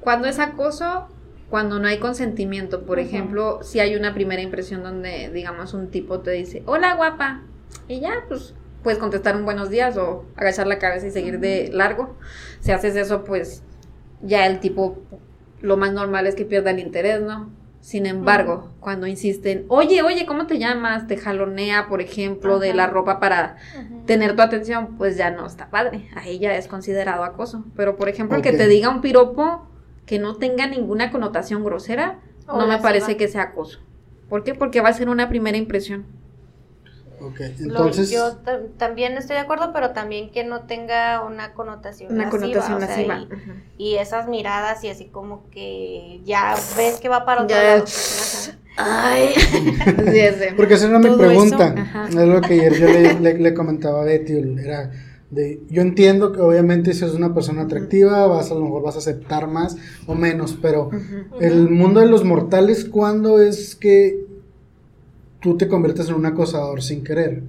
Cuando 0.00 0.28
es 0.28 0.38
acoso, 0.38 1.08
cuando 1.50 1.78
no 1.78 1.88
hay 1.88 1.98
consentimiento, 1.98 2.84
por 2.84 2.98
ejemplo, 2.98 3.60
si 3.62 3.80
hay 3.80 3.96
una 3.96 4.12
primera 4.12 4.42
impresión 4.42 4.82
donde, 4.82 5.30
digamos, 5.32 5.72
un 5.72 5.88
tipo 5.88 6.20
te 6.20 6.32
dice, 6.32 6.62
hola 6.66 6.94
guapa, 6.94 7.42
y 7.88 8.00
ya, 8.00 8.24
pues, 8.28 8.54
puedes 8.82 8.98
contestar 8.98 9.36
un 9.36 9.44
buenos 9.44 9.70
días 9.70 9.96
o 9.96 10.24
agachar 10.36 10.66
la 10.66 10.78
cabeza 10.78 11.06
y 11.06 11.10
seguir 11.10 11.40
de 11.40 11.70
largo. 11.72 12.16
Si 12.60 12.70
haces 12.72 12.96
eso, 12.96 13.24
pues 13.24 13.62
ya 14.22 14.46
el 14.46 14.60
tipo, 14.60 14.98
lo 15.60 15.76
más 15.76 15.92
normal 15.92 16.26
es 16.26 16.34
que 16.34 16.44
pierda 16.44 16.70
el 16.70 16.80
interés, 16.80 17.20
¿no? 17.22 17.50
Sin 17.80 18.06
embargo, 18.06 18.72
cuando 18.80 19.06
insisten, 19.06 19.64
oye, 19.68 20.02
oye, 20.02 20.26
¿cómo 20.26 20.46
te 20.46 20.58
llamas? 20.58 21.06
Te 21.06 21.16
jalonea, 21.16 21.86
por 21.88 22.02
ejemplo, 22.02 22.58
de 22.58 22.74
la 22.74 22.88
ropa 22.88 23.20
para 23.20 23.56
tener 24.04 24.36
tu 24.36 24.42
atención, 24.42 24.96
pues 24.98 25.16
ya 25.16 25.30
no 25.30 25.46
está 25.46 25.70
padre. 25.70 26.08
Ahí 26.14 26.38
ya 26.38 26.56
es 26.56 26.66
considerado 26.66 27.24
acoso. 27.24 27.64
Pero, 27.76 27.96
por 27.96 28.08
ejemplo, 28.08 28.36
el 28.36 28.42
que 28.42 28.52
te 28.52 28.66
diga 28.66 28.90
un 28.90 29.00
piropo 29.00 29.67
que 30.08 30.18
no 30.18 30.36
tenga 30.36 30.66
ninguna 30.66 31.10
connotación 31.10 31.62
grosera, 31.62 32.18
no 32.46 32.66
me 32.66 32.78
parece 32.78 33.18
que 33.18 33.28
sea 33.28 33.42
acoso. 33.42 33.78
¿Por 34.30 34.42
qué? 34.42 34.54
Porque 34.54 34.80
va 34.80 34.88
a 34.88 34.92
ser 34.94 35.10
una 35.10 35.28
primera 35.28 35.58
impresión. 35.58 36.06
Ok, 37.20 37.40
entonces... 37.58 38.10
yo 38.10 38.38
también 38.78 39.18
estoy 39.18 39.34
de 39.34 39.42
acuerdo, 39.42 39.70
pero 39.72 39.90
también 39.90 40.30
que 40.30 40.44
no 40.44 40.62
tenga 40.62 41.22
una 41.24 41.52
connotación 41.52 42.12
una 42.12 42.30
connotación 42.30 42.80
lasciva. 42.80 43.26
Y, 43.76 43.96
esas 43.96 44.28
miradas 44.28 44.82
y 44.82 44.88
así 44.88 45.06
como 45.06 45.50
que 45.50 46.20
ya 46.24 46.54
ves 46.76 47.00
que 47.00 47.08
va 47.10 47.26
para 47.26 47.42
otro 47.42 47.56
lado. 47.56 47.84
Ay. 48.78 49.34
Porque 50.56 50.74
esa 50.74 50.86
era 50.88 50.98
mi 51.00 51.10
pregunta. 51.10 51.74
Es 52.08 52.14
lo 52.14 52.40
que 52.40 52.54
ayer 52.54 52.74
yo 52.74 53.20
le, 53.20 53.54
comentaba 53.54 54.02
a 54.02 54.04
Betty. 54.04 54.38
Era 54.64 54.90
de, 55.30 55.60
yo 55.68 55.82
entiendo 55.82 56.32
que 56.32 56.40
obviamente 56.40 56.94
si 56.94 57.04
es 57.04 57.12
una 57.12 57.34
persona 57.34 57.62
atractiva, 57.62 58.26
vas 58.26 58.50
a 58.50 58.54
lo 58.54 58.62
mejor 58.62 58.82
vas 58.82 58.96
a 58.96 58.98
aceptar 58.98 59.46
más 59.46 59.76
o 60.06 60.14
menos, 60.14 60.58
pero 60.60 60.90
el 61.40 61.68
mundo 61.68 62.00
de 62.00 62.06
los 62.06 62.24
mortales, 62.24 62.84
¿cuándo 62.86 63.40
es 63.40 63.74
que 63.74 64.28
tú 65.40 65.56
te 65.56 65.68
conviertes 65.68 66.08
en 66.08 66.14
un 66.14 66.26
acosador 66.26 66.82
sin 66.82 67.04
querer. 67.04 67.42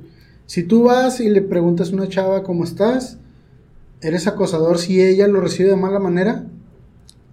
Si 0.45 0.63
tú 0.63 0.83
vas 0.83 1.19
y 1.19 1.29
le 1.29 1.41
preguntas 1.41 1.91
a 1.91 1.95
una 1.95 2.07
chava 2.07 2.43
cómo 2.43 2.63
estás, 2.63 3.17
¿eres 4.01 4.27
acosador 4.27 4.79
si 4.79 5.01
ella 5.01 5.27
lo 5.27 5.41
recibe 5.41 5.69
de 5.69 5.75
mala 5.75 5.99
manera? 5.99 6.45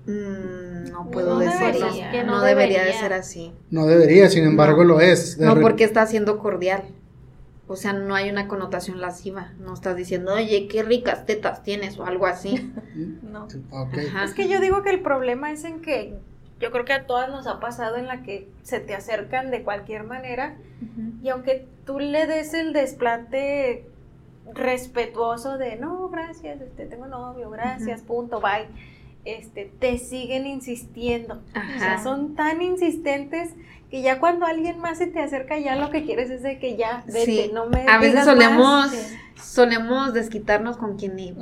Mm, 0.07 0.91
no 0.91 1.11
puedo 1.11 1.39
decirlo. 1.39 1.89
no, 2.27 2.43
debería. 2.43 2.85
de 2.85 2.93
ser 2.93 3.13
así. 3.13 3.53
No 3.71 3.87
debería, 3.87 4.29
sin 4.29 4.45
embargo 4.45 4.85
lo 4.85 5.01
es. 5.01 5.39
No, 5.39 5.59
porque 5.61 5.85
está 5.85 6.07
siendo 6.07 6.39
cordial. 6.39 6.85
O 7.69 7.77
sea, 7.77 7.93
no 7.93 8.15
hay 8.15 8.31
una 8.31 8.47
connotación 8.47 9.01
lasciva. 9.01 9.53
No 9.59 9.75
estás 9.75 9.97
diciendo, 9.97 10.35
oye, 10.35 10.69
qué 10.69 10.83
ricas 10.83 11.27
tetas 11.27 11.63
tienes 11.63 11.99
o 11.99 12.07
algo 12.07 12.27
así. 12.27 12.73
no. 13.23 13.49
Es 14.25 14.35
que 14.35 14.49
yo 14.49 14.61
digo 14.61 14.83
que 14.83 14.91
el 14.91 15.01
problema 15.01 15.51
es 15.51 15.65
en 15.65 15.81
que 15.83 16.19
yo 16.61 16.71
creo 16.71 16.85
que 16.85 16.93
a 16.93 17.07
todas 17.07 17.29
nos 17.29 17.47
ha 17.47 17.61
pasado 17.61 17.97
en 17.97 18.07
la 18.07 18.23
que 18.23 18.49
se 18.63 18.81
te 18.81 18.95
acercan 18.95 19.51
de 19.51 19.63
cualquier 19.63 20.05
manera 20.05 20.57
y 21.23 21.29
aunque 21.29 21.67
tú 21.85 21.99
le 21.99 22.27
des 22.27 22.55
el 22.55 22.73
desplante 22.73 23.85
respetuoso 24.55 25.59
de 25.59 25.77
no, 25.77 26.09
gracias, 26.09 26.61
este, 26.61 26.87
tengo 26.87 27.07
novio, 27.07 27.51
gracias, 27.51 28.03
punto, 28.03 28.41
bye, 28.41 28.69
este, 29.25 29.71
te 29.79 29.99
siguen 29.99 30.47
insistiendo. 30.47 31.43
O 31.55 31.79
sea, 31.79 32.03
son 32.03 32.35
tan 32.37 32.63
insistentes 32.63 33.51
que 33.91 34.03
ya 34.03 34.19
cuando 34.19 34.47
alguien 34.47 34.79
más 34.81 34.99
se 34.99 35.07
te 35.07 35.21
acerca, 35.21 35.59
ya 35.59 35.77
lo 35.77 35.91
que 35.91 36.05
quieres 36.05 36.31
es 36.31 36.43
de 36.43 36.59
que 36.59 36.77
ya, 36.77 37.05
vete, 37.07 37.51
no 37.53 37.69
me 37.69 37.87
A 37.89 37.99
veces 37.99 38.25
solemos, 38.25 38.91
solemos 39.41 40.13
desquitarnos 40.13 40.77
con 40.77 40.97
quien 40.97 41.15
ni, 41.15 41.35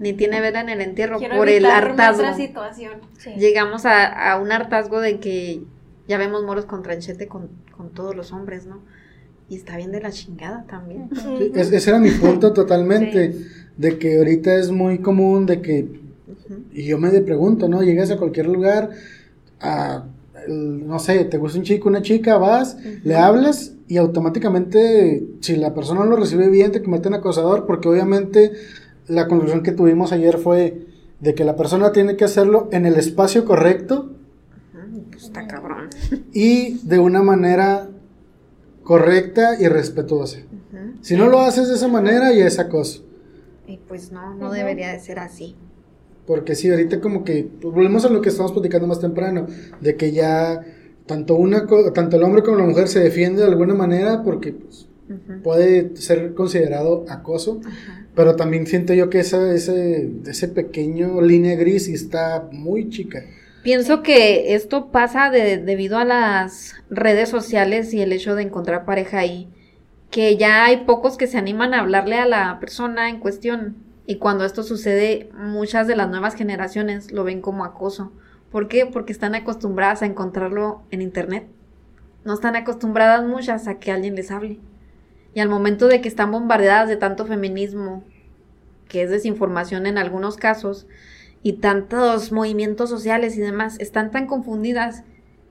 ni 0.00 0.12
tiene 0.12 0.40
vela 0.40 0.60
en 0.60 0.68
el 0.68 0.80
entierro 0.80 1.20
por 1.20 1.48
el 1.48 1.64
hartazgo. 1.64 2.34
situación. 2.34 3.00
Llegamos 3.36 3.86
a, 3.86 4.36
un 4.40 4.50
hartazgo 4.50 5.00
de 5.00 5.20
que 5.20 5.62
ya 6.08 6.18
vemos 6.18 6.42
moros 6.44 6.66
con 6.66 6.82
tranchete 6.82 7.28
con, 7.28 7.50
todos 7.94 8.14
los 8.14 8.32
hombres, 8.32 8.66
¿no? 8.66 8.80
Y 9.48 9.56
está 9.56 9.76
bien 9.76 9.90
de 9.90 10.00
la 10.00 10.12
chingada 10.12 10.64
también. 10.68 11.10
ese 11.54 11.90
era 11.90 11.98
mi 11.98 12.10
punto 12.12 12.52
totalmente, 12.52 13.34
de 13.76 13.98
que 13.98 14.18
ahorita 14.18 14.54
es 14.54 14.70
muy 14.70 14.98
común 14.98 15.46
de 15.46 15.60
que, 15.60 16.00
y 16.72 16.84
yo 16.84 16.98
me 16.98 17.10
pregunto, 17.22 17.68
¿no? 17.68 17.82
Llegas 17.82 18.12
a 18.12 18.18
cualquier 18.18 18.46
lugar, 18.46 18.90
a 19.60 20.04
no 20.48 20.98
sé, 20.98 21.24
te 21.24 21.38
gusta 21.38 21.58
un 21.58 21.64
chico, 21.64 21.88
una 21.88 22.02
chica, 22.02 22.38
vas, 22.38 22.76
le 23.04 23.16
hablas 23.16 23.74
y 23.88 23.96
automáticamente, 23.96 25.26
si 25.40 25.56
la 25.56 25.74
persona 25.74 26.00
no 26.00 26.06
lo 26.06 26.16
recibe 26.16 26.48
bien, 26.48 26.72
te 26.72 26.82
convierte 26.82 27.08
en 27.08 27.14
acosador, 27.14 27.66
porque 27.66 27.88
obviamente 27.88 28.52
la 29.08 29.28
conclusión 29.28 29.62
que 29.62 29.72
tuvimos 29.72 30.12
ayer 30.12 30.38
fue 30.38 30.86
de 31.20 31.34
que 31.34 31.44
la 31.44 31.56
persona 31.56 31.92
tiene 31.92 32.16
que 32.16 32.24
hacerlo 32.24 32.68
en 32.72 32.86
el 32.86 32.94
espacio 32.94 33.44
correcto. 33.44 34.12
Pues 35.10 35.24
está 35.24 35.46
cabrón. 35.46 35.88
Y 36.32 36.78
de 36.86 36.98
una 36.98 37.22
manera 37.22 37.88
correcta 38.82 39.60
y 39.60 39.68
respetuosa. 39.68 40.38
Si 41.00 41.16
no 41.16 41.28
lo 41.28 41.40
haces 41.40 41.68
de 41.68 41.74
esa 41.74 41.88
manera, 41.88 42.32
ya 42.32 42.46
es 42.46 42.58
acoso. 42.58 43.04
Y 43.66 43.76
pues 43.76 44.12
no, 44.12 44.34
no 44.34 44.50
debería 44.52 44.90
de 44.92 45.00
ser 45.00 45.18
así. 45.18 45.56
Porque 46.26 46.54
sí, 46.54 46.70
ahorita 46.70 47.00
como 47.00 47.24
que 47.24 47.48
volvemos 47.60 48.04
a 48.04 48.08
lo 48.08 48.20
que 48.20 48.28
estamos 48.28 48.52
platicando 48.52 48.86
más 48.86 49.00
temprano, 49.00 49.46
de 49.80 49.96
que 49.96 50.12
ya 50.12 50.60
tanto 51.06 51.34
una 51.34 51.66
tanto 51.92 52.16
el 52.16 52.22
hombre 52.22 52.42
como 52.42 52.58
la 52.58 52.64
mujer 52.64 52.88
se 52.88 53.00
defiende 53.00 53.42
de 53.42 53.48
alguna 53.48 53.74
manera 53.74 54.22
porque 54.22 54.52
pues, 54.52 54.86
puede 55.42 55.96
ser 55.96 56.34
considerado 56.34 57.04
acoso, 57.08 57.60
pero 58.14 58.36
también 58.36 58.66
siento 58.66 58.94
yo 58.94 59.10
que 59.10 59.20
esa, 59.20 59.52
ese, 59.52 60.10
ese 60.26 60.48
pequeño 60.48 61.20
línea 61.20 61.56
gris 61.56 61.88
está 61.88 62.48
muy 62.52 62.88
chica. 62.88 63.24
Pienso 63.62 64.02
que 64.02 64.54
esto 64.54 64.90
pasa 64.90 65.30
debido 65.30 65.98
a 65.98 66.04
las 66.04 66.74
redes 66.90 67.28
sociales 67.28 67.94
y 67.94 68.00
el 68.00 68.12
hecho 68.12 68.34
de 68.34 68.42
encontrar 68.42 68.84
pareja 68.84 69.20
ahí, 69.20 69.48
que 70.10 70.36
ya 70.36 70.64
hay 70.64 70.78
pocos 70.84 71.16
que 71.16 71.28
se 71.28 71.38
animan 71.38 71.72
a 71.72 71.80
hablarle 71.80 72.16
a 72.16 72.26
la 72.26 72.58
persona 72.58 73.08
en 73.08 73.20
cuestión 73.20 73.76
y 74.06 74.16
cuando 74.16 74.44
esto 74.44 74.62
sucede, 74.62 75.30
muchas 75.34 75.86
de 75.86 75.96
las 75.96 76.08
nuevas 76.08 76.34
generaciones 76.34 77.12
lo 77.12 77.24
ven 77.24 77.40
como 77.40 77.64
acoso. 77.64 78.12
¿Por 78.50 78.68
qué? 78.68 78.86
Porque 78.86 79.12
están 79.12 79.34
acostumbradas 79.34 80.02
a 80.02 80.06
encontrarlo 80.06 80.82
en 80.90 81.02
Internet. 81.02 81.46
No 82.24 82.34
están 82.34 82.56
acostumbradas 82.56 83.24
muchas 83.24 83.68
a 83.68 83.78
que 83.78 83.92
alguien 83.92 84.14
les 84.16 84.30
hable. 84.30 84.58
Y 85.34 85.40
al 85.40 85.48
momento 85.48 85.88
de 85.88 86.00
que 86.00 86.08
están 86.08 86.32
bombardeadas 86.32 86.88
de 86.88 86.96
tanto 86.96 87.26
feminismo, 87.26 88.04
que 88.88 89.02
es 89.02 89.10
desinformación 89.10 89.86
en 89.86 89.98
algunos 89.98 90.36
casos, 90.36 90.86
y 91.44 91.54
tantos 91.54 92.30
movimientos 92.30 92.90
sociales 92.90 93.36
y 93.36 93.40
demás, 93.40 93.76
están 93.80 94.10
tan 94.10 94.26
confundidas 94.26 95.04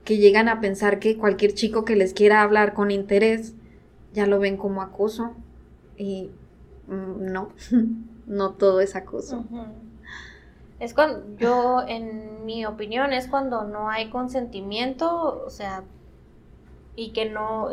que 0.04 0.18
llegan 0.18 0.48
a 0.48 0.60
pensar 0.60 0.98
que 0.98 1.16
cualquier 1.16 1.54
chico 1.54 1.84
que 1.84 1.96
les 1.96 2.14
quiera 2.14 2.42
hablar 2.42 2.74
con 2.74 2.90
interés 2.90 3.54
ya 4.12 4.26
lo 4.26 4.38
ven 4.38 4.56
como 4.56 4.82
acoso. 4.82 5.34
Y 5.96 6.30
mm, 6.86 7.32
no. 7.32 7.48
no 8.26 8.52
todo 8.52 8.80
es 8.80 8.96
acoso. 8.96 9.44
Es 10.78 10.94
cuando, 10.94 11.24
yo, 11.36 11.82
en 11.86 12.44
mi 12.44 12.66
opinión, 12.66 13.12
es 13.12 13.28
cuando 13.28 13.64
no 13.64 13.88
hay 13.88 14.10
consentimiento, 14.10 15.44
o 15.46 15.50
sea, 15.50 15.84
y 16.96 17.12
que 17.12 17.30
no, 17.30 17.68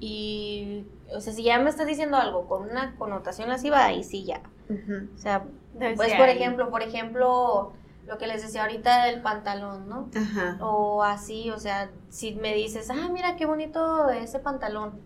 y, 0.00 0.86
o 1.14 1.20
sea, 1.20 1.32
si 1.32 1.42
ya 1.42 1.58
me 1.58 1.70
estás 1.70 1.86
diciendo 1.86 2.16
algo 2.16 2.46
con 2.46 2.70
una 2.70 2.96
connotación 2.96 3.48
lasciva, 3.48 3.84
ahí 3.84 4.02
sí 4.02 4.24
ya. 4.24 4.40
O 5.14 5.18
sea, 5.18 5.44
pues 5.96 6.14
por 6.14 6.28
ejemplo, 6.28 6.70
por 6.70 6.82
ejemplo, 6.82 7.72
lo 8.06 8.18
que 8.18 8.26
les 8.26 8.42
decía 8.42 8.62
ahorita 8.62 9.04
del 9.06 9.20
pantalón, 9.20 9.88
¿no? 9.88 10.08
O 10.60 11.02
así, 11.02 11.50
o 11.50 11.58
sea, 11.58 11.90
si 12.08 12.34
me 12.34 12.54
dices, 12.54 12.88
ah, 12.90 13.08
mira 13.12 13.36
qué 13.36 13.46
bonito 13.46 14.08
ese 14.08 14.38
pantalón, 14.38 15.00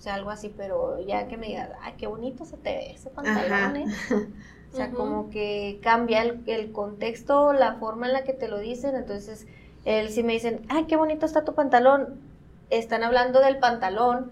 o 0.00 0.02
sea, 0.02 0.14
algo 0.14 0.30
así, 0.30 0.50
pero 0.56 0.98
ya 1.06 1.28
que 1.28 1.36
me 1.36 1.48
digas, 1.48 1.68
ay, 1.82 1.92
qué 1.98 2.06
bonito 2.06 2.46
se 2.46 2.56
te 2.56 2.70
ve 2.70 2.92
ese 2.92 3.10
pantalón, 3.10 3.76
¿eh? 3.76 3.84
O 4.72 4.74
sea, 4.76 4.90
como 4.92 5.28
que 5.28 5.78
cambia 5.82 6.22
el, 6.22 6.72
contexto, 6.72 7.52
la 7.52 7.74
forma 7.74 8.06
en 8.06 8.14
la 8.14 8.24
que 8.24 8.32
te 8.32 8.48
lo 8.48 8.58
dicen, 8.58 8.96
entonces, 8.96 9.46
él 9.84 10.08
si 10.08 10.22
me 10.22 10.32
dicen, 10.32 10.62
ay, 10.70 10.86
qué 10.86 10.96
bonito 10.96 11.26
está 11.26 11.44
tu 11.44 11.54
pantalón, 11.54 12.18
están 12.70 13.02
hablando 13.02 13.40
del 13.40 13.58
pantalón 13.58 14.30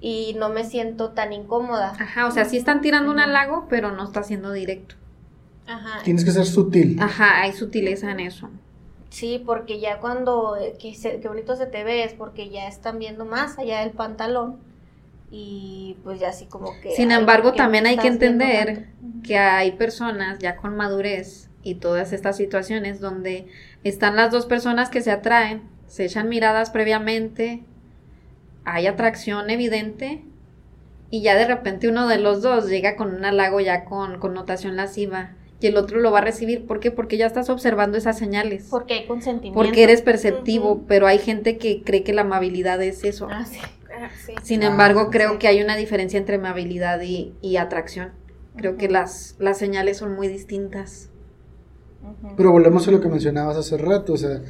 y 0.00 0.34
no 0.40 0.48
me 0.48 0.64
siento 0.64 1.10
tan 1.10 1.32
incómoda. 1.32 1.92
Ajá, 2.00 2.26
o 2.26 2.32
sea, 2.32 2.44
sí 2.44 2.56
están 2.56 2.80
tirando 2.80 3.12
un 3.12 3.20
halago, 3.20 3.66
pero 3.68 3.92
no 3.92 4.02
está 4.02 4.24
siendo 4.24 4.50
directo. 4.50 4.96
Ajá. 5.68 6.02
Tienes 6.02 6.24
que 6.24 6.32
ser 6.32 6.46
sutil. 6.46 6.96
Ajá, 7.00 7.42
hay 7.42 7.52
sutileza 7.52 8.10
en 8.10 8.18
eso. 8.18 8.50
Sí, 9.10 9.40
porque 9.46 9.78
ya 9.78 10.00
cuando, 10.00 10.56
eh, 10.56 10.76
qué, 10.80 10.96
qué 11.22 11.28
bonito 11.28 11.54
se 11.54 11.66
te 11.66 11.84
ve, 11.84 12.02
es 12.02 12.14
porque 12.14 12.50
ya 12.50 12.66
están 12.66 12.98
viendo 12.98 13.24
más 13.24 13.56
allá 13.56 13.82
del 13.82 13.90
pantalón 13.90 14.66
y 15.30 15.96
pues 16.04 16.20
ya 16.20 16.28
así 16.28 16.46
como 16.46 16.78
que... 16.80 16.92
Sin 16.92 17.10
embargo, 17.10 17.52
también 17.52 17.86
hay 17.86 17.96
que 17.96 18.08
entender 18.08 18.88
que 19.22 19.38
hay 19.38 19.72
personas 19.72 20.38
ya 20.38 20.56
con 20.56 20.76
madurez 20.76 21.50
y 21.62 21.76
todas 21.76 22.12
estas 22.12 22.36
situaciones 22.36 23.00
donde 23.00 23.46
están 23.82 24.16
las 24.16 24.30
dos 24.30 24.46
personas 24.46 24.88
que 24.88 25.00
se 25.00 25.10
atraen, 25.10 25.62
se 25.86 26.04
echan 26.04 26.28
miradas 26.28 26.70
previamente, 26.70 27.64
hay 28.64 28.86
atracción 28.86 29.50
evidente 29.50 30.22
y 31.10 31.22
ya 31.22 31.36
de 31.36 31.46
repente 31.46 31.88
uno 31.88 32.06
de 32.08 32.18
los 32.18 32.42
dos 32.42 32.68
llega 32.68 32.96
con 32.96 33.14
un 33.14 33.24
halago 33.24 33.60
ya 33.60 33.84
con 33.84 34.18
connotación 34.18 34.76
lasciva 34.76 35.34
y 35.60 35.68
el 35.68 35.76
otro 35.76 36.00
lo 36.00 36.12
va 36.12 36.18
a 36.18 36.22
recibir. 36.22 36.66
¿Por 36.66 36.80
qué? 36.80 36.90
Porque 36.90 37.16
ya 37.16 37.26
estás 37.26 37.48
observando 37.48 37.96
esas 37.96 38.18
señales. 38.18 38.66
Porque 38.70 38.94
hay 38.94 39.06
consentimiento. 39.06 39.58
Porque 39.58 39.84
eres 39.84 40.02
perceptivo, 40.02 40.84
pero 40.86 41.06
hay 41.06 41.18
gente 41.18 41.56
que 41.56 41.82
cree 41.82 42.02
que 42.02 42.12
la 42.12 42.22
amabilidad 42.22 42.82
es 42.82 43.04
eso. 43.04 43.28
Ah, 43.30 43.46
sí 43.46 43.60
Sin 44.42 44.62
ah, 44.62 44.66
embargo, 44.66 45.10
creo 45.10 45.38
que 45.38 45.48
hay 45.48 45.62
una 45.62 45.76
diferencia 45.76 46.18
entre 46.18 46.36
amabilidad 46.36 47.00
y, 47.02 47.34
y 47.40 47.56
atracción. 47.56 48.12
Creo 48.56 48.76
que 48.76 48.88
las, 48.88 49.36
las 49.38 49.58
señales 49.58 49.98
son 49.98 50.14
muy 50.14 50.28
distintas. 50.28 51.10
Pero 52.36 52.52
volvemos 52.52 52.86
a 52.88 52.90
lo 52.90 53.00
que 53.00 53.08
mencionabas 53.08 53.56
hace 53.56 53.76
rato, 53.76 54.12
o 54.12 54.16
sea, 54.16 54.40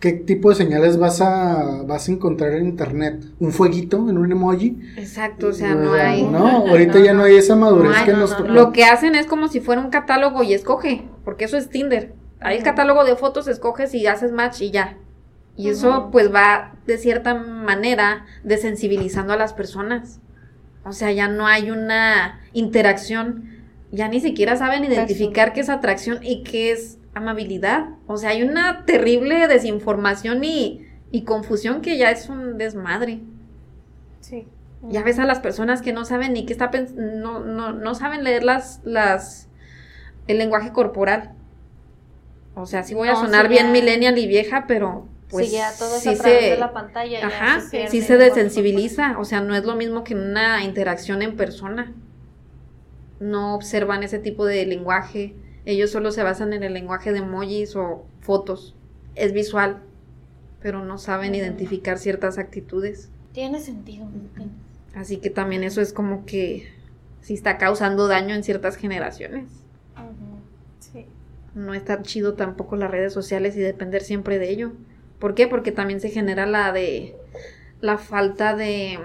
¿qué 0.00 0.12
tipo 0.12 0.50
de 0.50 0.56
señales 0.56 0.98
vas 0.98 1.20
a, 1.20 1.82
vas 1.84 2.08
a 2.08 2.12
encontrar 2.12 2.52
en 2.52 2.66
internet? 2.66 3.24
¿Un 3.40 3.52
fueguito 3.52 4.08
en 4.08 4.18
un 4.18 4.30
emoji? 4.30 4.78
Exacto, 4.96 5.48
o 5.48 5.52
sea, 5.52 5.74
no 5.74 5.92
hay... 5.92 6.22
No, 6.22 6.46
ahorita 6.68 6.98
ya 7.00 7.12
no 7.12 7.24
hay 7.24 7.36
esa 7.36 7.56
madurez 7.56 8.02
que 8.04 8.12
nos 8.12 8.38
Lo 8.40 8.72
que 8.72 8.84
hacen 8.84 9.14
es 9.14 9.26
como 9.26 9.48
si 9.48 9.60
fuera 9.60 9.80
un 9.80 9.90
catálogo 9.90 10.42
y 10.42 10.54
escoge, 10.54 11.08
porque 11.24 11.46
eso 11.46 11.56
es 11.56 11.68
Tinder. 11.68 12.14
Hay 12.40 12.58
el 12.58 12.62
catálogo 12.62 13.04
de 13.04 13.16
fotos, 13.16 13.48
escoges 13.48 13.94
y 13.94 14.06
haces 14.06 14.30
match 14.32 14.60
y 14.60 14.70
ya. 14.70 14.98
Y 15.56 15.70
eso 15.70 16.10
pues 16.12 16.32
va 16.32 16.74
de 16.86 16.98
cierta 16.98 17.34
manera 17.34 18.26
desensibilizando 18.44 19.32
a 19.32 19.36
las 19.36 19.54
personas. 19.54 20.20
O 20.84 20.92
sea, 20.92 21.10
ya 21.12 21.28
no 21.28 21.46
hay 21.46 21.70
una 21.70 22.40
interacción, 22.52 23.50
ya 23.90 24.08
ni 24.08 24.20
siquiera 24.20 24.56
saben 24.56 24.84
identificar 24.84 25.52
qué 25.52 25.60
es 25.60 25.70
atracción 25.70 26.18
y 26.22 26.42
qué 26.42 26.72
es 26.72 26.98
amabilidad. 27.14 27.88
O 28.06 28.18
sea, 28.18 28.30
hay 28.30 28.42
una 28.42 28.84
terrible 28.84 29.48
desinformación 29.48 30.44
y, 30.44 30.86
y 31.10 31.22
confusión 31.22 31.80
que 31.80 31.96
ya 31.96 32.10
es 32.10 32.28
un 32.28 32.58
desmadre. 32.58 33.20
Sí. 34.20 34.46
Ya 34.88 35.02
ves 35.02 35.18
a 35.18 35.24
las 35.24 35.40
personas 35.40 35.80
que 35.80 35.92
no 35.92 36.04
saben 36.04 36.34
ni 36.34 36.44
qué 36.44 36.52
está 36.52 36.70
no, 36.96 37.40
no, 37.40 37.72
no 37.72 37.94
saben 37.94 38.22
leer 38.22 38.44
las, 38.44 38.80
las, 38.84 39.48
el 40.28 40.38
lenguaje 40.38 40.72
corporal. 40.72 41.32
O 42.54 42.66
sea, 42.66 42.82
sí 42.82 42.94
voy 42.94 43.08
a 43.08 43.16
sonar 43.16 43.48
bien 43.48 43.72
millennial 43.72 44.18
y 44.18 44.26
vieja, 44.26 44.66
pero 44.68 45.08
pues 45.30 45.50
sí, 45.50 46.16
se, 46.16 46.28
de 46.28 46.56
la 46.56 46.72
pantalla. 46.72 47.26
Ajá, 47.26 47.60
sí 47.60 48.00
se 48.00 48.16
desensibiliza, 48.16 49.18
o 49.18 49.24
sea, 49.24 49.40
no 49.40 49.56
es 49.56 49.64
lo 49.64 49.74
mismo 49.74 50.04
que 50.04 50.14
una 50.14 50.62
interacción 50.64 51.22
en 51.22 51.36
persona. 51.36 51.92
No 53.18 53.54
observan 53.54 54.02
ese 54.02 54.18
tipo 54.18 54.44
de 54.44 54.66
lenguaje, 54.66 55.34
ellos 55.64 55.90
solo 55.90 56.12
se 56.12 56.22
basan 56.22 56.52
en 56.52 56.62
el 56.62 56.74
lenguaje 56.74 57.12
de 57.12 57.18
emojis 57.18 57.74
o 57.74 58.06
fotos. 58.20 58.76
Es 59.16 59.32
visual, 59.32 59.82
pero 60.60 60.84
no 60.84 60.96
saben 60.96 61.34
identificar 61.34 61.98
ciertas 61.98 62.38
actitudes. 62.38 63.10
Tiene 63.32 63.58
sentido. 63.60 64.06
Así 64.94 65.16
que 65.16 65.28
también 65.30 65.64
eso 65.64 65.80
es 65.80 65.92
como 65.92 66.24
que 66.24 66.68
sí 67.20 67.34
está 67.34 67.58
causando 67.58 68.06
daño 68.06 68.34
en 68.34 68.44
ciertas 68.44 68.76
generaciones. 68.76 69.48
Sí. 70.78 71.06
No 71.54 71.74
está 71.74 72.00
chido 72.02 72.34
tampoco 72.34 72.76
las 72.76 72.90
redes 72.90 73.12
sociales 73.12 73.56
y 73.56 73.60
depender 73.60 74.02
siempre 74.02 74.38
de 74.38 74.50
ello. 74.50 74.72
¿Por 75.18 75.34
qué? 75.34 75.46
Porque 75.46 75.72
también 75.72 76.00
se 76.00 76.10
genera 76.10 76.46
la 76.46 76.72
de 76.72 77.16
la 77.80 77.98
falta 77.98 78.54
de 78.54 78.98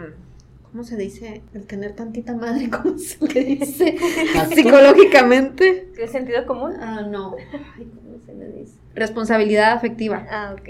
¿cómo 0.71 0.83
se 0.83 0.95
dice? 0.95 1.41
El 1.53 1.65
tener 1.67 1.93
tantita 1.93 2.35
madre, 2.35 2.69
¿cómo 2.83 2.97
se 2.97 3.25
le 3.27 3.43
dice? 3.43 3.97
Psicológicamente. 4.53 5.89
¿El 5.97 6.09
sentido 6.09 6.45
común? 6.45 6.73
Ah, 6.79 7.01
no. 7.01 7.31
¿cómo 7.31 8.19
se 8.25 8.33
le 8.33 8.51
dice? 8.51 8.77
Responsabilidad 8.95 9.73
afectiva. 9.73 10.25
Ah, 10.29 10.55
ok. 10.57 10.69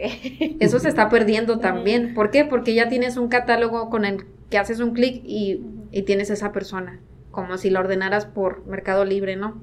Eso 0.59 0.79
se 0.79 0.89
está 0.89 1.09
perdiendo 1.09 1.59
también. 1.59 2.13
¿Por 2.13 2.31
qué? 2.31 2.45
Porque 2.45 2.73
ya 2.73 2.89
tienes 2.89 3.17
un 3.17 3.29
catálogo 3.29 3.89
con 3.89 4.05
el 4.05 4.25
que 4.49 4.57
haces 4.57 4.79
un 4.79 4.91
clic 4.91 5.21
y, 5.23 5.61
y, 5.91 6.03
tienes 6.03 6.29
esa 6.29 6.51
persona. 6.51 6.99
Como 7.31 7.57
si 7.57 7.69
la 7.69 7.79
ordenaras 7.79 8.25
por 8.25 8.65
Mercado 8.67 9.05
Libre, 9.05 9.37
¿no? 9.37 9.61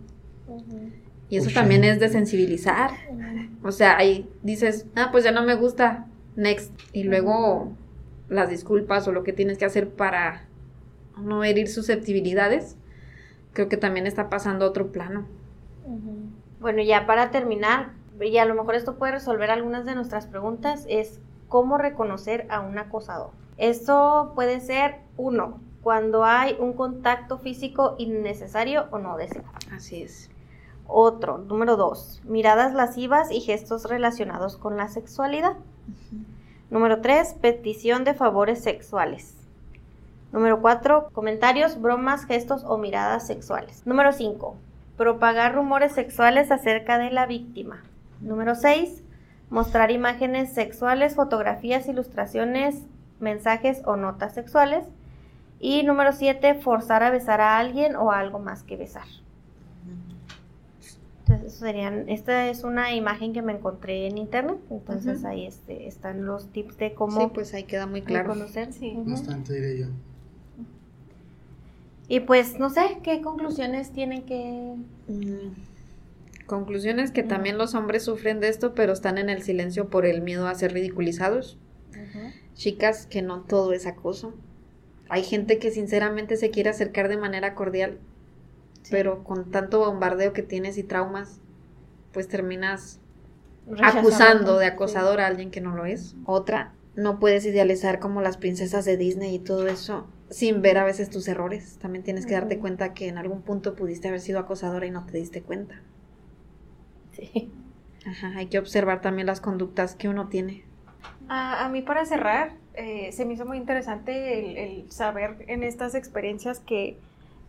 Y 1.31 1.37
eso 1.37 1.51
también 1.53 1.85
es 1.85 2.01
de 2.01 2.09
sensibilizar. 2.09 2.91
O 3.63 3.73
sea, 3.73 3.99
ahí 3.99 4.29
dices, 4.43 4.87
ah, 4.97 5.09
pues 5.13 5.25
ya 5.25 5.33
no 5.33 5.43
me 5.43 5.55
gusta, 5.55 6.07
next. 6.37 6.73
Y 6.93 7.05
luego 7.05 7.73
las 8.29 8.51
disculpas 8.51 9.07
o 9.09 9.13
lo 9.13 9.25
que 9.25 9.33
tienes 9.33 9.59
que 9.59 9.65
hacer 9.65 9.91
para 9.91 10.45
no 11.19 11.45
herir 11.45 11.69
susceptibilidades, 11.69 12.77
creo 13.53 13.69
que 13.69 13.77
también 13.77 14.07
está 14.07 14.31
pasando 14.31 14.65
a 14.65 14.69
otro 14.69 14.93
plano. 14.93 15.27
Bueno, 16.61 16.83
ya 16.83 17.07
para 17.07 17.31
terminar, 17.31 17.93
y 18.21 18.39
a 18.39 18.45
lo 18.45 18.55
mejor 18.55 18.75
esto 18.75 18.97
puede 18.97 19.13
resolver 19.13 19.51
algunas 19.51 19.85
de 19.85 19.95
nuestras 19.95 20.27
preguntas, 20.27 20.87
es 20.89 21.21
cómo 21.49 21.79
reconocer 21.79 22.47
a 22.51 22.61
un 22.61 22.79
acosador. 22.79 23.31
Esto 23.57 24.33
puede 24.35 24.61
ser 24.61 24.97
uno, 25.17 25.61
cuando 25.83 26.25
hay 26.25 26.57
un 26.59 26.75
contacto 26.75 27.39
físico 27.39 27.97
innecesario 27.99 28.87
o 28.91 28.99
no 28.99 29.17
deseado. 29.17 29.49
Así 29.73 30.03
es. 30.03 30.31
Otro, 30.91 31.37
número 31.37 31.77
dos, 31.77 32.23
miradas 32.25 32.73
lascivas 32.73 33.31
y 33.31 33.41
gestos 33.41 33.85
relacionados 33.85 34.57
con 34.57 34.79
la 34.79 34.89
sexualidad. 34.89 35.57
Número 36.71 37.03
tres, 37.03 37.35
petición 37.35 38.05
de 38.05 38.15
favores 38.15 38.63
sexuales. 38.63 39.35
Número 40.33 40.63
cuatro, 40.63 41.11
comentarios, 41.13 41.79
bromas, 41.79 42.25
gestos 42.25 42.65
o 42.65 42.79
miradas 42.79 43.27
sexuales. 43.27 43.87
Número 43.87 44.15
cinco, 44.15 44.57
propagar 44.97 45.55
rumores 45.55 45.93
sexuales 45.93 46.51
acerca 46.51 46.97
de 46.97 47.11
la 47.11 47.27
víctima. 47.27 47.83
Número 48.23 48.55
seis, 48.55 49.05
mostrar 49.51 49.91
imágenes 49.91 50.55
sexuales, 50.55 51.17
fotografías, 51.17 51.87
ilustraciones, 51.87 52.83
mensajes 53.21 53.83
o 53.85 53.97
notas 53.97 54.33
sexuales. 54.33 54.87
Y 55.61 55.83
número 55.83 56.13
siete, 56.13 56.55
forzar 56.55 57.03
a 57.03 57.11
besar 57.11 57.43
a 57.43 57.59
alguien 57.59 57.95
o 57.95 58.11
algo 58.11 58.39
más 58.39 58.63
que 58.63 58.77
besar. 58.79 59.07
Entonces, 61.29 61.59
serían, 61.59 62.09
esta 62.09 62.49
es 62.49 62.65
una 62.65 62.95
imagen 62.95 63.35
que 63.35 63.43
me 63.43 63.53
encontré 63.53 64.07
en 64.07 64.17
internet, 64.17 64.59
entonces 64.71 65.25
ahí 65.25 65.47
este, 65.47 65.87
están 65.87 66.25
los 66.25 66.49
tips 66.53 66.79
de 66.79 66.95
cómo... 66.95 67.21
Sí, 67.21 67.27
pues 67.35 67.53
ahí 67.53 67.65
queda 67.65 67.87
muy 67.87 68.01
claro. 68.01 68.31
Conocer, 68.31 68.73
sí. 68.73 68.95
Bastante, 69.05 69.53
diré 69.53 69.79
yo. 69.81 69.87
Y 72.09 72.21
pues, 72.21 72.59
no 72.59 72.71
sé, 72.71 72.99
¿qué 73.03 73.21
conclusiones 73.21 73.93
tienen 73.93 74.23
que...? 74.23 74.75
Mm, 75.09 76.47
conclusiones 76.47 77.11
que 77.11 77.23
también 77.23 77.59
los 77.59 77.75
hombres 77.75 78.05
sufren 78.05 78.41
de 78.41 78.49
esto, 78.49 78.75
pero 78.75 78.95
están 78.95 79.19
en 79.19 79.29
el 79.29 79.43
silencio 79.43 79.91
por 79.91 80.07
el 80.07 80.23
miedo 80.23 80.49
a 80.49 80.55
ser 80.55 80.73
ridiculizados. 80.73 81.59
Chicas, 82.55 83.07
que 83.07 83.21
no 83.21 83.43
todo 83.43 83.73
es 83.75 83.87
acoso. 83.87 84.33
Hay 85.11 85.23
gente 85.23 85.59
que 85.59 85.71
sinceramente 85.71 86.37
se 86.37 86.51
quiere 86.51 86.71
acercar 86.71 87.09
de 87.09 87.19
manera 87.19 87.55
cordial, 87.55 87.99
pero 88.91 89.25
con 89.25 89.51
tanto 89.51 89.81
bombardeo 89.81 90.33
que 90.33 90.43
tienes 90.43 90.79
y 90.79 90.83
traumas, 90.83 91.41
pues 92.13 92.29
terminas 92.29 93.01
acusando 93.83 94.59
de 94.59 94.67
acosador 94.67 95.21
a 95.21 95.27
alguien 95.27 95.51
que 95.51 95.61
no 95.61 95.75
lo 95.75 95.85
es. 95.85 96.17
Otra, 96.25 96.73
no 96.97 97.19
puedes 97.19 97.45
idealizar 97.47 97.99
como 97.99 98.21
las 98.21 98.37
princesas 98.37 98.85
de 98.85 98.97
Disney 98.97 99.35
y 99.35 99.39
todo 99.39 99.69
eso 99.69 100.07
sin 100.31 100.63
ver 100.63 100.79
a 100.79 100.85
veces 100.85 101.11
tus 101.11 101.27
errores. 101.29 101.79
También 101.81 102.05
tienes 102.05 102.27
que 102.27 102.35
darte 102.35 102.59
cuenta 102.59 102.93
que 102.95 103.09
en 103.09 103.19
algún 103.19 103.43
punto 103.43 103.75
pudiste 103.75 104.09
haber 104.09 104.21
sido 104.21 104.39
acosadora 104.39 104.87
y 104.87 104.91
no 104.91 105.07
te 105.07 105.17
diste 105.17 105.43
cuenta. 105.43 105.81
Sí. 107.13 107.51
Ajá, 108.07 108.33
hay 108.37 108.47
que 108.47 108.59
observar 108.59 109.01
también 109.01 109.27
las 109.27 109.41
conductas 109.41 109.95
que 109.95 110.09
uno 110.09 110.29
tiene. 110.29 110.65
A, 111.29 111.69
mí 111.69 111.83
para 111.83 112.05
cerrar, 112.07 112.53
eh, 112.75 113.11
se 113.13 113.27
me 113.27 113.35
hizo 113.35 113.45
muy 113.45 113.59
interesante 113.59 114.65
el 114.65 114.91
saber 114.91 115.45
en 115.47 115.63
estas 115.63 115.95
experiencias 115.95 116.61
que 116.61 116.99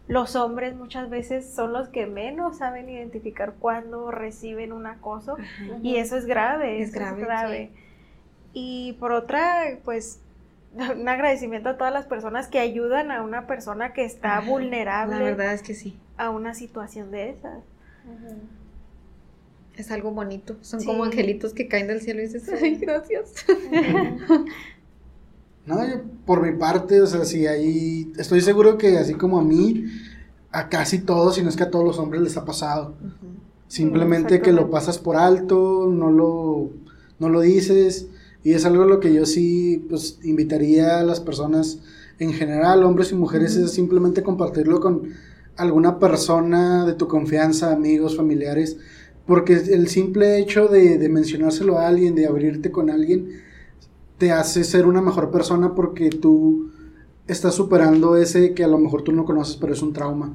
los 0.09 0.35
hombres 0.35 0.75
muchas 0.75 1.09
veces 1.11 1.47
son 1.47 1.71
los 1.71 1.87
que 1.89 2.07
menos 2.07 2.57
saben 2.57 2.89
identificar 2.89 3.53
cuando 3.59 4.09
reciben 4.09 4.73
un 4.73 4.87
acoso 4.87 5.37
y 5.83 5.97
eso 5.97 6.17
es 6.17 6.25
grave, 6.25 6.81
es 6.81 6.91
grave. 6.91 7.69
Y 8.51 8.93
por 8.93 9.11
otra, 9.11 9.77
pues 9.85 10.19
un 10.75 11.07
agradecimiento 11.07 11.69
a 11.69 11.77
todas 11.77 11.93
las 11.93 12.07
personas 12.07 12.47
que 12.47 12.57
ayudan 12.57 13.11
a 13.11 13.21
una 13.21 13.45
persona 13.45 13.93
que 13.93 14.03
está 14.03 14.39
vulnerable. 14.41 15.15
La 15.15 15.21
verdad 15.21 15.53
es 15.53 15.61
que 15.61 15.75
sí. 15.75 15.95
A 16.17 16.31
una 16.31 16.55
situación 16.55 17.11
de 17.11 17.29
esas. 17.29 17.63
Es 19.77 19.91
algo 19.91 20.09
bonito. 20.09 20.57
Son 20.61 20.83
como 20.83 21.03
angelitos 21.03 21.53
que 21.53 21.67
caen 21.67 21.85
del 21.85 22.01
cielo 22.01 22.21
y 22.21 22.23
dices, 22.23 22.49
ay, 22.51 22.77
gracias. 22.77 23.45
No, 25.69 25.87
yo 25.87 26.01
por 26.25 26.41
mi 26.41 26.57
parte, 26.57 26.99
o 26.99 27.05
sea, 27.05 27.25
sí, 27.25 27.45
ahí 27.45 28.11
estoy 28.17 28.41
seguro 28.41 28.79
que 28.79 28.97
así 28.97 29.13
como 29.13 29.39
a 29.39 29.43
mí, 29.43 29.85
a 30.51 30.67
casi 30.67 30.97
todos, 30.97 31.35
si 31.35 31.43
no 31.43 31.49
es 31.49 31.55
que 31.55 31.61
a 31.61 31.69
todos 31.69 31.85
los 31.85 31.99
hombres 31.99 32.23
les 32.23 32.37
ha 32.37 32.43
pasado. 32.43 32.95
Simplemente 33.67 34.41
que 34.41 34.51
lo 34.51 34.71
pasas 34.71 34.97
por 34.97 35.15
alto, 35.15 35.87
no 35.87 36.09
lo, 36.09 36.71
no 37.19 37.29
lo 37.29 37.41
dices, 37.41 38.07
y 38.43 38.53
es 38.53 38.65
algo 38.65 38.85
lo 38.85 38.99
que 38.99 39.13
yo 39.13 39.27
sí, 39.27 39.85
pues, 39.87 40.17
invitaría 40.23 41.01
a 41.01 41.03
las 41.03 41.19
personas 41.19 41.77
en 42.17 42.33
general, 42.33 42.83
hombres 42.83 43.11
y 43.11 43.15
mujeres, 43.15 43.55
es 43.55 43.69
simplemente 43.69 44.23
compartirlo 44.23 44.79
con 44.79 45.09
alguna 45.55 45.99
persona 45.99 46.83
de 46.87 46.93
tu 46.93 47.07
confianza, 47.07 47.71
amigos, 47.71 48.17
familiares, 48.17 48.77
porque 49.27 49.53
el 49.53 49.87
simple 49.87 50.39
hecho 50.39 50.67
de, 50.67 50.97
de 50.97 51.09
mencionárselo 51.09 51.77
a 51.77 51.87
alguien, 51.87 52.15
de 52.15 52.25
abrirte 52.25 52.71
con 52.71 52.89
alguien, 52.89 53.47
te 54.19 54.31
hace 54.31 54.63
ser 54.63 54.85
una 54.85 55.01
mejor 55.01 55.31
persona 55.31 55.73
porque 55.73 56.11
tú 56.11 56.69
estás 57.25 57.53
superando 57.55 58.17
ese 58.17 58.53
que 58.53 58.63
a 58.63 58.67
lo 58.67 58.77
mejor 58.77 59.03
tú 59.03 59.11
no 59.11 59.23
conoces, 59.23 59.55
pero 59.55 59.73
es 59.73 59.81
un 59.81 59.93
trauma. 59.93 60.33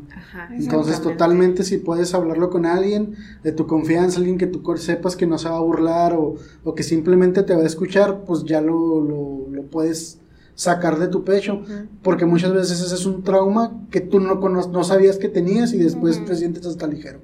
Entonces, 0.52 1.00
totalmente 1.00 1.64
si 1.64 1.78
puedes 1.78 2.14
hablarlo 2.14 2.50
con 2.50 2.66
alguien 2.66 3.14
de 3.42 3.52
tu 3.52 3.66
confianza, 3.66 4.18
alguien 4.18 4.38
que 4.38 4.46
tú 4.46 4.62
sepas 4.76 5.16
que 5.16 5.26
no 5.26 5.36
se 5.38 5.48
va 5.48 5.56
a 5.56 5.60
burlar 5.60 6.14
o, 6.14 6.36
que 6.74 6.82
simplemente 6.82 7.42
te 7.42 7.54
va 7.54 7.62
a 7.62 7.66
escuchar, 7.66 8.24
pues 8.24 8.44
ya 8.44 8.60
lo, 8.60 9.00
lo, 9.00 9.62
puedes 9.70 10.18
sacar 10.54 11.00
de 11.00 11.08
tu 11.08 11.24
pecho, 11.24 11.62
porque 12.02 12.26
muchas 12.26 12.52
veces 12.52 12.80
ese 12.80 12.94
es 12.94 13.06
un 13.06 13.24
trauma 13.24 13.72
que 13.90 14.00
tú 14.00 14.20
no, 14.20 14.36
no 14.36 14.84
sabías 14.84 15.18
que 15.18 15.28
tenías 15.28 15.72
y 15.72 15.78
después 15.78 16.24
te 16.24 16.36
sientes 16.36 16.64
hasta 16.64 16.86
ligero. 16.86 17.18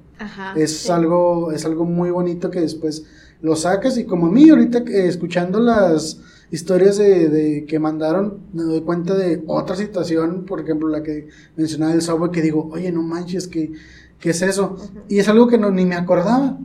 es, 0.55 0.89
algo, 0.89 1.53
es 1.53 1.65
algo 1.65 1.85
muy 1.85 2.11
bonito 2.11 2.51
que 2.51 2.59
después 2.59 3.05
lo 3.41 3.55
sacas 3.55 3.97
y 3.97 4.03
como 4.03 4.27
a 4.27 4.31
mí 4.31 4.49
ahorita 4.49 4.79
eh, 4.79 5.07
escuchando 5.07 5.61
las 5.61 6.19
historias 6.51 6.97
de, 6.97 7.65
que 7.67 7.79
mandaron, 7.79 8.39
me 8.53 8.63
doy 8.63 8.81
cuenta 8.81 9.15
de 9.15 9.43
otra 9.47 9.75
situación, 9.75 10.45
por 10.45 10.59
ejemplo 10.59 10.89
la 10.89 11.01
que 11.01 11.29
mencionaba 11.55 11.93
el 11.93 12.01
subway, 12.01 12.31
que 12.31 12.41
digo, 12.41 12.69
oye, 12.71 12.91
no 12.91 13.01
manches, 13.01 13.47
que 13.47 13.71
¿qué 14.19 14.29
es 14.29 14.41
eso? 14.41 14.77
Y 15.09 15.19
es 15.19 15.27
algo 15.27 15.47
que 15.47 15.57
no, 15.57 15.71
ni 15.71 15.85
me 15.85 15.95
acordaba. 15.95 16.57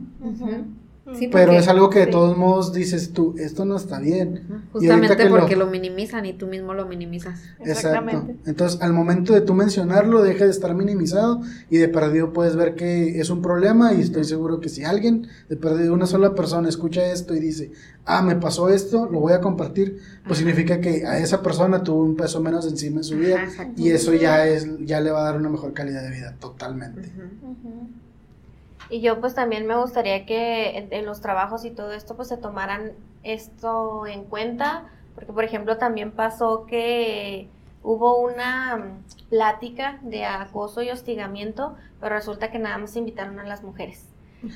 Pero 1.31 1.53
es 1.53 1.67
algo 1.67 1.89
que 1.89 1.99
de 1.99 2.07
todos 2.07 2.37
modos 2.37 2.73
dices 2.73 3.13
tú, 3.13 3.35
esto 3.37 3.65
no 3.65 3.77
está 3.77 3.99
bien. 3.99 4.63
Justamente 4.71 5.27
porque 5.29 5.55
lo... 5.55 5.67
minimizan 5.67 6.25
y 6.25 6.33
tú 6.33 6.47
mismo 6.47 6.73
lo 6.73 6.85
minimizas. 6.85 7.39
Exacto. 7.59 8.27
Entonces, 8.45 8.81
al 8.81 8.93
momento 8.93 9.33
de 9.33 9.41
tú 9.41 9.53
mencionarlo, 9.53 10.21
deja 10.21 10.45
de 10.45 10.51
estar 10.51 10.73
minimizado 10.75 11.41
y 11.69 11.77
de 11.77 11.87
perdido 11.87 12.33
puedes 12.33 12.55
ver 12.55 12.75
que 12.75 13.19
es 13.19 13.29
un 13.29 13.41
problema 13.41 13.93
y 13.93 14.01
estoy 14.01 14.23
seguro 14.23 14.59
que 14.59 14.69
si 14.69 14.83
alguien, 14.83 15.27
de 15.49 15.55
perdido 15.55 15.93
una 15.93 16.05
sola 16.05 16.35
persona, 16.35 16.69
escucha 16.69 17.11
esto 17.11 17.33
y 17.35 17.39
dice, 17.39 17.71
ah, 18.05 18.21
me 18.21 18.35
pasó 18.35 18.69
esto, 18.69 19.07
lo 19.11 19.19
voy 19.19 19.33
a 19.33 19.41
compartir, 19.41 19.99
pues 20.25 20.39
significa 20.39 20.81
que 20.81 21.05
a 21.05 21.19
esa 21.19 21.41
persona 21.41 21.83
tuvo 21.83 22.03
un 22.03 22.15
peso 22.15 22.41
menos 22.41 22.67
encima 22.67 22.97
en 22.97 23.03
su 23.03 23.17
vida 23.17 23.47
y 23.75 23.89
eso 23.91 24.13
ya 24.13 24.47
es 24.47 24.67
ya 24.79 25.01
le 25.01 25.11
va 25.11 25.21
a 25.21 25.23
dar 25.23 25.37
una 25.37 25.49
mejor 25.49 25.73
calidad 25.73 26.03
de 26.03 26.11
vida 26.11 26.35
totalmente. 26.39 27.11
Y 28.89 29.01
yo 29.01 29.19
pues 29.19 29.35
también 29.35 29.67
me 29.67 29.75
gustaría 29.75 30.25
que 30.25 30.87
en, 30.89 31.05
los 31.05 31.21
trabajos 31.21 31.65
y 31.65 31.71
todo 31.71 31.91
esto 31.91 32.15
pues 32.15 32.29
se 32.29 32.37
tomaran 32.37 32.93
esto 33.23 34.07
en 34.07 34.23
cuenta, 34.23 34.85
porque 35.15 35.33
por 35.33 35.43
ejemplo 35.43 35.77
también 35.77 36.11
pasó 36.11 36.65
que 36.65 37.49
hubo 37.83 38.17
una 38.19 38.99
plática 39.29 39.99
de 40.01 40.25
acoso 40.25 40.81
y 40.81 40.89
hostigamiento, 40.89 41.75
pero 41.99 42.15
resulta 42.15 42.49
que 42.51 42.59
nada 42.59 42.77
más 42.77 42.95
invitaron 42.95 43.39
a 43.39 43.43
las 43.43 43.63
mujeres. 43.63 44.07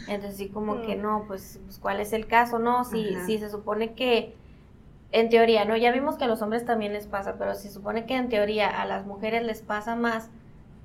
Entonces, 0.08 0.38
sí, 0.38 0.50
como 0.50 0.82
que 0.82 0.96
mm. 0.96 1.02
no, 1.02 1.24
pues, 1.28 1.60
pues, 1.66 1.80
¿cuál 1.80 2.00
es 2.00 2.14
el 2.14 2.28
caso? 2.28 2.60
No, 2.60 2.86
si, 2.86 3.16
si 3.26 3.40
se 3.40 3.50
supone 3.50 3.94
que, 3.94 4.36
en 5.12 5.30
teoría, 5.30 5.66
¿no? 5.66 5.76
Ya 5.76 5.92
vimos 5.92 6.18
que 6.18 6.26
a 6.26 6.28
los 6.28 6.42
hombres 6.42 6.66
también 6.66 6.94
les 6.94 7.08
pasa, 7.08 7.36
pero 7.38 7.56
si 7.56 7.68
se 7.68 7.74
supone 7.74 8.06
que 8.06 8.16
en 8.16 8.30
teoría 8.30 8.70
a 8.70 8.86
las 8.86 9.06
mujeres 9.06 9.44
les 9.44 9.62
pasa 9.62 9.96
más, 9.96 10.30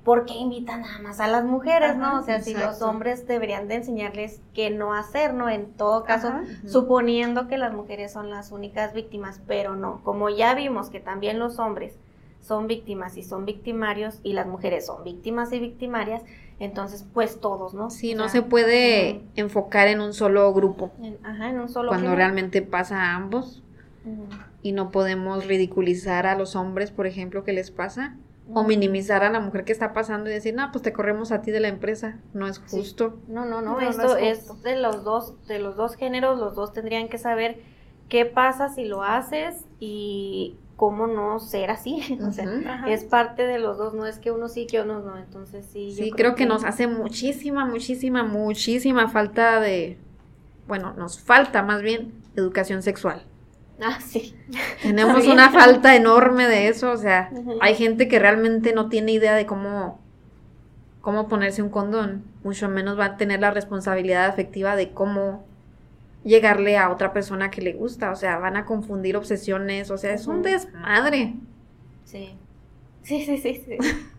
¿por 0.07 0.25
qué 0.25 0.35
invitan 0.35 0.83
nada 0.83 0.99
más 0.99 1.19
a 1.19 1.27
las 1.27 1.43
mujeres, 1.43 1.97
no? 1.97 2.19
O 2.19 2.23
sea, 2.23 2.41
si 2.41 2.53
los 2.53 2.81
hombres 2.81 3.27
deberían 3.27 3.67
de 3.67 3.75
enseñarles 3.75 4.39
qué 4.53 4.69
no 4.69 4.93
hacer, 4.93 5.33
¿no? 5.33 5.49
En 5.49 5.73
todo 5.73 6.05
caso, 6.05 6.31
suponiendo 6.65 7.49
que 7.49 7.57
las 7.57 7.73
mujeres 7.73 8.13
son 8.13 8.29
las 8.29 8.53
únicas 8.53 8.93
víctimas, 8.93 9.41
pero 9.47 9.75
no. 9.75 9.99
Como 10.05 10.29
ya 10.29 10.55
vimos 10.55 10.89
que 10.89 11.01
también 11.01 11.39
los 11.39 11.59
hombres 11.59 11.95
son 12.39 12.67
víctimas 12.67 13.17
y 13.17 13.23
son 13.23 13.43
victimarios 13.43 14.21
y 14.23 14.31
las 14.31 14.47
mujeres 14.47 14.85
son 14.85 15.03
víctimas 15.03 15.51
y 15.51 15.59
victimarias, 15.59 16.21
entonces 16.61 17.05
pues 17.13 17.41
todos, 17.41 17.73
¿no? 17.73 17.89
Sí, 17.89 18.15
no 18.15 18.29
se 18.29 18.41
puede 18.41 19.23
enfocar 19.35 19.89
en 19.89 19.99
un 19.99 20.13
solo 20.13 20.53
grupo. 20.53 20.89
ajá, 21.21 21.49
en 21.49 21.59
un 21.59 21.67
solo 21.67 21.89
Cuando 21.89 22.15
realmente 22.15 22.61
pasa 22.61 23.11
a 23.11 23.15
ambos 23.17 23.61
y 24.61 24.71
no 24.71 24.89
podemos 24.89 25.45
ridiculizar 25.47 26.27
a 26.27 26.37
los 26.37 26.55
hombres, 26.55 26.91
por 26.91 27.07
ejemplo, 27.07 27.43
que 27.43 27.51
les 27.51 27.71
pasa 27.71 28.15
o 28.53 28.63
minimizar 28.63 29.23
a 29.23 29.29
la 29.29 29.39
mujer 29.39 29.65
que 29.65 29.71
está 29.71 29.93
pasando 29.93 30.29
y 30.29 30.33
decir, 30.33 30.53
no, 30.53 30.71
pues 30.71 30.81
te 30.81 30.93
corremos 30.93 31.31
a 31.31 31.41
ti 31.41 31.51
de 31.51 31.59
la 31.59 31.67
empresa, 31.67 32.19
no 32.33 32.47
es 32.47 32.59
justo. 32.59 33.19
No, 33.27 33.45
no, 33.45 33.61
no, 33.61 33.79
esto 33.79 34.17
es, 34.17 34.61
de 34.63 34.77
los 34.77 35.03
dos, 35.03 35.35
de 35.47 35.59
los 35.59 35.75
dos 35.75 35.95
géneros, 35.95 36.39
los 36.39 36.55
dos 36.55 36.71
tendrían 36.73 37.09
que 37.09 37.17
saber 37.17 37.59
qué 38.09 38.25
pasa 38.25 38.69
si 38.69 38.85
lo 38.85 39.03
haces 39.03 39.65
y 39.79 40.55
cómo 40.77 41.07
no 41.07 41.39
ser 41.39 41.71
así. 41.71 42.17
O 42.27 42.31
sea, 42.31 42.85
es 42.87 43.03
parte 43.03 43.45
de 43.45 43.59
los 43.59 43.77
dos, 43.77 43.93
no 43.93 44.05
es 44.05 44.19
que 44.19 44.31
uno 44.31 44.47
sí, 44.47 44.65
que 44.65 44.81
uno 44.81 44.99
no. 44.99 45.17
Entonces 45.17 45.65
sí. 45.71 45.91
Sí, 45.91 46.11
creo, 46.11 46.35
que, 46.35 46.45
nos 46.45 46.63
hace 46.63 46.87
muchísima, 46.87 47.65
muchísima, 47.65 48.23
muchísima 48.23 49.09
falta 49.09 49.59
de, 49.59 49.97
bueno, 50.67 50.93
nos 50.93 51.19
falta 51.19 51.63
más 51.63 51.81
bien 51.81 52.13
educación 52.35 52.81
sexual. 52.81 53.23
Ah, 53.81 53.99
sí. 53.99 54.35
Tenemos 54.81 55.27
una 55.27 55.51
falta 55.51 55.95
enorme 55.95 56.47
de 56.47 56.67
eso, 56.67 56.91
o 56.91 56.97
sea, 56.97 57.29
hay 57.61 57.75
gente 57.75 58.07
que 58.07 58.19
realmente 58.19 58.73
no 58.73 58.89
tiene 58.89 59.11
idea 59.11 59.35
de 59.35 59.45
cómo 59.45 59.99
cómo 61.07 61.29
ponerse 61.29 61.61
un 61.61 61.69
condón, 61.69 62.25
mucho 62.43 62.67
menos 62.67 62.99
va 62.99 63.05
a 63.05 63.15
tener 63.15 63.39
la 63.39 63.49
responsabilidad 63.51 64.25
afectiva 64.25 64.75
de 64.75 64.91
cómo 64.91 65.45
llegarle 66.25 66.77
a 66.77 66.89
otra 66.89 67.13
persona 67.13 67.49
que 67.49 67.61
le 67.61 67.71
gusta, 67.71 68.11
o 68.11 68.15
sea, 68.17 68.39
van 68.39 68.57
a 68.57 68.65
confundir 68.65 69.15
obsesiones, 69.15 69.89
o 69.89 69.97
sea, 69.97 70.13
es 70.13 70.27
un 70.27 70.41
desmadre. 70.41 71.35
Sí. 72.03 72.35
Sí, 73.03 73.23
sí, 73.25 73.37
sí, 73.37 73.63
sí. 73.65 73.77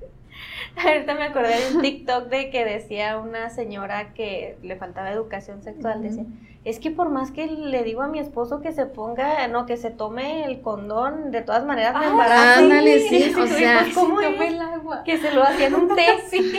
Ahorita 0.77 1.15
me 1.15 1.25
acordé 1.25 1.49
de 1.49 1.77
un 1.77 1.83
TikTok 1.83 2.29
de 2.29 2.51
que 2.51 2.65
decía 2.65 3.19
una 3.19 3.51
señora 3.51 4.15
que 4.15 4.57
le 4.63 4.77
faltaba 4.77 5.11
educación 5.11 5.63
sexual, 5.63 6.03
decía, 6.03 6.25
es 6.65 6.79
que 6.79 6.91
por 6.91 7.09
más 7.09 7.31
que 7.31 7.47
le 7.47 7.83
digo 7.83 8.03
a 8.03 8.09
mi 8.09 8.19
esposo 8.19 8.61
que 8.61 8.73
se 8.73 8.87
ponga, 8.87 9.47
no, 9.49 9.67
que 9.67 9.77
se 9.77 9.91
tome 9.91 10.45
el 10.45 10.61
condón, 10.61 11.31
de 11.31 11.43
todas 11.43 11.65
maneras 11.65 11.95
me 11.99 12.07
ah, 12.07 12.11
embaraza. 12.11 12.61
sí, 13.09 13.35
o 13.35 13.47
sea, 13.47 13.87
¿cómo 13.95 14.21
el 14.21 14.61
agua? 14.61 15.03
Que 15.05 15.19
se 15.19 15.33
lo 15.33 15.43
hacían 15.43 15.75
un 15.75 15.95
té. 15.95 16.07
Sí. 16.29 16.53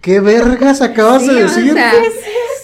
¿Qué 0.00 0.20
vergas 0.20 0.80
acabas 0.80 1.26
de 1.26 1.42
decir? 1.42 1.76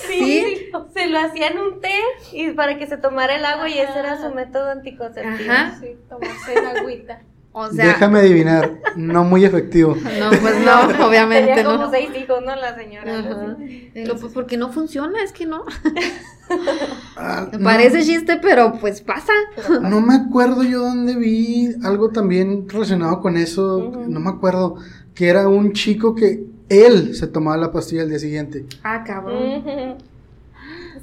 sí, 0.08 0.70
se 0.94 1.06
lo 1.08 1.18
hacían 1.18 1.58
un 1.58 1.80
té 1.80 2.00
y 2.32 2.50
para 2.52 2.78
que 2.78 2.86
se 2.86 2.96
tomara 2.96 3.36
el 3.36 3.44
agua 3.44 3.68
y 3.68 3.78
ese 3.78 3.98
era 3.98 4.20
su 4.20 4.34
método 4.34 4.70
anticonceptivo. 4.70 5.52
Ajá. 5.52 5.78
Sí, 5.80 5.96
tomarse 6.08 6.54
el 6.54 6.66
agüita. 6.66 7.22
Déjame 7.72 8.18
adivinar, 8.18 8.80
no 8.96 9.24
muy 9.24 9.44
efectivo. 9.44 9.96
No, 10.18 10.30
pues 10.40 10.54
no, 10.64 11.06
obviamente 11.06 11.48
Tenía 11.54 11.64
como 11.64 11.84
no. 11.84 11.90
seis 11.90 12.10
hijos, 12.16 12.42
¿no? 12.44 12.54
La 12.56 12.74
señora. 12.74 13.56
Pero 13.94 14.16
pues 14.16 14.32
porque 14.32 14.56
no 14.56 14.70
funciona, 14.72 15.22
es 15.22 15.32
que 15.32 15.46
no. 15.46 15.64
Ah, 17.16 17.50
parece 17.60 18.04
chiste, 18.04 18.38
pero 18.40 18.74
pues 18.80 19.00
pasa. 19.00 19.32
No 19.82 20.00
me 20.00 20.14
acuerdo 20.14 20.62
yo 20.62 20.80
dónde 20.80 21.16
vi 21.16 21.70
algo 21.82 22.10
también 22.10 22.68
relacionado 22.68 23.20
con 23.20 23.36
eso, 23.36 23.90
no 24.06 24.20
me 24.20 24.30
acuerdo, 24.30 24.76
que 25.12 25.26
era 25.26 25.48
un 25.48 25.72
chico 25.72 26.14
que 26.14 26.44
él 26.68 27.16
se 27.16 27.26
tomaba 27.26 27.56
la 27.56 27.72
pastilla 27.72 28.02
el 28.02 28.10
día 28.10 28.20
siguiente. 28.20 28.64
Ah, 28.84 29.02
cabrón. 29.04 29.96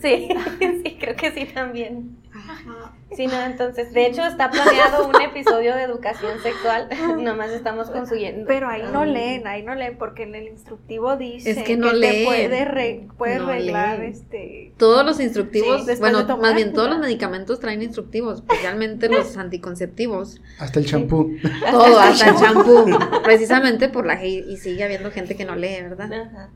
Sí, 0.02 0.30
sí, 0.60 0.98
creo 0.98 1.16
que 1.18 1.32
sí 1.32 1.46
también. 1.54 2.16
Sí, 3.16 3.28
no, 3.28 3.40
entonces, 3.44 3.94
de 3.94 4.08
hecho 4.08 4.26
está 4.26 4.50
planeado 4.50 5.08
un 5.08 5.22
episodio 5.22 5.76
de 5.76 5.84
educación 5.84 6.40
sexual, 6.42 6.90
nomás 7.24 7.52
estamos 7.52 7.92
consiguiendo. 7.92 8.48
Pero 8.48 8.68
ahí 8.68 8.82
no 8.92 9.06
leen, 9.06 9.46
ahí 9.46 9.62
no 9.62 9.76
leen, 9.76 10.00
porque 10.00 10.24
en 10.24 10.34
el 10.34 10.48
instructivo 10.48 11.16
dice 11.16 11.52
es 11.52 11.60
que, 11.60 11.78
no 11.78 11.94
leen. 11.94 12.26
puede, 12.26 13.08
puede 13.16 13.36
arreglar 13.36 14.04
este... 14.04 14.74
Todos 14.78 15.06
los 15.06 15.20
instructivos, 15.20 15.86
bueno, 16.00 16.26
más 16.38 16.56
bien 16.56 16.74
todos 16.74 16.90
los 16.90 16.98
medicamentos 16.98 17.60
traen 17.60 17.84
instructivos, 17.84 18.40
especialmente 18.40 19.10
los 19.10 19.38
anticonceptivos. 19.38 20.42
Hasta 20.58 20.80
el 20.80 20.88
champú. 20.88 21.36
Todo, 21.70 22.00
hasta 22.00 22.30
el 22.30 22.36
champú, 22.36 22.86
precisamente 23.24 23.90
por 23.90 24.08
la... 24.08 24.26
Y 24.26 24.58
sigue 24.58 24.84
habiendo 24.84 25.12
gente 25.12 25.36
que 25.36 25.46
no 25.46 25.56
lee, 25.56 25.84
¿verdad? 25.84 26.12
Ajá. 26.12 26.50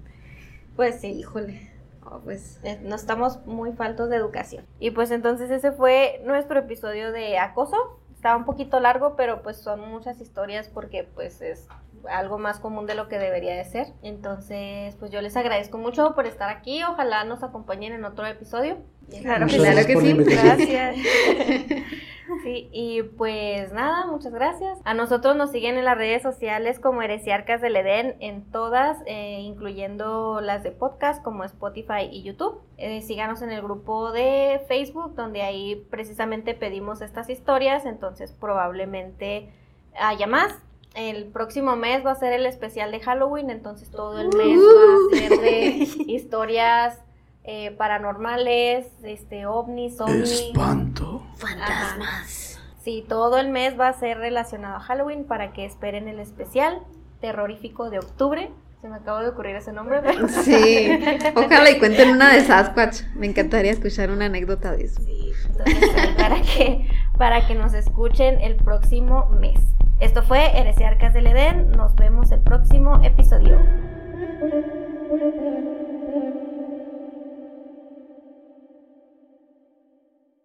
Pues 0.75 1.01
sí. 1.01 1.07
Híjole 1.07 1.76
pues 2.23 2.59
eh, 2.63 2.79
no 2.83 2.95
estamos 2.95 3.45
muy 3.45 3.73
faltos 3.73 4.09
de 4.09 4.17
educación. 4.17 4.65
Y 4.79 4.91
pues 4.91 5.11
entonces 5.11 5.51
ese 5.51 5.71
fue 5.71 6.21
nuestro 6.25 6.59
episodio 6.59 7.11
de 7.11 7.37
acoso. 7.37 7.99
Estaba 8.13 8.37
un 8.37 8.45
poquito 8.45 8.79
largo, 8.79 9.15
pero 9.15 9.43
pues 9.43 9.57
son 9.57 9.81
muchas 9.89 10.19
historias 10.19 10.69
porque 10.69 11.03
pues 11.03 11.41
es 11.41 11.67
algo 12.09 12.37
más 12.37 12.59
común 12.59 12.85
de 12.85 12.95
lo 12.95 13.07
que 13.07 13.19
debería 13.19 13.55
de 13.55 13.65
ser. 13.65 13.93
Entonces, 14.01 14.95
pues 14.95 15.11
yo 15.11 15.21
les 15.21 15.35
agradezco 15.37 15.77
mucho 15.77 16.15
por 16.15 16.25
estar 16.25 16.49
aquí. 16.49 16.83
Ojalá 16.83 17.23
nos 17.25 17.43
acompañen 17.43 17.93
en 17.93 18.05
otro 18.05 18.25
episodio. 18.25 18.77
Claro, 19.21 19.47
claro 19.47 19.87
que 19.87 19.97
sí. 19.97 20.13
Gracias. 20.13 20.95
Sí, 22.43 22.69
y 22.71 23.03
pues 23.03 23.71
nada, 23.71 24.05
muchas 24.05 24.33
gracias. 24.33 24.79
A 24.83 24.93
nosotros 24.93 25.35
nos 25.35 25.51
siguen 25.51 25.77
en 25.77 25.85
las 25.85 25.97
redes 25.97 26.21
sociales 26.21 26.79
como 26.79 27.01
Heresiarcas 27.01 27.61
del 27.61 27.75
Edén, 27.75 28.15
en 28.19 28.43
todas, 28.51 28.97
eh, 29.05 29.39
incluyendo 29.41 30.41
las 30.41 30.63
de 30.63 30.71
podcast 30.71 31.23
como 31.23 31.43
Spotify 31.45 32.09
y 32.11 32.23
YouTube. 32.23 32.59
Eh, 32.77 33.01
síganos 33.01 33.41
en 33.41 33.51
el 33.51 33.61
grupo 33.61 34.11
de 34.11 34.61
Facebook, 34.67 35.15
donde 35.15 35.41
ahí 35.41 35.87
precisamente 35.89 36.53
pedimos 36.53 37.01
estas 37.01 37.29
historias, 37.29 37.85
entonces 37.85 38.33
probablemente 38.33 39.49
haya 39.97 40.27
más. 40.27 40.53
El 40.95 41.25
próximo 41.25 41.75
mes 41.75 42.05
va 42.05 42.11
a 42.11 42.15
ser 42.15 42.33
el 42.33 42.45
especial 42.45 42.91
de 42.91 42.99
Halloween, 42.99 43.49
entonces 43.49 43.89
todo 43.89 44.19
el 44.19 44.29
mes 44.35 44.57
va 44.59 45.15
a 45.15 45.29
ser 45.29 45.39
de 45.39 45.67
historias 46.07 46.99
eh, 47.47 47.71
paranormales, 47.71 48.85
este, 49.03 49.45
ovnis, 49.45 50.01
ovnis. 50.01 50.31
Espanto. 50.31 51.25
Fantasmas. 51.37 52.59
Sí, 52.83 53.05
todo 53.07 53.37
el 53.37 53.49
mes 53.49 53.79
va 53.79 53.87
a 53.87 53.93
ser 53.93 54.17
relacionado 54.17 54.75
a 54.75 54.79
Halloween 54.81 55.23
para 55.23 55.53
que 55.53 55.65
esperen 55.65 56.09
el 56.09 56.19
especial 56.19 56.81
terrorífico 57.21 57.89
de 57.89 57.99
octubre. 57.99 58.51
Se 58.81 58.89
me 58.89 58.97
acabó 58.97 59.19
de 59.19 59.29
ocurrir 59.29 59.55
ese 59.55 59.71
nombre. 59.71 60.01
Sí, 60.43 60.99
ojalá 61.35 61.71
y 61.71 61.79
cuenten 61.79 62.09
una 62.09 62.33
de 62.33 62.41
Sasquatch. 62.41 63.03
Me 63.15 63.27
encantaría 63.27 63.71
escuchar 63.71 64.11
una 64.11 64.25
anécdota 64.25 64.73
de 64.73 64.83
eso. 64.83 65.01
Sí, 65.01 65.31
entonces, 65.47 66.15
para 66.17 66.41
que, 66.41 66.89
para 67.17 67.47
que 67.47 67.55
nos 67.55 67.73
escuchen 67.73 68.41
el 68.41 68.57
próximo 68.57 69.29
mes. 69.39 69.61
Esto 70.01 70.21
fue 70.21 70.51
Arcas 70.85 71.13
del 71.13 71.27
Edén. 71.27 71.71
Nos 71.71 71.95
vemos 71.95 72.29
el 72.31 72.41
próximo 72.41 73.01
episodio. 73.03 73.57